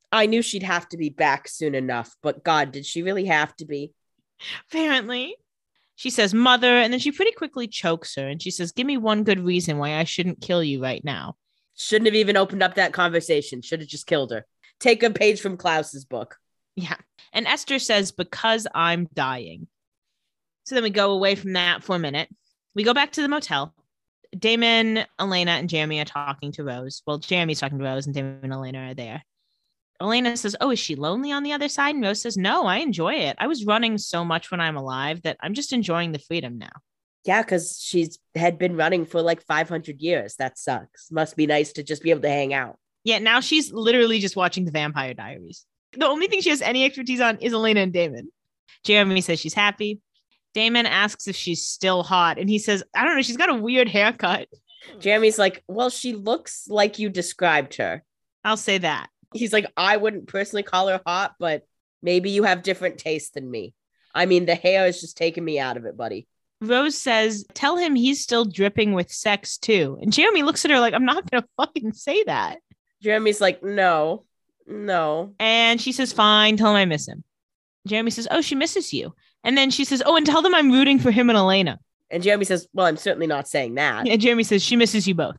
I 0.09 0.27
knew 0.27 0.41
she'd 0.41 0.63
have 0.63 0.87
to 0.89 0.97
be 0.97 1.09
back 1.09 1.49
soon 1.49 1.75
enough, 1.75 2.15
but 2.23 2.45
God, 2.45 2.71
did 2.71 2.85
she 2.85 3.03
really 3.03 3.25
have 3.25 3.53
to 3.57 3.65
be? 3.65 3.91
Apparently. 4.69 5.35
She 5.95 6.09
says, 6.09 6.33
Mother, 6.33 6.77
and 6.77 6.93
then 6.93 7.01
she 7.01 7.11
pretty 7.11 7.33
quickly 7.33 7.67
chokes 7.67 8.15
her 8.15 8.27
and 8.27 8.41
she 8.41 8.51
says, 8.51 8.71
Give 8.71 8.87
me 8.87 8.97
one 8.97 9.23
good 9.23 9.39
reason 9.39 9.77
why 9.77 9.97
I 9.97 10.05
shouldn't 10.05 10.41
kill 10.41 10.63
you 10.63 10.81
right 10.81 11.03
now. 11.03 11.35
Shouldn't 11.75 12.07
have 12.07 12.15
even 12.15 12.37
opened 12.37 12.63
up 12.63 12.75
that 12.75 12.93
conversation. 12.93 13.61
Should 13.61 13.81
have 13.81 13.89
just 13.89 14.07
killed 14.07 14.31
her. 14.31 14.45
Take 14.79 15.03
a 15.03 15.09
page 15.09 15.41
from 15.41 15.57
Klaus's 15.57 16.05
book. 16.05 16.37
Yeah. 16.75 16.95
And 17.31 17.47
Esther 17.47 17.79
says, 17.79 18.11
Because 18.11 18.67
I'm 18.73 19.07
dying. 19.13 19.67
So 20.65 20.75
then 20.75 20.83
we 20.83 20.89
go 20.89 21.11
away 21.11 21.35
from 21.35 21.53
that 21.53 21.83
for 21.83 21.95
a 21.95 21.99
minute. 21.99 22.29
We 22.75 22.83
go 22.83 22.93
back 22.93 23.11
to 23.13 23.21
the 23.21 23.27
motel. 23.27 23.73
Damon, 24.37 25.05
Elena, 25.19 25.51
and 25.51 25.69
Jeremy 25.69 25.99
are 25.99 26.05
talking 26.05 26.51
to 26.53 26.63
Rose. 26.63 27.03
Well, 27.05 27.19
Jeremy's 27.19 27.59
talking 27.59 27.77
to 27.77 27.83
Rose, 27.83 28.07
and 28.07 28.15
Damon 28.15 28.39
and 28.41 28.53
Elena 28.53 28.89
are 28.89 28.93
there. 28.93 29.23
Elena 30.01 30.35
says, 30.35 30.55
Oh, 30.59 30.71
is 30.71 30.79
she 30.79 30.95
lonely 30.95 31.31
on 31.31 31.43
the 31.43 31.53
other 31.53 31.69
side? 31.69 31.95
And 31.95 32.03
Rose 32.03 32.21
says, 32.21 32.37
No, 32.37 32.65
I 32.65 32.77
enjoy 32.77 33.13
it. 33.15 33.35
I 33.39 33.47
was 33.47 33.65
running 33.65 33.97
so 33.97 34.25
much 34.25 34.51
when 34.51 34.59
I'm 34.59 34.77
alive 34.77 35.21
that 35.23 35.37
I'm 35.41 35.53
just 35.53 35.73
enjoying 35.73 36.11
the 36.11 36.19
freedom 36.19 36.57
now. 36.57 36.71
Yeah, 37.25 37.41
because 37.41 37.79
she's 37.81 38.19
had 38.35 38.57
been 38.57 38.75
running 38.75 39.05
for 39.05 39.21
like 39.21 39.41
500 39.43 40.01
years. 40.01 40.35
That 40.35 40.57
sucks. 40.57 41.09
Must 41.09 41.37
be 41.37 41.47
nice 41.47 41.71
to 41.73 41.83
just 41.83 42.03
be 42.03 42.09
able 42.09 42.21
to 42.21 42.29
hang 42.29 42.53
out. 42.53 42.77
Yeah, 43.05 43.19
now 43.19 43.39
she's 43.39 43.71
literally 43.71 44.19
just 44.19 44.35
watching 44.35 44.65
the 44.65 44.71
Vampire 44.71 45.13
Diaries. 45.13 45.65
The 45.95 46.07
only 46.07 46.27
thing 46.27 46.41
she 46.41 46.49
has 46.49 46.61
any 46.61 46.85
expertise 46.85 47.21
on 47.21 47.37
is 47.37 47.53
Elena 47.53 47.81
and 47.81 47.93
Damon. 47.93 48.31
Jeremy 48.83 49.21
says 49.21 49.39
she's 49.39 49.53
happy. 49.53 49.99
Damon 50.53 50.85
asks 50.85 51.27
if 51.27 51.35
she's 51.35 51.65
still 51.65 52.03
hot, 52.03 52.37
and 52.37 52.49
he 52.49 52.59
says, 52.59 52.83
I 52.95 53.03
don't 53.03 53.15
know, 53.15 53.21
she's 53.21 53.37
got 53.37 53.49
a 53.49 53.55
weird 53.55 53.89
haircut. 53.89 54.47
Jeremy's 54.99 55.39
like, 55.39 55.63
well, 55.67 55.89
she 55.89 56.13
looks 56.13 56.67
like 56.67 56.99
you 56.99 57.09
described 57.09 57.75
her. 57.75 58.03
I'll 58.43 58.57
say 58.57 58.77
that. 58.79 59.09
He's 59.33 59.53
like, 59.53 59.65
I 59.75 59.97
wouldn't 59.97 60.27
personally 60.27 60.63
call 60.63 60.89
her 60.89 61.01
hot, 61.05 61.35
but 61.39 61.65
maybe 62.01 62.29
you 62.29 62.43
have 62.43 62.61
different 62.61 62.97
taste 62.97 63.33
than 63.33 63.49
me. 63.49 63.73
I 64.13 64.25
mean, 64.25 64.45
the 64.45 64.55
hair 64.55 64.85
is 64.85 65.01
just 65.01 65.17
taking 65.17 65.43
me 65.43 65.59
out 65.59 65.77
of 65.77 65.85
it, 65.85 65.97
buddy. 65.97 66.27
Rose 66.61 66.97
says, 66.97 67.45
Tell 67.53 67.77
him 67.77 67.95
he's 67.95 68.21
still 68.21 68.45
dripping 68.45 68.93
with 68.93 69.11
sex 69.11 69.57
too. 69.57 69.97
And 70.01 70.13
Jeremy 70.13 70.43
looks 70.43 70.63
at 70.65 70.71
her 70.71 70.79
like, 70.79 70.93
I'm 70.93 71.05
not 71.05 71.29
going 71.29 71.41
to 71.41 71.49
fucking 71.57 71.93
say 71.93 72.23
that. 72.25 72.59
Jeremy's 73.01 73.41
like, 73.41 73.63
no, 73.63 74.23
no. 74.67 75.33
And 75.39 75.79
she 75.81 75.91
says, 75.91 76.13
Fine, 76.13 76.57
tell 76.57 76.71
him 76.71 76.77
I 76.77 76.85
miss 76.85 77.07
him. 77.07 77.23
Jeremy 77.87 78.11
says, 78.11 78.27
Oh, 78.31 78.41
she 78.41 78.55
misses 78.55 78.93
you. 78.93 79.13
And 79.43 79.57
then 79.57 79.69
she 79.71 79.85
says, 79.85 80.01
Oh, 80.05 80.15
and 80.15 80.25
tell 80.25 80.41
them 80.41 80.55
I'm 80.55 80.71
rooting 80.71 80.99
for 80.99 81.11
him 81.11 81.29
and 81.29 81.37
Elena. 81.37 81.79
And 82.09 82.21
Jeremy 82.21 82.45
says, 82.45 82.67
well, 82.73 82.85
I'm 82.85 82.97
certainly 82.97 83.27
not 83.27 83.47
saying 83.47 83.75
that. 83.75 84.07
And 84.07 84.21
Jeremy 84.21 84.43
says, 84.43 84.63
She 84.63 84.75
misses 84.75 85.07
you 85.07 85.15
both. 85.15 85.37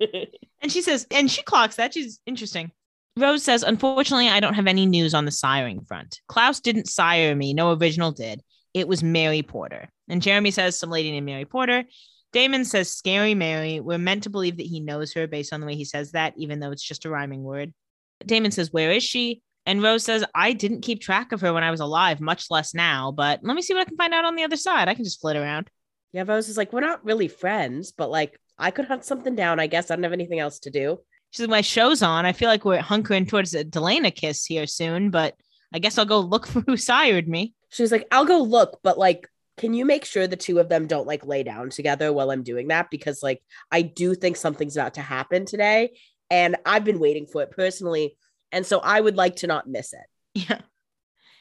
And 0.62 0.70
she 0.70 0.82
says, 0.82 1.06
and 1.10 1.30
she 1.30 1.42
clocks 1.42 1.76
that. 1.76 1.94
She's 1.94 2.20
interesting. 2.26 2.70
Rose 3.16 3.42
says, 3.42 3.62
Unfortunately, 3.62 4.28
I 4.28 4.40
don't 4.40 4.54
have 4.54 4.66
any 4.66 4.86
news 4.86 5.14
on 5.14 5.24
the 5.24 5.30
siring 5.30 5.86
front. 5.86 6.20
Klaus 6.28 6.60
didn't 6.60 6.88
sire 6.88 7.34
me. 7.34 7.54
No 7.54 7.72
original 7.72 8.12
did. 8.12 8.42
It 8.74 8.86
was 8.86 9.02
Mary 9.02 9.42
Porter. 9.42 9.88
And 10.08 10.22
Jeremy 10.22 10.50
says, 10.50 10.78
Some 10.78 10.90
lady 10.90 11.10
named 11.10 11.26
Mary 11.26 11.44
Porter. 11.44 11.84
Damon 12.32 12.64
says, 12.64 12.92
Scary 12.92 13.34
Mary. 13.34 13.80
We're 13.80 13.98
meant 13.98 14.24
to 14.24 14.30
believe 14.30 14.58
that 14.58 14.66
he 14.66 14.80
knows 14.80 15.12
her 15.14 15.26
based 15.26 15.52
on 15.52 15.60
the 15.60 15.66
way 15.66 15.74
he 15.74 15.84
says 15.84 16.12
that, 16.12 16.34
even 16.36 16.60
though 16.60 16.70
it's 16.70 16.86
just 16.86 17.04
a 17.04 17.10
rhyming 17.10 17.42
word. 17.42 17.72
Damon 18.26 18.50
says, 18.50 18.72
Where 18.72 18.90
is 18.90 19.02
she? 19.02 19.42
And 19.66 19.82
Rose 19.82 20.04
says, 20.04 20.24
I 20.34 20.52
didn't 20.52 20.80
keep 20.80 21.00
track 21.00 21.32
of 21.32 21.40
her 21.42 21.52
when 21.52 21.62
I 21.62 21.70
was 21.70 21.80
alive, 21.80 22.20
much 22.20 22.50
less 22.50 22.74
now, 22.74 23.12
but 23.12 23.40
let 23.42 23.54
me 23.54 23.62
see 23.62 23.74
what 23.74 23.82
I 23.82 23.84
can 23.84 23.96
find 23.96 24.14
out 24.14 24.24
on 24.24 24.34
the 24.34 24.44
other 24.44 24.56
side. 24.56 24.88
I 24.88 24.94
can 24.94 25.04
just 25.04 25.20
flit 25.20 25.36
around. 25.36 25.70
yeah, 26.12 26.24
Rose 26.26 26.48
is 26.48 26.56
like, 26.56 26.72
we're 26.72 26.80
not 26.80 27.04
really 27.04 27.28
friends, 27.28 27.92
but 27.92 28.10
like, 28.10 28.38
I 28.58 28.70
could 28.70 28.86
hunt 28.86 29.04
something 29.04 29.34
down. 29.34 29.60
I 29.60 29.66
guess 29.66 29.90
I 29.90 29.96
don't 29.96 30.02
have 30.02 30.12
anything 30.12 30.38
else 30.38 30.60
to 30.60 30.70
do. 30.70 30.98
She 31.30 31.38
says, 31.38 31.48
My 31.48 31.60
show's 31.60 32.02
on. 32.02 32.26
I 32.26 32.32
feel 32.32 32.48
like 32.48 32.64
we're 32.64 32.80
hunkering 32.80 33.28
towards 33.28 33.54
a 33.54 33.64
Delena 33.64 34.14
kiss 34.14 34.44
here 34.44 34.66
soon, 34.66 35.10
but 35.10 35.34
I 35.72 35.78
guess 35.78 35.98
I'll 35.98 36.04
go 36.04 36.20
look 36.20 36.46
for 36.48 36.60
who 36.62 36.76
sired 36.76 37.28
me. 37.28 37.54
She's 37.70 37.92
like, 37.92 38.06
I'll 38.10 38.24
go 38.24 38.42
look, 38.42 38.80
but 38.82 38.98
like, 38.98 39.28
can 39.56 39.74
you 39.74 39.84
make 39.84 40.04
sure 40.04 40.26
the 40.26 40.36
two 40.36 40.58
of 40.58 40.68
them 40.68 40.86
don't 40.86 41.06
like 41.06 41.26
lay 41.26 41.42
down 41.42 41.70
together 41.70 42.12
while 42.12 42.30
I'm 42.30 42.42
doing 42.42 42.68
that? 42.68 42.90
Because 42.90 43.22
like, 43.22 43.42
I 43.70 43.82
do 43.82 44.14
think 44.14 44.36
something's 44.36 44.76
about 44.76 44.94
to 44.94 45.02
happen 45.02 45.44
today. 45.44 45.98
And 46.30 46.56
I've 46.64 46.84
been 46.84 47.00
waiting 47.00 47.26
for 47.26 47.42
it 47.42 47.50
personally. 47.50 48.16
And 48.52 48.64
so 48.64 48.78
I 48.78 49.00
would 49.00 49.16
like 49.16 49.36
to 49.36 49.46
not 49.46 49.68
miss 49.68 49.92
it. 49.92 50.06
Yeah. 50.34 50.60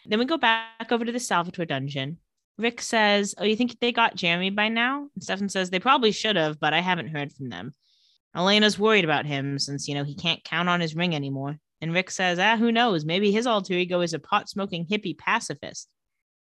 Then 0.05 0.19
we 0.19 0.25
go 0.25 0.37
back 0.37 0.91
over 0.91 1.05
to 1.05 1.11
the 1.11 1.19
Salvatore 1.19 1.65
dungeon. 1.65 2.17
Rick 2.57 2.81
says, 2.81 3.35
Oh, 3.37 3.43
you 3.43 3.55
think 3.55 3.79
they 3.79 3.91
got 3.91 4.15
Jeremy 4.15 4.49
by 4.49 4.67
now? 4.67 5.07
And 5.13 5.23
Stefan 5.23 5.49
says, 5.49 5.69
They 5.69 5.79
probably 5.79 6.11
should 6.11 6.35
have, 6.35 6.59
but 6.59 6.73
I 6.73 6.81
haven't 6.81 7.09
heard 7.09 7.31
from 7.31 7.49
them. 7.49 7.71
Elena's 8.35 8.77
worried 8.77 9.05
about 9.05 9.25
him 9.25 9.57
since, 9.59 9.87
you 9.87 9.95
know, 9.95 10.03
he 10.03 10.15
can't 10.15 10.43
count 10.43 10.69
on 10.69 10.81
his 10.81 10.95
ring 10.95 11.15
anymore. 11.15 11.57
And 11.81 11.93
Rick 11.93 12.11
says, 12.11 12.39
Ah, 12.39 12.57
who 12.57 12.71
knows? 12.71 13.05
Maybe 13.05 13.31
his 13.31 13.47
alter 13.47 13.73
ego 13.73 14.01
is 14.01 14.13
a 14.13 14.19
pot 14.19 14.49
smoking 14.49 14.85
hippie 14.85 15.17
pacifist. 15.17 15.87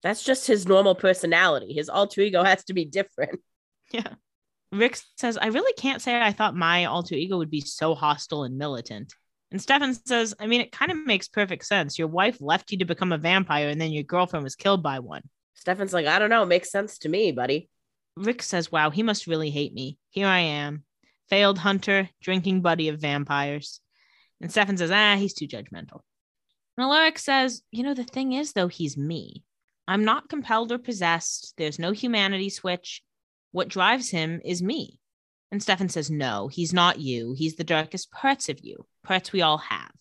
That's 0.03 0.23
just 0.23 0.47
his 0.47 0.67
normal 0.67 0.95
personality. 0.95 1.73
His 1.73 1.89
alter 1.89 2.21
ego 2.21 2.43
has 2.43 2.63
to 2.65 2.73
be 2.73 2.85
different. 2.85 3.39
Yeah. 3.91 4.13
Rick 4.73 4.99
says, 5.17 5.37
I 5.37 5.47
really 5.47 5.73
can't 5.73 6.01
say 6.01 6.19
I 6.19 6.31
thought 6.31 6.55
my 6.55 6.85
alter 6.85 7.15
ego 7.15 7.37
would 7.37 7.51
be 7.51 7.61
so 7.61 7.95
hostile 7.95 8.43
and 8.43 8.57
militant. 8.57 9.13
And 9.51 9.61
Stefan 9.61 9.93
says, 9.93 10.33
I 10.39 10.47
mean, 10.47 10.61
it 10.61 10.71
kind 10.71 10.91
of 10.91 10.97
makes 11.05 11.27
perfect 11.27 11.65
sense. 11.65 11.99
Your 11.99 12.07
wife 12.07 12.41
left 12.41 12.71
you 12.71 12.79
to 12.79 12.85
become 12.85 13.11
a 13.11 13.19
vampire, 13.19 13.69
and 13.69 13.79
then 13.79 13.91
your 13.91 14.03
girlfriend 14.03 14.43
was 14.43 14.55
killed 14.55 14.81
by 14.81 14.99
one. 14.99 15.21
Stefan's 15.53 15.93
like, 15.93 16.07
I 16.07 16.17
don't 16.17 16.31
know. 16.31 16.43
Makes 16.43 16.71
sense 16.71 16.97
to 16.99 17.09
me, 17.09 17.31
buddy. 17.31 17.69
Rick 18.17 18.41
says, 18.41 18.71
Wow, 18.71 18.89
he 18.89 19.03
must 19.03 19.27
really 19.27 19.51
hate 19.51 19.73
me. 19.73 19.97
Here 20.09 20.27
I 20.27 20.39
am, 20.39 20.83
failed 21.29 21.59
hunter, 21.59 22.09
drinking 22.21 22.61
buddy 22.61 22.89
of 22.89 22.99
vampires. 22.99 23.79
And 24.41 24.51
Stefan 24.51 24.77
says, 24.77 24.91
Ah, 24.91 25.15
he's 25.17 25.33
too 25.33 25.47
judgmental. 25.47 26.01
And 26.77 26.85
Alaric 26.85 27.19
says, 27.19 27.61
You 27.71 27.83
know, 27.83 27.93
the 27.93 28.03
thing 28.03 28.33
is, 28.33 28.53
though, 28.53 28.67
he's 28.67 28.97
me. 28.97 29.43
I'm 29.87 30.03
not 30.03 30.29
compelled 30.29 30.71
or 30.71 30.79
possessed. 30.79 31.53
There's 31.57 31.77
no 31.77 31.91
humanity 31.91 32.49
switch. 32.49 33.03
What 33.53 33.69
drives 33.69 34.09
him 34.09 34.41
is 34.43 34.61
me. 34.61 34.99
And 35.51 35.61
Stefan 35.61 35.87
says, 35.87 36.11
No, 36.11 36.49
he's 36.49 36.73
not 36.73 36.99
you. 36.99 37.35
He's 37.37 37.55
the 37.55 37.63
darkest 37.63 38.11
parts 38.11 38.49
of 38.49 38.59
you, 38.61 38.85
parts 39.03 39.31
we 39.31 39.43
all 39.43 39.59
have. 39.59 39.91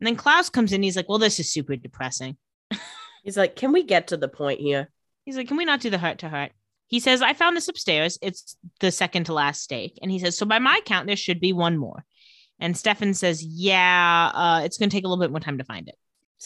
And 0.00 0.06
then 0.06 0.16
Klaus 0.16 0.50
comes 0.50 0.72
in. 0.72 0.82
He's 0.82 0.96
like, 0.96 1.08
Well, 1.08 1.18
this 1.18 1.40
is 1.40 1.50
super 1.50 1.76
depressing. 1.76 2.36
He's 3.24 3.36
like, 3.36 3.56
Can 3.56 3.72
we 3.72 3.84
get 3.84 4.08
to 4.08 4.16
the 4.16 4.28
point 4.28 4.60
here? 4.60 4.90
He's 5.24 5.36
like, 5.36 5.46
Can 5.46 5.56
we 5.56 5.64
not 5.64 5.80
do 5.80 5.88
the 5.88 5.98
heart 5.98 6.18
to 6.18 6.28
heart? 6.28 6.50
He 6.88 6.98
says, 6.98 7.22
I 7.22 7.32
found 7.32 7.56
this 7.56 7.68
upstairs. 7.68 8.18
It's 8.20 8.56
the 8.80 8.90
second 8.90 9.24
to 9.24 9.32
last 9.34 9.62
stake. 9.62 9.98
And 10.02 10.10
he 10.10 10.18
says, 10.18 10.36
So 10.36 10.44
by 10.44 10.58
my 10.58 10.80
count, 10.84 11.06
there 11.06 11.16
should 11.16 11.40
be 11.40 11.52
one 11.52 11.78
more. 11.78 12.04
And 12.58 12.76
Stefan 12.76 13.14
says, 13.14 13.44
Yeah, 13.44 14.30
uh, 14.34 14.62
it's 14.64 14.78
going 14.78 14.90
to 14.90 14.96
take 14.96 15.04
a 15.04 15.08
little 15.08 15.22
bit 15.22 15.30
more 15.30 15.40
time 15.40 15.58
to 15.58 15.64
find 15.64 15.88
it. 15.88 15.94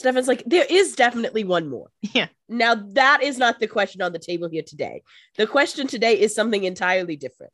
Stefan's 0.01 0.29
like, 0.29 0.43
There 0.47 0.67
is 0.69 0.97
definitely 0.97 1.45
one 1.45 1.69
more. 1.69 1.89
Yeah. 2.13 2.29
Now, 2.49 2.75
that 2.75 3.23
is 3.23 3.39
not 3.39 3.61
the 3.61 3.69
question 3.69 4.03
on 4.03 4.13
the 4.13 4.19
table 4.19 4.49
here 4.49 4.65
today. 4.67 5.03
The 5.37 5.47
question 5.47 5.87
today 5.87 6.19
is 6.19 6.35
something 6.35 6.65
entirely 6.65 7.17
different. 7.17 7.53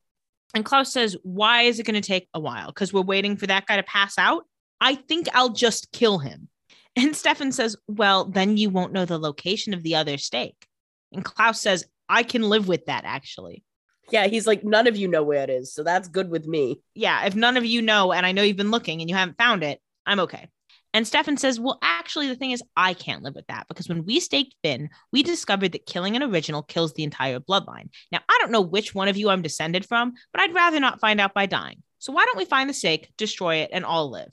And 0.55 0.65
Klaus 0.65 0.93
says, 0.93 1.17
Why 1.23 1.63
is 1.63 1.79
it 1.79 1.87
going 1.87 2.01
to 2.01 2.07
take 2.07 2.29
a 2.33 2.41
while? 2.41 2.69
Because 2.69 2.93
we're 2.93 3.03
waiting 3.03 3.37
for 3.37 3.47
that 3.49 3.67
guy 3.67 3.77
to 3.77 3.83
pass 3.83 4.17
out. 4.17 4.45
I 4.81 4.95
think 4.95 5.27
I'll 5.35 5.51
just 5.51 5.93
kill 5.93 6.19
him. 6.19 6.49
And 6.95 7.15
Stefan 7.15 7.53
says, 7.53 7.77
Well, 7.89 8.25
then 8.25 8.57
you 8.57 8.71
won't 8.71 8.93
know 8.93 9.05
the 9.05 9.19
location 9.19 9.75
of 9.75 9.83
the 9.83 9.97
other 9.97 10.17
stake. 10.17 10.67
And 11.13 11.25
Klaus 11.25 11.61
says, 11.61 11.85
I 12.09 12.23
can 12.23 12.43
live 12.43 12.69
with 12.69 12.87
that, 12.87 13.05
actually. 13.05 13.65
Yeah, 14.11 14.29
he's 14.29 14.47
like, 14.47 14.65
None 14.65 14.87
of 14.87 14.97
you 14.97 15.09
know 15.09 15.25
where 15.25 15.43
it 15.43 15.51
is. 15.51 15.75
So 15.75 15.83
that's 15.83 16.09
good 16.09 16.31
with 16.31 16.47
me. 16.47 16.81
Yeah, 16.95 17.27
if 17.27 17.35
none 17.35 17.57
of 17.57 17.65
you 17.65 17.83
know, 17.83 18.13
and 18.13 18.25
I 18.25 18.33
know 18.33 18.43
you've 18.43 18.57
been 18.57 18.71
looking 18.71 19.01
and 19.01 19.11
you 19.11 19.17
haven't 19.17 19.37
found 19.37 19.65
it, 19.65 19.81
I'm 20.07 20.21
okay. 20.21 20.49
And 20.97 21.07
Stefan 21.07 21.37
says, 21.37 21.61
Well, 21.61 21.79
actually, 21.83 22.29
the 22.29 22.37
thing 22.37 22.53
is, 22.53 22.63
I 22.75 22.95
can't 22.95 23.23
live 23.23 23.35
with 23.35 23.47
that 23.49 23.69
because 23.69 23.87
when 23.87 24.07
we 24.07 24.19
staked 24.19 24.55
Finn, 24.63 24.89
we 25.13 25.23
discovered 25.23 25.73
that 25.73 25.85
killing 25.85 26.17
an 26.17 26.23
original 26.23 26.63
kills 26.63 26.95
the 26.95 27.03
entire 27.03 27.39
bloodline. 27.39 27.91
Now, 28.11 28.21
I 28.27 28.39
don't 28.41 28.51
know 28.51 28.63
which 28.63 28.95
one 28.95 29.07
of 29.07 29.19
you 29.19 29.29
I'm 29.29 29.43
descended 29.43 29.85
from, 29.85 30.15
but 30.33 30.41
I'd 30.41 30.55
rather 30.55 30.81
not 30.81 30.99
find 30.99 31.21
out 31.21 31.35
by 31.35 31.45
dying. 31.45 31.83
So 31.99 32.15
why 32.15 32.25
don't 32.25 32.39
we 32.39 32.47
find 32.47 32.71
the 32.71 32.73
stake, 32.73 33.13
destroy 33.19 33.57
it, 33.57 33.69
and 33.75 33.85
all 33.85 34.11
live? 34.11 34.31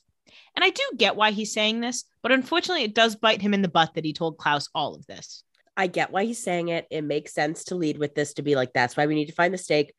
And 0.55 0.63
I 0.63 0.69
do 0.69 0.83
get 0.95 1.17
why 1.17 1.31
he's 1.31 1.51
saying 1.51 1.81
this, 1.81 2.05
but 2.21 2.31
unfortunately, 2.31 2.85
it 2.85 2.95
does 2.95 3.17
bite 3.17 3.41
him 3.41 3.53
in 3.53 3.61
the 3.61 3.67
butt 3.67 3.95
that 3.95 4.05
he 4.05 4.13
told 4.13 4.37
Klaus 4.37 4.69
all 4.73 4.95
of 4.95 5.05
this. 5.05 5.43
I 5.75 5.87
get 5.87 6.11
why 6.11 6.23
he's 6.23 6.41
saying 6.41 6.69
it. 6.69 6.87
It 6.89 7.01
makes 7.01 7.33
sense 7.33 7.65
to 7.65 7.75
lead 7.75 7.97
with 7.97 8.15
this 8.15 8.35
to 8.35 8.41
be 8.41 8.55
like, 8.55 8.71
That's 8.71 8.95
why 8.95 9.05
we 9.05 9.15
need 9.15 9.25
to 9.25 9.33
find 9.33 9.53
the 9.53 9.57
stake. 9.57 9.93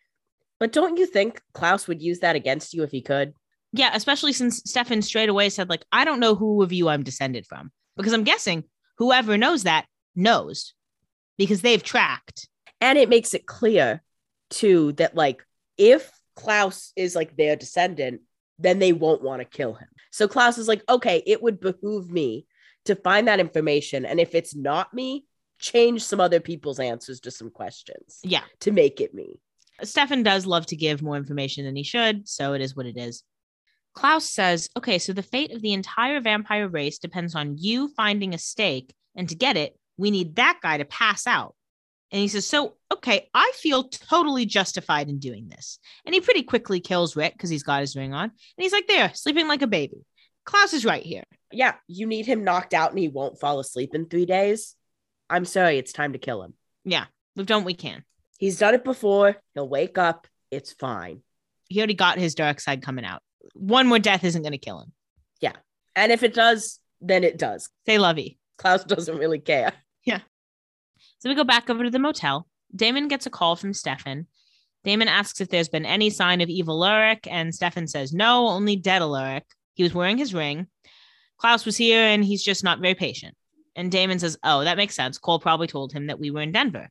But 0.58 0.72
don't 0.72 0.96
you 0.96 1.04
think 1.04 1.42
Klaus 1.52 1.86
would 1.88 2.00
use 2.00 2.20
that 2.20 2.36
against 2.36 2.72
you 2.72 2.84
if 2.84 2.90
he 2.90 3.02
could? 3.02 3.34
Yeah, 3.76 3.90
especially 3.92 4.32
since 4.32 4.62
Stefan 4.64 5.02
straight 5.02 5.28
away 5.28 5.48
said, 5.48 5.68
like, 5.68 5.84
I 5.90 6.04
don't 6.04 6.20
know 6.20 6.36
who 6.36 6.62
of 6.62 6.72
you 6.72 6.88
I'm 6.88 7.02
descended 7.02 7.44
from. 7.46 7.72
Because 7.96 8.12
I'm 8.12 8.24
guessing 8.24 8.64
whoever 8.98 9.36
knows 9.36 9.64
that 9.64 9.86
knows 10.14 10.74
because 11.38 11.60
they've 11.60 11.82
tracked. 11.82 12.48
And 12.80 12.98
it 12.98 13.08
makes 13.08 13.34
it 13.34 13.46
clear, 13.46 14.02
too, 14.50 14.92
that 14.92 15.14
like 15.16 15.44
if 15.76 16.12
Klaus 16.36 16.92
is 16.96 17.16
like 17.16 17.36
their 17.36 17.56
descendant, 17.56 18.20
then 18.58 18.78
they 18.78 18.92
won't 18.92 19.22
want 19.22 19.40
to 19.40 19.44
kill 19.56 19.74
him. 19.74 19.88
So 20.12 20.28
Klaus 20.28 20.58
is 20.58 20.68
like, 20.68 20.82
okay, 20.88 21.22
it 21.26 21.42
would 21.42 21.60
behoove 21.60 22.10
me 22.10 22.46
to 22.84 22.94
find 22.94 23.26
that 23.26 23.40
information. 23.40 24.04
And 24.04 24.20
if 24.20 24.34
it's 24.34 24.54
not 24.54 24.94
me, 24.94 25.24
change 25.58 26.04
some 26.04 26.20
other 26.20 26.40
people's 26.40 26.78
answers 26.78 27.20
to 27.20 27.30
some 27.30 27.50
questions 27.50 28.20
Yeah. 28.22 28.42
to 28.60 28.70
make 28.70 29.00
it 29.00 29.14
me. 29.14 29.40
Stefan 29.82 30.22
does 30.22 30.46
love 30.46 30.66
to 30.66 30.76
give 30.76 31.02
more 31.02 31.16
information 31.16 31.64
than 31.64 31.74
he 31.74 31.82
should, 31.82 32.28
so 32.28 32.52
it 32.52 32.60
is 32.60 32.76
what 32.76 32.86
it 32.86 32.96
is. 32.96 33.24
Klaus 33.94 34.28
says, 34.28 34.68
okay, 34.76 34.98
so 34.98 35.12
the 35.12 35.22
fate 35.22 35.52
of 35.52 35.62
the 35.62 35.72
entire 35.72 36.20
vampire 36.20 36.68
race 36.68 36.98
depends 36.98 37.34
on 37.34 37.58
you 37.58 37.88
finding 37.88 38.34
a 38.34 38.38
stake, 38.38 38.92
and 39.16 39.28
to 39.28 39.34
get 39.34 39.56
it, 39.56 39.76
we 39.96 40.10
need 40.10 40.36
that 40.36 40.58
guy 40.62 40.78
to 40.78 40.84
pass 40.84 41.26
out. 41.26 41.54
And 42.10 42.20
he 42.20 42.28
says, 42.28 42.46
so, 42.46 42.74
okay, 42.92 43.28
I 43.34 43.52
feel 43.56 43.84
totally 43.84 44.46
justified 44.46 45.08
in 45.08 45.18
doing 45.18 45.48
this. 45.48 45.78
And 46.04 46.14
he 46.14 46.20
pretty 46.20 46.42
quickly 46.42 46.78
kills 46.78 47.16
Rick 47.16 47.32
because 47.32 47.50
he's 47.50 47.62
got 47.62 47.80
his 47.80 47.96
ring 47.96 48.14
on. 48.14 48.24
And 48.24 48.32
he's 48.56 48.72
like, 48.72 48.86
there, 48.86 49.12
sleeping 49.14 49.48
like 49.48 49.62
a 49.62 49.66
baby. 49.66 50.04
Klaus 50.44 50.74
is 50.74 50.84
right 50.84 51.02
here. 51.02 51.24
Yeah, 51.50 51.74
you 51.88 52.06
need 52.06 52.26
him 52.26 52.44
knocked 52.44 52.74
out 52.74 52.90
and 52.90 52.98
he 52.98 53.08
won't 53.08 53.40
fall 53.40 53.58
asleep 53.58 53.94
in 53.94 54.06
three 54.06 54.26
days. 54.26 54.76
I'm 55.28 55.44
sorry, 55.44 55.78
it's 55.78 55.92
time 55.92 56.12
to 56.12 56.18
kill 56.18 56.42
him. 56.42 56.54
Yeah, 56.84 57.06
we've 57.34 57.46
done 57.46 57.62
what 57.62 57.66
we 57.66 57.74
can. 57.74 58.04
He's 58.38 58.58
done 58.58 58.74
it 58.74 58.84
before. 58.84 59.36
He'll 59.54 59.68
wake 59.68 59.98
up. 59.98 60.28
It's 60.52 60.72
fine. 60.72 61.22
He 61.68 61.80
already 61.80 61.94
got 61.94 62.18
his 62.18 62.36
dark 62.36 62.60
side 62.60 62.82
coming 62.82 63.04
out. 63.04 63.22
One 63.54 63.86
more 63.86 63.98
death 63.98 64.24
isn't 64.24 64.42
going 64.42 64.52
to 64.52 64.58
kill 64.58 64.80
him. 64.80 64.92
Yeah. 65.40 65.52
And 65.94 66.10
if 66.10 66.22
it 66.22 66.34
does, 66.34 66.80
then 67.00 67.24
it 67.24 67.38
does. 67.38 67.68
Say 67.86 67.98
lovey. 67.98 68.38
Klaus 68.58 68.84
doesn't 68.84 69.18
really 69.18 69.38
care. 69.38 69.72
Yeah. 70.04 70.20
So 71.18 71.28
we 71.28 71.34
go 71.34 71.44
back 71.44 71.68
over 71.70 71.84
to 71.84 71.90
the 71.90 71.98
motel. 71.98 72.46
Damon 72.74 73.08
gets 73.08 73.26
a 73.26 73.30
call 73.30 73.56
from 73.56 73.74
Stefan. 73.74 74.26
Damon 74.84 75.08
asks 75.08 75.40
if 75.40 75.48
there's 75.48 75.68
been 75.68 75.86
any 75.86 76.10
sign 76.10 76.40
of 76.40 76.48
evil 76.48 76.84
Alaric, 76.84 77.26
and 77.30 77.54
Stefan 77.54 77.86
says 77.86 78.12
no, 78.12 78.48
only 78.48 78.76
dead 78.76 79.00
Alaric. 79.00 79.44
He 79.74 79.82
was 79.82 79.94
wearing 79.94 80.18
his 80.18 80.34
ring. 80.34 80.66
Klaus 81.38 81.64
was 81.64 81.76
here, 81.76 82.00
and 82.00 82.24
he's 82.24 82.42
just 82.42 82.62
not 82.62 82.80
very 82.80 82.94
patient. 82.94 83.34
And 83.76 83.90
Damon 83.90 84.18
says, 84.18 84.36
"Oh, 84.44 84.62
that 84.64 84.76
makes 84.76 84.94
sense. 84.94 85.18
Kol 85.18 85.40
probably 85.40 85.66
told 85.66 85.92
him 85.92 86.06
that 86.08 86.20
we 86.20 86.30
were 86.30 86.42
in 86.42 86.52
Denver." 86.52 86.90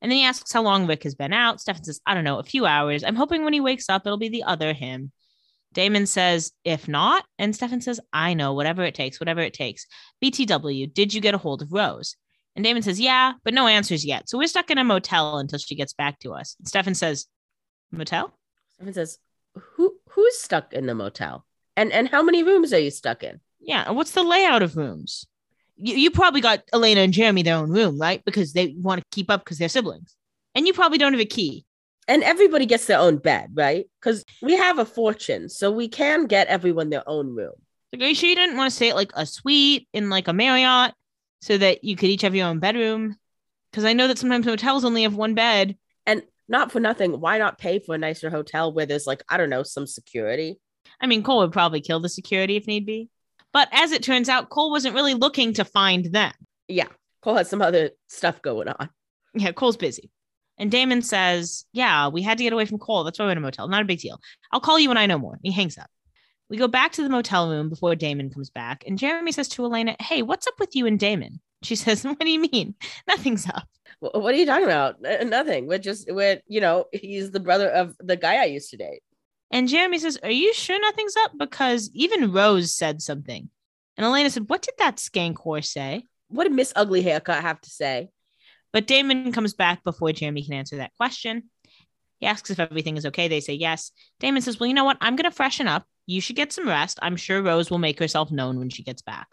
And 0.00 0.10
then 0.10 0.18
he 0.18 0.24
asks 0.24 0.52
how 0.52 0.62
long 0.62 0.86
Rick 0.86 1.02
has 1.04 1.14
been 1.14 1.32
out. 1.32 1.60
Stefan 1.60 1.84
says, 1.84 2.00
I 2.06 2.14
don't 2.14 2.24
know, 2.24 2.38
a 2.38 2.44
few 2.44 2.66
hours. 2.66 3.02
I'm 3.02 3.16
hoping 3.16 3.44
when 3.44 3.52
he 3.52 3.60
wakes 3.60 3.88
up, 3.88 4.06
it'll 4.06 4.18
be 4.18 4.28
the 4.28 4.44
other 4.44 4.72
him. 4.72 5.10
Damon 5.76 6.06
says, 6.06 6.52
if 6.64 6.88
not. 6.88 7.24
And 7.38 7.54
Stefan 7.54 7.82
says, 7.82 8.00
I 8.12 8.32
know, 8.32 8.54
whatever 8.54 8.82
it 8.82 8.94
takes, 8.94 9.20
whatever 9.20 9.42
it 9.42 9.52
takes. 9.52 9.86
BTW, 10.24 10.92
did 10.92 11.12
you 11.12 11.20
get 11.20 11.34
a 11.34 11.38
hold 11.38 11.60
of 11.60 11.70
Rose? 11.70 12.16
And 12.56 12.64
Damon 12.64 12.82
says, 12.82 12.98
yeah, 12.98 13.34
but 13.44 13.52
no 13.52 13.66
answers 13.66 14.04
yet. 14.04 14.28
So 14.28 14.38
we're 14.38 14.48
stuck 14.48 14.70
in 14.70 14.78
a 14.78 14.84
motel 14.84 15.36
until 15.36 15.58
she 15.58 15.76
gets 15.76 15.92
back 15.92 16.18
to 16.20 16.32
us. 16.32 16.56
And 16.58 16.66
Stefan 16.66 16.94
says, 16.94 17.26
motel? 17.92 18.32
Stefan 18.76 18.94
says, 18.94 19.18
"Who 19.54 19.94
who's 20.10 20.38
stuck 20.38 20.72
in 20.72 20.86
the 20.86 20.94
motel? 20.94 21.44
And 21.76 21.92
and 21.92 22.08
how 22.08 22.22
many 22.22 22.42
rooms 22.42 22.72
are 22.72 22.78
you 22.78 22.90
stuck 22.90 23.22
in?" 23.22 23.40
Yeah. 23.60 23.84
And 23.86 23.96
what's 23.96 24.12
the 24.12 24.22
layout 24.22 24.62
of 24.62 24.76
rooms? 24.76 25.26
You, 25.76 25.96
you 25.96 26.10
probably 26.10 26.40
got 26.40 26.62
Elena 26.72 27.00
and 27.00 27.12
Jeremy 27.12 27.42
their 27.42 27.56
own 27.56 27.70
room, 27.70 28.00
right? 28.00 28.24
Because 28.24 28.52
they 28.52 28.74
want 28.78 29.00
to 29.00 29.06
keep 29.12 29.30
up 29.30 29.44
because 29.44 29.58
they're 29.58 29.68
siblings. 29.68 30.14
And 30.54 30.66
you 30.66 30.72
probably 30.72 30.98
don't 30.98 31.12
have 31.12 31.20
a 31.20 31.26
key. 31.26 31.65
And 32.08 32.22
everybody 32.22 32.66
gets 32.66 32.86
their 32.86 32.98
own 32.98 33.18
bed, 33.18 33.50
right? 33.54 33.86
Because 34.00 34.24
we 34.40 34.56
have 34.56 34.78
a 34.78 34.84
fortune, 34.84 35.48
so 35.48 35.72
we 35.72 35.88
can 35.88 36.26
get 36.26 36.46
everyone 36.46 36.90
their 36.90 37.08
own 37.08 37.34
room. 37.34 37.54
Like, 37.92 38.02
are 38.02 38.06
you 38.06 38.14
sure 38.14 38.28
you 38.28 38.36
didn't 38.36 38.56
want 38.56 38.70
to 38.70 38.76
stay 38.76 38.92
like 38.92 39.10
a 39.14 39.26
suite 39.26 39.88
in 39.92 40.08
like 40.10 40.28
a 40.28 40.32
Marriott 40.32 40.94
so 41.40 41.58
that 41.58 41.82
you 41.82 41.96
could 41.96 42.08
each 42.08 42.22
have 42.22 42.34
your 42.34 42.46
own 42.46 42.60
bedroom? 42.60 43.16
Because 43.70 43.84
I 43.84 43.92
know 43.92 44.06
that 44.08 44.18
sometimes 44.18 44.46
hotels 44.46 44.84
only 44.84 45.02
have 45.02 45.14
one 45.14 45.34
bed. 45.34 45.76
And 46.06 46.22
not 46.48 46.70
for 46.70 46.78
nothing, 46.78 47.20
why 47.20 47.38
not 47.38 47.58
pay 47.58 47.80
for 47.80 47.94
a 47.94 47.98
nicer 47.98 48.30
hotel 48.30 48.72
where 48.72 48.86
there's 48.86 49.06
like 49.06 49.22
I 49.28 49.36
don't 49.36 49.50
know 49.50 49.62
some 49.62 49.86
security? 49.86 50.58
I 51.00 51.06
mean, 51.06 51.22
Kol 51.22 51.38
would 51.38 51.52
probably 51.52 51.80
kill 51.80 52.00
the 52.00 52.08
security 52.08 52.56
if 52.56 52.66
need 52.66 52.86
be. 52.86 53.10
But 53.52 53.68
as 53.72 53.92
it 53.92 54.02
turns 54.02 54.28
out, 54.28 54.50
Kol 54.50 54.70
wasn't 54.70 54.94
really 54.94 55.14
looking 55.14 55.54
to 55.54 55.64
find 55.64 56.04
them. 56.06 56.32
Yeah, 56.68 56.88
Kol 57.22 57.36
has 57.36 57.48
some 57.48 57.62
other 57.62 57.90
stuff 58.08 58.42
going 58.42 58.68
on. 58.68 58.90
Yeah, 59.34 59.52
Kol's 59.52 59.76
busy. 59.76 60.10
And 60.58 60.70
Damon 60.70 61.02
says, 61.02 61.64
Yeah, 61.72 62.08
we 62.08 62.22
had 62.22 62.38
to 62.38 62.44
get 62.44 62.52
away 62.52 62.64
from 62.64 62.78
Kol. 62.78 63.04
That's 63.04 63.18
why 63.18 63.26
we're 63.26 63.32
in 63.32 63.38
a 63.38 63.42
motel. 63.42 63.68
Not 63.68 63.82
a 63.82 63.86
big 63.86 64.00
deal. 64.00 64.20
I'll 64.52 64.60
call 64.60 64.78
you 64.78 64.88
when 64.88 64.98
I 64.98 65.06
know 65.06 65.18
more. 65.18 65.38
He 65.42 65.52
hangs 65.52 65.78
up. 65.78 65.90
We 66.48 66.56
go 66.56 66.68
back 66.68 66.92
to 66.92 67.02
the 67.02 67.08
motel 67.08 67.50
room 67.50 67.68
before 67.68 67.94
Damon 67.96 68.30
comes 68.30 68.50
back. 68.50 68.84
And 68.86 68.98
Jeremy 68.98 69.32
says 69.32 69.48
to 69.48 69.64
Elena, 69.64 69.96
Hey, 70.00 70.22
what's 70.22 70.46
up 70.46 70.58
with 70.58 70.74
you 70.76 70.86
and 70.86 70.98
Damon? 70.98 71.40
She 71.62 71.76
says, 71.76 72.04
What 72.04 72.18
do 72.20 72.30
you 72.30 72.40
mean? 72.40 72.74
Nothing's 73.06 73.48
up. 73.48 73.68
Wh- 74.00 74.14
What 74.14 74.34
are 74.34 74.38
you 74.38 74.46
talking 74.46 74.64
about? 74.64 75.00
Nothing. 75.00 75.66
We're 75.66 75.78
just 75.78 76.10
we're 76.10 76.40
you 76.46 76.60
know 76.60 76.86
he's 76.92 77.30
the 77.30 77.40
brother 77.40 77.68
of 77.68 77.94
the 77.98 78.16
guy 78.16 78.36
I 78.36 78.44
used 78.46 78.70
to 78.70 78.76
date. 78.76 79.02
And 79.50 79.68
Jeremy 79.68 79.98
says, 79.98 80.18
Are 80.22 80.30
you 80.30 80.52
sure 80.54 80.80
nothing's 80.80 81.16
up? 81.16 81.32
Because 81.38 81.90
even 81.94 82.32
Rose 82.32 82.74
said 82.74 83.02
something. 83.02 83.48
And 83.96 84.04
Elena 84.04 84.30
said, 84.30 84.48
What 84.48 84.62
did 84.62 84.74
that 84.78 84.96
skank 84.96 85.34
whore 85.34 85.64
say? 85.64 86.04
What 86.28 86.44
did 86.44 86.52
Miss 86.52 86.72
Ugly 86.74 87.02
Haircut 87.02 87.42
have 87.42 87.60
to 87.60 87.70
say? 87.70 88.08
But 88.72 88.86
Damon 88.86 89.32
comes 89.32 89.54
back 89.54 89.82
before 89.84 90.12
Jeremy 90.12 90.44
can 90.44 90.54
answer 90.54 90.76
that 90.76 90.94
question. 90.96 91.44
He 92.18 92.26
asks 92.26 92.50
if 92.50 92.60
everything 92.60 92.96
is 92.96 93.06
okay. 93.06 93.28
They 93.28 93.40
say 93.40 93.54
yes. 93.54 93.92
Damon 94.20 94.42
says, 94.42 94.58
Well, 94.58 94.66
you 94.66 94.74
know 94.74 94.84
what? 94.84 94.98
I'm 95.00 95.16
going 95.16 95.30
to 95.30 95.36
freshen 95.36 95.68
up. 95.68 95.86
You 96.06 96.20
should 96.20 96.36
get 96.36 96.52
some 96.52 96.68
rest. 96.68 96.98
I'm 97.02 97.16
sure 97.16 97.42
Rose 97.42 97.70
will 97.70 97.78
make 97.78 97.98
herself 97.98 98.30
known 98.30 98.58
when 98.58 98.70
she 98.70 98.82
gets 98.82 99.02
back. 99.02 99.28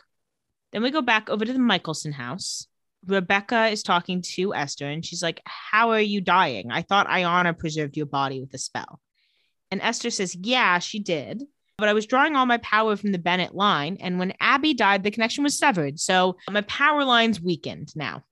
Then 0.71 0.81
we 0.81 0.91
go 0.91 1.01
back 1.01 1.29
over 1.29 1.45
to 1.45 1.53
the 1.53 1.59
Mikaelson 1.59 2.13
house. 2.13 2.67
Rebekah 3.05 3.67
is 3.67 3.83
talking 3.83 4.21
to 4.21 4.55
Esther 4.55 4.87
and 4.87 5.05
she's 5.05 5.21
like, 5.21 5.41
How 5.45 5.91
are 5.91 6.01
you 6.01 6.21
dying? 6.21 6.71
I 6.71 6.81
thought 6.81 7.07
Ayana 7.07 7.57
preserved 7.57 7.97
your 7.97 8.05
body 8.05 8.39
with 8.39 8.53
a 8.53 8.57
spell. 8.57 8.99
And 9.71 9.81
Esther 9.81 10.09
says, 10.09 10.35
Yeah, 10.35 10.79
she 10.79 10.99
did. 10.99 11.43
But 11.77 11.89
I 11.89 11.93
was 11.93 12.05
drawing 12.05 12.35
all 12.35 12.45
my 12.45 12.59
power 12.59 12.95
from 12.95 13.11
the 13.11 13.17
Bennett 13.17 13.55
line. 13.55 13.97
And 13.99 14.19
when 14.19 14.33
Abby 14.39 14.73
died, 14.73 15.03
the 15.03 15.11
connection 15.11 15.43
was 15.43 15.57
severed. 15.57 15.99
So 15.99 16.37
my 16.49 16.61
power 16.61 17.03
line's 17.03 17.41
weakened 17.41 17.95
now. 17.95 18.23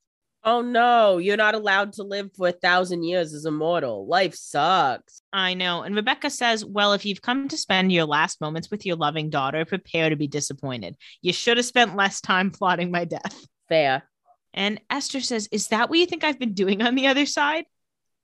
Oh 0.44 0.62
no, 0.62 1.20
you're 1.20 1.38
not 1.38 1.54
allowed 1.54 1.94
to 1.94 2.04
live 2.04 2.32
for 2.36 2.48
a 2.48 2.52
thousand 2.52 3.04
years 3.04 3.34
as 3.34 3.46
a 3.46 3.52
mortal. 3.52 4.08
Life 4.08 4.34
sucks. 4.34 5.22
I 5.32 5.54
know. 5.54 5.84
And 5.84 5.96
Rebekah 5.96 6.32
says, 6.32 6.66
Well, 6.66 6.94
if 6.94 7.06
you've 7.06 7.22
come 7.22 7.48
to 7.48 7.58
spend 7.58 7.92
your 7.92 8.06
last 8.06 8.42
moments 8.42 8.72
with 8.72 8.86
your 8.86 8.96
loving 8.96 9.30
daughter, 9.30 9.66
prepare 9.66 10.10
to 10.10 10.16
be 10.16 10.28
disappointed. 10.28 10.98
You 11.22 11.32
should 11.32 11.58
have 11.58 11.66
spent 11.66 11.96
less 11.96 12.22
time 12.22 12.50
plotting 12.52 12.90
my 12.90 13.06
death. 13.06 13.46
Fair. 13.70 14.04
And 14.54 14.82
Esther 14.90 15.22
says, 15.22 15.48
Is 15.52 15.68
that 15.68 15.90
what 15.90 16.00
you 16.00 16.08
think 16.08 16.24
I've 16.24 16.40
been 16.40 16.54
doing 16.54 16.82
on 16.82 16.96
the 16.96 17.08
other 17.08 17.28
side? 17.28 17.66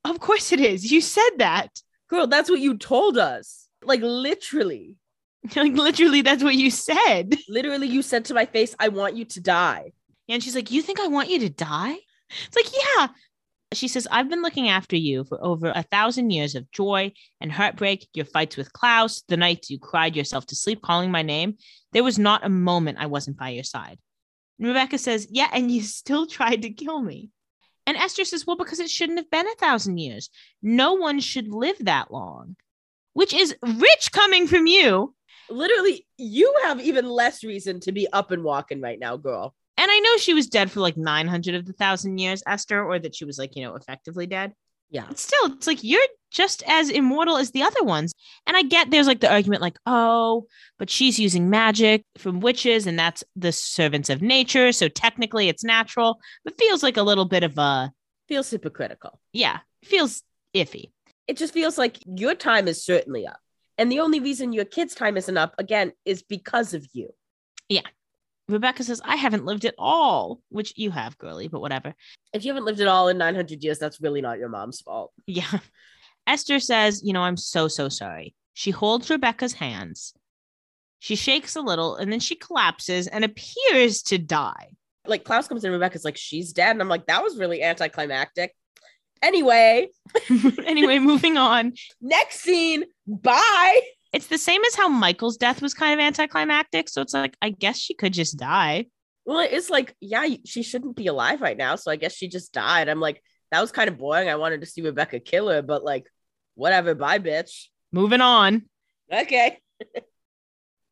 Of 0.04 0.20
course 0.20 0.52
it 0.52 0.60
is. 0.60 0.92
You 0.92 1.02
said 1.02 1.38
that. 1.38 1.82
Girl, 2.10 2.26
that's 2.26 2.50
what 2.50 2.60
you 2.60 2.78
told 2.78 3.18
us. 3.18 3.68
Like 3.84 4.02
literally. 4.02 4.96
Like, 5.56 5.74
literally, 5.74 6.24
that's 6.24 6.44
what 6.44 6.56
you 6.56 6.70
said. 6.70 7.36
Literally, 7.48 7.88
you 7.88 8.02
said 8.02 8.26
to 8.26 8.34
my 8.34 8.46
face, 8.46 8.76
I 8.80 8.90
want 8.90 9.16
you 9.16 9.24
to 9.24 9.40
die. 9.40 9.94
And 10.28 10.44
she's 10.44 10.56
like, 10.56 10.72
You 10.72 10.82
think 10.82 11.00
I 11.00 11.08
want 11.08 11.30
you 11.30 11.40
to 11.40 11.50
die? 11.50 11.96
It's 12.30 12.56
like, 12.56 12.84
Yeah. 12.98 13.08
She 13.74 13.90
says, 13.90 14.08
I've 14.10 14.30
been 14.30 14.42
looking 14.42 14.70
after 14.70 14.96
you 14.96 15.26
for 15.26 15.44
over 15.44 15.74
a 15.76 15.84
thousand 15.84 16.30
years 16.30 16.56
of 16.56 16.72
joy 16.72 17.12
and 17.42 17.52
heartbreak, 17.52 18.08
your 18.14 18.24
fights 18.24 18.56
with 18.56 18.72
Klaus, 18.72 19.24
the 19.28 19.36
nights 19.36 19.70
you 19.70 19.78
cried 19.78 20.16
yourself 20.16 20.46
to 20.48 20.56
sleep 20.56 20.82
calling 20.82 21.12
my 21.12 21.22
name. 21.22 21.58
There 21.92 22.04
was 22.04 22.18
not 22.18 22.46
a 22.46 22.50
moment 22.50 22.98
I 22.98 23.08
wasn't 23.08 23.38
by 23.38 23.50
your 23.50 23.66
side. 23.66 24.00
And 24.58 24.68
Rebekah 24.68 24.98
says, 24.98 25.28
Yeah, 25.30 25.50
and 25.52 25.70
you 25.70 25.82
still 25.82 26.28
tried 26.28 26.62
to 26.62 26.70
kill 26.70 27.02
me. 27.02 27.30
And 27.86 27.98
Esther 27.98 28.26
says, 28.26 28.46
Well, 28.46 28.58
because 28.58 28.80
it 28.80 28.90
shouldn't 28.90 29.20
have 29.20 29.30
been 29.30 29.48
a 29.48 29.56
thousand 29.56 29.98
years. 29.98 30.30
No 30.62 30.94
one 30.94 31.20
should 31.20 31.50
live 31.50 31.78
that 31.82 32.12
long, 32.12 32.56
which 33.14 33.34
is 33.34 33.56
rich 33.62 34.12
coming 34.12 34.48
from 34.48 34.68
you. 34.68 35.14
Literally, 35.50 36.06
you 36.18 36.54
have 36.64 36.82
even 36.82 37.06
less 37.06 37.44
reason 37.44 37.80
to 37.82 37.92
be 37.92 38.08
up 38.12 38.32
and 38.32 38.44
walking 38.44 38.82
right 38.82 39.00
now, 39.00 39.16
girl. 39.16 39.56
And 39.78 39.92
I 39.92 40.00
know 40.00 40.18
she 40.18 40.34
was 40.34 40.48
dead 40.48 40.72
for 40.72 40.80
like 40.80 40.98
900 40.98 41.56
of 41.56 41.66
the 41.66 41.74
thousand 41.74 42.18
years, 42.18 42.42
Esther, 42.48 42.84
or 42.84 42.98
that 43.00 43.16
she 43.16 43.26
was 43.26 43.38
like, 43.38 43.56
you 43.56 43.64
know, 43.64 43.76
effectively 43.76 44.26
dead. 44.26 44.54
Yeah. 44.90 45.06
But 45.08 45.20
still, 45.20 45.48
it's 45.54 45.68
like 45.68 45.84
you're 45.84 46.02
just 46.32 46.64
as 46.66 46.90
immortal 46.90 47.38
as 47.38 47.52
the 47.52 47.64
other 47.64 47.84
ones. 47.84 48.14
And 48.48 48.56
I 48.56 48.64
get 48.64 48.90
there's 48.90 49.06
like 49.08 49.20
the 49.20 49.32
argument, 49.32 49.62
like, 49.62 49.78
oh, 49.86 50.46
but 50.80 50.90
she's 50.90 51.20
using 51.20 51.50
magic 51.50 52.04
from 52.18 52.40
witches, 52.40 52.88
and 52.88 52.98
that's 52.98 53.24
the 53.36 53.52
servants 53.52 54.10
of 54.10 54.22
nature. 54.22 54.72
So 54.72 54.88
technically 54.88 55.50
it's 55.50 55.64
natural, 55.64 56.20
but 56.44 56.58
feels 56.58 56.84
like 56.84 56.98
a 56.98 57.04
little 57.04 57.26
bit 57.26 57.44
of 57.44 57.58
a, 57.58 57.92
Feels 58.30 58.50
hypocritical. 58.50 59.20
yeah, 59.34 59.60
feels 59.84 60.24
iffy. 60.54 60.92
It 61.28 61.38
just 61.38 61.54
feels 61.54 61.78
like 61.78 61.98
your 62.06 62.34
time 62.36 62.68
is 62.68 62.84
certainly 62.84 63.28
up. 63.28 63.40
And 63.78 63.92
the 63.92 64.00
only 64.00 64.20
reason 64.22 64.54
your 64.54 64.66
kid's 64.66 64.96
time 64.96 65.18
isn't 65.18 65.38
up, 65.38 65.54
again, 65.60 65.92
is 66.06 66.24
because 66.24 66.74
of 66.74 66.88
you. 66.94 67.10
Rebekah 68.50 68.84
says, 68.84 69.02
I 69.04 69.18
haven't 69.18 69.46
lived 69.46 69.66
at 69.66 69.76
all, 69.78 70.40
which 70.50 70.74
you 70.78 70.92
have, 70.92 71.18
girly, 71.18 71.48
but 71.48 71.60
whatever. 71.60 71.94
If 72.34 72.46
you 72.46 72.52
haven't 72.52 72.66
lived 72.66 72.80
at 72.80 72.88
all 72.88 73.10
in 73.10 73.18
900 73.18 73.64
years, 73.64 73.78
that's 73.78 74.02
really 74.02 74.22
not 74.22 74.40
your 74.40 74.50
mom's 74.50 74.82
fault. 74.82 75.12
Yeah. 75.26 75.60
Esther 76.28 76.60
says, 76.60 77.02
You 77.04 77.14
know, 77.14 77.22
I'm 77.22 77.38
so, 77.38 77.68
so 77.68 77.90
sorry. 77.90 78.36
She 78.54 78.72
holds 78.72 79.10
Rebekah's 79.10 79.54
hands. 79.54 80.14
She 81.00 81.16
shakes 81.16 81.56
a 81.56 81.62
little 81.62 81.96
and 81.96 82.12
then 82.12 82.20
she 82.20 82.36
collapses 82.36 83.08
and 83.08 83.24
appears 83.24 84.02
to 84.04 84.18
die. 84.18 84.70
Like 85.06 85.24
Klaus 85.24 85.48
comes 85.48 85.64
in, 85.64 85.72
Rebekah's 85.72 86.04
like, 86.04 86.18
she's 86.18 86.54
dead. 86.54 86.72
And 86.72 86.82
I'm 86.82 86.90
like, 86.90 87.06
that 87.06 87.24
was 87.24 87.38
really 87.38 87.64
anticlimactic. 87.64 88.56
Anyway, 89.22 89.90
anyway, 90.66 91.00
moving 91.00 91.38
on. 91.38 91.74
next 92.02 92.42
scene. 92.42 92.84
Bye. 93.06 93.82
It's 94.18 94.26
the 94.26 94.40
same 94.40 94.64
as 94.66 94.74
how 94.74 94.90
Mikael's 94.90 95.38
death 95.38 95.62
was 95.62 95.76
kind 95.76 95.94
of 95.94 96.04
anticlimactic. 96.04 96.90
So 96.90 97.04
it's 97.04 97.14
like, 97.14 97.38
I 97.40 97.52
guess 97.52 97.78
she 97.78 97.94
could 97.94 98.14
just 98.14 98.36
die. 98.36 98.88
Well, 99.28 99.48
it's 99.48 99.70
like, 99.70 99.96
yeah, 100.02 100.26
she 100.44 100.64
shouldn't 100.64 100.96
be 100.96 101.06
alive 101.06 101.40
right 101.40 101.56
now. 101.56 101.76
So 101.76 101.92
I 101.92 101.98
guess 101.98 102.16
she 102.16 102.28
just 102.28 102.52
died. 102.52 102.90
I'm 102.90 103.00
like, 103.00 103.22
that 103.52 103.62
was 103.62 103.72
kind 103.72 103.88
of 103.88 104.00
boring. 104.00 104.28
I 104.28 104.38
wanted 104.38 104.62
to 104.62 104.66
see 104.66 104.82
Rebekah 104.82 105.20
kill 105.20 105.50
her, 105.50 105.62
but 105.62 105.84
like, 105.84 106.08
whatever. 106.56 106.96
Bye, 106.96 107.20
bitch. 107.20 107.66
Moving 107.92 108.22
on. 108.22 108.64
Okay. 109.14 109.60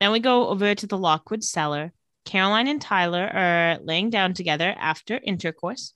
Then 0.02 0.12
we 0.12 0.20
go 0.20 0.50
over 0.50 0.76
to 0.76 0.86
the 0.86 0.98
Lockwood 0.98 1.42
cellar. 1.42 1.94
Caroline 2.26 2.68
and 2.68 2.82
Tyler 2.82 3.24
are 3.24 3.80
laying 3.82 4.10
down 4.12 4.34
together 4.34 4.76
after 4.78 5.20
intercourse. 5.24 5.94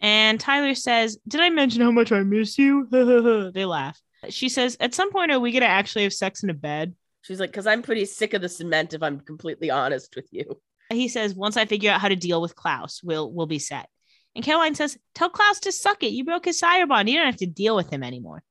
And 0.00 0.40
Tyler 0.40 0.74
says, 0.74 1.18
Did 1.28 1.40
I 1.40 1.50
mention 1.50 1.82
how 1.82 1.90
much 1.90 2.10
I 2.10 2.22
miss 2.22 2.58
you? 2.58 2.88
they 3.54 3.66
laugh. 3.66 4.00
She 4.30 4.48
says, 4.48 4.76
At 4.80 4.94
some 4.94 5.10
point, 5.10 5.32
are 5.32 5.40
we 5.40 5.52
going 5.52 5.62
to 5.62 5.68
actually 5.68 6.04
have 6.04 6.12
sex 6.12 6.42
in 6.42 6.50
a 6.50 6.54
bed? 6.54 6.94
She's 7.22 7.40
like, 7.40 7.50
because 7.50 7.66
I'm 7.66 7.82
pretty 7.82 8.04
sick 8.04 8.34
of 8.34 8.42
the 8.42 8.48
cement, 8.48 8.94
if 8.94 9.02
I'm 9.02 9.20
completely 9.20 9.70
honest 9.70 10.14
with 10.14 10.28
you. 10.30 10.60
He 10.90 11.08
says, 11.08 11.34
Once 11.34 11.56
I 11.56 11.64
figure 11.64 11.90
out 11.90 12.00
how 12.00 12.08
to 12.08 12.16
deal 12.16 12.42
with 12.42 12.56
Klaus, 12.56 13.00
we'll, 13.02 13.30
we'll 13.30 13.46
be 13.46 13.58
set. 13.58 13.88
And 14.34 14.44
Caroline 14.44 14.74
says, 14.74 14.98
Tell 15.14 15.30
Klaus 15.30 15.60
to 15.60 15.72
suck 15.72 16.02
it. 16.02 16.12
You 16.12 16.24
broke 16.24 16.44
his 16.44 16.58
sire 16.58 16.86
bond. 16.86 17.08
You 17.08 17.16
don't 17.16 17.26
have 17.26 17.36
to 17.36 17.46
deal 17.46 17.76
with 17.76 17.90
him 17.90 18.02
anymore. 18.02 18.42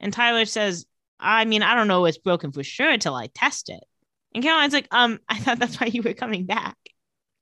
And 0.00 0.12
Tyler 0.12 0.44
says, 0.44 0.86
I 1.18 1.44
mean, 1.44 1.62
I 1.62 1.74
don't 1.74 1.88
know 1.88 2.04
it's 2.06 2.18
broken 2.18 2.52
for 2.52 2.64
sure 2.64 2.90
until 2.90 3.14
I 3.14 3.28
test 3.28 3.68
it. 3.68 3.84
And 4.34 4.42
Caroline's 4.42 4.72
like, 4.72 4.88
um, 4.90 5.20
I 5.28 5.38
thought 5.38 5.58
that's 5.58 5.80
why 5.80 5.88
you 5.88 6.02
were 6.02 6.14
coming 6.14 6.46
back. 6.46 6.76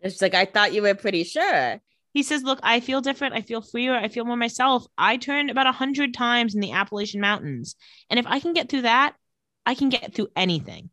She's 0.02 0.22
like, 0.22 0.34
I 0.34 0.44
thought 0.44 0.72
you 0.72 0.82
were 0.82 0.94
pretty 0.94 1.24
sure. 1.24 1.80
He 2.18 2.24
says, 2.24 2.42
Look, 2.42 2.58
I 2.64 2.80
feel 2.80 3.00
different. 3.00 3.34
I 3.36 3.42
feel 3.42 3.62
freer. 3.62 3.94
I 3.94 4.08
feel 4.08 4.24
more 4.24 4.36
myself. 4.36 4.84
I 4.98 5.18
turned 5.18 5.50
about 5.50 5.68
a 5.68 5.72
hundred 5.72 6.14
times 6.14 6.52
in 6.52 6.60
the 6.60 6.72
Appalachian 6.72 7.20
Mountains. 7.20 7.76
And 8.10 8.18
if 8.18 8.26
I 8.26 8.40
can 8.40 8.54
get 8.54 8.68
through 8.68 8.82
that, 8.82 9.14
I 9.64 9.76
can 9.76 9.88
get 9.88 10.12
through 10.12 10.26
anything. 10.34 10.90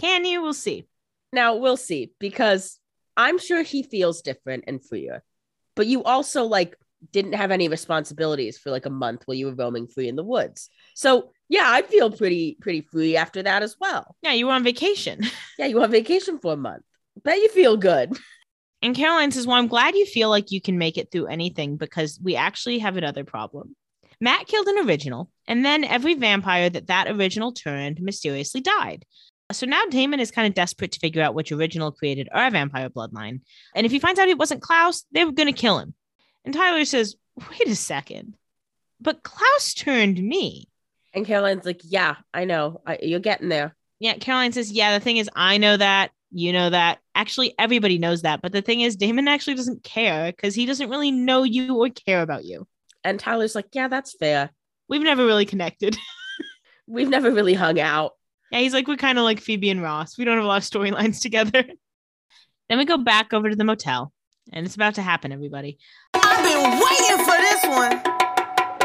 Can 0.00 0.24
you? 0.24 0.40
We'll 0.40 0.54
see. 0.54 0.86
Now 1.32 1.56
we'll 1.56 1.76
see 1.76 2.12
because 2.20 2.78
I'm 3.16 3.40
sure 3.40 3.64
he 3.64 3.82
feels 3.82 4.22
different 4.22 4.62
and 4.68 4.80
freer. 4.86 5.24
But 5.74 5.88
you 5.88 6.04
also 6.04 6.44
like 6.44 6.76
didn't 7.10 7.32
have 7.32 7.50
any 7.50 7.66
responsibilities 7.66 8.56
for 8.56 8.70
like 8.70 8.86
a 8.86 8.90
month 8.90 9.22
while 9.24 9.34
you 9.34 9.46
were 9.46 9.56
roaming 9.56 9.88
free 9.88 10.06
in 10.06 10.14
the 10.14 10.22
woods. 10.22 10.70
So 10.94 11.32
yeah, 11.48 11.64
I 11.66 11.82
feel 11.82 12.08
pretty 12.08 12.56
pretty 12.60 12.82
free 12.82 13.16
after 13.16 13.42
that 13.42 13.64
as 13.64 13.74
well. 13.80 14.14
Yeah, 14.22 14.34
you 14.34 14.46
were 14.46 14.52
on 14.52 14.62
vacation. 14.62 15.22
Yeah, 15.58 15.66
you 15.66 15.76
were 15.78 15.82
on 15.82 15.90
vacation 15.90 16.38
for 16.38 16.52
a 16.52 16.56
month. 16.56 16.84
Bet 17.24 17.38
you 17.38 17.48
feel 17.48 17.76
good. 17.76 18.16
And 18.82 18.96
Caroline 18.96 19.30
says, 19.30 19.46
Well, 19.46 19.56
I'm 19.56 19.68
glad 19.68 19.94
you 19.94 20.06
feel 20.06 20.28
like 20.28 20.50
you 20.50 20.60
can 20.60 20.78
make 20.78 20.98
it 20.98 21.10
through 21.10 21.28
anything 21.28 21.76
because 21.76 22.18
we 22.22 22.36
actually 22.36 22.80
have 22.80 22.96
another 22.96 23.24
problem. 23.24 23.76
Matt 24.20 24.46
killed 24.46 24.66
an 24.68 24.86
original, 24.86 25.30
and 25.46 25.64
then 25.64 25.84
every 25.84 26.14
vampire 26.14 26.70
that 26.70 26.88
that 26.88 27.08
original 27.08 27.52
turned 27.52 28.00
mysteriously 28.00 28.60
died. 28.60 29.04
So 29.52 29.66
now 29.66 29.84
Damon 29.86 30.20
is 30.20 30.30
kind 30.30 30.46
of 30.46 30.54
desperate 30.54 30.92
to 30.92 31.00
figure 31.00 31.22
out 31.22 31.34
which 31.34 31.52
original 31.52 31.92
created 31.92 32.28
our 32.32 32.50
vampire 32.50 32.88
bloodline. 32.88 33.40
And 33.74 33.84
if 33.84 33.92
he 33.92 33.98
finds 33.98 34.18
out 34.18 34.28
it 34.28 34.38
wasn't 34.38 34.62
Klaus, 34.62 35.04
they 35.12 35.24
were 35.24 35.32
going 35.32 35.52
to 35.52 35.60
kill 35.60 35.78
him. 35.78 35.94
And 36.44 36.54
Tyler 36.54 36.84
says, 36.84 37.16
Wait 37.50 37.68
a 37.68 37.76
second. 37.76 38.36
But 39.00 39.22
Klaus 39.22 39.74
turned 39.74 40.22
me. 40.22 40.68
And 41.14 41.26
Caroline's 41.26 41.66
like, 41.66 41.80
"Yeah, 41.84 42.16
I 42.32 42.44
know. 42.44 42.80
I, 42.86 42.98
you're 43.02 43.20
getting 43.20 43.48
there." 43.48 43.74
Yeah, 44.02 44.14
Caroline 44.14 44.52
says, 44.52 44.72
Yeah, 44.72 44.98
the 44.98 45.04
thing 45.04 45.18
is, 45.18 45.30
I 45.36 45.58
know 45.58 45.76
that. 45.76 46.10
You 46.32 46.52
know 46.52 46.70
that. 46.70 46.98
Actually, 47.14 47.54
everybody 47.58 47.98
knows 47.98 48.22
that. 48.22 48.40
But 48.42 48.52
the 48.52 48.62
thing 48.62 48.80
is, 48.80 48.96
Damon 48.96 49.28
actually 49.28 49.54
doesn't 49.54 49.84
care 49.84 50.32
because 50.32 50.54
he 50.54 50.66
doesn't 50.66 50.90
really 50.90 51.10
know 51.10 51.42
you 51.42 51.76
or 51.76 51.90
care 51.90 52.22
about 52.22 52.44
you. 52.44 52.66
And 53.04 53.20
Tyler's 53.20 53.54
like, 53.54 53.68
"Yeah, 53.72 53.88
that's 53.88 54.16
fair. 54.16 54.50
We've 54.88 55.02
never 55.02 55.24
really 55.26 55.46
connected. 55.46 55.96
We've 56.86 57.08
never 57.08 57.30
really 57.30 57.54
hung 57.54 57.78
out." 57.78 58.12
yeah, 58.52 58.60
he's 58.60 58.74
like, 58.74 58.86
we're 58.86 58.96
kind 58.96 59.18
of 59.18 59.24
like 59.24 59.40
Phoebe 59.40 59.70
and 59.70 59.82
Ross. 59.82 60.18
We 60.18 60.26
don't 60.26 60.36
have 60.36 60.44
a 60.44 60.46
lot 60.46 60.58
of 60.58 60.68
storylines 60.68 61.20
together. 61.22 61.64
then 62.68 62.78
we 62.78 62.84
go 62.84 62.98
back 62.98 63.32
over 63.32 63.48
to 63.48 63.56
the 63.56 63.64
motel, 63.64 64.12
and 64.52 64.66
it's 64.66 64.74
about 64.74 64.94
to 64.96 65.02
happen, 65.02 65.32
everybody. 65.32 65.78
I've 66.14 66.44
been 66.44 66.70
waiting 66.70 67.24
for 67.24 67.38
this 67.40 67.64
one. 67.64 68.02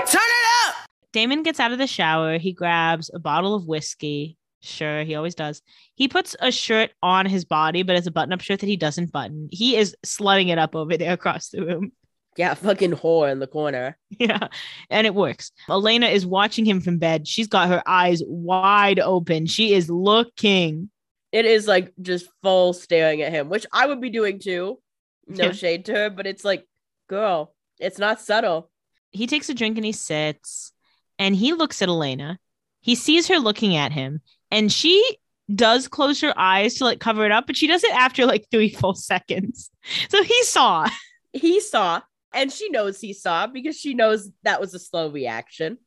Turn 0.07 0.21
it 0.21 0.67
up. 0.67 0.75
Damon 1.11 1.43
gets 1.43 1.59
out 1.59 1.73
of 1.73 1.79
the 1.79 1.87
shower. 1.87 2.37
He 2.37 2.53
grabs 2.53 3.11
a 3.13 3.19
bottle 3.19 3.55
of 3.55 3.67
whiskey. 3.67 4.36
Sure, 4.61 5.03
he 5.03 5.15
always 5.15 5.35
does. 5.35 5.61
He 5.95 6.07
puts 6.07 6.35
a 6.39 6.51
shirt 6.51 6.91
on 7.03 7.25
his 7.25 7.45
body, 7.45 7.83
but 7.83 7.95
it's 7.95 8.07
a 8.07 8.11
button 8.11 8.33
up 8.33 8.41
shirt 8.41 8.59
that 8.61 8.67
he 8.67 8.77
doesn't 8.77 9.11
button. 9.11 9.49
He 9.51 9.75
is 9.75 9.95
slutting 10.05 10.49
it 10.49 10.57
up 10.57 10.75
over 10.75 10.97
there 10.97 11.13
across 11.19 11.49
the 11.49 11.63
room. 11.65 11.91
Yeah, 12.37 12.53
fucking 12.53 12.91
whore 12.91 13.31
in 13.31 13.39
the 13.39 13.47
corner. 13.47 13.97
Yeah, 14.19 14.47
and 14.89 15.05
it 15.07 15.13
works. 15.15 15.51
Elena 15.69 16.07
is 16.07 16.25
watching 16.25 16.65
him 16.65 16.81
from 16.81 16.97
bed. 16.97 17.27
She's 17.27 17.47
got 17.47 17.69
her 17.69 17.81
eyes 17.85 18.21
wide 18.25 18.99
open. 18.99 19.45
She 19.47 19.73
is 19.73 19.89
looking. 19.89 20.89
It 21.31 21.45
is 21.45 21.67
like 21.67 21.93
just 22.01 22.27
full 22.41 22.73
staring 22.73 23.21
at 23.21 23.31
him, 23.31 23.49
which 23.49 23.65
I 23.73 23.85
would 23.85 24.01
be 24.01 24.09
doing 24.09 24.39
too. 24.39 24.79
No 25.27 25.45
Yeah. 25.45 25.51
shade 25.51 25.85
to 25.85 25.93
her, 25.93 26.09
but 26.09 26.25
it's 26.25 26.45
like, 26.45 26.65
girl, 27.09 27.53
it's 27.79 27.99
not 27.99 28.21
subtle. 28.21 28.69
He 29.11 29.27
takes 29.27 29.49
a 29.49 29.53
drink 29.53 29.77
and 29.77 29.85
he 29.85 29.91
sits 29.91 30.71
and 31.19 31.35
he 31.35 31.53
looks 31.53 31.81
at 31.81 31.89
Elena. 31.89 32.39
He 32.81 32.95
sees 32.95 33.27
her 33.27 33.39
looking 33.39 33.75
at 33.75 33.91
him 33.91 34.21
and 34.51 34.71
she 34.71 35.17
does 35.53 35.87
close 35.87 36.21
her 36.21 36.33
eyes 36.37 36.75
to 36.75 36.83
like 36.83 36.99
cover 36.99 37.25
it 37.25 37.31
up, 37.31 37.47
but 37.47 37.55
she 37.55 37.67
does 37.67 37.83
it 37.83 37.93
after 37.93 38.25
like 38.25 38.47
three 38.51 38.69
full 38.69 38.95
seconds. 38.95 39.69
So 40.09 40.21
he 40.21 40.43
saw. 40.43 40.89
He 41.31 41.61
saw, 41.61 42.01
and 42.33 42.51
she 42.51 42.69
knows 42.69 42.99
he 42.99 43.13
saw 43.13 43.47
because 43.47 43.79
she 43.79 43.93
knows 43.93 44.29
that 44.43 44.59
was 44.59 44.73
a 44.73 44.79
slow 44.79 45.09
reaction. 45.09 45.77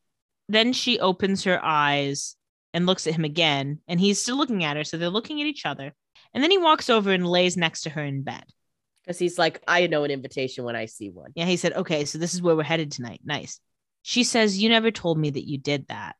Then 0.49 0.73
she 0.73 0.99
opens 0.99 1.45
her 1.45 1.63
eyes 1.63 2.35
and 2.73 2.87
looks 2.87 3.07
at 3.07 3.15
him 3.15 3.25
again, 3.25 3.81
and 3.89 4.01
he's 4.01 4.23
still 4.23 4.39
looking 4.39 4.65
at 4.65 4.79
her. 4.79 4.85
So 4.85 4.97
they're 4.97 5.11
looking 5.11 5.43
at 5.43 5.47
each 5.47 5.67
other. 5.67 5.93
And 6.33 6.43
then 6.43 6.51
he 6.51 6.57
walks 6.57 6.89
over 6.89 7.13
and 7.13 7.27
lays 7.27 7.59
next 7.59 7.83
to 7.83 7.91
her 7.91 8.03
in 8.03 8.23
bed. 8.23 8.45
Because 9.05 9.19
he's 9.19 9.39
like, 9.39 9.63
I 9.69 9.87
know 9.87 10.05
an 10.05 10.11
invitation 10.11 10.65
when 10.65 10.77
I 10.77 10.87
see 10.87 11.11
one. 11.11 11.33
Yeah, 11.35 11.45
he 11.45 11.57
said, 11.57 11.75
Okay, 11.75 12.07
so 12.07 12.17
this 12.17 12.33
is 12.33 12.41
where 12.41 12.57
we're 12.57 12.63
headed 12.63 12.93
tonight. 12.93 13.21
Nice. 13.25 13.61
She 14.03 14.25
says, 14.25 14.63
You 14.63 14.71
never 14.71 14.91
told 14.91 15.19
me 15.19 15.29
that 15.31 15.47
you 15.47 15.59
did 15.59 15.89
that 15.89 16.17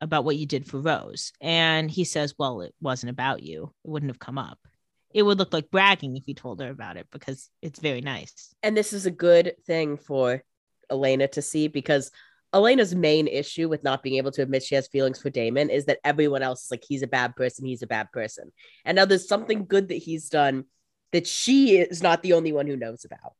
about 0.00 0.24
what 0.24 0.36
you 0.36 0.46
did 0.46 0.66
for 0.66 0.80
Rose. 0.80 1.32
And 1.40 1.90
he 1.90 2.04
says, 2.04 2.34
Well, 2.38 2.60
it 2.60 2.74
wasn't 2.80 3.10
about 3.10 3.42
you. 3.42 3.72
It 3.84 3.90
wouldn't 3.90 4.10
have 4.10 4.18
come 4.18 4.38
up. 4.38 4.58
It 5.12 5.22
would 5.22 5.38
look 5.38 5.52
like 5.52 5.70
bragging 5.70 6.16
if 6.16 6.28
you 6.28 6.34
told 6.34 6.60
her 6.60 6.70
about 6.70 6.96
it 6.96 7.06
because 7.10 7.48
it's 7.62 7.80
very 7.80 8.00
nice. 8.00 8.54
And 8.62 8.76
this 8.76 8.92
is 8.92 9.06
a 9.06 9.10
good 9.10 9.54
thing 9.66 9.96
for 9.96 10.42
Elena 10.90 11.28
to 11.28 11.42
see 11.42 11.68
because 11.68 12.10
Elena's 12.52 12.94
main 12.94 13.26
issue 13.26 13.68
with 13.68 13.82
not 13.82 14.02
being 14.02 14.16
able 14.16 14.30
to 14.32 14.42
admit 14.42 14.62
she 14.62 14.74
has 14.74 14.88
feelings 14.88 15.20
for 15.20 15.30
Damon 15.30 15.70
is 15.70 15.86
that 15.86 15.98
everyone 16.04 16.42
else 16.42 16.64
is 16.64 16.70
like, 16.70 16.84
he's 16.86 17.02
a 17.02 17.06
bad 17.06 17.34
person, 17.34 17.64
he's 17.66 17.82
a 17.82 17.86
bad 17.86 18.12
person. 18.12 18.52
And 18.84 18.96
now 18.96 19.04
there's 19.04 19.28
something 19.28 19.66
good 19.66 19.88
that 19.88 19.96
he's 19.96 20.28
done 20.28 20.64
that 21.12 21.26
she 21.26 21.78
is 21.78 22.02
not 22.02 22.22
the 22.22 22.34
only 22.34 22.52
one 22.52 22.66
who 22.66 22.76
knows 22.76 23.04
about. 23.04 23.32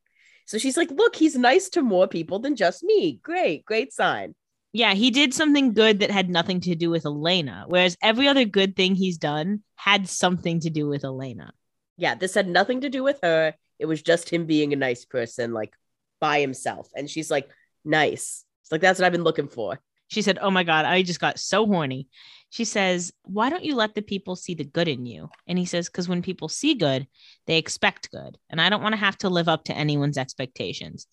So 0.45 0.57
she's 0.57 0.77
like, 0.77 0.89
look, 0.91 1.15
he's 1.15 1.35
nice 1.35 1.69
to 1.69 1.81
more 1.81 2.07
people 2.07 2.39
than 2.39 2.55
just 2.55 2.83
me. 2.83 3.19
Great, 3.21 3.65
great 3.65 3.91
sign. 3.91 4.33
Yeah, 4.77 4.93
he 4.93 5.09
did 5.09 5.33
something 5.33 5.73
good 5.73 6.01
that 6.01 6.11
had 6.11 6.29
nothing 6.29 6.59
to 6.61 6.75
do 6.75 6.91
with 6.91 7.03
Elena, 7.03 7.65
whereas 7.67 7.97
every 7.99 8.27
other 8.27 8.45
good 8.45 8.75
thing 8.75 8.93
he's 8.93 9.17
done 9.17 9.63
had 9.75 10.07
something 10.07 10.59
to 10.59 10.69
do 10.69 10.87
with 10.87 11.03
Elena. 11.03 11.51
Yeah, 11.97 12.13
this 12.13 12.35
had 12.35 12.47
nothing 12.47 12.81
to 12.81 12.89
do 12.89 13.01
with 13.01 13.19
her. 13.23 13.55
It 13.79 13.87
was 13.87 14.03
just 14.03 14.29
him 14.29 14.45
being 14.45 14.73
a 14.73 14.75
nice 14.75 15.03
person, 15.03 15.51
like 15.51 15.73
by 16.21 16.41
himself. 16.41 16.89
And 16.95 17.09
she's 17.09 17.31
like, 17.31 17.49
nice. 17.83 18.45
It's 18.61 18.71
like, 18.71 18.81
that's 18.81 18.99
what 18.99 19.07
I've 19.07 19.11
been 19.11 19.23
looking 19.23 19.47
for. 19.47 19.79
She 20.09 20.21
said, 20.21 20.37
Oh 20.39 20.51
my 20.51 20.63
God, 20.63 20.85
I 20.85 21.01
just 21.01 21.19
got 21.19 21.39
so 21.39 21.65
horny. 21.65 22.07
She 22.51 22.63
says, 22.63 23.11
Why 23.23 23.49
don't 23.49 23.65
you 23.65 23.73
let 23.73 23.95
the 23.95 24.03
people 24.03 24.35
see 24.35 24.53
the 24.53 24.63
good 24.63 24.87
in 24.87 25.07
you? 25.07 25.29
And 25.47 25.57
he 25.57 25.65
says, 25.65 25.87
Because 25.87 26.07
when 26.07 26.21
people 26.21 26.49
see 26.49 26.75
good, 26.75 27.07
they 27.47 27.57
expect 27.57 28.11
good. 28.11 28.37
And 28.49 28.61
I 28.61 28.69
don't 28.69 28.83
want 28.83 28.93
to 28.93 28.99
have 28.99 29.17
to 29.19 29.29
live 29.29 29.49
up 29.49 29.63
to 29.65 29.75
anyone's 29.75 30.19
expectations. 30.19 31.07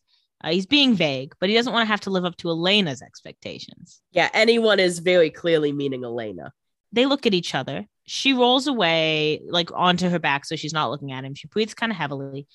Uh, 0.44 0.50
he's 0.50 0.66
being 0.66 0.94
vague, 0.94 1.34
but 1.40 1.48
he 1.48 1.54
doesn't 1.54 1.72
want 1.72 1.86
to 1.86 1.90
have 1.90 2.02
to 2.02 2.10
live 2.10 2.26
up 2.26 2.36
to 2.36 2.48
Elena's 2.50 3.00
expectations. 3.00 4.02
Yeah, 4.12 4.28
anyone 4.34 4.78
is 4.78 4.98
very 4.98 5.30
clearly 5.30 5.72
meaning 5.72 6.04
Elena. 6.04 6.52
They 6.92 7.06
look 7.06 7.24
at 7.24 7.32
each 7.32 7.54
other. 7.54 7.86
She 8.04 8.34
rolls 8.34 8.66
away, 8.66 9.40
like 9.48 9.70
onto 9.72 10.10
her 10.10 10.18
back, 10.18 10.44
so 10.44 10.54
she's 10.54 10.74
not 10.74 10.90
looking 10.90 11.12
at 11.12 11.24
him. 11.24 11.34
She 11.34 11.48
breathes 11.48 11.72
kind 11.72 11.90
of 11.90 11.96
heavily. 11.96 12.46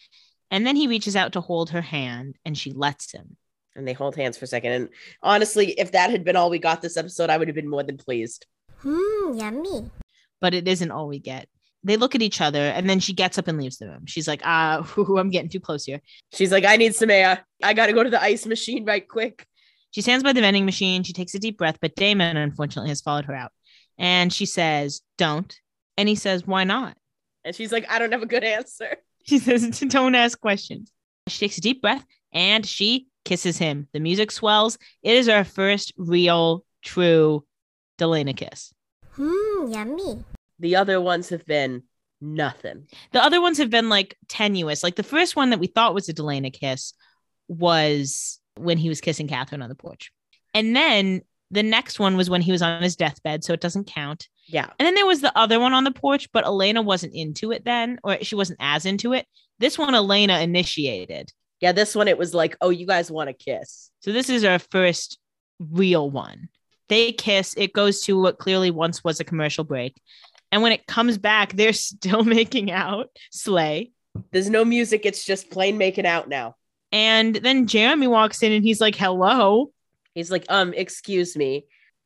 And 0.52 0.68
then 0.68 0.76
he 0.76 0.88
reaches 0.88 1.16
out 1.16 1.34
to 1.34 1.42
hold 1.42 1.72
her 1.72 1.82
hand 1.82 2.38
and 2.46 2.56
she 2.56 2.72
lets 2.72 3.12
him. 3.12 3.38
And 3.76 3.88
they 3.88 3.94
hold 3.94 4.16
hands 4.16 4.38
for 4.38 4.46
a 4.46 4.48
second. 4.48 4.72
And 4.72 4.90
honestly, 5.24 5.72
if 5.72 5.92
that 5.94 6.12
had 6.12 6.24
been 6.24 6.36
all 6.36 6.50
we 6.50 6.60
got 6.60 6.82
this 6.82 6.98
episode, 6.98 7.30
I 7.30 7.38
would 7.38 7.48
have 7.48 7.56
been 7.56 7.70
more 7.70 7.84
than 7.84 7.98
pleased. 7.98 8.46
Hmm, 8.82 9.34
yummy. 9.36 9.90
but 10.40 10.54
it 10.54 10.68
isn't 10.68 10.92
all 10.92 11.08
we 11.08 11.20
get. 11.20 11.50
They 11.84 11.98
look 11.98 12.14
at 12.14 12.22
each 12.22 12.42
other 12.42 12.60
and 12.60 12.90
then 12.90 13.00
she 13.00 13.14
gets 13.14 13.38
up 13.38 13.48
and 13.48 13.58
leaves 13.58 13.78
the 13.78 13.88
room. 13.88 14.06
She's 14.06 14.28
like, 14.28 14.42
ah, 14.44 14.82
whew, 14.96 15.18
I'm 15.18 15.30
getting 15.30 15.50
too 15.50 15.60
close 15.60 15.86
here. 15.86 16.02
She's 16.34 16.52
like, 16.52 16.66
I 16.66 16.76
need 16.76 16.96
some 16.96 17.10
air. 17.10 17.46
I 17.64 17.74
got 17.74 17.88
to 17.88 17.94
go 17.94 18.04
to 18.04 18.10
the 18.10 18.22
ice 18.22 18.46
machine 18.46 18.86
right 18.86 19.08
quick. 19.08 19.46
She 19.92 20.02
stands 20.02 20.24
by 20.24 20.34
the 20.34 20.42
vending 20.42 20.66
machine. 20.66 21.04
She 21.04 21.14
takes 21.14 21.34
a 21.34 21.40
deep 21.40 21.58
breath, 21.58 21.78
but 21.82 21.96
Damon 21.96 22.38
unfortunately 22.38 22.90
has 22.90 23.02
followed 23.02 23.26
her 23.26 23.34
out. 23.34 23.52
And 23.98 24.32
she 24.32 24.46
says, 24.46 25.02
Don't. 25.18 25.54
And 25.98 26.08
he 26.08 26.16
says, 26.16 26.46
Why 26.46 26.64
not? 26.64 26.96
And 27.44 27.56
she's 27.56 27.72
like, 27.72 27.90
I 27.90 27.98
don't 28.00 28.12
have 28.12 28.24
a 28.24 28.28
good 28.28 28.44
answer. 28.44 28.98
She 29.26 29.38
says, 29.38 29.68
Don't 29.90 30.16
ask 30.16 30.40
questions. 30.40 30.92
She 31.28 31.40
takes 31.40 31.58
a 31.58 31.62
deep 31.62 31.82
breath 31.82 32.04
and 32.34 32.66
she 32.66 33.08
kisses 33.26 33.58
him. 33.58 33.88
The 33.94 34.00
music 34.00 34.32
swells. 34.32 34.78
It 35.04 35.14
is 35.16 35.30
our 35.30 35.44
first 35.44 35.94
real, 35.98 36.66
true 36.82 37.46
Delena 38.00 38.36
kiss. 38.36 38.74
Hmm, 39.12 39.72
yummy. 39.72 40.24
The 40.60 40.76
other 40.76 40.99
ones 40.99 41.30
have 41.30 41.45
been 41.45 41.84
nothing. 42.22 42.88
The 43.12 43.24
other 43.24 43.41
ones 43.41 43.57
have 43.57 43.70
been 43.70 43.89
like 43.89 44.18
tenuous. 44.28 44.84
Like 44.84 44.95
the 44.95 45.03
first 45.03 45.36
one 45.36 45.51
that 45.51 45.60
we 45.60 45.68
thought 45.68 45.93
was 45.93 46.10
a 46.10 46.14
Delena 46.14 46.51
kiss 46.51 46.93
was 47.47 48.39
when 48.55 48.78
he 48.78 48.89
was 48.89 49.01
kissing 49.01 49.28
Katherine 49.28 49.62
on 49.62 49.70
the 49.70 49.76
porch. 49.76 50.12
And 50.53 50.76
then 50.76 51.22
the 51.51 51.64
next 51.64 51.99
one 51.99 52.18
was 52.18 52.30
when 52.30 52.41
he 52.41 52.51
was 52.51 52.62
on 52.62 52.82
his 52.82 52.95
deathbed, 52.95 53.43
so 53.43 53.53
it 53.53 53.62
doesn't 53.62 53.88
count. 53.88 54.28
Yeah. 54.47 54.68
And 54.78 54.86
then 54.86 54.95
there 54.95 55.05
was 55.05 55.22
the 55.22 55.36
other 55.38 55.60
one 55.60 55.74
on 55.74 55.84
the 55.84 55.91
porch, 55.91 56.32
but 56.32 56.45
Elena 56.45 56.82
wasn't 56.82 57.14
into 57.16 57.51
it 57.51 57.66
then, 57.66 57.99
or 58.03 58.18
she 58.22 58.36
wasn't 58.36 58.60
as 58.62 58.86
into 58.86 59.14
it. 59.14 59.26
This 59.57 59.78
one, 59.78 59.95
Elena 59.95 60.39
initiated. 60.39 61.32
Yeah. 61.60 61.72
This 61.72 61.95
one, 61.95 62.07
it 62.07 62.18
was 62.18 62.34
like, 62.34 62.55
oh, 62.62 62.70
you 62.70 62.86
guys 62.86 63.12
want 63.12 63.30
to 63.30 63.34
kiss. 63.34 63.91
So 64.01 64.12
this 64.12 64.30
is 64.30 64.43
our 64.43 64.60
first 64.60 65.18
real 65.60 66.10
one. 66.10 66.49
They 66.88 67.12
kiss. 67.12 67.53
It 67.57 67.74
goes 67.74 68.01
to 68.01 68.20
what 68.20 68.39
clearly 68.39 68.72
once 68.72 69.03
was 69.03 69.20
a 69.20 69.24
commercial 69.26 69.64
break. 69.64 69.99
And 70.52 70.62
when 70.62 70.72
it 70.72 70.88
comes 70.88 71.18
back, 71.18 71.54
they're 71.54 71.74
still 71.74 72.24
making 72.24 72.72
out. 72.72 73.10
Slay. 73.32 73.91
There's 74.32 74.50
no 74.50 74.66
music. 74.66 75.06
It's 75.06 75.26
just 75.26 75.50
plain 75.50 75.78
making 75.78 76.06
out 76.06 76.28
now. 76.28 76.56
And 76.91 77.36
then 77.36 77.68
Jeremy 77.68 78.08
walks 78.08 78.41
in 78.41 78.52
and 78.52 78.64
he's 78.64 78.82
like, 78.82 78.95
hello. 78.95 79.72
He's 80.16 80.32
like, 80.32 80.45
um, 80.50 80.74
excuse 80.74 81.36
me. 81.38 81.66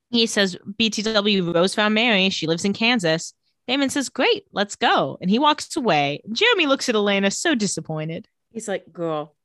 He 0.10 0.28
says, 0.28 0.58
BTW 0.80 1.56
Rose 1.56 1.74
found 1.74 1.96
Mary. 1.96 2.30
She 2.30 2.48
lives 2.48 2.66
in 2.66 2.74
Kansas. 2.74 3.34
Damon 3.68 3.90
says, 3.90 4.10
great, 4.10 4.44
let's 4.52 4.76
go. 4.76 5.18
And 5.22 5.30
he 5.30 5.40
walks 5.40 5.76
away. 5.78 6.22
Jeremy 6.32 6.66
looks 6.66 6.90
at 6.90 6.96
Elena, 6.96 7.32
so 7.32 7.56
disappointed. 7.56 8.28
He's 8.52 8.68
like, 8.68 8.92
girl. 8.92 9.36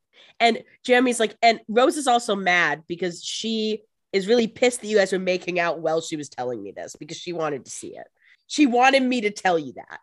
And 0.40 0.62
Jeremy's 0.84 1.20
like, 1.20 1.36
and 1.40 1.60
Rose 1.68 1.96
is 1.96 2.06
also 2.06 2.34
mad 2.34 2.82
because 2.88 3.24
she 3.24 3.82
is 4.12 4.26
really 4.26 4.46
pissed 4.46 4.80
that 4.80 4.86
you 4.88 4.96
guys 4.96 5.12
were 5.12 5.18
making 5.18 5.60
out 5.60 5.80
while 5.80 6.00
she 6.00 6.16
was 6.16 6.28
telling 6.28 6.62
me 6.62 6.72
this 6.72 6.96
because 6.96 7.16
she 7.16 7.32
wanted 7.32 7.64
to 7.64 7.70
see 7.70 7.96
it. 7.96 8.06
She 8.48 8.66
wanted 8.66 9.02
me 9.02 9.20
to 9.20 9.30
tell 9.30 9.58
you 9.58 9.74
that. 9.74 10.00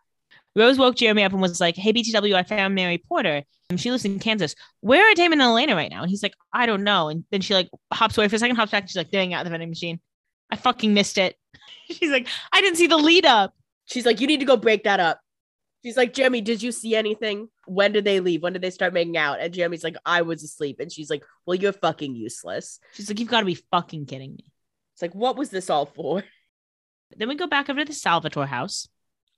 Rose 0.54 0.78
woke 0.78 0.96
Jeremy 0.96 1.22
up 1.22 1.32
and 1.32 1.42
was 1.42 1.60
like, 1.60 1.76
Hey, 1.76 1.92
BTW, 1.92 2.34
I 2.34 2.42
found 2.42 2.74
Mary 2.74 2.96
Porter. 2.96 3.42
And 3.68 3.80
she 3.80 3.90
lives 3.90 4.04
in 4.04 4.18
Kansas. 4.18 4.54
Where 4.80 5.10
are 5.10 5.14
Damon 5.14 5.40
and 5.40 5.50
Elena 5.50 5.74
right 5.74 5.90
now? 5.90 6.02
And 6.02 6.10
he's 6.10 6.22
like, 6.22 6.34
I 6.52 6.66
don't 6.66 6.84
know. 6.84 7.08
And 7.08 7.24
then 7.30 7.40
she 7.40 7.52
like 7.52 7.68
hops 7.92 8.16
away 8.16 8.28
for 8.28 8.36
a 8.36 8.38
second, 8.38 8.56
hops 8.56 8.70
back, 8.70 8.84
and 8.84 8.90
she's 8.90 8.96
like, 8.96 9.10
Getting 9.10 9.34
out 9.34 9.44
the 9.44 9.50
vending 9.50 9.68
machine. 9.68 10.00
I 10.50 10.56
fucking 10.56 10.94
missed 10.94 11.18
it. 11.18 11.36
she's 11.90 12.10
like, 12.10 12.28
I 12.52 12.60
didn't 12.60 12.78
see 12.78 12.86
the 12.86 12.96
lead 12.96 13.26
up. 13.26 13.54
She's 13.86 14.06
like, 14.06 14.20
you 14.20 14.26
need 14.26 14.40
to 14.40 14.46
go 14.46 14.56
break 14.56 14.84
that 14.84 15.00
up. 15.00 15.20
She's 15.84 15.96
like, 15.96 16.14
Jeremy, 16.14 16.40
did 16.40 16.62
you 16.62 16.72
see 16.72 16.96
anything? 16.96 17.48
When 17.66 17.92
did 17.92 18.04
they 18.04 18.20
leave? 18.20 18.42
When 18.42 18.52
did 18.52 18.62
they 18.62 18.70
start 18.70 18.92
making 18.92 19.16
out? 19.16 19.38
And 19.40 19.52
Jeremy's 19.52 19.84
like, 19.84 19.96
I 20.04 20.22
was 20.22 20.42
asleep. 20.42 20.80
And 20.80 20.90
she's 20.90 21.10
like, 21.10 21.24
Well, 21.44 21.54
you're 21.54 21.72
fucking 21.72 22.14
useless. 22.14 22.80
She's 22.92 23.08
like, 23.08 23.20
You've 23.20 23.28
got 23.28 23.40
to 23.40 23.46
be 23.46 23.54
fucking 23.70 24.06
kidding 24.06 24.34
me. 24.34 24.52
It's 24.96 25.02
like, 25.02 25.14
what 25.14 25.36
was 25.36 25.50
this 25.50 25.68
all 25.68 25.84
for? 25.84 26.24
Then 27.16 27.28
we 27.28 27.34
go 27.34 27.46
back 27.46 27.68
over 27.68 27.80
to 27.80 27.84
the 27.84 27.92
Salvatore 27.92 28.46
house. 28.46 28.88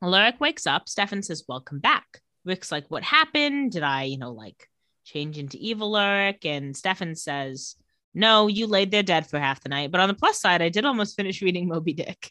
Alaric 0.03 0.41
wakes 0.41 0.67
up. 0.67 0.89
Stefan 0.89 1.23
says, 1.23 1.45
Welcome 1.49 1.81
back. 1.81 2.21
Rick's 2.45 2.73
like, 2.73 2.87
What 2.89 3.03
happened? 3.03 3.73
Did 3.73 3.83
I, 3.83 4.05
you 4.05 4.19
know, 4.19 4.33
like 4.33 4.69
change 5.05 5.39
into 5.39 5.59
evil 5.59 5.97
Alaric? 5.97 6.45
And 6.45 6.77
Stefan 6.77 7.15
says, 7.15 7.77
No, 8.15 8.47
you 8.47 8.67
laid 8.67 8.91
there 8.91 9.03
dead 9.03 9.27
for 9.27 9.39
half 9.39 9.63
the 9.63 9.69
night. 9.69 9.91
But 9.91 10.01
on 10.01 10.09
the 10.09 10.15
plus 10.15 10.41
side, 10.41 10.63
I 10.63 10.69
did 10.69 10.85
almost 10.85 11.17
finish 11.17 11.43
reading 11.43 11.69
Moby 11.69 11.93
Dick. 11.93 12.31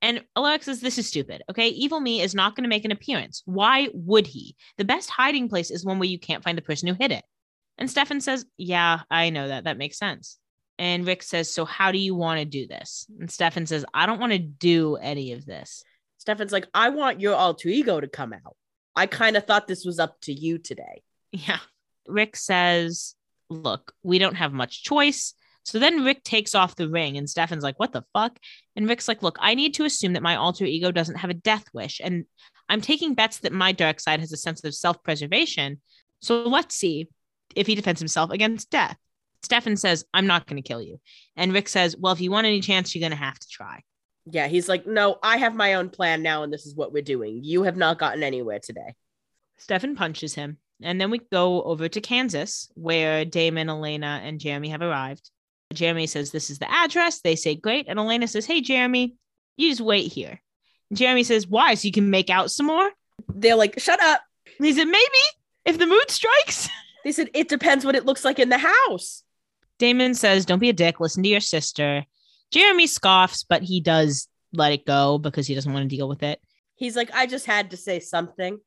And 0.00 0.24
Alaric 0.36 0.62
says, 0.62 0.80
This 0.80 0.98
is 0.98 1.08
stupid. 1.08 1.42
Okay. 1.50 1.68
Evil 1.68 2.00
me 2.00 2.20
is 2.20 2.34
not 2.34 2.54
going 2.54 2.64
to 2.64 2.68
make 2.68 2.84
an 2.84 2.92
appearance. 2.92 3.42
Why 3.44 3.88
would 3.92 4.26
he? 4.26 4.56
The 4.76 4.84
best 4.84 5.10
hiding 5.10 5.48
place 5.48 5.70
is 5.70 5.84
one 5.84 5.98
where 5.98 6.08
you 6.08 6.18
can't 6.18 6.44
find 6.44 6.56
the 6.56 6.62
person 6.62 6.88
who 6.88 6.94
hid 6.94 7.12
it. 7.12 7.24
And 7.78 7.90
Stefan 7.90 8.20
says, 8.20 8.44
Yeah, 8.56 9.00
I 9.10 9.30
know 9.30 9.48
that. 9.48 9.64
That 9.64 9.78
makes 9.78 9.98
sense. 9.98 10.38
And 10.78 11.06
Rick 11.06 11.22
says, 11.22 11.52
So 11.52 11.64
how 11.64 11.92
do 11.92 11.98
you 11.98 12.14
want 12.14 12.38
to 12.38 12.44
do 12.44 12.66
this? 12.66 13.06
And 13.18 13.30
Stefan 13.30 13.66
says, 13.66 13.84
I 13.92 14.06
don't 14.06 14.20
want 14.20 14.32
to 14.32 14.38
do 14.38 14.96
any 14.96 15.32
of 15.32 15.44
this. 15.44 15.82
Stefan's 16.18 16.52
like, 16.52 16.68
I 16.74 16.90
want 16.90 17.20
your 17.20 17.34
alter 17.34 17.68
ego 17.68 18.00
to 18.00 18.08
come 18.08 18.32
out. 18.32 18.56
I 18.94 19.06
kind 19.06 19.36
of 19.36 19.44
thought 19.44 19.66
this 19.66 19.84
was 19.84 19.98
up 19.98 20.20
to 20.22 20.32
you 20.32 20.58
today. 20.58 21.02
Yeah. 21.32 21.60
Rick 22.06 22.36
says, 22.36 23.14
Look, 23.50 23.92
we 24.02 24.18
don't 24.18 24.36
have 24.36 24.52
much 24.52 24.84
choice. 24.84 25.34
So 25.64 25.78
then 25.78 26.04
Rick 26.04 26.24
takes 26.24 26.54
off 26.54 26.76
the 26.76 26.88
ring, 26.88 27.18
and 27.18 27.28
Stefan's 27.28 27.62
like, 27.62 27.78
What 27.78 27.92
the 27.92 28.04
fuck? 28.12 28.38
And 28.76 28.88
Rick's 28.88 29.08
like, 29.08 29.22
Look, 29.22 29.36
I 29.40 29.54
need 29.54 29.74
to 29.74 29.84
assume 29.84 30.14
that 30.14 30.22
my 30.22 30.36
alter 30.36 30.64
ego 30.64 30.90
doesn't 30.90 31.16
have 31.16 31.30
a 31.30 31.34
death 31.34 31.64
wish. 31.72 32.00
And 32.02 32.24
I'm 32.68 32.80
taking 32.80 33.14
bets 33.14 33.38
that 33.38 33.52
my 33.52 33.72
dark 33.72 34.00
side 34.00 34.20
has 34.20 34.32
a 34.32 34.36
sense 34.36 34.62
of 34.64 34.74
self 34.74 35.02
preservation. 35.02 35.80
So 36.20 36.42
let's 36.42 36.74
see 36.74 37.08
if 37.54 37.66
he 37.66 37.74
defends 37.74 38.00
himself 38.00 38.30
against 38.30 38.70
death. 38.70 38.96
Stefan 39.42 39.76
says, 39.76 40.04
I'm 40.12 40.26
not 40.26 40.46
going 40.46 40.60
to 40.60 40.66
kill 40.66 40.82
you. 40.82 41.00
And 41.36 41.52
Rick 41.52 41.68
says, 41.68 41.96
Well, 41.96 42.12
if 42.12 42.20
you 42.20 42.30
want 42.30 42.46
any 42.46 42.60
chance, 42.60 42.94
you're 42.94 43.00
going 43.00 43.18
to 43.18 43.24
have 43.24 43.38
to 43.38 43.48
try. 43.48 43.82
Yeah, 44.26 44.48
he's 44.48 44.68
like, 44.68 44.86
No, 44.86 45.18
I 45.22 45.36
have 45.38 45.54
my 45.54 45.74
own 45.74 45.90
plan 45.90 46.22
now, 46.22 46.42
and 46.42 46.52
this 46.52 46.66
is 46.66 46.74
what 46.74 46.92
we're 46.92 47.02
doing. 47.02 47.40
You 47.42 47.62
have 47.62 47.76
not 47.76 47.98
gotten 47.98 48.22
anywhere 48.22 48.58
today. 48.58 48.94
Stefan 49.58 49.96
punches 49.96 50.34
him. 50.34 50.58
And 50.82 51.00
then 51.00 51.10
we 51.10 51.20
go 51.32 51.62
over 51.62 51.88
to 51.88 52.00
Kansas, 52.00 52.70
where 52.74 53.24
Damon, 53.24 53.68
Elena, 53.68 54.20
and 54.22 54.38
Jeremy 54.38 54.68
have 54.68 54.82
arrived. 54.82 55.30
Jeremy 55.74 56.06
says, 56.06 56.30
This 56.30 56.50
is 56.50 56.58
the 56.58 56.70
address. 56.70 57.20
They 57.20 57.36
say, 57.36 57.54
Great. 57.54 57.86
And 57.88 57.98
Elena 57.98 58.26
says, 58.26 58.46
Hey, 58.46 58.60
Jeremy, 58.60 59.16
you 59.56 59.70
just 59.70 59.80
wait 59.80 60.12
here. 60.12 60.40
And 60.90 60.98
Jeremy 60.98 61.24
says, 61.24 61.46
Why? 61.46 61.74
So 61.74 61.86
you 61.86 61.92
can 61.92 62.10
make 62.10 62.30
out 62.30 62.50
some 62.50 62.66
more? 62.66 62.90
They're 63.28 63.56
like, 63.56 63.78
Shut 63.78 64.00
up. 64.02 64.20
And 64.58 64.66
he 64.66 64.72
said, 64.72 64.86
Maybe 64.86 65.18
if 65.64 65.78
the 65.78 65.86
mood 65.86 66.10
strikes. 66.10 66.68
They 67.04 67.12
said, 67.12 67.30
It 67.32 67.48
depends 67.48 67.86
what 67.86 67.94
it 67.94 68.04
looks 68.04 68.24
like 68.24 68.40
in 68.40 68.48
the 68.48 68.58
house. 68.58 69.22
Damon 69.78 70.14
says, 70.14 70.44
Don't 70.44 70.58
be 70.58 70.68
a 70.68 70.74
dick. 70.74 71.00
Listen 71.00 71.22
to 71.22 71.28
your 71.28 71.40
sister. 71.40 72.04
Jeremy 72.50 72.86
scoffs, 72.86 73.44
but 73.44 73.62
he 73.62 73.80
does 73.80 74.28
let 74.52 74.72
it 74.72 74.86
go 74.86 75.18
because 75.18 75.46
he 75.46 75.54
doesn't 75.54 75.72
want 75.72 75.88
to 75.88 75.96
deal 75.96 76.08
with 76.08 76.22
it. 76.22 76.40
He's 76.76 76.96
like, 76.96 77.10
I 77.12 77.26
just 77.26 77.46
had 77.46 77.70
to 77.72 77.76
say 77.76 78.00
something, 78.00 78.58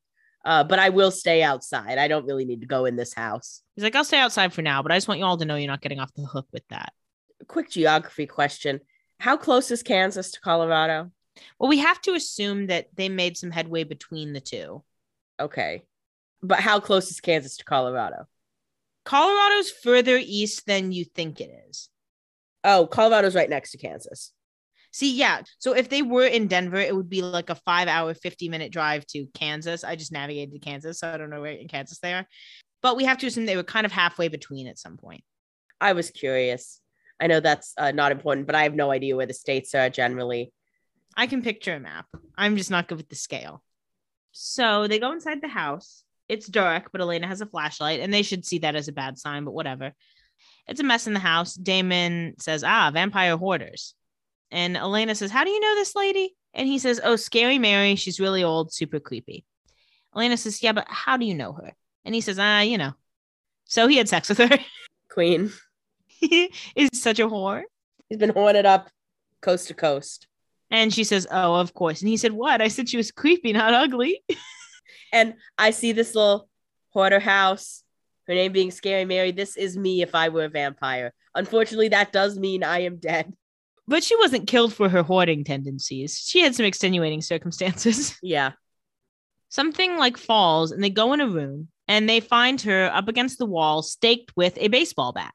uh, 0.44 0.64
but 0.64 0.78
I 0.78 0.90
will 0.90 1.10
stay 1.10 1.42
outside. 1.42 1.98
I 1.98 2.08
don't 2.08 2.26
really 2.26 2.44
need 2.44 2.60
to 2.60 2.66
go 2.66 2.84
in 2.84 2.96
this 2.96 3.14
house. 3.14 3.62
He's 3.74 3.82
like, 3.82 3.96
I'll 3.96 4.04
stay 4.04 4.18
outside 4.18 4.52
for 4.52 4.62
now, 4.62 4.82
but 4.82 4.92
I 4.92 4.96
just 4.96 5.08
want 5.08 5.18
you 5.18 5.26
all 5.26 5.38
to 5.38 5.44
know 5.44 5.56
you're 5.56 5.66
not 5.66 5.80
getting 5.80 5.98
off 5.98 6.12
the 6.14 6.22
hook 6.22 6.46
with 6.52 6.66
that. 6.68 6.92
Quick 7.48 7.70
geography 7.70 8.26
question 8.26 8.80
How 9.18 9.36
close 9.36 9.70
is 9.70 9.82
Kansas 9.82 10.30
to 10.32 10.40
Colorado? 10.40 11.10
Well, 11.58 11.68
we 11.68 11.78
have 11.78 12.00
to 12.02 12.14
assume 12.14 12.66
that 12.66 12.88
they 12.94 13.08
made 13.08 13.36
some 13.36 13.50
headway 13.50 13.84
between 13.84 14.32
the 14.32 14.40
two. 14.40 14.84
Okay. 15.40 15.82
But 16.42 16.60
how 16.60 16.80
close 16.80 17.10
is 17.10 17.20
Kansas 17.20 17.56
to 17.56 17.64
Colorado? 17.64 18.26
Colorado's 19.04 19.70
further 19.70 20.18
east 20.20 20.66
than 20.66 20.92
you 20.92 21.04
think 21.04 21.40
it 21.40 21.50
is. 21.68 21.88
Oh, 22.64 22.86
Colorado's 22.86 23.34
right 23.34 23.50
next 23.50 23.72
to 23.72 23.78
Kansas. 23.78 24.32
See, 24.92 25.16
yeah. 25.16 25.42
So 25.58 25.74
if 25.74 25.88
they 25.88 26.02
were 26.02 26.26
in 26.26 26.48
Denver, 26.48 26.76
it 26.76 26.94
would 26.94 27.08
be 27.08 27.22
like 27.22 27.50
a 27.50 27.54
five 27.54 27.88
hour, 27.88 28.12
50 28.12 28.48
minute 28.48 28.70
drive 28.70 29.06
to 29.08 29.26
Kansas. 29.34 29.84
I 29.84 29.96
just 29.96 30.12
navigated 30.12 30.52
to 30.52 30.58
Kansas, 30.58 31.00
so 31.00 31.12
I 31.12 31.16
don't 31.16 31.30
know 31.30 31.40
where 31.40 31.52
in 31.52 31.68
Kansas 31.68 31.98
they 31.98 32.12
are. 32.12 32.26
But 32.82 32.96
we 32.96 33.04
have 33.04 33.18
to 33.18 33.26
assume 33.26 33.46
they 33.46 33.56
were 33.56 33.62
kind 33.62 33.86
of 33.86 33.92
halfway 33.92 34.28
between 34.28 34.66
at 34.66 34.78
some 34.78 34.98
point. 34.98 35.24
I 35.80 35.94
was 35.94 36.10
curious. 36.10 36.80
I 37.18 37.26
know 37.26 37.40
that's 37.40 37.72
uh, 37.78 37.92
not 37.92 38.12
important, 38.12 38.46
but 38.46 38.54
I 38.54 38.64
have 38.64 38.74
no 38.74 38.90
idea 38.90 39.16
where 39.16 39.26
the 39.26 39.34
states 39.34 39.74
are 39.74 39.88
generally. 39.88 40.52
I 41.16 41.26
can 41.26 41.42
picture 41.42 41.74
a 41.74 41.80
map. 41.80 42.06
I'm 42.36 42.56
just 42.56 42.70
not 42.70 42.88
good 42.88 42.98
with 42.98 43.08
the 43.08 43.16
scale. 43.16 43.62
So 44.32 44.88
they 44.88 44.98
go 44.98 45.12
inside 45.12 45.40
the 45.40 45.48
house. 45.48 46.04
It's 46.32 46.46
dark, 46.46 46.88
but 46.92 47.02
Elena 47.02 47.26
has 47.26 47.42
a 47.42 47.46
flashlight, 47.46 48.00
and 48.00 48.12
they 48.12 48.22
should 48.22 48.46
see 48.46 48.60
that 48.60 48.74
as 48.74 48.88
a 48.88 48.92
bad 48.92 49.18
sign, 49.18 49.44
but 49.44 49.52
whatever. 49.52 49.92
It's 50.66 50.80
a 50.80 50.82
mess 50.82 51.06
in 51.06 51.12
the 51.12 51.20
house. 51.20 51.52
Damon 51.52 52.36
says, 52.38 52.64
Ah, 52.64 52.90
vampire 52.90 53.36
hoarders. 53.36 53.94
And 54.50 54.74
Elena 54.74 55.14
says, 55.14 55.30
How 55.30 55.44
do 55.44 55.50
you 55.50 55.60
know 55.60 55.74
this 55.74 55.94
lady? 55.94 56.34
And 56.54 56.66
he 56.66 56.78
says, 56.78 57.02
Oh, 57.04 57.16
Scary 57.16 57.58
Mary. 57.58 57.96
She's 57.96 58.18
really 58.18 58.42
old, 58.42 58.72
super 58.72 58.98
creepy. 58.98 59.44
Elena 60.16 60.38
says, 60.38 60.62
Yeah, 60.62 60.72
but 60.72 60.86
how 60.88 61.18
do 61.18 61.26
you 61.26 61.34
know 61.34 61.52
her? 61.52 61.74
And 62.06 62.14
he 62.14 62.22
says, 62.22 62.38
Ah, 62.38 62.60
you 62.60 62.78
know. 62.78 62.94
So 63.66 63.86
he 63.86 63.98
had 63.98 64.08
sex 64.08 64.30
with 64.30 64.38
her. 64.38 64.58
Queen. 65.10 65.52
he 66.06 66.50
is 66.74 66.88
such 66.94 67.18
a 67.18 67.28
whore. 67.28 67.64
He's 68.08 68.16
been 68.16 68.30
horned 68.30 68.64
up 68.64 68.88
coast 69.42 69.68
to 69.68 69.74
coast. 69.74 70.28
And 70.70 70.94
she 70.94 71.04
says, 71.04 71.26
Oh, 71.30 71.56
of 71.56 71.74
course. 71.74 72.00
And 72.00 72.08
he 72.08 72.16
said, 72.16 72.32
What? 72.32 72.62
I 72.62 72.68
said 72.68 72.88
she 72.88 72.96
was 72.96 73.10
creepy, 73.10 73.52
not 73.52 73.74
ugly. 73.74 74.24
And 75.12 75.34
I 75.58 75.70
see 75.70 75.92
this 75.92 76.14
little 76.14 76.48
hoarder 76.90 77.20
house, 77.20 77.82
her 78.26 78.34
name 78.34 78.52
being 78.52 78.70
Scary 78.70 79.04
Mary. 79.04 79.32
This 79.32 79.56
is 79.56 79.76
me 79.76 80.02
if 80.02 80.14
I 80.14 80.28
were 80.28 80.44
a 80.44 80.48
vampire. 80.48 81.12
Unfortunately, 81.34 81.88
that 81.88 82.12
does 82.12 82.38
mean 82.38 82.62
I 82.62 82.80
am 82.80 82.96
dead. 82.96 83.32
But 83.88 84.04
she 84.04 84.16
wasn't 84.16 84.46
killed 84.46 84.72
for 84.72 84.88
her 84.88 85.02
hoarding 85.02 85.44
tendencies. 85.44 86.18
She 86.24 86.40
had 86.40 86.54
some 86.54 86.66
extenuating 86.66 87.20
circumstances. 87.20 88.16
Yeah. 88.22 88.52
Something 89.48 89.98
like 89.98 90.16
falls, 90.16 90.72
and 90.72 90.82
they 90.82 90.88
go 90.88 91.12
in 91.12 91.20
a 91.20 91.28
room 91.28 91.68
and 91.86 92.08
they 92.08 92.20
find 92.20 92.58
her 92.62 92.90
up 92.94 93.08
against 93.08 93.36
the 93.36 93.44
wall, 93.44 93.82
staked 93.82 94.32
with 94.34 94.56
a 94.56 94.68
baseball 94.68 95.12
bat. 95.12 95.34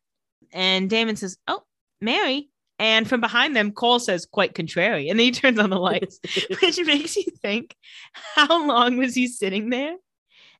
And 0.51 0.89
Damon 0.89 1.15
says, 1.17 1.37
Oh, 1.47 1.61
Mary. 2.01 2.49
And 2.79 3.09
from 3.09 3.21
behind 3.21 3.55
them, 3.55 3.71
Kol 3.71 3.99
says, 3.99 4.25
quite 4.25 4.53
contrary. 4.53 5.09
And 5.09 5.19
then 5.19 5.25
he 5.25 5.31
turns 5.31 5.57
on 5.59 5.69
the 5.71 5.79
lights, 5.79 6.19
which 6.61 6.79
makes 6.85 7.15
you 7.15 7.25
think, 7.41 7.75
how 8.13 8.67
long 8.67 8.97
was 8.97 9.15
he 9.15 9.27
sitting 9.27 9.69
there? 9.69 9.95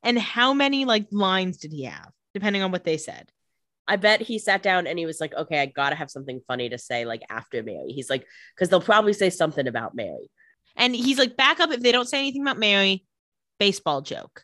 And 0.03 0.17
how 0.17 0.53
many 0.53 0.85
like 0.85 1.07
lines 1.11 1.57
did 1.57 1.71
he 1.71 1.83
have, 1.83 2.11
depending 2.33 2.63
on 2.63 2.71
what 2.71 2.83
they 2.83 2.97
said? 2.97 3.29
I 3.87 3.95
bet 3.95 4.21
he 4.21 4.39
sat 4.39 4.63
down 4.63 4.85
and 4.87 4.99
he 4.99 5.05
was 5.05 5.21
like, 5.21 5.33
okay, 5.33 5.61
I 5.61 5.65
gotta 5.67 5.95
have 5.95 6.11
something 6.11 6.41
funny 6.47 6.69
to 6.69 6.77
say 6.77 7.05
like 7.05 7.21
after 7.29 7.63
Mary. 7.63 7.91
He's 7.93 8.09
like, 8.09 8.25
because 8.55 8.69
they'll 8.69 8.81
probably 8.81 9.13
say 9.13 9.29
something 9.29 9.67
about 9.67 9.95
Mary. 9.95 10.29
And 10.75 10.95
he's 10.95 11.17
like, 11.17 11.37
back 11.37 11.59
up 11.59 11.71
if 11.71 11.81
they 11.81 11.91
don't 11.91 12.07
say 12.07 12.19
anything 12.19 12.41
about 12.41 12.59
Mary, 12.59 13.05
baseball 13.59 14.01
joke. 14.01 14.43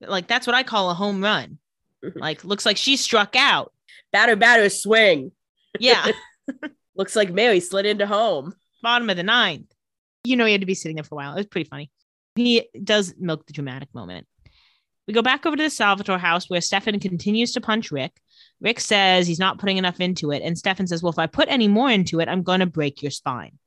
Like, 0.00 0.26
that's 0.26 0.46
what 0.46 0.56
I 0.56 0.62
call 0.62 0.90
a 0.90 0.94
home 0.94 1.22
run. 1.22 1.58
Like, 2.16 2.42
looks 2.42 2.66
like 2.66 2.76
she 2.76 2.96
struck 2.96 3.36
out. 3.36 3.72
Batter, 4.10 4.34
batter, 4.34 4.68
swing. 4.68 5.30
Yeah. 5.78 6.10
Looks 6.94 7.16
like 7.16 7.32
Mary 7.32 7.60
slid 7.60 7.86
into 7.86 8.06
home. 8.06 8.54
bottom 8.82 9.08
of 9.10 9.16
the 9.16 9.22
ninth. 9.22 9.72
You 10.24 10.36
know, 10.36 10.44
he 10.44 10.52
had 10.52 10.60
to 10.60 10.66
be 10.66 10.74
sitting 10.74 10.96
there 10.96 11.04
for 11.04 11.14
a 11.14 11.16
while. 11.16 11.32
It 11.32 11.36
was 11.38 11.46
pretty 11.46 11.68
funny. 11.68 11.90
He 12.36 12.68
does 12.82 13.14
milk 13.18 13.46
the 13.46 13.52
dramatic 13.52 13.94
moment. 13.94 14.26
We 15.06 15.14
go 15.14 15.22
back 15.22 15.46
over 15.46 15.56
to 15.56 15.62
the 15.62 15.70
Salvatore 15.70 16.18
house 16.18 16.48
where 16.48 16.60
Stefan 16.60 17.00
continues 17.00 17.52
to 17.52 17.60
punch 17.60 17.90
Rick. 17.90 18.20
Rick 18.60 18.78
says 18.78 19.26
he's 19.26 19.40
not 19.40 19.58
putting 19.58 19.76
enough 19.78 20.00
into 20.00 20.30
it. 20.30 20.42
And 20.42 20.56
Stefan 20.56 20.86
says, 20.86 21.02
Well, 21.02 21.12
if 21.12 21.18
I 21.18 21.26
put 21.26 21.48
any 21.48 21.66
more 21.66 21.90
into 21.90 22.20
it, 22.20 22.28
I'm 22.28 22.42
going 22.44 22.60
to 22.60 22.66
break 22.66 23.02
your 23.02 23.10
spine. 23.10 23.58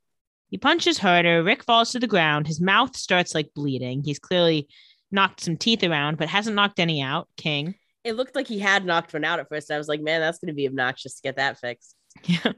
He 0.49 0.57
punches 0.57 0.97
harder. 0.97 1.43
Rick 1.43 1.63
falls 1.63 1.91
to 1.91 1.99
the 1.99 2.07
ground. 2.07 2.47
His 2.47 2.61
mouth 2.61 2.95
starts 2.95 3.35
like 3.35 3.53
bleeding. 3.53 4.03
He's 4.03 4.19
clearly 4.19 4.69
knocked 5.11 5.41
some 5.41 5.57
teeth 5.57 5.83
around, 5.83 6.17
but 6.17 6.29
hasn't 6.29 6.55
knocked 6.55 6.79
any 6.79 7.01
out. 7.01 7.27
King. 7.35 7.75
It 8.05 8.15
looked 8.15 8.35
like 8.35 8.47
he 8.47 8.59
had 8.59 8.85
knocked 8.85 9.13
one 9.13 9.25
out 9.25 9.39
at 9.39 9.49
first. 9.49 9.71
I 9.71 9.77
was 9.77 9.87
like, 9.89 10.01
man, 10.01 10.21
that's 10.21 10.37
going 10.39 10.47
to 10.47 10.53
be 10.53 10.67
obnoxious 10.67 11.15
to 11.15 11.21
get 11.21 11.35
that 11.37 11.59
fixed. 11.59 11.95
Yeah. 12.23 12.53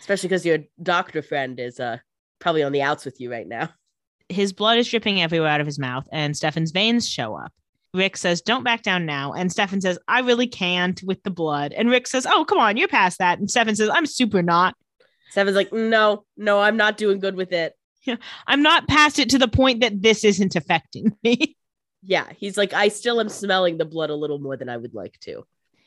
Especially 0.00 0.28
because 0.28 0.46
your 0.46 0.58
doctor 0.82 1.22
friend 1.22 1.58
is 1.58 1.80
uh 1.80 1.98
probably 2.38 2.62
on 2.62 2.72
the 2.72 2.82
outs 2.82 3.04
with 3.04 3.20
you 3.20 3.30
right 3.30 3.46
now. 3.46 3.70
His 4.28 4.52
blood 4.52 4.78
is 4.78 4.88
dripping 4.88 5.22
everywhere 5.22 5.48
out 5.48 5.60
of 5.60 5.66
his 5.66 5.78
mouth, 5.78 6.06
and 6.12 6.36
Stefan's 6.36 6.70
veins 6.70 7.08
show 7.08 7.34
up. 7.34 7.52
Rick 7.94 8.16
says, 8.16 8.42
Don't 8.42 8.64
back 8.64 8.82
down 8.82 9.06
now. 9.06 9.32
And 9.32 9.50
Stefan 9.50 9.80
says, 9.80 9.98
I 10.06 10.20
really 10.20 10.46
can't 10.46 11.02
with 11.02 11.22
the 11.22 11.30
blood. 11.30 11.72
And 11.72 11.90
Rick 11.90 12.06
says, 12.06 12.26
Oh, 12.26 12.44
come 12.44 12.58
on, 12.58 12.76
you're 12.76 12.88
past 12.88 13.18
that. 13.18 13.38
And 13.38 13.50
Stefan 13.50 13.76
says, 13.76 13.88
I'm 13.92 14.06
super 14.06 14.42
not. 14.42 14.74
Stefan's 15.30 15.56
like, 15.56 15.72
no, 15.72 16.24
no, 16.36 16.60
I'm 16.60 16.76
not 16.76 16.96
doing 16.96 17.18
good 17.18 17.36
with 17.36 17.52
it. 17.52 17.74
I'm 18.46 18.62
not 18.62 18.88
past 18.88 19.18
it 19.18 19.30
to 19.30 19.38
the 19.38 19.48
point 19.48 19.80
that 19.80 20.02
this 20.02 20.24
isn't 20.24 20.56
affecting 20.56 21.16
me. 21.22 21.56
Yeah, 22.00 22.28
he's 22.36 22.56
like, 22.56 22.72
I 22.72 22.88
still 22.88 23.20
am 23.20 23.28
smelling 23.28 23.76
the 23.76 23.84
blood 23.84 24.10
a 24.10 24.14
little 24.14 24.38
more 24.38 24.56
than 24.56 24.68
I 24.68 24.76
would 24.76 24.94
like 24.94 25.18
to. 25.22 25.44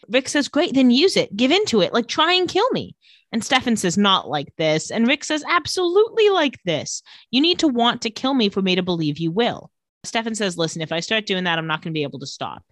Rick 0.09 0.29
says, 0.29 0.47
Great, 0.47 0.73
then 0.73 0.91
use 0.91 1.17
it. 1.17 1.35
Give 1.35 1.51
into 1.51 1.81
it. 1.81 1.93
Like, 1.93 2.07
try 2.07 2.33
and 2.33 2.49
kill 2.49 2.69
me. 2.71 2.95
And 3.31 3.43
Stefan 3.43 3.77
says, 3.77 3.97
Not 3.97 4.27
like 4.29 4.53
this. 4.57 4.91
And 4.91 5.07
Rick 5.07 5.23
says, 5.23 5.43
Absolutely 5.47 6.29
like 6.29 6.59
this. 6.63 7.01
You 7.29 7.41
need 7.41 7.59
to 7.59 7.67
want 7.67 8.01
to 8.01 8.09
kill 8.09 8.33
me 8.33 8.49
for 8.49 8.61
me 8.61 8.75
to 8.75 8.83
believe 8.83 9.19
you 9.19 9.31
will. 9.31 9.71
Stefan 10.03 10.35
says, 10.35 10.57
Listen, 10.57 10.81
if 10.81 10.91
I 10.91 10.99
start 10.99 11.25
doing 11.25 11.43
that, 11.45 11.57
I'm 11.59 11.67
not 11.67 11.81
going 11.81 11.93
to 11.93 11.97
be 11.97 12.03
able 12.03 12.19
to 12.19 12.27
stop. 12.27 12.63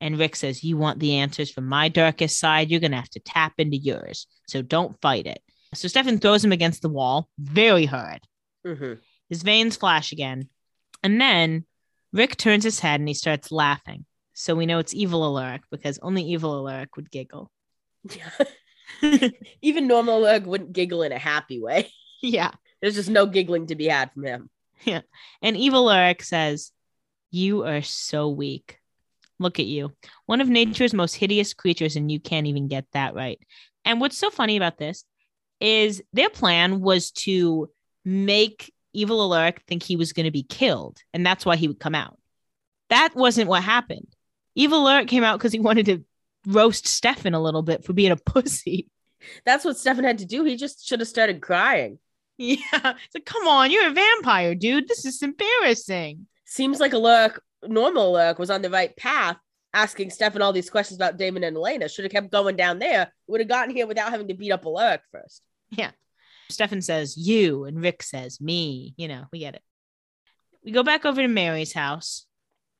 And 0.00 0.18
Rick 0.18 0.36
says, 0.36 0.64
You 0.64 0.76
want 0.76 0.98
the 0.98 1.16
answers 1.16 1.50
from 1.50 1.66
my 1.66 1.88
darkest 1.88 2.38
side? 2.38 2.70
You're 2.70 2.80
going 2.80 2.92
to 2.92 2.96
have 2.96 3.10
to 3.10 3.20
tap 3.20 3.54
into 3.58 3.76
yours. 3.76 4.26
So 4.48 4.62
don't 4.62 5.00
fight 5.00 5.26
it. 5.26 5.40
So 5.74 5.86
Stefan 5.88 6.18
throws 6.18 6.44
him 6.44 6.52
against 6.52 6.82
the 6.82 6.88
wall 6.88 7.28
very 7.38 7.86
hard. 7.86 8.20
hmm 8.66 8.94
His 9.28 9.42
veins 9.42 9.76
flash 9.76 10.10
again. 10.12 10.48
And 11.02 11.20
then 11.20 11.64
Rick 12.12 12.36
turns 12.36 12.64
his 12.64 12.80
head 12.80 12.98
and 13.00 13.08
he 13.08 13.14
starts 13.14 13.52
laughing. 13.52 14.04
So 14.40 14.54
we 14.54 14.64
know 14.64 14.78
it's 14.78 14.94
evil 14.94 15.22
Alaric 15.22 15.60
because 15.70 15.98
only 16.00 16.22
evil 16.22 16.54
Alaric 16.54 16.96
would 16.96 17.10
giggle. 17.10 17.50
Even 19.60 19.86
normal 19.86 20.22
Lurg 20.22 20.44
wouldn't 20.44 20.72
giggle 20.72 21.02
in 21.02 21.12
a 21.12 21.18
happy 21.18 21.60
way. 21.60 21.92
yeah. 22.22 22.52
There's 22.80 22.94
just 22.94 23.10
no 23.10 23.26
giggling 23.26 23.66
to 23.66 23.74
be 23.74 23.86
had 23.86 24.10
from 24.12 24.24
him. 24.24 24.50
Yeah. 24.84 25.02
And 25.42 25.58
evil 25.58 25.90
Alaric 25.90 26.22
says, 26.22 26.72
You 27.30 27.66
are 27.66 27.82
so 27.82 28.30
weak. 28.30 28.78
Look 29.38 29.60
at 29.60 29.66
you. 29.66 29.92
One 30.24 30.40
of 30.40 30.48
nature's 30.48 30.94
most 30.94 31.16
hideous 31.16 31.52
creatures, 31.52 31.96
and 31.96 32.10
you 32.10 32.18
can't 32.18 32.46
even 32.46 32.66
get 32.66 32.86
that 32.92 33.14
right. 33.14 33.38
And 33.84 34.00
what's 34.00 34.16
so 34.16 34.30
funny 34.30 34.56
about 34.56 34.78
this 34.78 35.04
is 35.60 36.02
their 36.14 36.30
plan 36.30 36.80
was 36.80 37.10
to 37.10 37.68
make 38.06 38.72
evil 38.94 39.20
Alaric 39.20 39.64
think 39.68 39.82
he 39.82 39.96
was 39.96 40.14
going 40.14 40.24
to 40.24 40.30
be 40.30 40.44
killed, 40.44 40.96
and 41.12 41.26
that's 41.26 41.44
why 41.44 41.56
he 41.56 41.68
would 41.68 41.78
come 41.78 41.94
out. 41.94 42.16
That 42.88 43.14
wasn't 43.14 43.50
what 43.50 43.62
happened. 43.62 44.06
Evil 44.54 44.88
Alaric 44.88 45.08
came 45.08 45.24
out 45.24 45.38
because 45.38 45.52
he 45.52 45.60
wanted 45.60 45.86
to 45.86 46.04
roast 46.46 46.86
Stefan 46.86 47.34
a 47.34 47.42
little 47.42 47.62
bit 47.62 47.84
for 47.84 47.92
being 47.92 48.12
a 48.12 48.16
pussy. 48.26 48.88
That's 49.44 49.64
what 49.64 49.76
Stefan 49.76 50.04
had 50.04 50.18
to 50.18 50.26
do. 50.26 50.44
He 50.44 50.56
just 50.56 50.86
should 50.86 51.00
have 51.00 51.08
started 51.08 51.40
crying. 51.40 51.98
Yeah. 52.38 52.56
It's 52.72 53.14
like, 53.14 53.26
come 53.26 53.46
on, 53.46 53.70
you're 53.70 53.88
a 53.88 53.92
vampire, 53.92 54.54
dude. 54.54 54.88
This 54.88 55.04
is 55.04 55.22
embarrassing. 55.22 56.26
Seems 56.46 56.80
like 56.80 56.94
a 56.94 56.98
lurk, 56.98 57.42
normal 57.62 58.12
lurk, 58.12 58.38
was 58.38 58.48
on 58.50 58.62
the 58.62 58.70
right 58.70 58.96
path, 58.96 59.36
asking 59.74 60.08
Stefan 60.08 60.40
all 60.40 60.54
these 60.54 60.70
questions 60.70 60.96
about 60.96 61.18
Damon 61.18 61.44
and 61.44 61.54
Elena. 61.54 61.86
Should 61.86 62.06
have 62.06 62.12
kept 62.12 62.32
going 62.32 62.56
down 62.56 62.78
there. 62.78 63.12
Would 63.26 63.42
have 63.42 63.48
gotten 63.48 63.74
here 63.74 63.86
without 63.86 64.10
having 64.10 64.28
to 64.28 64.34
beat 64.34 64.52
up 64.52 64.64
a 64.64 64.70
lurk 64.70 65.02
first. 65.12 65.42
Yeah. 65.68 65.90
Stefan 66.48 66.80
says 66.80 67.16
you, 67.16 67.64
and 67.64 67.82
Rick 67.82 68.02
says 68.02 68.40
me. 68.40 68.94
You 68.96 69.08
know, 69.08 69.26
we 69.32 69.40
get 69.40 69.54
it. 69.54 69.62
We 70.64 70.72
go 70.72 70.82
back 70.82 71.04
over 71.04 71.20
to 71.20 71.28
Mary's 71.28 71.74
house. 71.74 72.24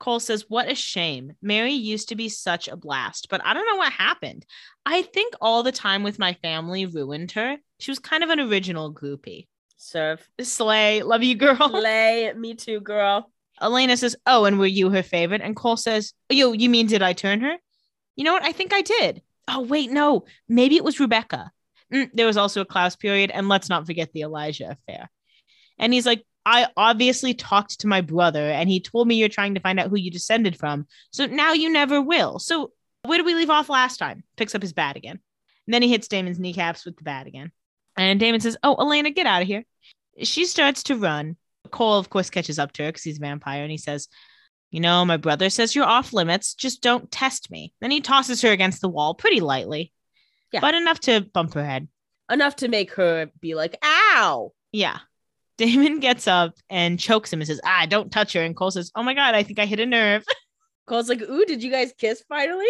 Kol 0.01 0.19
says, 0.19 0.47
What 0.49 0.69
a 0.69 0.75
shame. 0.75 1.35
Mary 1.41 1.73
used 1.73 2.09
to 2.09 2.17
be 2.17 2.29
such 2.29 2.67
a 2.67 2.77
blast, 2.77 3.29
but 3.31 3.45
I 3.45 3.55
don't 3.55 3.67
know 3.67 3.77
what 3.77 3.93
happened. 3.93 4.45
I 4.85 5.03
think 5.03 5.35
all 5.41 5.63
the 5.63 5.71
time 5.71 6.03
with 6.03 6.19
my 6.19 6.33
family 6.43 6.87
ruined 6.87 7.33
her. 7.33 7.59
She 7.79 7.91
was 7.91 8.01
kind 8.01 8.25
of 8.25 8.31
an 8.31 8.41
original 8.41 8.93
groupie. 8.93 9.47
Serve. 9.77 10.27
Slay, 10.41 11.03
love 11.03 11.23
you, 11.23 11.37
girl. 11.37 11.69
Lay, 11.73 12.33
me 12.33 12.55
too, 12.55 12.81
girl. 12.81 13.31
Elena 13.61 13.97
says, 13.97 14.17
Oh, 14.27 14.47
and 14.47 14.59
were 14.59 14.67
you 14.67 14.91
her 14.91 15.03
favorite? 15.03 15.43
And 15.43 15.55
Kol 15.55 15.77
says, 15.77 16.15
Yo, 16.31 16.53
you 16.53 16.69
mean 16.69 16.87
did 16.87 17.03
I 17.03 17.13
turn 17.13 17.43
her? 17.43 17.57
You 18.17 18.25
know 18.25 18.33
what? 18.33 18.45
I 18.45 18.53
think 18.53 18.73
I 18.73 18.81
did. 18.81 19.23
Oh, 19.47 19.61
wait, 19.61 19.91
no. 19.91 20.25
Maybe 20.49 20.77
it 20.77 20.85
was 20.85 20.99
Rebekah. 20.99 21.53
Mm, 21.93 22.11
there 22.15 22.27
was 22.27 22.37
also 22.37 22.63
a 22.63 22.67
Klaus 22.67 22.97
period. 22.97 23.31
And 23.31 23.49
let's 23.49 23.69
not 23.69 23.87
forget 23.87 24.13
the 24.13 24.23
Elijah 24.23 24.71
affair. 24.71 25.11
And 25.79 25.93
he's 25.93 26.07
like, 26.07 26.25
I 26.47 26.69
obviously 26.77 27.35
talked 27.35 27.81
to 27.81 27.87
my 27.87 28.01
brother 28.01 28.51
and 28.51 28.69
he 28.69 28.81
told 28.81 29.07
me 29.07 29.17
you're 29.17 29.29
trying 29.29 29.55
to 29.55 29.61
find 29.61 29.79
out 29.79 29.89
who 29.91 29.97
you 29.99 30.11
descended 30.11 30.57
from. 30.59 30.87
So 31.13 31.27
now 31.27 31.53
you 31.53 31.71
never 31.71 32.01
will. 32.01 32.39
So 32.39 32.73
where 33.05 33.19
did 33.19 33.27
we 33.27 33.35
leave 33.35 33.51
off 33.51 33.69
last 33.69 33.99
time? 33.99 34.25
Picks 34.37 34.55
up 34.55 34.63
his 34.63 34.73
bat 34.73 34.97
again. 34.97 35.21
And 35.67 35.75
then 35.75 35.83
he 35.83 35.89
hits 35.91 36.09
Damon's 36.09 36.39
kneecaps 36.41 36.85
with 36.85 36.97
the 36.97 37.05
bat 37.05 37.27
again. 37.27 37.53
And 37.97 38.19
Damon 38.19 38.41
says, 38.41 38.57
Oh, 38.63 38.75
Elena, 38.77 39.11
get 39.11 39.27
out 39.27 39.43
of 39.43 39.49
here. 39.49 39.65
She 40.23 40.45
starts 40.47 40.85
to 40.85 40.97
run. 40.97 41.37
Kol, 41.71 41.99
of 41.99 42.11
course, 42.11 42.31
catches 42.31 42.59
up 42.59 42.73
to 42.73 42.83
her 42.85 42.89
because 42.89 43.03
he's 43.05 43.19
a 43.19 43.21
vampire 43.21 43.63
and 43.63 43.71
he 43.71 43.77
says, 43.79 44.09
You 44.71 44.81
know, 44.81 45.05
my 45.05 45.19
brother 45.19 45.51
says 45.51 45.75
you're 45.75 45.85
off 45.85 46.13
limits. 46.13 46.55
Just 46.55 46.83
don't 46.83 47.11
test 47.11 47.51
me. 47.51 47.73
Then 47.81 47.91
he 47.91 48.01
tosses 48.01 48.41
her 48.43 48.51
against 48.51 48.81
the 48.81 48.89
wall 48.89 49.15
pretty 49.15 49.41
lightly, 49.41 49.93
Yeah. 50.53 50.61
but 50.61 50.75
enough 50.75 51.01
to 51.01 51.21
bump 51.21 51.55
her 51.55 51.65
head. 51.65 51.89
Enough 52.31 52.57
to 52.57 52.69
make 52.69 52.95
her 52.95 53.31
be 53.41 53.55
like, 53.55 53.77
ow. 53.85 54.53
Yeah. 54.73 54.99
Damon 55.61 56.01
gets 56.01 56.27
up 56.27 56.55
and 56.71 56.99
chokes 56.99 57.31
him 57.31 57.41
and 57.41 57.47
says, 57.47 57.61
Ah, 57.67 57.85
don't 57.87 58.11
touch 58.11 58.33
her. 58.33 58.41
And 58.41 58.57
Kol 58.57 58.71
says, 58.71 58.91
Oh 58.95 59.03
my 59.03 59.13
God, 59.13 59.35
I 59.35 59.43
think 59.43 59.59
I 59.59 59.67
hit 59.67 59.79
a 59.79 59.85
nerve. 59.85 60.25
Kol's 60.87 61.11
like, 61.11 61.21
ooh, 61.21 61.45
did 61.45 61.63
you 61.63 61.71
guys 61.71 61.93
kiss 61.99 62.25
finally? 62.27 62.65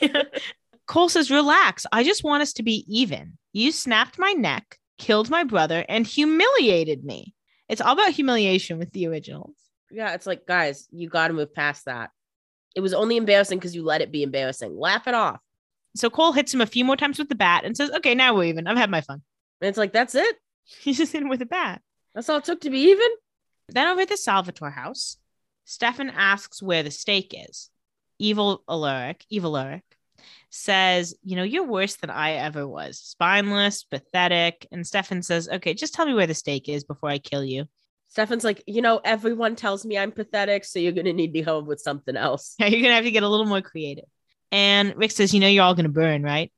Kol 0.86 1.08
says, 1.08 1.28
Relax. 1.28 1.86
I 1.90 2.04
just 2.04 2.22
want 2.22 2.42
us 2.42 2.52
to 2.52 2.62
be 2.62 2.84
even. 2.86 3.36
You 3.52 3.72
snapped 3.72 4.16
my 4.16 4.30
neck, 4.30 4.78
killed 4.96 5.28
my 5.28 5.42
brother, 5.42 5.84
and 5.88 6.06
humiliated 6.06 7.04
me. 7.04 7.34
It's 7.68 7.80
all 7.80 7.94
about 7.94 8.10
humiliation 8.10 8.78
with 8.78 8.92
the 8.92 9.08
originals. 9.08 9.56
Yeah, 9.90 10.14
it's 10.14 10.26
like, 10.26 10.46
guys, 10.46 10.86
you 10.92 11.08
got 11.08 11.28
to 11.28 11.34
move 11.34 11.52
past 11.52 11.86
that. 11.86 12.10
It 12.76 12.80
was 12.80 12.94
only 12.94 13.16
embarrassing 13.16 13.58
because 13.58 13.74
you 13.74 13.82
let 13.82 14.02
it 14.02 14.12
be 14.12 14.22
embarrassing. 14.22 14.78
Laugh 14.78 15.08
it 15.08 15.14
off. 15.14 15.40
So 15.96 16.10
Kol 16.10 16.32
hits 16.32 16.54
him 16.54 16.60
a 16.60 16.66
few 16.66 16.84
more 16.84 16.96
times 16.96 17.18
with 17.18 17.28
the 17.28 17.34
bat 17.34 17.64
and 17.64 17.76
says, 17.76 17.90
Okay, 17.90 18.14
now 18.14 18.36
we're 18.36 18.44
even. 18.44 18.68
I've 18.68 18.76
had 18.76 18.90
my 18.90 19.00
fun. 19.00 19.20
And 19.60 19.68
it's 19.68 19.78
like, 19.78 19.92
that's 19.92 20.14
it. 20.14 20.36
He's 20.80 20.98
just 20.98 21.12
him 21.12 21.28
with 21.28 21.42
a 21.42 21.46
bat. 21.46 21.82
That's 22.14 22.28
all 22.28 22.38
it 22.38 22.44
took 22.44 22.60
to 22.62 22.70
be 22.70 22.90
even. 22.90 23.08
Then 23.68 23.88
over 23.88 24.02
at 24.02 24.08
the 24.08 24.16
Salvatore 24.16 24.70
house, 24.70 25.16
Stefan 25.64 26.10
asks 26.10 26.62
where 26.62 26.82
the 26.82 26.90
stake 26.90 27.34
is. 27.48 27.70
Evil 28.18 28.62
Alaric, 28.68 29.24
evil 29.28 29.56
Alaric, 29.56 29.84
says, 30.50 31.14
You 31.22 31.36
know, 31.36 31.42
you're 31.42 31.66
worse 31.66 31.96
than 31.96 32.10
I 32.10 32.32
ever 32.32 32.66
was. 32.66 32.98
Spineless, 32.98 33.84
pathetic. 33.84 34.66
And 34.70 34.86
Stefan 34.86 35.22
says, 35.22 35.48
Okay, 35.48 35.74
just 35.74 35.94
tell 35.94 36.06
me 36.06 36.14
where 36.14 36.26
the 36.26 36.34
stake 36.34 36.68
is 36.68 36.84
before 36.84 37.10
I 37.10 37.18
kill 37.18 37.44
you. 37.44 37.66
Stefan's 38.08 38.44
like, 38.44 38.62
you 38.68 38.80
know, 38.80 39.00
everyone 39.04 39.56
tells 39.56 39.84
me 39.84 39.98
I'm 39.98 40.12
pathetic, 40.12 40.64
so 40.64 40.78
you're 40.78 40.92
gonna 40.92 41.12
need 41.12 41.34
to 41.34 41.42
come 41.42 41.62
up 41.62 41.66
with 41.66 41.80
something 41.80 42.16
else. 42.16 42.54
Yeah, 42.60 42.66
you're 42.66 42.82
gonna 42.82 42.94
have 42.94 43.04
to 43.04 43.10
get 43.10 43.24
a 43.24 43.28
little 43.28 43.46
more 43.46 43.62
creative. 43.62 44.04
And 44.52 44.94
Rick 44.96 45.10
says, 45.10 45.34
You 45.34 45.40
know, 45.40 45.48
you're 45.48 45.64
all 45.64 45.74
gonna 45.74 45.88
burn, 45.88 46.22
right? 46.22 46.52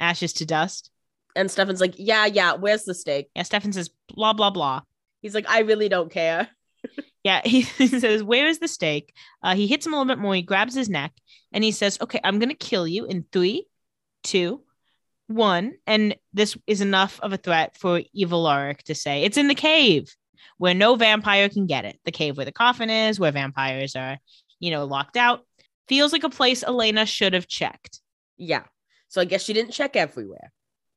Ashes 0.00 0.32
to 0.34 0.46
dust. 0.46 0.90
And 1.36 1.50
Stefan's 1.50 1.80
like, 1.80 1.94
yeah, 1.96 2.26
yeah, 2.26 2.54
where's 2.54 2.84
the 2.84 2.94
stake? 2.94 3.28
Yeah, 3.34 3.42
Stefan 3.42 3.72
says, 3.72 3.90
Blah, 4.14 4.32
blah, 4.32 4.50
blah. 4.50 4.82
He's 5.20 5.34
like, 5.34 5.48
I 5.48 5.60
really 5.60 5.88
don't 5.88 6.10
care. 6.10 6.48
Yeah, 7.22 7.42
he 7.44 7.62
says, 7.62 8.22
Where 8.22 8.46
is 8.46 8.60
the 8.60 8.68
stake? 8.68 9.14
Uh, 9.42 9.54
he 9.54 9.66
hits 9.66 9.86
him 9.86 9.92
a 9.92 9.98
little 9.98 10.08
bit 10.08 10.18
more. 10.18 10.34
He 10.34 10.40
grabs 10.40 10.74
his 10.74 10.88
neck 10.88 11.12
and 11.52 11.62
he 11.62 11.70
says, 11.70 11.98
Okay, 12.00 12.18
I'm 12.24 12.38
going 12.38 12.48
to 12.48 12.54
kill 12.54 12.88
you 12.88 13.04
in 13.04 13.26
three, 13.30 13.66
two, 14.22 14.62
one. 15.26 15.74
And 15.86 16.16
this 16.32 16.56
is 16.66 16.80
enough 16.80 17.20
of 17.20 17.34
a 17.34 17.36
threat 17.36 17.76
for 17.76 18.00
Evil 18.14 18.48
Alaric 18.48 18.84
to 18.84 18.94
say, 18.94 19.24
It's 19.24 19.36
in 19.36 19.48
the 19.48 19.54
cave 19.54 20.08
where 20.56 20.74
no 20.74 20.94
vampire 20.94 21.48
can 21.48 21.66
get 21.66 21.84
it. 21.84 21.98
The 22.04 22.12
cave 22.12 22.36
where 22.36 22.46
the 22.46 22.52
coffin 22.52 22.90
is, 22.90 23.20
where 23.20 23.32
vampires 23.32 23.96
are, 23.96 24.18
you 24.58 24.70
know, 24.70 24.84
locked 24.84 25.16
out. 25.16 25.44
Feels 25.88 26.12
like 26.12 26.24
a 26.24 26.30
place 26.30 26.62
Elena 26.62 27.04
should 27.04 27.34
have 27.34 27.48
checked. 27.48 28.00
Yeah. 28.36 28.64
So 29.08 29.20
I 29.20 29.24
guess 29.24 29.42
she 29.42 29.52
didn't 29.52 29.72
check 29.72 29.96
everywhere. 29.96 30.52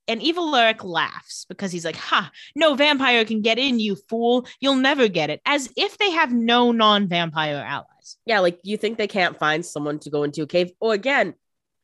And 0.07 0.21
Evil 0.21 0.49
Alaric 0.49 0.83
laughs 0.83 1.45
because 1.47 1.71
he's 1.71 1.85
like, 1.85 1.95
Ha, 1.95 2.31
no 2.55 2.75
vampire 2.75 3.23
can 3.25 3.41
get 3.41 3.57
in, 3.57 3.79
you 3.79 3.95
fool. 3.95 4.47
You'll 4.59 4.75
never 4.75 5.07
get 5.07 5.29
it. 5.29 5.41
As 5.45 5.69
if 5.77 5.97
they 5.97 6.11
have 6.11 6.33
no 6.33 6.71
non 6.71 7.07
vampire 7.07 7.63
allies. 7.65 8.17
Yeah, 8.25 8.39
like 8.39 8.59
you 8.63 8.77
think 8.77 8.97
they 8.97 9.07
can't 9.07 9.39
find 9.39 9.65
someone 9.65 9.99
to 9.99 10.09
go 10.09 10.23
into 10.23 10.43
a 10.43 10.47
cave, 10.47 10.71
or 10.79 10.93
again, 10.93 11.35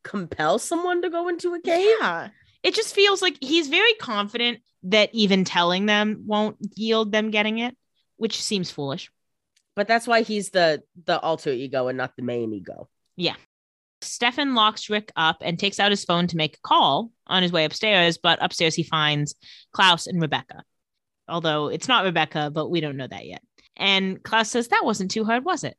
compel 0.03 0.59
someone 0.59 1.01
to 1.01 1.09
go 1.09 1.27
into 1.27 1.53
a 1.53 1.61
cave? 1.61 1.87
Yeah. 1.99 2.29
It 2.61 2.75
just 2.75 2.93
feels 2.93 3.21
like 3.21 3.37
he's 3.39 3.69
very 3.69 3.93
confident 3.93 4.59
that 4.83 5.09
even 5.13 5.45
telling 5.45 5.85
them 5.85 6.23
won't 6.25 6.57
yield 6.75 7.11
them 7.11 7.31
getting 7.31 7.59
it, 7.59 7.75
which 8.17 8.41
seems 8.41 8.71
foolish. 8.71 9.11
But 9.75 9.87
that's 9.87 10.07
why 10.07 10.23
he's 10.23 10.49
the 10.49 10.83
the 11.05 11.19
alter 11.19 11.51
ego 11.51 11.87
and 11.87 11.97
not 11.97 12.15
the 12.17 12.21
main 12.21 12.53
ego. 12.53 12.89
Stefan 14.01 14.55
locks 14.55 14.89
Rick 14.89 15.11
up 15.15 15.37
and 15.41 15.57
takes 15.57 15.79
out 15.79 15.91
his 15.91 16.05
phone 16.05 16.27
to 16.27 16.37
make 16.37 16.55
a 16.57 16.67
call 16.67 17.11
on 17.27 17.43
his 17.43 17.51
way 17.51 17.65
upstairs, 17.65 18.17
but 18.17 18.39
upstairs 18.41 18.75
he 18.75 18.83
finds 18.83 19.35
Klaus 19.71 20.07
and 20.07 20.21
Rebekah. 20.21 20.63
Although 21.27 21.67
it's 21.67 21.87
not 21.87 22.05
Rebekah, 22.05 22.51
but 22.51 22.69
we 22.69 22.81
don't 22.81 22.97
know 22.97 23.07
that 23.07 23.25
yet. 23.25 23.41
And 23.77 24.21
Klaus 24.23 24.49
says, 24.49 24.69
That 24.69 24.85
wasn't 24.85 25.11
too 25.11 25.25
hard, 25.25 25.45
was 25.45 25.63
it? 25.63 25.77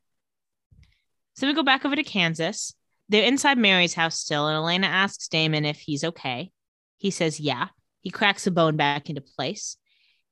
So 1.35 1.47
we 1.47 1.53
go 1.53 1.63
back 1.63 1.85
over 1.85 1.95
to 1.95 2.03
Kansas. 2.03 2.73
They're 3.09 3.25
inside 3.25 3.57
Mary's 3.57 3.93
house 3.93 4.17
still, 4.17 4.47
and 4.47 4.55
Elena 4.55 4.87
asks 4.87 5.27
Damon 5.27 5.65
if 5.65 5.79
he's 5.79 6.03
okay. 6.03 6.51
He 6.97 7.11
says, 7.11 7.39
Yeah. 7.39 7.67
He 8.01 8.09
cracks 8.09 8.45
the 8.45 8.51
bone 8.51 8.77
back 8.77 9.09
into 9.09 9.21
place 9.21 9.77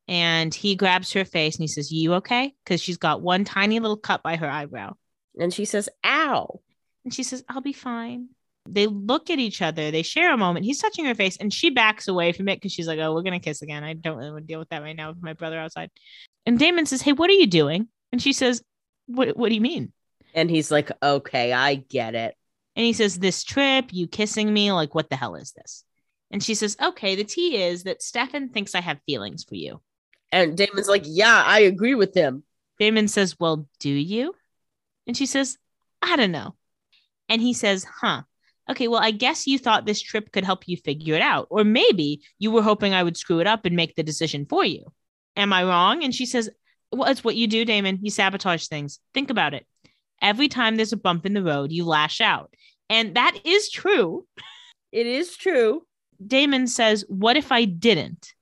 and 0.07 0.55
he 0.55 0.75
grabs 0.75 1.13
her 1.13 1.23
face 1.23 1.55
and 1.55 1.61
he 1.61 1.67
says, 1.67 1.91
You 1.91 2.15
okay? 2.15 2.55
Because 2.63 2.81
she's 2.81 2.97
got 2.97 3.21
one 3.21 3.43
tiny 3.43 3.79
little 3.79 3.95
cut 3.95 4.23
by 4.23 4.37
her 4.37 4.49
eyebrow. 4.49 4.95
And 5.39 5.53
she 5.53 5.65
says, 5.65 5.87
ow. 6.03 6.61
And 7.05 7.13
she 7.13 7.23
says, 7.23 7.43
I'll 7.49 7.61
be 7.61 7.73
fine. 7.73 8.29
They 8.67 8.87
look 8.87 9.29
at 9.29 9.39
each 9.39 9.61
other. 9.61 9.89
They 9.89 10.03
share 10.03 10.33
a 10.33 10.37
moment. 10.37 10.65
He's 10.65 10.79
touching 10.79 11.05
her 11.05 11.15
face 11.15 11.37
and 11.37 11.53
she 11.53 11.69
backs 11.69 12.07
away 12.07 12.31
from 12.33 12.49
it 12.49 12.57
because 12.57 12.71
she's 12.71 12.87
like, 12.87 12.99
Oh, 12.99 13.13
we're 13.13 13.23
going 13.23 13.39
to 13.39 13.43
kiss 13.43 13.61
again. 13.61 13.83
I 13.83 13.93
don't 13.93 14.17
really 14.17 14.31
want 14.31 14.43
to 14.43 14.47
deal 14.47 14.59
with 14.59 14.69
that 14.69 14.81
right 14.81 14.95
now 14.95 15.09
with 15.09 15.23
my 15.23 15.33
brother 15.33 15.57
outside. 15.57 15.89
And 16.45 16.59
Damon 16.59 16.85
says, 16.85 17.01
Hey, 17.01 17.13
what 17.13 17.29
are 17.29 17.33
you 17.33 17.47
doing? 17.47 17.87
And 18.11 18.21
she 18.21 18.33
says, 18.33 18.61
What, 19.07 19.35
what 19.35 19.49
do 19.49 19.55
you 19.55 19.61
mean? 19.61 19.91
And 20.33 20.49
he's 20.49 20.69
like, 20.69 20.91
okay, 21.01 21.53
I 21.53 21.75
get 21.75 22.15
it. 22.15 22.35
And 22.75 22.85
he 22.85 22.93
says, 22.93 23.17
This 23.17 23.43
trip, 23.43 23.85
you 23.91 24.07
kissing 24.07 24.53
me, 24.53 24.71
like, 24.71 24.93
what 24.93 25.09
the 25.09 25.15
hell 25.15 25.35
is 25.35 25.51
this? 25.53 25.83
And 26.31 26.43
she 26.43 26.53
says, 26.53 26.77
Okay, 26.81 27.15
the 27.15 27.23
tea 27.23 27.63
is 27.63 27.83
that 27.83 28.03
Stefan 28.03 28.49
thinks 28.49 28.75
I 28.75 28.81
have 28.81 28.99
feelings 29.05 29.43
for 29.43 29.55
you. 29.55 29.81
And 30.31 30.55
Damon's 30.55 30.87
like, 30.87 31.03
yeah, 31.05 31.43
I 31.45 31.61
agree 31.61 31.95
with 31.95 32.13
him. 32.13 32.43
Damon 32.77 33.07
says, 33.07 33.39
Well, 33.39 33.67
do 33.79 33.89
you? 33.89 34.35
And 35.07 35.17
she 35.17 35.25
says, 35.25 35.57
I 36.01 36.15
don't 36.15 36.31
know. 36.31 36.55
And 37.29 37.41
he 37.41 37.53
says, 37.53 37.85
Huh. 38.01 38.23
Okay, 38.69 38.87
well, 38.87 39.01
I 39.01 39.11
guess 39.11 39.47
you 39.47 39.57
thought 39.57 39.85
this 39.85 40.01
trip 40.01 40.31
could 40.31 40.43
help 40.43 40.67
you 40.67 40.77
figure 40.77 41.15
it 41.15 41.23
out. 41.23 41.47
Or 41.49 41.63
maybe 41.63 42.21
you 42.37 42.51
were 42.51 42.61
hoping 42.61 42.93
I 42.93 43.01
would 43.01 43.17
screw 43.17 43.39
it 43.39 43.47
up 43.47 43.65
and 43.65 43.75
make 43.75 43.95
the 43.95 44.03
decision 44.03 44.45
for 44.47 44.63
you. 44.63 44.85
Am 45.35 45.51
I 45.53 45.63
wrong? 45.63 46.03
And 46.03 46.13
she 46.13 46.25
says, 46.25 46.49
Well, 46.91 47.09
it's 47.09 47.23
what 47.23 47.35
you 47.35 47.47
do, 47.47 47.65
Damon. 47.65 47.99
You 48.01 48.11
sabotage 48.11 48.67
things. 48.67 48.99
Think 49.13 49.29
about 49.29 49.53
it. 49.53 49.65
Every 50.21 50.49
time 50.49 50.75
there's 50.75 50.93
a 50.93 50.97
bump 50.97 51.25
in 51.25 51.33
the 51.33 51.43
road, 51.43 51.71
you 51.71 51.85
lash 51.85 52.19
out. 52.21 52.53
And 52.89 53.15
that 53.15 53.39
is 53.43 53.69
true. 53.69 54.25
It 54.91 55.05
is 55.05 55.37
true. 55.37 55.83
Damon 56.25 56.65
says, 56.65 57.05
What 57.07 57.37
if 57.37 57.51
I 57.51 57.65
didn't? 57.65 58.33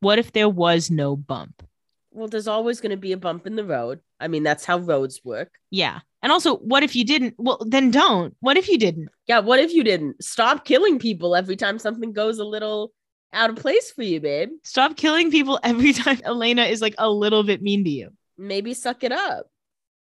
What 0.00 0.20
if 0.20 0.30
there 0.32 0.48
was 0.48 0.88
no 0.88 1.16
bump? 1.16 1.66
Well, 2.12 2.28
there's 2.28 2.48
always 2.48 2.80
going 2.80 2.90
to 2.90 2.96
be 2.96 3.12
a 3.12 3.16
bump 3.16 3.46
in 3.46 3.56
the 3.56 3.64
road. 3.64 4.00
I 4.20 4.28
mean, 4.28 4.42
that's 4.42 4.64
how 4.64 4.78
roads 4.78 5.20
work. 5.24 5.50
Yeah. 5.70 6.00
And 6.26 6.32
also, 6.32 6.56
what 6.56 6.82
if 6.82 6.96
you 6.96 7.04
didn't? 7.04 7.36
Well, 7.38 7.64
then 7.64 7.92
don't. 7.92 8.34
What 8.40 8.56
if 8.56 8.68
you 8.68 8.78
didn't? 8.78 9.10
Yeah, 9.28 9.38
what 9.38 9.60
if 9.60 9.72
you 9.72 9.84
didn't? 9.84 10.20
Stop 10.20 10.64
killing 10.64 10.98
people 10.98 11.36
every 11.36 11.54
time 11.54 11.78
something 11.78 12.12
goes 12.12 12.40
a 12.40 12.44
little 12.44 12.90
out 13.32 13.48
of 13.48 13.54
place 13.54 13.92
for 13.92 14.02
you, 14.02 14.20
babe. 14.20 14.48
Stop 14.64 14.96
killing 14.96 15.30
people 15.30 15.60
every 15.62 15.92
time 15.92 16.20
Elena 16.24 16.64
is 16.64 16.82
like 16.82 16.96
a 16.98 17.08
little 17.08 17.44
bit 17.44 17.62
mean 17.62 17.84
to 17.84 17.90
you. 17.90 18.10
Maybe 18.36 18.74
suck 18.74 19.04
it 19.04 19.12
up. 19.12 19.46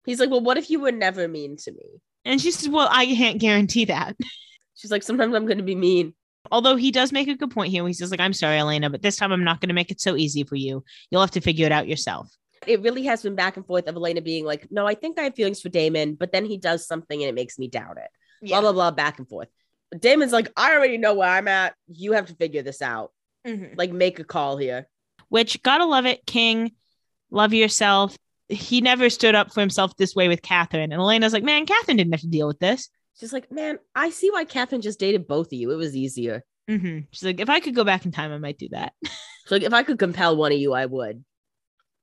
He's 0.06 0.18
like, 0.18 0.30
well, 0.30 0.40
what 0.40 0.56
if 0.56 0.70
you 0.70 0.80
were 0.80 0.90
never 0.90 1.28
mean 1.28 1.58
to 1.58 1.72
me? 1.72 2.00
And 2.24 2.40
she 2.40 2.50
says, 2.50 2.70
Well, 2.70 2.88
I 2.90 3.04
can't 3.04 3.38
guarantee 3.38 3.84
that. 3.84 4.16
She's 4.74 4.90
like, 4.90 5.02
sometimes 5.02 5.34
I'm 5.34 5.44
going 5.44 5.58
to 5.58 5.64
be 5.64 5.74
mean. 5.74 6.14
Although 6.50 6.76
he 6.76 6.92
does 6.92 7.12
make 7.12 7.28
a 7.28 7.36
good 7.36 7.50
point 7.50 7.72
here. 7.72 7.86
He 7.86 7.92
says, 7.92 8.10
like, 8.10 8.20
I'm 8.20 8.32
sorry, 8.32 8.56
Elena, 8.56 8.88
but 8.88 9.02
this 9.02 9.16
time 9.16 9.32
I'm 9.32 9.44
not 9.44 9.60
going 9.60 9.68
to 9.68 9.74
make 9.74 9.90
it 9.90 10.00
so 10.00 10.16
easy 10.16 10.44
for 10.44 10.56
you. 10.56 10.82
You'll 11.10 11.20
have 11.20 11.32
to 11.32 11.42
figure 11.42 11.66
it 11.66 11.72
out 11.72 11.88
yourself. 11.88 12.34
It 12.68 12.82
really 12.82 13.04
has 13.04 13.22
been 13.22 13.34
back 13.34 13.56
and 13.56 13.66
forth 13.66 13.86
of 13.88 13.96
Elena 13.96 14.20
being 14.20 14.44
like, 14.44 14.66
no, 14.70 14.86
I 14.86 14.94
think 14.94 15.18
I 15.18 15.22
have 15.24 15.34
feelings 15.34 15.60
for 15.60 15.68
Damon, 15.68 16.14
but 16.14 16.32
then 16.32 16.44
he 16.44 16.56
does 16.58 16.86
something 16.86 17.20
and 17.22 17.28
it 17.28 17.34
makes 17.34 17.58
me 17.58 17.68
doubt 17.68 17.98
it. 17.98 18.48
Blah, 18.48 18.60
blah, 18.60 18.72
blah, 18.72 18.90
back 18.90 19.18
and 19.18 19.28
forth. 19.28 19.48
Damon's 19.98 20.32
like, 20.32 20.50
I 20.56 20.74
already 20.74 20.98
know 20.98 21.14
where 21.14 21.28
I'm 21.28 21.48
at. 21.48 21.74
You 21.88 22.12
have 22.12 22.26
to 22.26 22.34
figure 22.34 22.62
this 22.62 22.82
out. 22.82 23.12
Mhm. 23.46 23.76
Like, 23.78 23.92
make 23.92 24.18
a 24.18 24.24
call 24.24 24.56
here. 24.56 24.88
Which, 25.28 25.62
gotta 25.62 25.84
love 25.84 26.06
it, 26.06 26.26
King. 26.26 26.72
Love 27.30 27.52
yourself. 27.54 28.16
He 28.48 28.80
never 28.80 29.10
stood 29.10 29.34
up 29.34 29.52
for 29.52 29.60
himself 29.60 29.96
this 29.96 30.14
way 30.14 30.28
with 30.28 30.42
Katherine. 30.42 30.92
And 30.92 31.00
Elena's 31.00 31.32
like, 31.32 31.42
man, 31.44 31.66
Katherine 31.66 31.96
didn't 31.96 32.12
have 32.12 32.20
to 32.20 32.28
deal 32.28 32.46
with 32.46 32.58
this. 32.58 32.88
She's 33.18 33.32
like, 33.32 33.50
man, 33.50 33.78
I 33.94 34.10
see 34.10 34.30
why 34.30 34.44
Katherine 34.44 34.82
just 34.82 35.00
dated 35.00 35.26
both 35.26 35.46
of 35.48 35.52
you. 35.54 35.70
It 35.72 35.76
was 35.76 35.96
easier. 35.96 36.44
hmm 36.68 37.00
She's 37.10 37.24
like, 37.24 37.40
if 37.40 37.48
I 37.48 37.60
could 37.60 37.74
go 37.74 37.82
back 37.84 38.04
in 38.04 38.12
time, 38.12 38.30
I 38.32 38.38
might 38.38 38.58
do 38.58 38.68
that. 38.70 38.92
So 39.46 39.54
like, 39.54 39.62
if 39.62 39.72
I 39.72 39.84
could 39.84 40.00
compel 40.00 40.36
one 40.36 40.50
of 40.50 40.58
you, 40.58 40.72
I 40.72 40.86
would. 40.86 41.24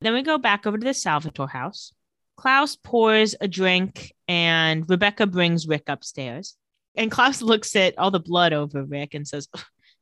Then 0.03 0.13
we 0.13 0.21
go 0.21 0.37
back 0.37 0.67
over 0.67 0.77
to 0.77 0.83
the 0.83 0.93
Salvatore 0.93 1.47
house. 1.47 1.93
Klaus 2.35 2.75
pours 2.75 3.35
a 3.39 3.47
drink 3.47 4.13
and 4.27 4.89
Rebekah 4.89 5.27
brings 5.27 5.67
Rick 5.67 5.83
upstairs. 5.87 6.57
And 6.95 7.09
Klaus 7.09 7.41
looks 7.41 7.75
at 7.75 7.97
all 7.97 8.11
the 8.11 8.19
blood 8.19 8.53
over 8.53 8.83
Rick 8.83 9.13
and 9.13 9.27
says, 9.27 9.47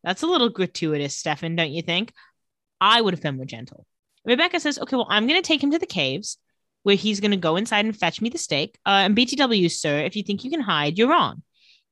That's 0.03 0.23
a 0.23 0.27
little 0.27 0.49
gratuitous, 0.49 1.15
Stefan, 1.15 1.55
don't 1.55 1.71
you 1.71 1.81
think? 1.81 2.13
I 2.79 2.99
would 2.99 3.13
have 3.13 3.21
been 3.21 3.37
more 3.37 3.45
gentle. 3.45 3.85
Rebekah 4.25 4.59
says, 4.59 4.79
Okay, 4.79 4.95
well, 4.95 5.07
I'm 5.09 5.27
going 5.27 5.41
to 5.41 5.47
take 5.47 5.61
him 5.61 5.71
to 5.71 5.79
the 5.79 5.85
caves 5.85 6.37
where 6.83 6.95
he's 6.95 7.19
going 7.19 7.31
to 7.31 7.37
go 7.37 7.55
inside 7.55 7.85
and 7.85 7.95
fetch 7.95 8.21
me 8.21 8.29
the 8.29 8.37
stake. 8.37 8.77
Uh, 8.85 9.03
and 9.05 9.15
BTW, 9.15 9.69
sir, 9.69 9.99
if 9.99 10.15
you 10.15 10.23
think 10.23 10.43
you 10.43 10.49
can 10.49 10.61
hide, 10.61 10.97
you're 10.97 11.09
wrong. 11.09 11.43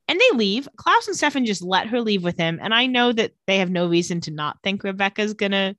And 0.08 0.20
they 0.20 0.38
leave. 0.38 0.68
Klaus 0.76 1.08
and 1.08 1.16
Stefan 1.16 1.46
just 1.46 1.62
let 1.62 1.88
her 1.88 2.02
leave 2.02 2.24
with 2.24 2.38
him. 2.38 2.60
And 2.60 2.74
I 2.74 2.88
know 2.88 3.14
that 3.14 3.34
they 3.46 3.60
have 3.60 3.70
no 3.70 3.88
reason 3.88 4.22
to 4.22 4.32
not 4.32 4.58
think 4.64 4.84
Rebekah's 4.84 5.36
going 5.36 5.52
to 5.52 5.76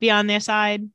be 0.00 0.10
on 0.10 0.26
their 0.26 0.40
side, 0.40 0.88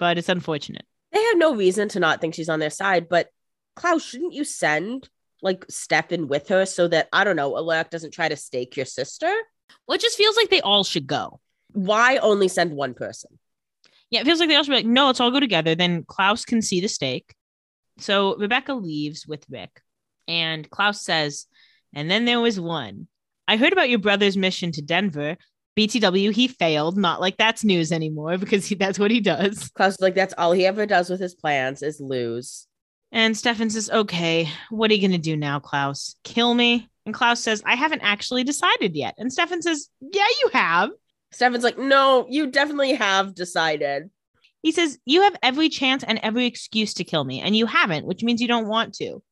but 0.00 0.18
it's 0.18 0.28
unfortunate. 0.28 0.84
They 1.12 1.22
have 1.22 1.38
no 1.38 1.54
reason 1.54 1.88
to 1.90 2.00
not 2.00 2.20
think 2.20 2.34
she's 2.34 2.48
on 2.48 2.58
their 2.58 2.70
side, 2.70 3.08
but 3.08 3.28
Klaus, 3.76 4.04
shouldn't 4.04 4.32
you 4.32 4.42
send 4.42 5.08
like 5.42 5.64
Stefan 5.68 6.26
with 6.26 6.48
her 6.48 6.66
so 6.66 6.88
that 6.88 7.08
I 7.12 7.22
don't 7.22 7.36
know, 7.36 7.56
Alec 7.56 7.90
doesn't 7.90 8.12
try 8.12 8.28
to 8.28 8.36
stake 8.36 8.76
your 8.76 8.86
sister? 8.86 9.32
Well, 9.86 9.94
it 9.94 10.00
just 10.00 10.16
feels 10.16 10.36
like 10.36 10.50
they 10.50 10.60
all 10.60 10.82
should 10.82 11.06
go. 11.06 11.40
Why 11.72 12.16
only 12.16 12.48
send 12.48 12.72
one 12.72 12.94
person? 12.94 13.38
Yeah, 14.10 14.20
it 14.20 14.26
feels 14.26 14.40
like 14.40 14.48
they 14.48 14.56
all 14.56 14.64
should 14.64 14.72
be 14.72 14.76
like, 14.76 14.86
no, 14.86 15.06
let's 15.06 15.20
all 15.20 15.30
go 15.30 15.38
together. 15.38 15.76
Then 15.76 16.04
Klaus 16.04 16.44
can 16.44 16.62
see 16.62 16.80
the 16.80 16.88
stake. 16.88 17.34
So 17.98 18.36
Rebekah 18.36 18.74
leaves 18.74 19.26
with 19.26 19.44
Rick, 19.48 19.82
and 20.26 20.68
Klaus 20.68 21.04
says, 21.04 21.46
and 21.94 22.10
then 22.10 22.24
there 22.24 22.40
was 22.40 22.58
one. 22.58 23.06
I 23.46 23.56
heard 23.56 23.72
about 23.72 23.90
your 23.90 23.98
brother's 23.98 24.36
mission 24.36 24.72
to 24.72 24.82
Denver. 24.82 25.36
BTW, 25.76 26.32
he 26.32 26.48
failed. 26.48 26.96
Not 26.96 27.20
like 27.20 27.36
that's 27.36 27.64
news 27.64 27.92
anymore 27.92 28.38
because 28.38 28.66
he, 28.66 28.74
that's 28.74 28.98
what 28.98 29.10
he 29.10 29.20
does. 29.20 29.68
Klaus 29.70 29.94
is 29.94 30.00
like, 30.00 30.14
that's 30.14 30.34
all 30.36 30.52
he 30.52 30.66
ever 30.66 30.86
does 30.86 31.10
with 31.10 31.20
his 31.20 31.34
plans 31.34 31.82
is 31.82 32.00
lose. 32.00 32.66
And 33.12 33.36
Stefan 33.36 33.70
says, 33.70 33.90
okay, 33.90 34.48
what 34.70 34.90
are 34.90 34.94
you 34.94 35.00
going 35.00 35.18
to 35.18 35.18
do 35.18 35.36
now, 35.36 35.58
Klaus? 35.58 36.16
Kill 36.22 36.54
me? 36.54 36.88
And 37.06 37.14
Klaus 37.14 37.40
says, 37.40 37.62
I 37.66 37.74
haven't 37.74 38.02
actually 38.02 38.44
decided 38.44 38.94
yet. 38.94 39.14
And 39.18 39.32
Stefan 39.32 39.62
says, 39.62 39.88
yeah, 40.00 40.26
you 40.42 40.50
have. 40.52 40.90
Stefan's 41.32 41.64
like, 41.64 41.78
no, 41.78 42.26
you 42.28 42.48
definitely 42.48 42.94
have 42.94 43.34
decided. 43.34 44.10
He 44.62 44.72
says, 44.72 44.98
You 45.06 45.22
have 45.22 45.36
every 45.42 45.68
chance 45.68 46.04
and 46.04 46.20
every 46.22 46.46
excuse 46.46 46.94
to 46.94 47.04
kill 47.04 47.24
me, 47.24 47.40
and 47.40 47.56
you 47.56 47.66
haven't, 47.66 48.06
which 48.06 48.22
means 48.22 48.40
you 48.40 48.48
don't 48.48 48.68
want 48.68 48.94
to. 48.94 49.22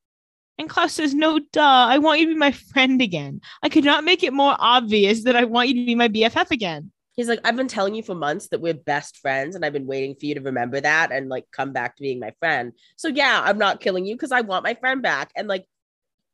And 0.58 0.68
Klaus 0.68 0.92
says, 0.92 1.14
No, 1.14 1.38
duh, 1.52 1.62
I 1.62 1.98
want 1.98 2.20
you 2.20 2.26
to 2.26 2.34
be 2.34 2.38
my 2.38 2.52
friend 2.52 3.00
again. 3.00 3.40
I 3.62 3.68
could 3.68 3.84
not 3.84 4.04
make 4.04 4.22
it 4.22 4.32
more 4.32 4.56
obvious 4.58 5.24
that 5.24 5.36
I 5.36 5.44
want 5.44 5.68
you 5.68 5.74
to 5.74 5.86
be 5.86 5.94
my 5.94 6.08
BFF 6.08 6.50
again. 6.50 6.90
He's 7.12 7.28
like, 7.28 7.40
I've 7.44 7.56
been 7.56 7.68
telling 7.68 7.94
you 7.94 8.02
for 8.02 8.14
months 8.14 8.48
that 8.48 8.60
we're 8.60 8.74
best 8.74 9.16
friends, 9.18 9.56
and 9.56 9.64
I've 9.64 9.72
been 9.72 9.86
waiting 9.86 10.14
for 10.14 10.26
you 10.26 10.34
to 10.34 10.40
remember 10.40 10.80
that 10.80 11.10
and 11.10 11.28
like 11.28 11.46
come 11.50 11.72
back 11.72 11.96
to 11.96 12.02
being 12.02 12.20
my 12.20 12.32
friend. 12.38 12.72
So 12.96 13.08
yeah, 13.08 13.40
I'm 13.44 13.58
not 13.58 13.80
killing 13.80 14.06
you 14.06 14.14
because 14.14 14.32
I 14.32 14.42
want 14.42 14.64
my 14.64 14.74
friend 14.74 15.02
back. 15.02 15.32
And 15.34 15.48
like, 15.48 15.66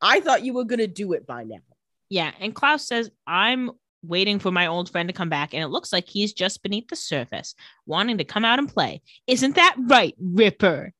I 0.01 0.19
thought 0.19 0.43
you 0.43 0.53
were 0.53 0.65
gonna 0.65 0.87
do 0.87 1.13
it 1.13 1.25
by 1.25 1.43
now. 1.43 1.57
Yeah. 2.09 2.31
And 2.39 2.53
Klaus 2.53 2.87
says, 2.87 3.09
I'm 3.25 3.71
waiting 4.03 4.37
for 4.37 4.51
my 4.51 4.67
old 4.67 4.91
friend 4.91 5.09
to 5.09 5.13
come 5.13 5.29
back, 5.29 5.53
and 5.53 5.63
it 5.63 5.69
looks 5.69 5.91
like 5.91 6.07
he's 6.07 6.33
just 6.33 6.61
beneath 6.61 6.87
the 6.87 6.95
surface, 6.95 7.55
wanting 7.85 8.19
to 8.19 8.23
come 8.23 8.45
out 8.45 8.59
and 8.59 8.69
play. 8.69 9.01
Isn't 9.27 9.55
that 9.55 9.75
right, 9.79 10.15
Ripper? 10.19 10.93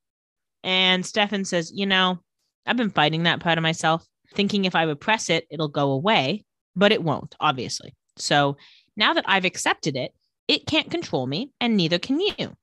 And 0.63 1.05
Stefan 1.05 1.45
says, 1.45 1.71
You 1.73 1.86
know, 1.86 2.19
I've 2.66 2.78
been 2.78 2.89
fighting 2.89 3.24
that 3.24 3.39
part 3.39 3.57
of 3.57 3.61
myself, 3.61 4.05
thinking 4.34 4.66
if 4.66 4.76
I 4.76 4.84
repress 4.84 5.30
it, 5.30 5.45
it'll 5.49 5.68
go 5.68 5.91
away, 5.91 6.45
but 6.76 6.91
it 6.91 7.03
won't, 7.03 7.36
obviously. 7.39 7.93
So 8.18 8.57
now 8.95 9.13
that 9.13 9.26
I've 9.28 9.45
accepted 9.45 9.95
it, 9.95 10.13
it 10.47 10.68
can't 10.68 10.91
control 10.91 11.26
me, 11.26 11.51
and 11.59 11.76
neither 11.76 11.99
can 11.99 12.20
you. 12.20 12.55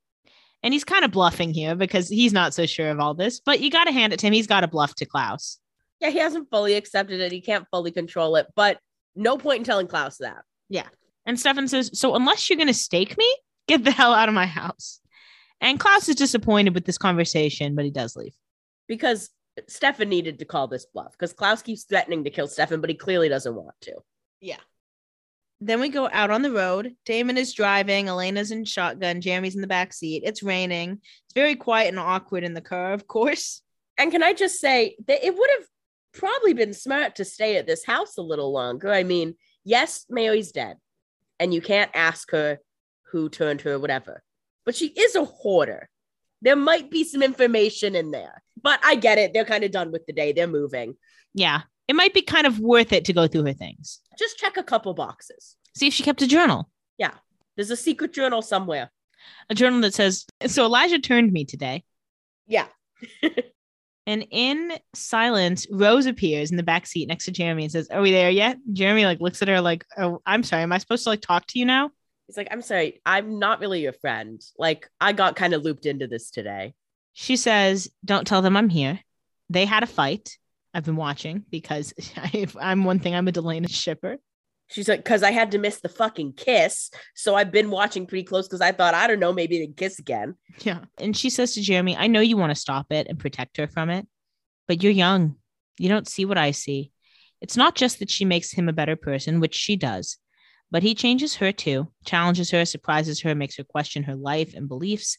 And 0.63 0.73
he's 0.73 0.85
kind 0.85 1.05
of 1.05 1.11
bluffing 1.11 1.53
here 1.53 1.75
because 1.75 2.09
he's 2.09 2.33
not 2.33 2.55
so 2.55 2.67
sure 2.67 2.91
of 2.91 3.01
all 3.01 3.15
this, 3.15 3.41
but 3.41 3.61
you 3.61 3.71
got 3.71 3.85
to 3.85 3.93
hand 3.93 4.13
it 4.13 4.21
to 4.21 4.27
him. 4.27 4.33
He's 4.33 4.47
got 4.47 4.61
to 4.61 4.69
bluff 4.69 4.95
to 4.97 5.07
Klaus. 5.07 5.59
Yeah, 6.01 6.11
he 6.11 6.19
hasn't 6.19 6.51
fully 6.51 6.75
accepted 6.75 7.21
it. 7.21 7.33
He 7.33 7.41
can't 7.41 7.67
fully 7.71 7.91
control 7.91 8.37
it, 8.37 8.47
but 8.55 8.79
no 9.17 9.37
point 9.37 9.59
in 9.59 9.65
telling 9.65 9.89
Klaus 9.89 10.19
that. 10.19 10.43
Yeah. 10.69 10.87
And 11.27 11.39
Stefan 11.39 11.69
says, 11.69 11.91
So 11.95 12.15
unless 12.15 12.49
you're 12.49 12.57
going 12.57 12.69
to 12.69 12.75
stake 12.75 13.17
me, 13.19 13.37
get 13.69 13.85
the 13.85 13.91
hell 13.91 14.15
out 14.15 14.29
of 14.29 14.35
my 14.35 14.47
house. 14.47 15.01
And 15.61 15.79
Klaus 15.79 16.09
is 16.09 16.17
disappointed 16.17 16.75
with 16.75 16.85
this 16.85 16.99
conversation, 16.99 17.75
but 17.75 17.85
he 17.85 17.91
does 17.91 18.17
leave. 18.17 18.35
Because 18.89 19.31
Stefan 19.71 20.09
needed 20.09 20.39
to 20.39 20.45
call 20.45 20.69
this 20.69 20.87
bluff 20.87 21.13
because 21.13 21.33
Klaus 21.33 21.63
keeps 21.63 21.85
threatening 21.85 22.25
to 22.25 22.31
kill 22.31 22.49
Stefan, 22.49 22.81
but 22.81 22.91
he 22.91 22.97
clearly 22.97 23.29
doesn't 23.29 23.55
want 23.55 23.75
to. 23.83 23.95
Yeah. 24.41 24.61
Then 25.61 25.81
we 25.81 25.91
go 25.91 26.09
out 26.13 26.31
on 26.31 26.43
the 26.43 26.51
road. 26.51 26.97
Damon 27.05 27.39
is 27.39 27.53
driving. 27.53 28.09
Elena's 28.09 28.51
in 28.51 28.65
shotgun. 28.65 29.21
Jeremy's 29.21 29.55
in 29.55 29.61
the 29.61 29.69
back 29.69 29.93
seat. 29.93 30.23
It's 30.25 30.43
raining. 30.43 31.01
It's 31.25 31.35
very 31.35 31.55
quiet 31.55 31.89
and 31.89 32.01
awkward 32.01 32.43
in 32.43 32.55
the 32.55 32.61
car, 32.61 32.93
of 32.93 33.07
course. 33.07 33.63
And 33.97 34.11
can 34.11 34.23
I 34.23 34.33
just 34.33 34.59
say 34.61 34.97
that 35.07 35.25
it 35.25 35.37
would 35.37 35.51
have 35.59 35.69
probably 36.15 36.53
been 36.53 36.75
smart 36.75 37.17
to 37.17 37.25
stay 37.25 37.57
at 37.57 37.67
this 37.67 37.85
house 37.85 38.17
a 38.17 38.23
little 38.23 38.53
longer? 38.53 38.93
I 38.93 39.05
mean, 39.05 39.37
yes, 39.65 40.05
Mary's 40.11 40.51
dead, 40.51 40.79
and 41.39 41.55
you 41.55 41.61
can't 41.61 41.91
ask 41.95 42.33
her 42.33 42.59
who 43.13 43.29
turned 43.29 43.61
her, 43.61 43.79
whatever, 43.79 44.23
but 44.65 44.75
she 44.75 44.87
is 44.87 45.15
a 45.15 45.25
hoarder. 45.25 45.89
There 46.43 46.57
might 46.57 46.91
be 46.91 47.05
some 47.05 47.23
information 47.23 47.95
in 47.95 48.11
there, 48.11 48.43
but 48.61 48.81
I 48.85 48.97
get 48.97 49.19
it. 49.19 49.33
They're 49.33 49.45
kind 49.45 49.65
of 49.65 49.71
done 49.71 49.93
with 49.93 50.05
the 50.07 50.13
day. 50.13 50.33
They're 50.33 50.47
moving. 50.47 50.97
Yeah. 51.35 51.63
It 51.89 51.97
might 51.97 52.15
be 52.15 52.23
kind 52.23 52.47
of 52.47 52.59
worth 52.59 52.93
it 52.93 53.05
to 53.07 53.13
go 53.13 53.27
through 53.27 53.45
her 53.45 53.53
things. 53.53 54.01
Just 54.19 54.39
check 54.39 54.57
a 54.57 54.63
couple 54.63 54.93
boxes. 54.95 55.57
See 55.75 55.87
if 55.87 55.95
she 55.95 56.03
kept 56.03 56.23
a 56.23 56.27
journal. 56.27 56.69
Yeah. 56.99 57.13
There's 57.57 57.71
a 57.71 57.77
secret 57.77 58.13
journal 58.13 58.43
somewhere. 58.43 58.91
A 59.49 59.55
journal 59.55 59.81
that 59.83 59.95
says, 59.95 60.27
So 60.47 60.65
Elijah 60.65 60.99
turned 60.99 61.33
me 61.33 61.45
today. 61.45 61.85
Yeah. 62.47 62.67
And 64.07 64.27
in 64.31 64.73
silence, 64.95 65.67
Rose 65.71 66.07
appears 66.07 66.51
in 66.51 66.57
the 66.57 66.63
back 66.63 66.87
seat 66.87 67.07
next 67.07 67.27
to 67.27 67.31
Jeremy 67.31 67.65
and 67.65 67.73
says, 67.73 67.89
Are 67.89 68.01
we 68.01 68.11
there 68.11 68.31
yet? 68.31 68.59
Jeremy 68.73 69.05
like 69.05 69.21
looks 69.21 69.43
at 69.43 69.49
her 69.49 69.61
like, 69.61 69.85
Oh, 69.97 70.21
I'm 70.27 70.43
sorry. 70.43 70.63
Am 70.63 70.73
I 70.73 70.79
supposed 70.79 71.05
to 71.05 71.11
like 71.11 71.21
talk 71.21 71.47
to 71.49 71.59
you 71.59 71.67
now? 71.67 71.91
He's 72.33 72.39
like, 72.39 72.49
I'm 72.51 72.63
sorry, 72.63 73.03
I'm 73.05 73.39
not 73.39 73.61
really 73.61 73.83
your 73.83 73.93
friend. 73.93 74.41
Like, 74.57 74.89
I 74.99 75.13
got 75.13 75.37
kind 75.37 75.53
of 75.53 75.61
looped 75.61 75.85
into 75.85 76.07
this 76.07 76.31
today. 76.31 76.73
She 77.13 77.37
says, 77.37 77.91
Don't 78.03 78.27
tell 78.27 78.41
them 78.41 78.57
I'm 78.57 78.71
here. 78.71 79.01
They 79.51 79.67
had 79.67 79.83
a 79.83 79.87
fight. 79.87 80.39
I've 80.73 80.87
been 80.87 80.97
watching 80.97 81.45
because 81.51 81.93
I, 82.17 82.47
I'm 82.59 82.85
one 82.85 83.01
thing. 83.01 83.15
I'm 83.15 83.29
a 83.29 83.33
Delena 83.33 83.69
shipper. 83.69 84.17
She's 84.71 84.89
like, 84.89 85.05
because 85.05 85.23
I 85.23 85.31
had 85.31 85.51
to 85.51 85.59
miss 85.59 85.83
the 85.83 85.91
fucking 85.91 86.33
kiss. 86.33 86.91
So 87.15 87.35
I've 87.35 87.53
been 87.53 87.69
watching 87.69 88.07
pretty 88.07 88.25
close 88.25 88.49
because 88.49 88.63
I 88.63 88.73
thought, 88.73 88.95
I 88.95 89.07
don't 89.09 89.21
know, 89.21 89.35
maybe 89.35 89.59
they 89.59 89.67
kiss 89.67 89.99
again. 89.99 90.35
Yeah. 90.61 90.79
And 90.97 91.15
she 91.15 91.29
says 91.29 91.53
to 91.53 91.61
Jeremy, 91.61 91.99
I 91.99 92.07
know 92.07 92.21
you 92.21 92.39
want 92.39 92.53
to 92.53 92.59
stop 92.59 92.87
it 92.93 93.09
and 93.09 93.19
protect 93.19 93.59
her 93.59 93.67
from 93.67 93.91
it, 93.91 94.09
but 94.67 94.83
you're 94.83 94.91
young. 94.91 95.37
You 95.77 95.91
don't 95.91 96.09
see 96.09 96.25
what 96.25 96.39
I 96.39 96.53
see. 96.53 96.93
It's 97.43 97.59
not 97.59 97.75
just 97.75 97.99
that 97.99 98.11
she 98.11 98.25
makes 98.25 98.51
him 98.53 98.71
a 98.71 98.73
better 98.73 98.97
person, 98.97 99.39
which 99.39 99.55
she 99.55 99.77
does, 99.77 100.17
but 100.73 100.83
he 100.83 100.95
changes 100.95 101.37
her 101.37 101.53
too, 101.53 101.87
challenges 102.07 102.51
her, 102.51 102.65
surprises 102.65 103.21
her, 103.21 103.35
makes 103.35 103.57
her 103.57 103.63
question 103.65 104.03
her 104.05 104.17
life 104.17 104.55
and 104.55 104.69
beliefs. 104.69 105.19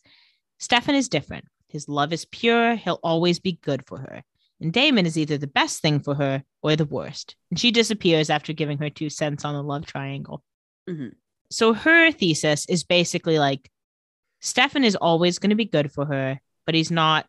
Stefan 0.60 0.96
is 0.96 1.08
different. 1.08 1.46
His 1.70 1.88
love 1.88 2.12
is 2.12 2.26
pure. 2.26 2.76
He'll 2.76 3.00
always 3.04 3.40
be 3.40 3.60
good 3.62 3.86
for 3.86 4.00
her. 4.00 4.24
And 4.60 4.74
Damon 4.74 5.06
is 5.06 5.18
either 5.18 5.38
the 5.38 5.48
best 5.48 5.82
thing 5.82 6.00
for 6.00 6.16
her 6.16 6.44
or 6.64 6.76
the 6.76 6.86
worst. 6.86 7.36
And 7.52 7.60
she 7.60 7.70
disappears 7.72 8.30
after 8.30 8.52
giving 8.52 8.80
her 8.80 8.90
two 8.90 9.10
cents 9.10 9.46
on 9.46 9.54
the 9.54 9.62
love 9.64 9.86
triangle. 9.86 10.44
Mhm. 10.90 11.14
So 11.52 11.74
her 11.74 12.12
thesis 12.12 12.66
is 12.68 12.84
basically 12.84 13.38
like 13.38 13.70
Stefan 14.42 14.84
is 14.84 14.96
always 14.96 15.38
going 15.38 15.52
to 15.52 15.56
be 15.56 15.66
good 15.66 15.92
for 15.92 16.06
her, 16.06 16.42
but 16.66 16.76
he's 16.76 16.92
not 16.92 17.28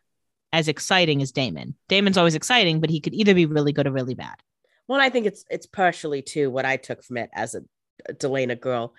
as 0.51 0.67
exciting 0.67 1.21
as 1.21 1.31
Damon. 1.31 1.75
Damon's 1.89 2.17
always 2.17 2.35
exciting, 2.35 2.79
but 2.81 2.89
he 2.89 2.99
could 2.99 3.13
either 3.13 3.35
be 3.35 3.45
really 3.45 3.71
good 3.71 3.87
or 3.87 3.91
really 3.91 4.15
bad. 4.15 4.35
Well, 4.87 5.01
I 5.01 5.09
think 5.09 5.25
it's 5.25 5.43
it's 5.49 5.65
partially 5.65 6.21
too 6.21 6.49
what 6.49 6.65
I 6.65 6.77
took 6.77 7.03
from 7.03 7.17
it 7.17 7.29
as 7.33 7.55
a 7.55 7.61
Delena 8.09 8.59
girl 8.59 8.93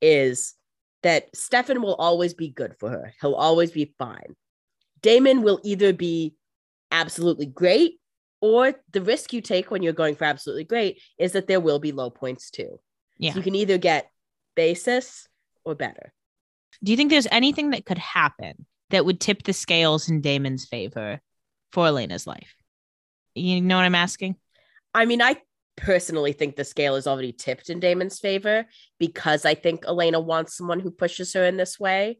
is 0.00 0.54
that 1.02 1.34
Stefan 1.34 1.82
will 1.82 1.94
always 1.94 2.34
be 2.34 2.48
good 2.48 2.74
for 2.78 2.90
her. 2.90 3.12
He'll 3.20 3.34
always 3.34 3.70
be 3.70 3.94
fine. 3.98 4.36
Damon 5.00 5.42
will 5.42 5.60
either 5.62 5.92
be 5.92 6.34
absolutely 6.90 7.46
great 7.46 8.00
or 8.40 8.74
the 8.92 9.02
risk 9.02 9.32
you 9.32 9.40
take 9.40 9.70
when 9.70 9.82
you're 9.82 9.92
going 9.92 10.14
for 10.14 10.24
absolutely 10.24 10.64
great 10.64 11.00
is 11.18 11.32
that 11.32 11.46
there 11.46 11.60
will 11.60 11.78
be 11.78 11.92
low 11.92 12.10
points 12.10 12.50
too. 12.50 12.80
Yeah. 13.18 13.32
So 13.32 13.38
you 13.38 13.42
can 13.42 13.54
either 13.54 13.78
get 13.78 14.10
basis 14.54 15.28
or 15.64 15.74
better. 15.74 16.12
Do 16.82 16.90
you 16.92 16.96
think 16.96 17.10
there's 17.10 17.26
anything 17.30 17.70
that 17.70 17.84
could 17.84 17.98
happen 17.98 18.66
that 18.90 19.04
would 19.04 19.20
tip 19.20 19.42
the 19.42 19.52
scales 19.52 20.08
in 20.08 20.20
Damon's 20.20 20.66
favor 20.66 21.20
for 21.72 21.86
Elena's 21.86 22.26
life? 22.26 22.54
You 23.34 23.60
know 23.60 23.76
what 23.76 23.84
I'm 23.84 23.94
asking? 23.94 24.36
I 24.94 25.04
mean, 25.04 25.20
I 25.20 25.36
personally 25.78 26.32
think 26.32 26.56
the 26.56 26.64
scale 26.64 26.96
is 26.96 27.06
already 27.06 27.32
tipped 27.32 27.70
in 27.70 27.80
Damon's 27.80 28.18
favor 28.18 28.66
because 28.98 29.44
I 29.46 29.54
think 29.54 29.84
Elena 29.86 30.20
wants 30.20 30.56
someone 30.56 30.80
who 30.80 30.90
pushes 30.90 31.32
her 31.32 31.44
in 31.44 31.56
this 31.56 31.80
way. 31.80 32.18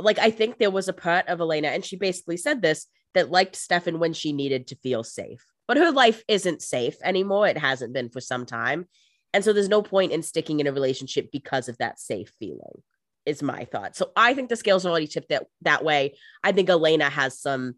Like, 0.00 0.20
I 0.20 0.30
think 0.30 0.58
there 0.58 0.70
was 0.70 0.86
a 0.86 0.92
part 0.92 1.26
of 1.26 1.40
Elena, 1.40 1.68
and 1.68 1.84
she 1.84 1.96
basically 1.96 2.36
said 2.36 2.62
this, 2.62 2.86
that 3.14 3.30
liked 3.30 3.56
Stefan 3.56 3.98
when 3.98 4.12
she 4.12 4.32
needed 4.32 4.68
to 4.68 4.76
feel 4.76 5.02
safe. 5.02 5.44
But 5.66 5.76
her 5.76 5.90
life 5.90 6.22
isn't 6.28 6.62
safe 6.62 6.96
anymore. 7.02 7.48
It 7.48 7.58
hasn't 7.58 7.92
been 7.92 8.08
for 8.08 8.20
some 8.20 8.46
time. 8.46 8.86
And 9.34 9.44
so 9.44 9.52
there's 9.52 9.68
no 9.68 9.82
point 9.82 10.12
in 10.12 10.22
sticking 10.22 10.60
in 10.60 10.66
a 10.66 10.72
relationship 10.72 11.30
because 11.32 11.68
of 11.68 11.76
that 11.78 11.98
safe 11.98 12.32
feeling, 12.38 12.82
is 13.26 13.42
my 13.42 13.64
thought. 13.64 13.96
So 13.96 14.12
I 14.14 14.34
think 14.34 14.48
the 14.48 14.56
scales 14.56 14.86
are 14.86 14.90
already 14.90 15.08
tipped 15.08 15.30
that, 15.30 15.46
that 15.62 15.84
way. 15.84 16.14
I 16.44 16.52
think 16.52 16.70
Elena 16.70 17.10
has 17.10 17.40
some, 17.40 17.74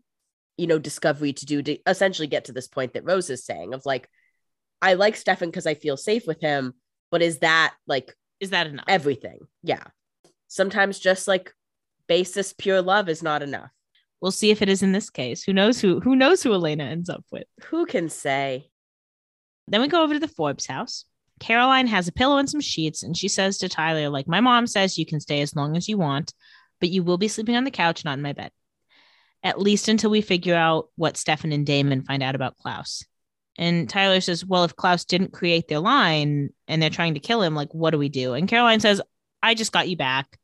you 0.58 0.66
know, 0.66 0.78
discovery 0.78 1.32
to 1.32 1.46
do 1.46 1.62
to 1.62 1.78
essentially 1.86 2.28
get 2.28 2.44
to 2.44 2.52
this 2.52 2.68
point 2.68 2.92
that 2.92 3.04
Rose 3.04 3.30
is 3.30 3.44
saying 3.44 3.72
of 3.72 3.86
like, 3.86 4.08
I 4.82 4.94
like 4.94 5.16
Stefan 5.16 5.48
because 5.50 5.66
I 5.66 5.74
feel 5.74 5.96
safe 5.96 6.26
with 6.26 6.40
him, 6.40 6.74
but 7.10 7.22
is 7.22 7.38
that 7.40 7.74
like 7.86 8.14
Is 8.40 8.50
that 8.50 8.66
enough? 8.66 8.86
everything? 8.88 9.40
Yeah. 9.62 9.84
Sometimes 10.48 10.98
just 10.98 11.28
like 11.28 11.52
basis 12.08 12.52
pure 12.52 12.82
love 12.82 13.08
is 13.08 13.22
not 13.22 13.42
enough. 13.42 13.70
We'll 14.20 14.32
see 14.32 14.50
if 14.50 14.62
it 14.62 14.68
is 14.68 14.82
in 14.82 14.92
this 14.92 15.10
case. 15.10 15.42
Who 15.42 15.52
knows 15.52 15.80
who 15.80 16.00
who 16.00 16.16
knows 16.16 16.42
who 16.42 16.52
Elena 16.52 16.84
ends 16.84 17.08
up 17.08 17.24
with. 17.30 17.44
Who 17.66 17.86
can 17.86 18.08
say? 18.08 18.70
Then 19.68 19.80
we 19.80 19.88
go 19.88 20.02
over 20.02 20.14
to 20.14 20.20
the 20.20 20.28
Forbes 20.28 20.66
house. 20.66 21.04
Caroline 21.38 21.86
has 21.86 22.06
a 22.06 22.12
pillow 22.12 22.36
and 22.36 22.50
some 22.50 22.60
sheets, 22.60 23.02
and 23.02 23.16
she 23.16 23.28
says 23.28 23.56
to 23.58 23.68
Tyler, 23.68 24.10
like, 24.10 24.28
my 24.28 24.40
mom 24.40 24.66
says 24.66 24.98
you 24.98 25.06
can 25.06 25.20
stay 25.20 25.40
as 25.40 25.56
long 25.56 25.74
as 25.74 25.88
you 25.88 25.96
want, 25.96 26.34
but 26.80 26.90
you 26.90 27.02
will 27.02 27.16
be 27.16 27.28
sleeping 27.28 27.56
on 27.56 27.64
the 27.64 27.70
couch, 27.70 28.04
not 28.04 28.18
in 28.18 28.22
my 28.22 28.34
bed. 28.34 28.50
At 29.42 29.58
least 29.58 29.88
until 29.88 30.10
we 30.10 30.20
figure 30.20 30.54
out 30.54 30.88
what 30.96 31.16
Stefan 31.16 31.52
and 31.52 31.64
Damon 31.64 32.02
find 32.02 32.22
out 32.22 32.34
about 32.34 32.58
Klaus. 32.58 33.04
And 33.60 33.90
Tyler 33.90 34.22
says, 34.22 34.44
Well, 34.44 34.64
if 34.64 34.74
Klaus 34.74 35.04
didn't 35.04 35.34
create 35.34 35.68
their 35.68 35.80
line 35.80 36.48
and 36.66 36.82
they're 36.82 36.88
trying 36.88 37.12
to 37.14 37.20
kill 37.20 37.42
him, 37.42 37.54
like, 37.54 37.72
what 37.74 37.90
do 37.90 37.98
we 37.98 38.08
do? 38.08 38.32
And 38.32 38.48
Caroline 38.48 38.80
says, 38.80 39.02
I 39.42 39.54
just 39.54 39.70
got 39.70 39.88
you 39.88 39.98
back. 39.98 40.38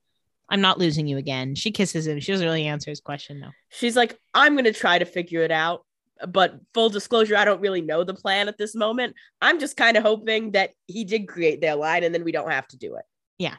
I'm 0.51 0.61
not 0.61 0.79
losing 0.79 1.07
you 1.07 1.17
again. 1.17 1.55
She 1.55 1.73
kisses 1.73 2.07
him. 2.07 2.21
She 2.21 2.31
doesn't 2.31 2.47
really 2.47 2.67
answer 2.67 2.91
his 2.91 3.01
question, 3.01 3.41
though. 3.41 3.53
She's 3.71 3.97
like, 3.97 4.19
I'm 4.35 4.53
going 4.53 4.67
to 4.67 4.73
try 4.73 4.99
to 4.99 5.07
figure 5.07 5.41
it 5.41 5.51
out. 5.51 5.85
But 6.29 6.61
full 6.75 6.91
disclosure, 6.91 7.37
I 7.37 7.45
don't 7.45 7.61
really 7.61 7.81
know 7.81 8.05
the 8.05 8.15
plan 8.15 8.49
at 8.49 8.59
this 8.59 8.75
moment. 8.75 9.17
I'm 9.41 9.59
just 9.59 9.79
kind 9.79 9.97
of 9.97 10.03
hoping 10.03 10.53
that 10.53 10.71
he 10.87 11.05
did 11.05 11.27
create 11.27 11.63
their 11.63 11.75
line 11.75 12.05
and 12.05 12.15
then 12.15 12.23
we 12.23 12.33
don't 12.33 12.51
have 12.51 12.69
to 12.69 12.77
do 12.77 12.97
it. 12.97 13.05
Yeah. 13.39 13.57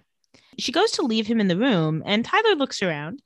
She 0.59 0.71
goes 0.71 0.91
to 0.93 1.01
leave 1.01 1.27
him 1.27 1.39
in 1.39 1.47
the 1.47 1.57
room, 1.57 2.01
and 2.05 2.25
Tyler 2.25 2.55
looks 2.55 2.81
around 2.81 3.21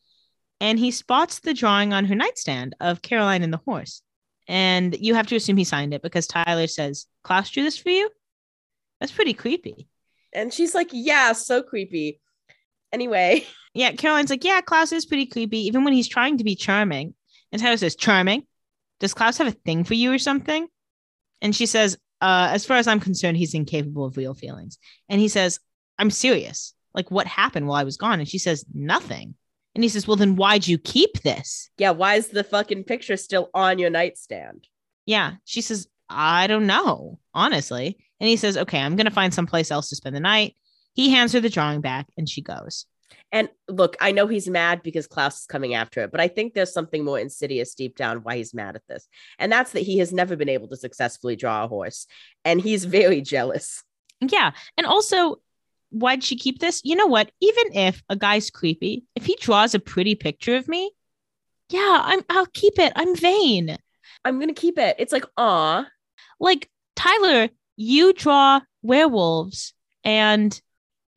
and 0.60 0.78
he 0.80 0.92
spots 0.92 1.40
the 1.40 1.54
drawing 1.54 1.94
on 1.94 2.06
her 2.06 2.16
nightstand 2.16 2.76
of 2.80 3.02
Caroline 3.02 3.44
and 3.44 3.54
the 3.54 3.62
horse. 3.66 4.02
And 4.52 4.98
you 5.00 5.16
have 5.16 5.28
to 5.28 5.38
assume 5.38 5.56
he 5.56 5.64
signed 5.64 5.94
it 5.94 6.02
because 6.02 6.28
Tyler 6.28 6.68
says, 6.68 7.08
Klaus 7.24 7.50
drew 7.50 7.64
this 7.64 7.78
for 7.78 7.90
you? 7.90 8.10
That's 9.00 9.14
pretty 9.14 9.34
creepy. 9.34 9.88
And 10.34 10.54
she's 10.54 10.76
like, 10.76 10.90
Yeah, 10.92 11.32
so 11.32 11.64
creepy. 11.64 12.20
Anyway, 12.92 13.48
Yeah, 13.74 13.94
Caroline's 13.94 14.30
like, 14.30 14.44
Yeah, 14.44 14.60
Klaus 14.60 14.92
is 14.92 15.06
pretty 15.06 15.26
creepy, 15.26 15.60
even 15.68 15.86
when 15.86 15.94
he's 15.94 16.10
trying 16.10 16.38
to 16.38 16.44
be 16.44 16.56
charming. 16.56 17.14
And 17.54 17.62
Tyler 17.62 17.78
says, 17.78 17.96
Charming? 17.96 18.46
Does 19.00 19.14
Klaus 19.14 19.38
have 19.38 19.48
a 19.48 19.52
thing 19.52 19.86
for 19.86 19.94
you 19.94 20.12
or 20.12 20.20
something? 20.20 20.68
And 21.42 21.56
she 21.56 21.66
says, 21.66 21.98
uh, 22.20 22.50
As 22.52 22.66
far 22.66 22.76
as 22.76 22.88
I'm 22.90 23.00
concerned, 23.00 23.38
he's 23.38 23.54
incapable 23.54 24.04
of 24.04 24.18
real 24.18 24.34
feelings. 24.34 24.78
And 25.08 25.22
he 25.22 25.30
says, 25.30 25.62
I'm 25.98 26.12
serious. 26.12 26.74
Like, 26.94 27.10
what 27.10 27.26
happened 27.26 27.68
while 27.68 27.80
I 27.80 27.86
was 27.86 27.96
gone? 27.96 28.20
And 28.20 28.28
she 28.28 28.38
says, 28.38 28.66
Nothing. 28.74 29.36
And 29.76 29.84
he 29.84 29.90
says, 29.90 30.08
Well, 30.08 30.18
then 30.18 30.36
why'd 30.36 30.68
you 30.68 30.78
keep 30.78 31.22
this? 31.22 31.70
yeah, 31.78 31.92
why 31.92 32.16
is 32.16 32.28
the 32.28 32.44
fucking 32.44 32.84
picture 32.84 33.18
still 33.18 33.50
on 33.54 33.80
your 33.80 33.90
nightstand? 33.90 34.68
Yeah. 35.06 35.34
She 35.46 35.62
says, 35.62 35.88
I 36.10 36.48
don't 36.48 36.68
know, 36.68 37.20
honestly. 37.34 37.98
And 38.20 38.30
he 38.30 38.36
says, 38.38 38.58
Okay, 38.58 38.80
I'm 38.80 38.96
going 38.96 39.06
to 39.06 39.12
find 39.12 39.34
someplace 39.34 39.72
else 39.72 39.90
to 39.90 39.96
spend 39.96 40.16
the 40.16 40.20
night. 40.20 40.56
He 40.94 41.10
hands 41.10 41.34
her 41.34 41.40
the 41.40 41.50
drawing 41.50 41.82
back 41.82 42.08
and 42.18 42.28
she 42.28 42.42
goes. 42.42 42.86
And 43.32 43.50
look, 43.70 43.96
I 44.02 44.12
know 44.12 44.28
he's 44.28 44.50
mad 44.50 44.84
because 44.84 45.08
Klaus 45.08 45.42
is 45.42 45.46
coming 45.46 45.74
after 45.74 46.02
it, 46.02 46.12
but 46.12 46.20
I 46.20 46.28
think 46.28 46.54
there's 46.54 46.74
something 46.74 47.04
more 47.06 47.20
insidious 47.20 47.74
deep 47.74 47.96
down 47.96 48.24
why 48.24 48.38
he's 48.38 48.54
mad 48.54 48.76
at 48.76 48.88
this. 48.90 49.08
And 49.40 49.52
that's 49.52 49.72
that 49.72 49.82
he 49.82 50.00
has 50.00 50.12
never 50.12 50.36
been 50.36 50.50
able 50.50 50.68
to 50.68 50.76
successfully 50.76 51.38
draw 51.38 51.64
a 51.64 51.68
horse. 51.68 52.08
And 52.44 52.60
he's 52.60 52.84
very 52.84 53.22
jealous. 53.36 53.84
Yeah. 54.20 54.52
And 54.78 54.86
also, 54.86 55.38
why'd 55.92 56.24
she 56.24 56.36
keep 56.36 56.60
this? 56.60 56.82
You 56.84 56.96
know 56.96 57.08
what? 57.08 57.32
Even 57.40 57.74
if 57.74 58.02
a 58.10 58.16
guy's 58.16 58.50
creepy, 58.50 59.06
if 59.16 59.26
he 59.26 59.38
draws 59.40 59.76
a 59.76 59.80
pretty 59.80 60.16
picture 60.16 60.56
of 60.56 60.68
me, 60.68 60.92
yeah, 61.70 62.02
I'm 62.04 62.22
I'll 62.30 62.48
keep 62.48 62.80
it. 62.80 62.92
I'm 62.96 63.16
vain. 63.16 63.78
I'm 64.26 64.40
gonna 64.40 64.54
keep 64.54 64.78
it. 64.78 64.96
It's 65.00 65.14
like, 65.14 65.26
ah, 65.38 65.88
Like 66.40 66.70
Tyler, 66.96 67.50
you 67.78 68.14
draw 68.14 68.62
werewolves 68.82 69.74
and 70.04 70.60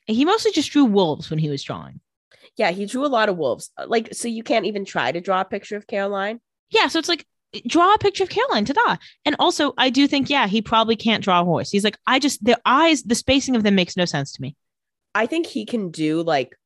he 0.07 0.25
mostly 0.25 0.53
just 0.53 0.71
drew 0.71 0.85
wolves 0.85 1.31
when 1.31 1.39
he 1.39 1.49
was 1.49 1.63
drawing. 1.63 2.01
Yeah, 2.57 2.71
he 2.71 2.87
drew 2.87 3.05
a 3.05 3.09
lot 3.09 3.29
of 3.29 3.37
wolves. 3.37 3.71
Uh, 3.77 3.87
Like, 3.89 4.15
so 4.15 4.29
you 4.29 4.43
can't 4.43 4.67
even 4.67 4.85
try 4.85 5.11
to 5.11 5.21
draw 5.21 5.41
a 5.41 5.45
picture 5.45 5.77
of 5.77 5.87
Caroline. 5.87 6.41
Yeah, 6.71 6.89
so 6.89 6.99
it's 6.99 7.09
like 7.09 7.27
draw 7.67 7.95
a 7.95 7.99
picture 7.99 8.23
of 8.25 8.31
Caroline, 8.31 8.65
ta-da. 8.65 8.97
And 9.25 9.37
also, 9.39 9.73
I 9.79 9.91
do 9.91 10.07
think, 10.07 10.31
yeah, 10.31 10.47
he 10.47 10.63
probably 10.63 10.97
can't 10.97 11.23
draw 11.25 11.41
a 11.41 11.45
horse. 11.45 11.71
He's 11.71 11.85
like, 11.85 11.99
I 12.07 12.19
just 12.19 12.45
their 12.45 12.59
eyes, 12.65 13.03
the 13.03 13.15
spacing 13.15 13.57
of 13.57 13.63
them 13.63 13.75
makes 13.75 13.97
no 13.97 14.05
sense 14.05 14.33
to 14.33 14.43
me. 14.43 14.57
I 15.15 15.27
think 15.27 15.47
he 15.47 15.65
can 15.65 15.91
do 15.91 16.23
like 16.23 16.57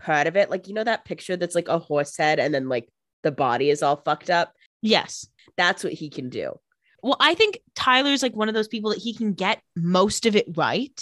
part 0.00 0.26
of 0.26 0.36
it. 0.36 0.50
Like, 0.50 0.68
you 0.68 0.74
know, 0.74 0.84
that 0.84 1.04
picture 1.04 1.36
that's 1.36 1.54
like 1.54 1.68
a 1.68 1.78
horse 1.78 2.16
head 2.16 2.38
and 2.38 2.54
then 2.54 2.68
like 2.68 2.88
the 3.22 3.32
body 3.32 3.70
is 3.70 3.82
all 3.82 3.96
fucked 3.96 4.30
up. 4.30 4.52
Yes. 4.80 5.26
That's 5.56 5.84
what 5.84 5.92
he 5.92 6.08
can 6.08 6.28
do. 6.30 6.58
Well, 7.02 7.16
I 7.20 7.34
think 7.34 7.58
Tyler's 7.74 8.22
like 8.22 8.34
one 8.34 8.48
of 8.48 8.54
those 8.54 8.68
people 8.68 8.90
that 8.90 8.98
he 8.98 9.14
can 9.14 9.32
get 9.34 9.62
most 9.76 10.26
of 10.26 10.34
it 10.34 10.46
right, 10.56 11.00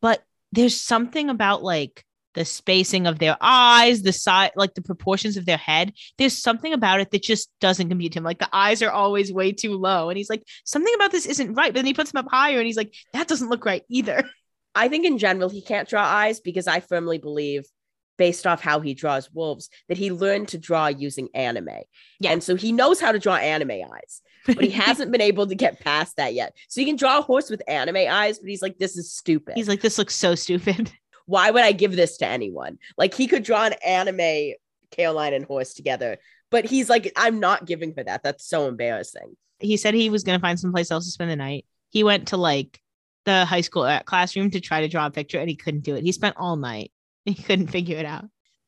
but 0.00 0.22
there's 0.52 0.78
something 0.78 1.30
about 1.30 1.64
like 1.64 2.04
the 2.34 2.44
spacing 2.44 3.06
of 3.06 3.18
their 3.18 3.36
eyes, 3.40 4.02
the 4.02 4.12
size, 4.12 4.50
like 4.56 4.74
the 4.74 4.82
proportions 4.82 5.36
of 5.36 5.44
their 5.44 5.56
head. 5.56 5.92
There's 6.16 6.36
something 6.36 6.72
about 6.72 7.00
it 7.00 7.10
that 7.10 7.22
just 7.22 7.50
doesn't 7.60 7.88
compute 7.88 8.12
to 8.12 8.18
him. 8.18 8.24
Like 8.24 8.38
the 8.38 8.48
eyes 8.52 8.82
are 8.82 8.90
always 8.90 9.32
way 9.32 9.52
too 9.52 9.76
low. 9.76 10.08
And 10.08 10.16
he's 10.16 10.30
like, 10.30 10.42
something 10.64 10.94
about 10.94 11.12
this 11.12 11.26
isn't 11.26 11.54
right. 11.54 11.72
But 11.72 11.76
then 11.80 11.86
he 11.86 11.94
puts 11.94 12.12
them 12.12 12.24
up 12.24 12.30
higher 12.30 12.58
and 12.58 12.66
he's 12.66 12.76
like, 12.76 12.94
that 13.12 13.28
doesn't 13.28 13.48
look 13.48 13.64
right 13.64 13.82
either. 13.88 14.24
I 14.74 14.88
think 14.88 15.04
in 15.04 15.18
general, 15.18 15.48
he 15.48 15.62
can't 15.62 15.88
draw 15.88 16.04
eyes 16.04 16.40
because 16.40 16.66
I 16.66 16.80
firmly 16.80 17.18
believe, 17.18 17.64
based 18.16 18.46
off 18.46 18.60
how 18.60 18.80
he 18.80 18.94
draws 18.94 19.30
wolves, 19.32 19.68
that 19.88 19.98
he 19.98 20.10
learned 20.10 20.48
to 20.48 20.58
draw 20.58 20.86
using 20.86 21.28
anime. 21.34 21.68
Yeah. 22.20 22.32
And 22.32 22.42
so 22.42 22.54
he 22.54 22.72
knows 22.72 23.00
how 23.00 23.12
to 23.12 23.18
draw 23.18 23.36
anime 23.36 23.70
eyes, 23.70 24.22
but 24.46 24.62
he 24.62 24.70
hasn't 24.84 25.12
been 25.12 25.20
able 25.20 25.46
to 25.46 25.54
get 25.54 25.80
past 25.80 26.16
that 26.16 26.34
yet. 26.34 26.54
So 26.68 26.80
he 26.80 26.86
can 26.86 26.96
draw 26.96 27.18
a 27.18 27.22
horse 27.22 27.50
with 27.50 27.62
anime 27.68 28.08
eyes, 28.08 28.38
but 28.38 28.48
he's 28.48 28.62
like, 28.62 28.78
this 28.78 28.96
is 28.96 29.12
stupid. 29.12 29.54
He's 29.56 29.68
like, 29.68 29.80
this 29.80 29.98
looks 29.98 30.14
so 30.14 30.34
stupid. 30.34 30.92
Why 31.26 31.50
would 31.50 31.62
I 31.62 31.72
give 31.72 31.94
this 31.94 32.16
to 32.18 32.26
anyone? 32.26 32.78
Like 32.98 33.14
he 33.14 33.26
could 33.26 33.44
draw 33.44 33.64
an 33.64 33.74
anime 33.84 34.54
Caroline 34.90 35.34
and 35.34 35.44
horse 35.44 35.74
together, 35.74 36.18
but 36.50 36.64
he's 36.64 36.90
like, 36.90 37.12
I'm 37.16 37.40
not 37.40 37.64
giving 37.66 37.94
her 37.96 38.04
that. 38.04 38.22
That's 38.22 38.46
so 38.46 38.68
embarrassing. 38.68 39.36
He 39.58 39.76
said 39.76 39.94
he 39.94 40.10
was 40.10 40.24
going 40.24 40.38
to 40.38 40.42
find 40.42 40.58
someplace 40.58 40.90
else 40.90 41.04
to 41.04 41.10
spend 41.12 41.30
the 41.30 41.36
night. 41.36 41.64
He 41.90 42.02
went 42.02 42.28
to 42.28 42.36
like 42.36 42.81
the 43.24 43.44
high 43.44 43.60
school 43.60 43.82
art 43.82 44.04
classroom 44.04 44.50
to 44.50 44.60
try 44.60 44.80
to 44.80 44.88
draw 44.88 45.06
a 45.06 45.10
picture 45.10 45.38
and 45.38 45.48
he 45.48 45.56
couldn't 45.56 45.84
do 45.84 45.94
it. 45.94 46.04
He 46.04 46.12
spent 46.12 46.36
all 46.36 46.56
night. 46.56 46.92
He 47.24 47.34
couldn't 47.34 47.68
figure 47.68 47.98
it 47.98 48.04
out. 48.04 48.24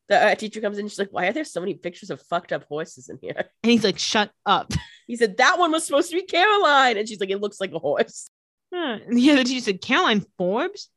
The 0.07 0.27
uh, 0.27 0.35
teacher 0.35 0.61
comes 0.61 0.77
in. 0.77 0.87
She's 0.87 0.97
like, 0.97 1.11
"Why 1.11 1.27
are 1.27 1.33
there 1.33 1.43
so 1.43 1.59
many 1.59 1.73
pictures 1.73 2.09
of 2.09 2.21
fucked 2.21 2.53
up 2.53 2.63
horses 2.69 3.09
in 3.09 3.19
here?" 3.21 3.49
And 3.63 3.69
he's 3.69 3.83
like, 3.83 3.99
shut 3.99 4.31
up. 4.45 4.71
He 5.07 5.17
said 5.17 5.37
that 5.37 5.59
one 5.59 5.71
was 5.71 5.85
supposed 5.85 6.09
to 6.09 6.15
be 6.15 6.23
Caroline, 6.23 6.97
and 6.97 7.07
she's 7.07 7.19
like, 7.19 7.29
"It 7.29 7.41
looks 7.41 7.59
like 7.59 7.73
a 7.73 7.79
horse." 7.79 8.29
Huh. 8.75 8.99
And 9.07 9.17
the 9.17 9.31
other 9.31 9.43
teacher 9.43 9.61
said, 9.61 9.81
Caroline 9.81 10.25
Forbes? 10.37 10.89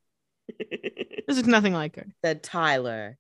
This 1.27 1.37
is 1.37 1.47
nothing 1.47 1.75
like 1.75 1.97
her. 1.97 2.07
Said 2.25 2.43
Tyler. 2.43 3.19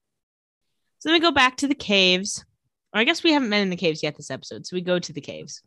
So 0.98 1.10
then 1.10 1.16
we 1.16 1.20
go 1.20 1.30
back 1.30 1.58
to 1.58 1.68
the 1.68 1.74
caves. 1.74 2.42
Or 2.94 3.00
I 3.00 3.04
guess 3.04 3.22
we 3.22 3.32
haven't 3.32 3.50
been 3.50 3.60
in 3.60 3.68
the 3.68 3.76
caves 3.76 4.02
yet 4.02 4.16
this 4.16 4.30
episode. 4.30 4.66
So 4.66 4.76
we 4.76 4.80
go 4.80 4.98
to 4.98 5.12
the 5.12 5.20
caves. 5.20 5.60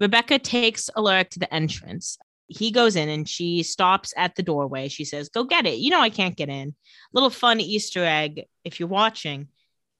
Rebekah 0.00 0.38
takes 0.38 0.88
Alaric 0.96 1.28
to 1.32 1.40
the 1.40 1.52
entrance. 1.52 2.16
He 2.48 2.70
goes 2.70 2.96
in 2.96 3.08
and 3.08 3.28
she 3.28 3.62
stops 3.62 4.12
at 4.16 4.34
the 4.34 4.42
doorway. 4.42 4.88
She 4.88 5.04
says, 5.04 5.28
Go 5.28 5.44
get 5.44 5.66
it. 5.66 5.78
You 5.78 5.90
know 5.90 6.00
I 6.00 6.10
can't 6.10 6.36
get 6.36 6.48
in. 6.48 6.74
Little 7.12 7.30
fun 7.30 7.60
Easter 7.60 8.04
egg 8.04 8.44
if 8.64 8.80
you're 8.80 8.88
watching. 8.88 9.48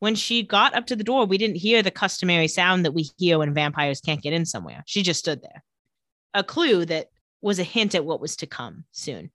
When 0.01 0.15
she 0.15 0.43
got 0.43 0.75
up 0.75 0.87
to 0.87 0.97
the 0.97 1.05
door, 1.05 1.27
we 1.27 1.39
didn't 1.39 1.57
hear 1.57 1.83
the 1.83 1.91
customary 1.91 2.49
sound 2.49 2.85
that 2.85 2.95
we 2.95 3.11
hear 3.19 3.39
when 3.39 3.53
vampires 3.53 4.01
can't 4.01 4.23
get 4.23 4.33
in 4.33 4.47
somewhere. 4.47 4.83
She 4.87 5.03
just 5.03 5.21
stood 5.21 5.43
there. 5.43 5.65
A 6.35 6.45
clue 6.45 6.85
that 6.85 7.09
was 7.41 7.59
a 7.59 7.65
hint 7.65 7.95
at 7.95 8.05
what 8.05 8.21
was 8.21 8.37
to 8.37 8.47
come 8.47 8.85
soon. 8.93 9.31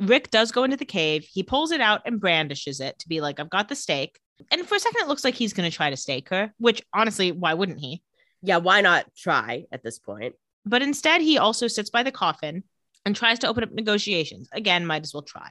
Rick 0.00 0.30
does 0.30 0.50
go 0.50 0.64
into 0.64 0.76
the 0.76 0.84
cave. 0.84 1.24
He 1.24 1.44
pulls 1.44 1.70
it 1.70 1.80
out 1.80 2.02
and 2.06 2.20
brandishes 2.20 2.80
it 2.80 2.98
to 2.98 3.08
be 3.08 3.20
like, 3.20 3.38
I've 3.38 3.50
got 3.50 3.68
the 3.68 3.76
stake. 3.76 4.18
And 4.50 4.66
for 4.66 4.74
a 4.74 4.80
second, 4.80 5.02
it 5.02 5.08
looks 5.08 5.24
like 5.24 5.34
he's 5.34 5.52
going 5.52 5.70
to 5.70 5.76
try 5.76 5.90
to 5.90 5.96
stake 5.96 6.28
her, 6.30 6.52
which 6.58 6.82
honestly, 6.92 7.30
why 7.30 7.54
wouldn't 7.54 7.78
he? 7.78 8.02
Yeah, 8.42 8.56
why 8.56 8.80
not 8.80 9.06
try 9.16 9.66
at 9.70 9.84
this 9.84 10.00
point? 10.00 10.34
But 10.64 10.82
instead, 10.82 11.20
he 11.20 11.38
also 11.38 11.66
sits 11.66 11.90
by 11.90 12.02
the 12.02 12.12
coffin 12.12 12.64
and 13.04 13.16
tries 13.16 13.40
to 13.40 13.48
open 13.48 13.64
up 13.64 13.72
negotiations. 13.72 14.48
Again, 14.52 14.86
might 14.86 15.02
as 15.02 15.12
well 15.12 15.22
try. 15.22 15.50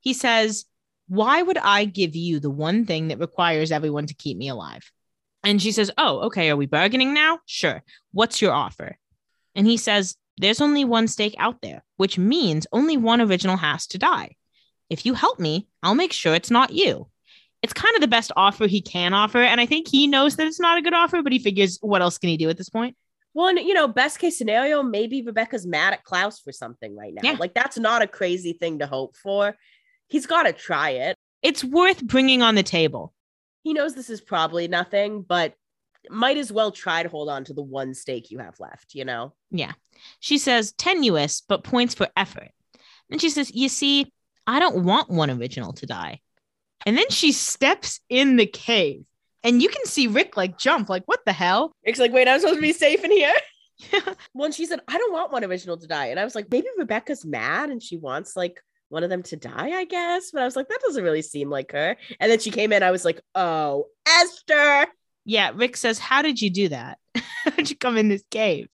He 0.00 0.12
says, 0.12 0.66
Why 1.08 1.42
would 1.42 1.58
I 1.58 1.84
give 1.84 2.14
you 2.14 2.40
the 2.40 2.50
one 2.50 2.86
thing 2.86 3.08
that 3.08 3.18
requires 3.18 3.72
everyone 3.72 4.06
to 4.06 4.14
keep 4.14 4.36
me 4.36 4.48
alive? 4.48 4.90
And 5.42 5.60
she 5.60 5.72
says, 5.72 5.90
Oh, 5.98 6.20
okay. 6.26 6.50
Are 6.50 6.56
we 6.56 6.66
bargaining 6.66 7.14
now? 7.14 7.40
Sure. 7.46 7.82
What's 8.12 8.40
your 8.40 8.52
offer? 8.52 8.98
And 9.54 9.66
he 9.66 9.76
says, 9.76 10.16
There's 10.38 10.60
only 10.60 10.84
one 10.84 11.08
stake 11.08 11.34
out 11.38 11.60
there, 11.62 11.84
which 11.96 12.18
means 12.18 12.66
only 12.72 12.96
one 12.96 13.20
original 13.20 13.56
has 13.56 13.86
to 13.88 13.98
die. 13.98 14.36
If 14.88 15.04
you 15.04 15.14
help 15.14 15.40
me, 15.40 15.66
I'll 15.82 15.94
make 15.96 16.12
sure 16.12 16.34
it's 16.34 16.50
not 16.50 16.72
you. 16.72 17.08
It's 17.62 17.72
kind 17.72 17.94
of 17.96 18.00
the 18.00 18.06
best 18.06 18.30
offer 18.36 18.66
he 18.66 18.80
can 18.80 19.12
offer. 19.12 19.38
And 19.38 19.60
I 19.60 19.66
think 19.66 19.88
he 19.88 20.06
knows 20.06 20.36
that 20.36 20.46
it's 20.46 20.60
not 20.60 20.78
a 20.78 20.82
good 20.82 20.94
offer, 20.94 21.22
but 21.22 21.32
he 21.32 21.40
figures, 21.40 21.78
what 21.80 22.02
else 22.02 22.18
can 22.18 22.28
he 22.28 22.36
do 22.36 22.48
at 22.48 22.56
this 22.56 22.68
point? 22.68 22.96
Well, 23.36 23.48
and, 23.48 23.58
you 23.58 23.74
know, 23.74 23.86
best 23.86 24.18
case 24.18 24.38
scenario, 24.38 24.82
maybe 24.82 25.20
Rebekah's 25.20 25.66
mad 25.66 25.92
at 25.92 26.04
Klaus 26.04 26.40
for 26.40 26.52
something 26.52 26.96
right 26.96 27.12
now. 27.12 27.20
Yeah. 27.22 27.36
Like 27.38 27.52
that's 27.52 27.78
not 27.78 28.00
a 28.00 28.06
crazy 28.06 28.54
thing 28.54 28.78
to 28.78 28.86
hope 28.86 29.14
for. 29.14 29.54
He's 30.08 30.24
got 30.24 30.44
to 30.44 30.54
try 30.54 30.90
it. 30.92 31.18
It's 31.42 31.62
worth 31.62 32.02
bringing 32.02 32.40
on 32.40 32.54
the 32.54 32.62
table. 32.62 33.12
He 33.62 33.74
knows 33.74 33.94
this 33.94 34.08
is 34.08 34.22
probably 34.22 34.68
nothing, 34.68 35.20
but 35.20 35.52
might 36.08 36.38
as 36.38 36.50
well 36.50 36.70
try 36.70 37.02
to 37.02 37.10
hold 37.10 37.28
on 37.28 37.44
to 37.44 37.52
the 37.52 37.60
one 37.62 37.92
stake 37.92 38.30
you 38.30 38.38
have 38.38 38.58
left, 38.58 38.94
you 38.94 39.04
know? 39.04 39.34
Yeah. 39.50 39.72
She 40.18 40.38
says 40.38 40.72
tenuous, 40.72 41.42
but 41.46 41.62
points 41.62 41.94
for 41.94 42.08
effort. 42.16 42.52
And 43.10 43.20
she 43.20 43.28
says, 43.28 43.54
You 43.54 43.68
see, 43.68 44.14
I 44.46 44.60
don't 44.60 44.84
want 44.84 45.10
one 45.10 45.30
original 45.30 45.74
to 45.74 45.84
die. 45.84 46.22
And 46.86 46.96
then 46.96 47.10
she 47.10 47.32
steps 47.32 48.00
in 48.08 48.36
the 48.36 48.46
cave. 48.46 49.04
And 49.46 49.62
you 49.62 49.68
can 49.68 49.86
see 49.86 50.08
Rick 50.08 50.36
like 50.36 50.58
jump, 50.58 50.88
like, 50.88 51.04
what 51.06 51.20
the 51.24 51.32
hell? 51.32 51.72
It's 51.84 52.00
like, 52.00 52.12
wait, 52.12 52.26
I'm 52.26 52.40
supposed 52.40 52.58
to 52.58 52.62
be 52.62 52.72
safe 52.72 53.04
in 53.04 53.12
here. 53.12 53.34
well, 54.34 54.46
and 54.46 54.54
she 54.54 54.66
said, 54.66 54.80
I 54.88 54.98
don't 54.98 55.12
want 55.12 55.32
one 55.32 55.44
original 55.44 55.76
to 55.76 55.86
die. 55.86 56.06
And 56.06 56.18
I 56.18 56.24
was 56.24 56.34
like, 56.34 56.50
maybe 56.50 56.66
Rebekah's 56.78 57.24
mad 57.24 57.70
and 57.70 57.82
she 57.82 57.96
wants 57.96 58.34
like 58.34 58.60
one 58.88 59.04
of 59.04 59.10
them 59.10 59.22
to 59.24 59.36
die, 59.36 59.70
I 59.70 59.84
guess. 59.84 60.30
But 60.32 60.42
I 60.42 60.44
was 60.44 60.56
like, 60.56 60.68
that 60.68 60.80
doesn't 60.84 61.04
really 61.04 61.22
seem 61.22 61.50
like 61.50 61.72
her. 61.72 61.96
And 62.18 62.30
then 62.30 62.38
she 62.38 62.50
came 62.50 62.72
in, 62.72 62.82
I 62.82 62.90
was 62.90 63.04
like, 63.04 63.20
oh, 63.34 63.86
Esther. 64.06 64.86
Yeah, 65.24 65.50
Rick 65.54 65.76
says, 65.76 65.98
How 65.98 66.22
did 66.22 66.40
you 66.40 66.50
do 66.50 66.68
that? 66.68 66.98
How 67.16 67.50
did 67.50 67.68
you 67.68 67.76
come 67.76 67.96
in 67.96 68.08
this 68.08 68.24
cave? 68.30 68.68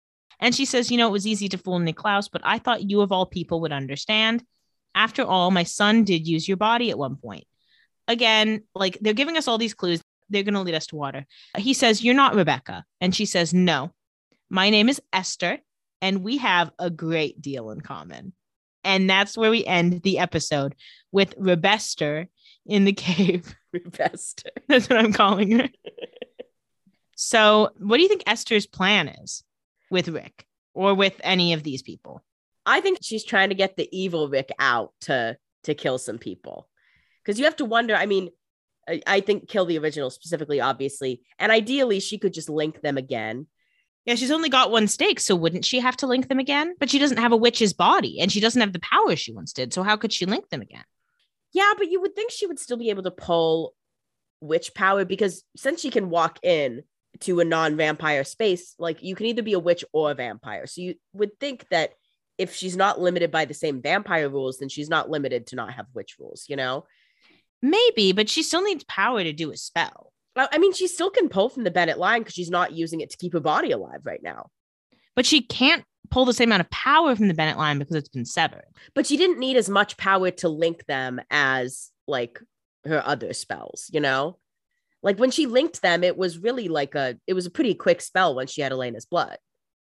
And 0.40 0.54
she 0.54 0.64
says, 0.64 0.90
You 0.90 0.96
know, 0.96 1.08
it 1.08 1.12
was 1.12 1.26
easy 1.26 1.48
to 1.50 1.58
fool 1.58 1.78
Niklaus, 1.78 2.28
but 2.32 2.42
I 2.44 2.58
thought 2.58 2.90
you 2.90 3.02
of 3.02 3.12
all 3.12 3.26
people 3.26 3.60
would 3.60 3.72
understand. 3.72 4.42
After 4.94 5.22
all, 5.22 5.50
my 5.50 5.64
son 5.64 6.04
did 6.04 6.26
use 6.26 6.48
your 6.48 6.56
body 6.56 6.90
at 6.90 6.98
one 6.98 7.16
point. 7.16 7.44
Again, 8.08 8.62
like 8.74 8.98
they're 9.02 9.12
giving 9.12 9.36
us 9.36 9.46
all 9.46 9.58
these 9.58 9.74
clues. 9.74 10.00
They're 10.30 10.42
going 10.42 10.54
to 10.54 10.60
lead 10.60 10.74
us 10.74 10.86
to 10.88 10.96
water. 10.96 11.26
He 11.56 11.74
says, 11.74 12.02
You're 12.02 12.14
not 12.14 12.34
Rebekah. 12.34 12.84
And 13.00 13.14
she 13.14 13.26
says, 13.26 13.54
No, 13.54 13.92
my 14.50 14.70
name 14.70 14.88
is 14.88 15.00
Esther, 15.12 15.58
and 16.00 16.22
we 16.22 16.38
have 16.38 16.70
a 16.78 16.90
great 16.90 17.40
deal 17.40 17.70
in 17.70 17.80
common. 17.80 18.32
And 18.84 19.10
that's 19.10 19.36
where 19.36 19.50
we 19.50 19.64
end 19.64 20.02
the 20.02 20.18
episode 20.18 20.74
with 21.12 21.38
Rebester 21.38 22.28
in 22.64 22.84
the 22.84 22.92
cave. 22.94 23.54
Rebester. 23.74 24.50
That's 24.68 24.88
what 24.88 24.98
I'm 24.98 25.12
calling 25.12 25.58
her. 25.58 25.68
so, 27.16 27.70
what 27.78 27.96
do 27.96 28.02
you 28.02 28.08
think 28.08 28.22
Esther's 28.26 28.66
plan 28.66 29.08
is 29.08 29.42
with 29.90 30.08
Rick 30.08 30.46
or 30.74 30.94
with 30.94 31.20
any 31.22 31.52
of 31.52 31.62
these 31.62 31.82
people? 31.82 32.22
I 32.64 32.80
think 32.80 32.98
she's 33.02 33.24
trying 33.24 33.48
to 33.48 33.54
get 33.54 33.76
the 33.76 33.88
evil 33.92 34.28
Rick 34.28 34.52
out 34.58 34.92
to 35.02 35.36
to 35.64 35.74
kill 35.74 35.98
some 35.98 36.18
people. 36.18 36.68
Because 37.22 37.38
you 37.38 37.44
have 37.44 37.56
to 37.56 37.64
wonder, 37.64 37.94
I 37.94 38.06
mean, 38.06 38.30
I, 38.88 39.02
I 39.06 39.20
think 39.20 39.48
kill 39.48 39.66
the 39.66 39.78
original 39.78 40.10
specifically, 40.10 40.60
obviously. 40.60 41.22
And 41.38 41.52
ideally, 41.52 42.00
she 42.00 42.18
could 42.18 42.32
just 42.32 42.48
link 42.48 42.80
them 42.80 42.96
again. 42.96 43.46
Yeah, 44.04 44.14
she's 44.14 44.30
only 44.30 44.48
got 44.48 44.70
one 44.70 44.88
stake, 44.88 45.20
so 45.20 45.36
wouldn't 45.36 45.66
she 45.66 45.80
have 45.80 45.96
to 45.98 46.06
link 46.06 46.28
them 46.28 46.38
again? 46.38 46.74
But 46.80 46.88
she 46.88 46.98
doesn't 46.98 47.18
have 47.18 47.32
a 47.32 47.36
witch's 47.36 47.74
body 47.74 48.20
and 48.20 48.32
she 48.32 48.40
doesn't 48.40 48.60
have 48.60 48.72
the 48.72 48.80
power 48.80 49.14
she 49.16 49.32
once 49.32 49.52
did. 49.52 49.74
So, 49.74 49.82
how 49.82 49.96
could 49.96 50.12
she 50.12 50.24
link 50.24 50.48
them 50.48 50.62
again? 50.62 50.84
Yeah, 51.52 51.72
but 51.76 51.90
you 51.90 52.00
would 52.00 52.14
think 52.14 52.30
she 52.30 52.46
would 52.46 52.58
still 52.58 52.76
be 52.78 52.90
able 52.90 53.02
to 53.02 53.10
pull 53.10 53.74
witch 54.40 54.72
power 54.74 55.04
because 55.04 55.44
since 55.56 55.80
she 55.80 55.90
can 55.90 56.10
walk 56.10 56.38
in 56.42 56.84
to 57.20 57.40
a 57.40 57.44
non-vampire 57.44 58.24
space, 58.24 58.74
like 58.78 59.02
you 59.02 59.14
can 59.14 59.26
either 59.26 59.42
be 59.42 59.54
a 59.54 59.58
witch 59.58 59.84
or 59.92 60.10
a 60.10 60.14
vampire. 60.14 60.66
So 60.66 60.80
you 60.80 60.94
would 61.12 61.38
think 61.40 61.66
that 61.70 61.92
if 62.38 62.54
she's 62.54 62.76
not 62.76 63.00
limited 63.00 63.30
by 63.30 63.44
the 63.44 63.54
same 63.54 63.82
vampire 63.82 64.28
rules, 64.28 64.58
then 64.58 64.68
she's 64.68 64.88
not 64.88 65.10
limited 65.10 65.48
to 65.48 65.56
not 65.56 65.72
have 65.72 65.86
witch 65.92 66.16
rules, 66.18 66.44
you 66.48 66.56
know? 66.56 66.84
Maybe, 67.62 68.12
but 68.12 68.28
she 68.28 68.42
still 68.42 68.62
needs 68.62 68.84
power 68.84 69.22
to 69.22 69.32
do 69.32 69.50
a 69.50 69.56
spell. 69.56 70.12
I 70.36 70.58
mean, 70.58 70.72
she 70.72 70.86
still 70.86 71.10
can 71.10 71.28
pull 71.28 71.48
from 71.48 71.64
the 71.64 71.70
Bennett 71.70 71.98
line 71.98 72.20
because 72.20 72.34
she's 72.34 72.50
not 72.50 72.72
using 72.72 73.00
it 73.00 73.10
to 73.10 73.16
keep 73.16 73.32
her 73.32 73.40
body 73.40 73.72
alive 73.72 74.00
right 74.04 74.22
now. 74.22 74.50
But 75.16 75.26
she 75.26 75.42
can't 75.42 75.84
pull 76.10 76.24
the 76.24 76.32
same 76.32 76.50
amount 76.50 76.60
of 76.60 76.70
power 76.70 77.16
from 77.16 77.28
the 77.28 77.34
Bennett 77.34 77.58
line 77.58 77.78
because 77.78 77.96
it's 77.96 78.08
been 78.08 78.24
severed. 78.24 78.64
But 78.94 79.06
she 79.06 79.16
didn't 79.16 79.40
need 79.40 79.56
as 79.56 79.68
much 79.68 79.96
power 79.96 80.30
to 80.30 80.48
link 80.48 80.86
them 80.86 81.20
as 81.30 81.90
like 82.06 82.40
her 82.86 83.02
other 83.04 83.32
spells, 83.32 83.90
you 83.92 84.00
know? 84.00 84.38
Like 85.02 85.18
when 85.18 85.30
she 85.30 85.46
linked 85.46 85.82
them, 85.82 86.02
it 86.02 86.16
was 86.16 86.38
really 86.38 86.68
like 86.68 86.94
a 86.94 87.18
it 87.26 87.34
was 87.34 87.46
a 87.46 87.50
pretty 87.50 87.74
quick 87.74 88.00
spell 88.00 88.34
when 88.34 88.46
she 88.46 88.60
had 88.62 88.72
Elena's 88.72 89.06
blood. 89.06 89.38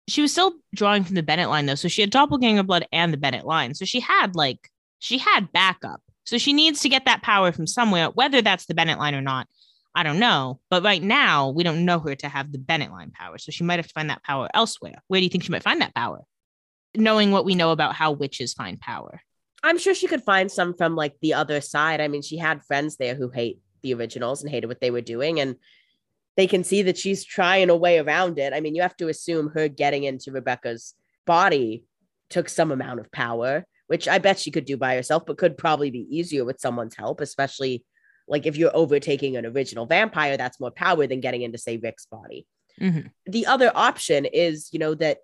She 0.08 0.22
was 0.22 0.32
still 0.32 0.54
drawing 0.74 1.04
from 1.04 1.14
the 1.14 1.22
Bennett 1.22 1.48
line 1.48 1.66
though. 1.66 1.74
So 1.74 1.88
she 1.88 2.02
had 2.02 2.10
doppelganger 2.10 2.64
blood 2.64 2.86
and 2.92 3.12
the 3.12 3.16
Bennett 3.16 3.46
line. 3.46 3.74
So 3.74 3.84
she 3.84 4.00
had 4.00 4.34
like 4.34 4.70
she 4.98 5.18
had 5.18 5.52
backup. 5.52 6.02
So 6.24 6.38
she 6.38 6.52
needs 6.52 6.80
to 6.80 6.88
get 6.88 7.06
that 7.06 7.22
power 7.22 7.52
from 7.52 7.66
somewhere, 7.66 8.06
whether 8.08 8.42
that's 8.42 8.66
the 8.66 8.74
Bennett 8.74 8.98
line 8.98 9.14
or 9.14 9.20
not. 9.20 9.48
I 9.94 10.02
don't 10.02 10.20
know. 10.20 10.60
But 10.70 10.84
right 10.84 11.02
now, 11.02 11.50
we 11.50 11.64
don't 11.64 11.84
know 11.84 11.98
her 11.98 12.14
to 12.14 12.28
have 12.28 12.52
the 12.52 12.58
Bennett 12.58 12.92
line 12.92 13.10
power. 13.10 13.38
So 13.38 13.50
she 13.50 13.64
might 13.64 13.78
have 13.78 13.88
to 13.88 13.92
find 13.92 14.10
that 14.10 14.22
power 14.22 14.48
elsewhere. 14.54 15.02
Where 15.08 15.20
do 15.20 15.24
you 15.24 15.30
think 15.30 15.44
she 15.44 15.52
might 15.52 15.64
find 15.64 15.80
that 15.80 15.94
power? 15.94 16.20
Knowing 16.94 17.32
what 17.32 17.44
we 17.44 17.54
know 17.54 17.72
about 17.72 17.94
how 17.94 18.12
witches 18.12 18.54
find 18.54 18.80
power. 18.80 19.20
I'm 19.62 19.78
sure 19.78 19.94
she 19.94 20.06
could 20.06 20.22
find 20.22 20.50
some 20.50 20.74
from 20.74 20.96
like 20.96 21.14
the 21.20 21.34
other 21.34 21.60
side. 21.60 22.00
I 22.00 22.08
mean, 22.08 22.22
she 22.22 22.36
had 22.36 22.62
friends 22.62 22.96
there 22.96 23.14
who 23.14 23.30
hate 23.30 23.60
the 23.82 23.94
originals 23.94 24.42
and 24.42 24.50
hated 24.50 24.68
what 24.68 24.80
they 24.80 24.90
were 24.90 25.00
doing. 25.00 25.40
And 25.40 25.56
they 26.36 26.46
can 26.46 26.64
see 26.64 26.82
that 26.82 26.96
she's 26.96 27.24
trying 27.24 27.68
a 27.68 27.76
way 27.76 27.98
around 27.98 28.38
it. 28.38 28.52
I 28.52 28.60
mean, 28.60 28.74
you 28.74 28.82
have 28.82 28.96
to 28.98 29.08
assume 29.08 29.50
her 29.50 29.68
getting 29.68 30.04
into 30.04 30.32
Rebekah's 30.32 30.94
body 31.26 31.84
took 32.28 32.48
some 32.48 32.70
amount 32.70 33.00
of 33.00 33.10
power, 33.10 33.66
which 33.90 34.06
I 34.06 34.18
bet 34.18 34.38
she 34.38 34.52
could 34.52 34.66
do 34.66 34.76
by 34.76 34.94
herself, 34.94 35.26
but 35.26 35.36
could 35.36 35.58
probably 35.58 35.90
be 35.90 36.06
easier 36.08 36.44
with 36.44 36.60
someone's 36.60 36.94
help, 36.94 37.20
especially 37.20 37.84
like 38.28 38.46
if 38.46 38.56
you're 38.56 38.70
overtaking 38.72 39.36
an 39.36 39.44
original 39.44 39.84
vampire, 39.84 40.36
that's 40.36 40.60
more 40.60 40.70
power 40.70 41.08
than 41.08 41.18
getting 41.20 41.42
into, 41.42 41.58
say, 41.58 41.76
Rick's 41.76 42.06
body. 42.06 42.46
Mhm. 42.78 43.10
The 43.26 43.46
other 43.46 43.72
option 43.74 44.26
is, 44.26 44.68
you 44.70 44.78
know, 44.78 44.94
that 44.94 45.18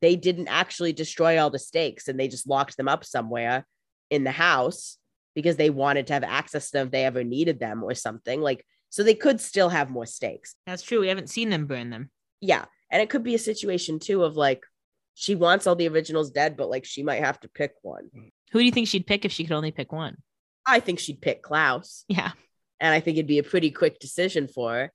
they 0.00 0.16
didn't 0.16 0.48
actually 0.48 0.94
destroy 0.94 1.38
all 1.38 1.50
the 1.50 1.58
stakes 1.58 2.08
and 2.08 2.18
they 2.18 2.26
just 2.26 2.48
locked 2.48 2.78
them 2.78 2.88
up 2.88 3.04
somewhere 3.04 3.66
in 4.08 4.24
the 4.24 4.30
house 4.30 4.96
because 5.34 5.56
they 5.56 5.68
wanted 5.68 6.06
to 6.06 6.14
have 6.14 6.24
access 6.24 6.70
to 6.70 6.78
them 6.78 6.86
if 6.86 6.92
they 6.92 7.04
ever 7.04 7.22
needed 7.22 7.60
them 7.60 7.84
or 7.84 7.94
something. 7.94 8.40
Like, 8.40 8.64
so 8.88 9.02
they 9.02 9.14
could 9.14 9.42
still 9.42 9.68
have 9.68 9.90
more 9.90 10.06
stakes. 10.06 10.54
That's 10.66 10.82
true. 10.82 11.00
We 11.00 11.08
haven't 11.08 11.28
seen 11.28 11.50
them 11.50 11.66
burn 11.66 11.90
them. 11.90 12.10
Yeah. 12.40 12.64
And 12.90 13.02
it 13.02 13.10
could 13.10 13.24
be 13.24 13.34
a 13.34 13.38
situation 13.38 13.98
too 13.98 14.24
of 14.24 14.38
like, 14.38 14.62
she 15.18 15.34
wants 15.34 15.66
all 15.66 15.74
the 15.74 15.88
originals 15.88 16.30
dead, 16.30 16.58
but 16.58 16.68
like 16.68 16.84
she 16.84 17.02
might 17.02 17.24
have 17.24 17.40
to 17.40 17.48
pick 17.48 17.72
one. 17.80 18.10
Who 18.52 18.58
do 18.58 18.64
you 18.66 18.70
think 18.70 18.86
she'd 18.86 19.06
pick 19.06 19.24
if 19.24 19.32
she 19.32 19.44
could 19.44 19.56
only 19.56 19.72
pick 19.72 19.90
one? 19.90 20.18
I 20.66 20.78
think 20.78 20.98
she'd 20.98 21.22
pick 21.22 21.42
Klaus. 21.42 22.04
Yeah. 22.06 22.32
And 22.80 22.92
I 22.92 23.00
think 23.00 23.16
it'd 23.16 23.26
be 23.26 23.38
a 23.38 23.42
pretty 23.42 23.70
quick 23.70 23.98
decision 23.98 24.46
for 24.46 24.72
her. 24.74 24.92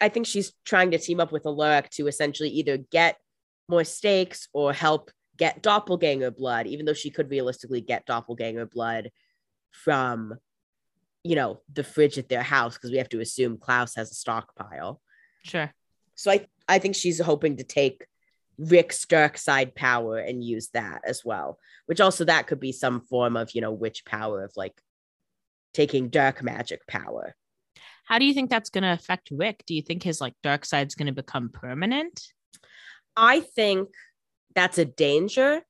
I 0.00 0.08
think 0.08 0.26
she's 0.26 0.52
trying 0.64 0.90
to 0.90 0.98
team 0.98 1.20
up 1.20 1.30
with 1.30 1.46
Alaric 1.46 1.88
to 1.90 2.08
essentially 2.08 2.48
either 2.48 2.78
get 2.78 3.16
more 3.68 3.84
stakes 3.84 4.48
or 4.52 4.72
help 4.72 5.12
get 5.36 5.62
doppelganger 5.62 6.32
blood, 6.32 6.66
even 6.66 6.84
though 6.84 6.92
she 6.92 7.10
could 7.10 7.30
realistically 7.30 7.80
get 7.80 8.06
doppelganger 8.06 8.66
blood 8.66 9.12
from, 9.70 10.34
you 11.22 11.36
know, 11.36 11.60
the 11.72 11.84
fridge 11.84 12.18
at 12.18 12.28
their 12.28 12.42
house, 12.42 12.74
because 12.74 12.90
we 12.90 12.98
have 12.98 13.08
to 13.10 13.20
assume 13.20 13.56
Klaus 13.56 13.94
has 13.94 14.10
a 14.10 14.14
stockpile. 14.14 15.00
Sure. 15.44 15.72
So 16.16 16.32
I, 16.32 16.46
I 16.68 16.80
think 16.80 16.96
she's 16.96 17.20
hoping 17.20 17.58
to 17.58 17.64
take 17.64 18.04
Rick's 18.58 19.04
dark 19.06 19.36
side 19.38 19.74
power 19.74 20.18
and 20.18 20.44
use 20.44 20.68
that 20.74 21.02
as 21.04 21.24
well, 21.24 21.58
which 21.86 22.00
also 22.00 22.24
that 22.24 22.46
could 22.46 22.60
be 22.60 22.72
some 22.72 23.00
form 23.00 23.36
of, 23.36 23.54
you 23.54 23.60
know, 23.60 23.72
witch 23.72 24.04
power 24.04 24.44
of 24.44 24.52
like 24.56 24.80
taking 25.72 26.08
dark 26.08 26.42
magic 26.42 26.86
power. 26.86 27.34
How 28.04 28.18
do 28.18 28.24
you 28.24 28.34
think 28.34 28.50
that's 28.50 28.70
going 28.70 28.82
to 28.82 28.92
affect 28.92 29.30
Rick? 29.30 29.64
Do 29.66 29.74
you 29.74 29.82
think 29.82 30.02
his 30.02 30.20
like 30.20 30.34
dark 30.42 30.64
side's 30.64 30.94
going 30.94 31.06
to 31.06 31.12
become 31.12 31.48
permanent? 31.48 32.20
I 33.16 33.40
think 33.40 33.88
that's 34.54 34.78
a 34.78 34.84
danger 34.84 35.62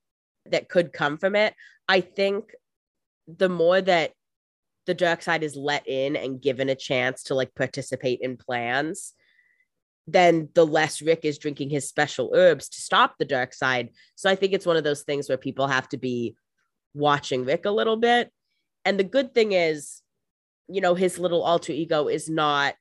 that 0.47 0.69
could 0.69 0.93
come 0.93 1.17
from 1.17 1.37
it. 1.37 1.55
I 1.89 2.01
think 2.01 2.53
the 3.27 3.49
more 3.49 3.81
that 3.81 4.13
the 4.87 4.95
dark 4.95 5.23
side 5.23 5.43
is 5.43 5.57
let 5.57 5.89
in 5.89 6.17
and 6.17 6.43
given 6.43 6.69
a 6.69 6.75
chance 6.75 7.25
to 7.25 7.35
like 7.35 7.55
participate 7.55 8.21
in 8.21 8.37
plans, 8.37 9.15
then 10.07 10.49
the 10.55 10.67
less 10.67 11.01
Rick 11.01 11.21
is 11.25 11.39
drinking 11.39 11.71
his 11.71 11.89
special 11.89 12.33
herbs 12.35 12.69
to 12.71 12.81
stop 12.81 13.15
the 13.19 13.25
dark 13.25 13.55
side. 13.55 13.91
So 14.15 14.29
I 14.29 14.35
think 14.37 14.53
it's 14.53 14.67
one 14.67 14.77
of 14.77 14.85
those 14.85 15.03
things 15.03 15.29
where 15.29 15.39
people 15.39 15.67
have 15.67 15.89
to 15.91 15.97
be 15.97 16.37
watching 16.93 17.45
Rick 17.45 17.65
a 17.65 17.71
little 17.71 17.97
bit. 17.97 18.31
And 18.85 18.99
the 18.99 19.05
good 19.05 19.35
thing 19.35 19.53
is, 19.53 20.03
you 20.69 20.81
know, 20.81 20.95
his 20.95 21.19
little 21.19 21.43
alter 21.43 21.73
ego 21.73 22.09
is 22.09 22.29
not 22.29 22.75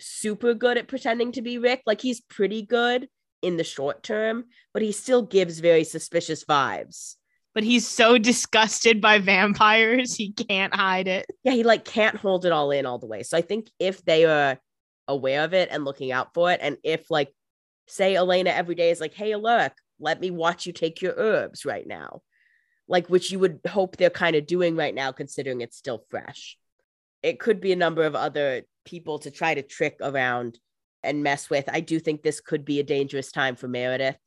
super 0.00 0.54
good 0.54 0.76
at 0.76 0.88
pretending 0.88 1.32
to 1.32 1.42
be 1.42 1.58
Rick. 1.58 1.82
Like 1.86 2.00
he's 2.00 2.20
pretty 2.20 2.62
good 2.62 3.08
in 3.42 3.56
the 3.56 3.64
short 3.64 4.02
term, 4.02 4.46
but 4.72 4.82
he 4.82 4.90
still 4.90 5.22
gives 5.22 5.60
very 5.60 5.84
suspicious 5.84 6.44
vibes. 6.44 7.14
But 7.54 7.62
he's 7.62 7.86
so 7.86 8.18
disgusted 8.18 9.00
by 9.00 9.20
vampires, 9.20 10.16
he 10.16 10.32
can't 10.32 10.74
hide 10.74 11.06
it. 11.06 11.26
Yeah, 11.44 11.52
he 11.52 11.62
like 11.62 11.84
can't 11.84 12.16
hold 12.16 12.44
it 12.44 12.52
all 12.52 12.72
in 12.72 12.84
all 12.84 12.98
the 12.98 13.06
way. 13.06 13.22
So 13.22 13.38
I 13.38 13.42
think 13.42 13.70
if 13.78 14.04
they 14.04 14.24
are 14.24 14.58
aware 15.08 15.44
of 15.44 15.54
it 15.54 15.68
and 15.70 15.84
looking 15.84 16.12
out 16.12 16.34
for 16.34 16.50
it, 16.50 16.60
and 16.62 16.76
if 16.82 17.10
like 17.10 17.32
say 17.86 18.16
Elena 18.16 18.50
every 18.50 18.74
day 18.74 18.90
is 18.90 19.00
like, 19.00 19.14
hey, 19.14 19.36
look, 19.36 19.72
let 19.98 20.20
me 20.20 20.30
watch 20.30 20.66
you 20.66 20.72
take 20.72 21.02
your 21.02 21.14
herbs 21.16 21.64
right 21.64 21.86
now. 21.86 22.22
Like, 22.86 23.08
which 23.08 23.30
you 23.30 23.38
would 23.38 23.60
hope 23.66 23.96
they're 23.96 24.10
kind 24.10 24.36
of 24.36 24.46
doing 24.46 24.76
right 24.76 24.94
now, 24.94 25.12
considering 25.12 25.60
it's 25.60 25.76
still 25.76 26.04
fresh. 26.10 26.58
It 27.22 27.40
could 27.40 27.60
be 27.60 27.72
a 27.72 27.76
number 27.76 28.04
of 28.04 28.14
other 28.14 28.62
people 28.84 29.18
to 29.20 29.30
try 29.30 29.54
to 29.54 29.62
trick 29.62 29.96
around 30.02 30.58
and 31.02 31.22
mess 31.22 31.48
with. 31.48 31.68
I 31.72 31.80
do 31.80 31.98
think 31.98 32.22
this 32.22 32.40
could 32.40 32.64
be 32.64 32.80
a 32.80 32.84
dangerous 32.84 33.32
time 33.32 33.56
for 33.56 33.68
Meredith 33.68 34.18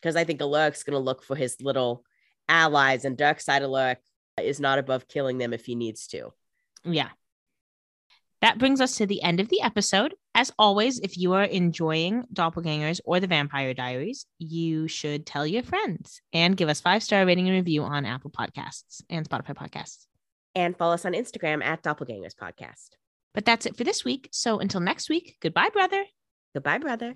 because 0.00 0.16
I 0.16 0.24
think 0.24 0.40
Alaric's 0.40 0.82
going 0.82 0.94
to 0.94 0.98
look 0.98 1.22
for 1.22 1.36
his 1.36 1.60
little 1.60 2.04
allies, 2.48 3.04
and 3.04 3.16
dark 3.16 3.40
side 3.40 3.62
Alaric 3.62 3.98
is 4.40 4.60
not 4.60 4.78
above 4.78 5.08
killing 5.08 5.38
them 5.38 5.52
if 5.52 5.66
he 5.66 5.74
needs 5.74 6.06
to. 6.08 6.32
Yeah. 6.84 7.10
That 8.42 8.58
brings 8.58 8.80
us 8.80 8.96
to 8.96 9.06
the 9.06 9.22
end 9.22 9.38
of 9.38 9.48
the 9.48 9.62
episode. 9.62 10.14
As 10.34 10.52
always, 10.58 10.98
if 10.98 11.16
you 11.16 11.32
are 11.34 11.44
enjoying 11.44 12.24
Doppelgangers 12.34 13.00
or 13.04 13.20
the 13.20 13.28
Vampire 13.28 13.72
Diaries, 13.72 14.26
you 14.40 14.88
should 14.88 15.24
tell 15.24 15.46
your 15.46 15.62
friends 15.62 16.20
and 16.32 16.56
give 16.56 16.68
us 16.68 16.80
five 16.80 17.04
star 17.04 17.24
rating 17.24 17.46
and 17.46 17.56
review 17.56 17.84
on 17.84 18.04
Apple 18.04 18.32
Podcasts 18.32 19.00
and 19.08 19.28
Spotify 19.28 19.54
Podcasts. 19.54 20.06
And 20.56 20.76
follow 20.76 20.94
us 20.94 21.04
on 21.04 21.12
Instagram 21.12 21.64
at 21.64 21.84
Doppelgangers 21.84 22.34
Podcast. 22.34 22.90
But 23.32 23.44
that's 23.44 23.64
it 23.64 23.76
for 23.76 23.84
this 23.84 24.04
week. 24.04 24.28
So 24.32 24.58
until 24.58 24.80
next 24.80 25.08
week, 25.08 25.36
goodbye, 25.40 25.70
brother. 25.72 26.04
Goodbye, 26.52 26.78
brother. 26.78 27.14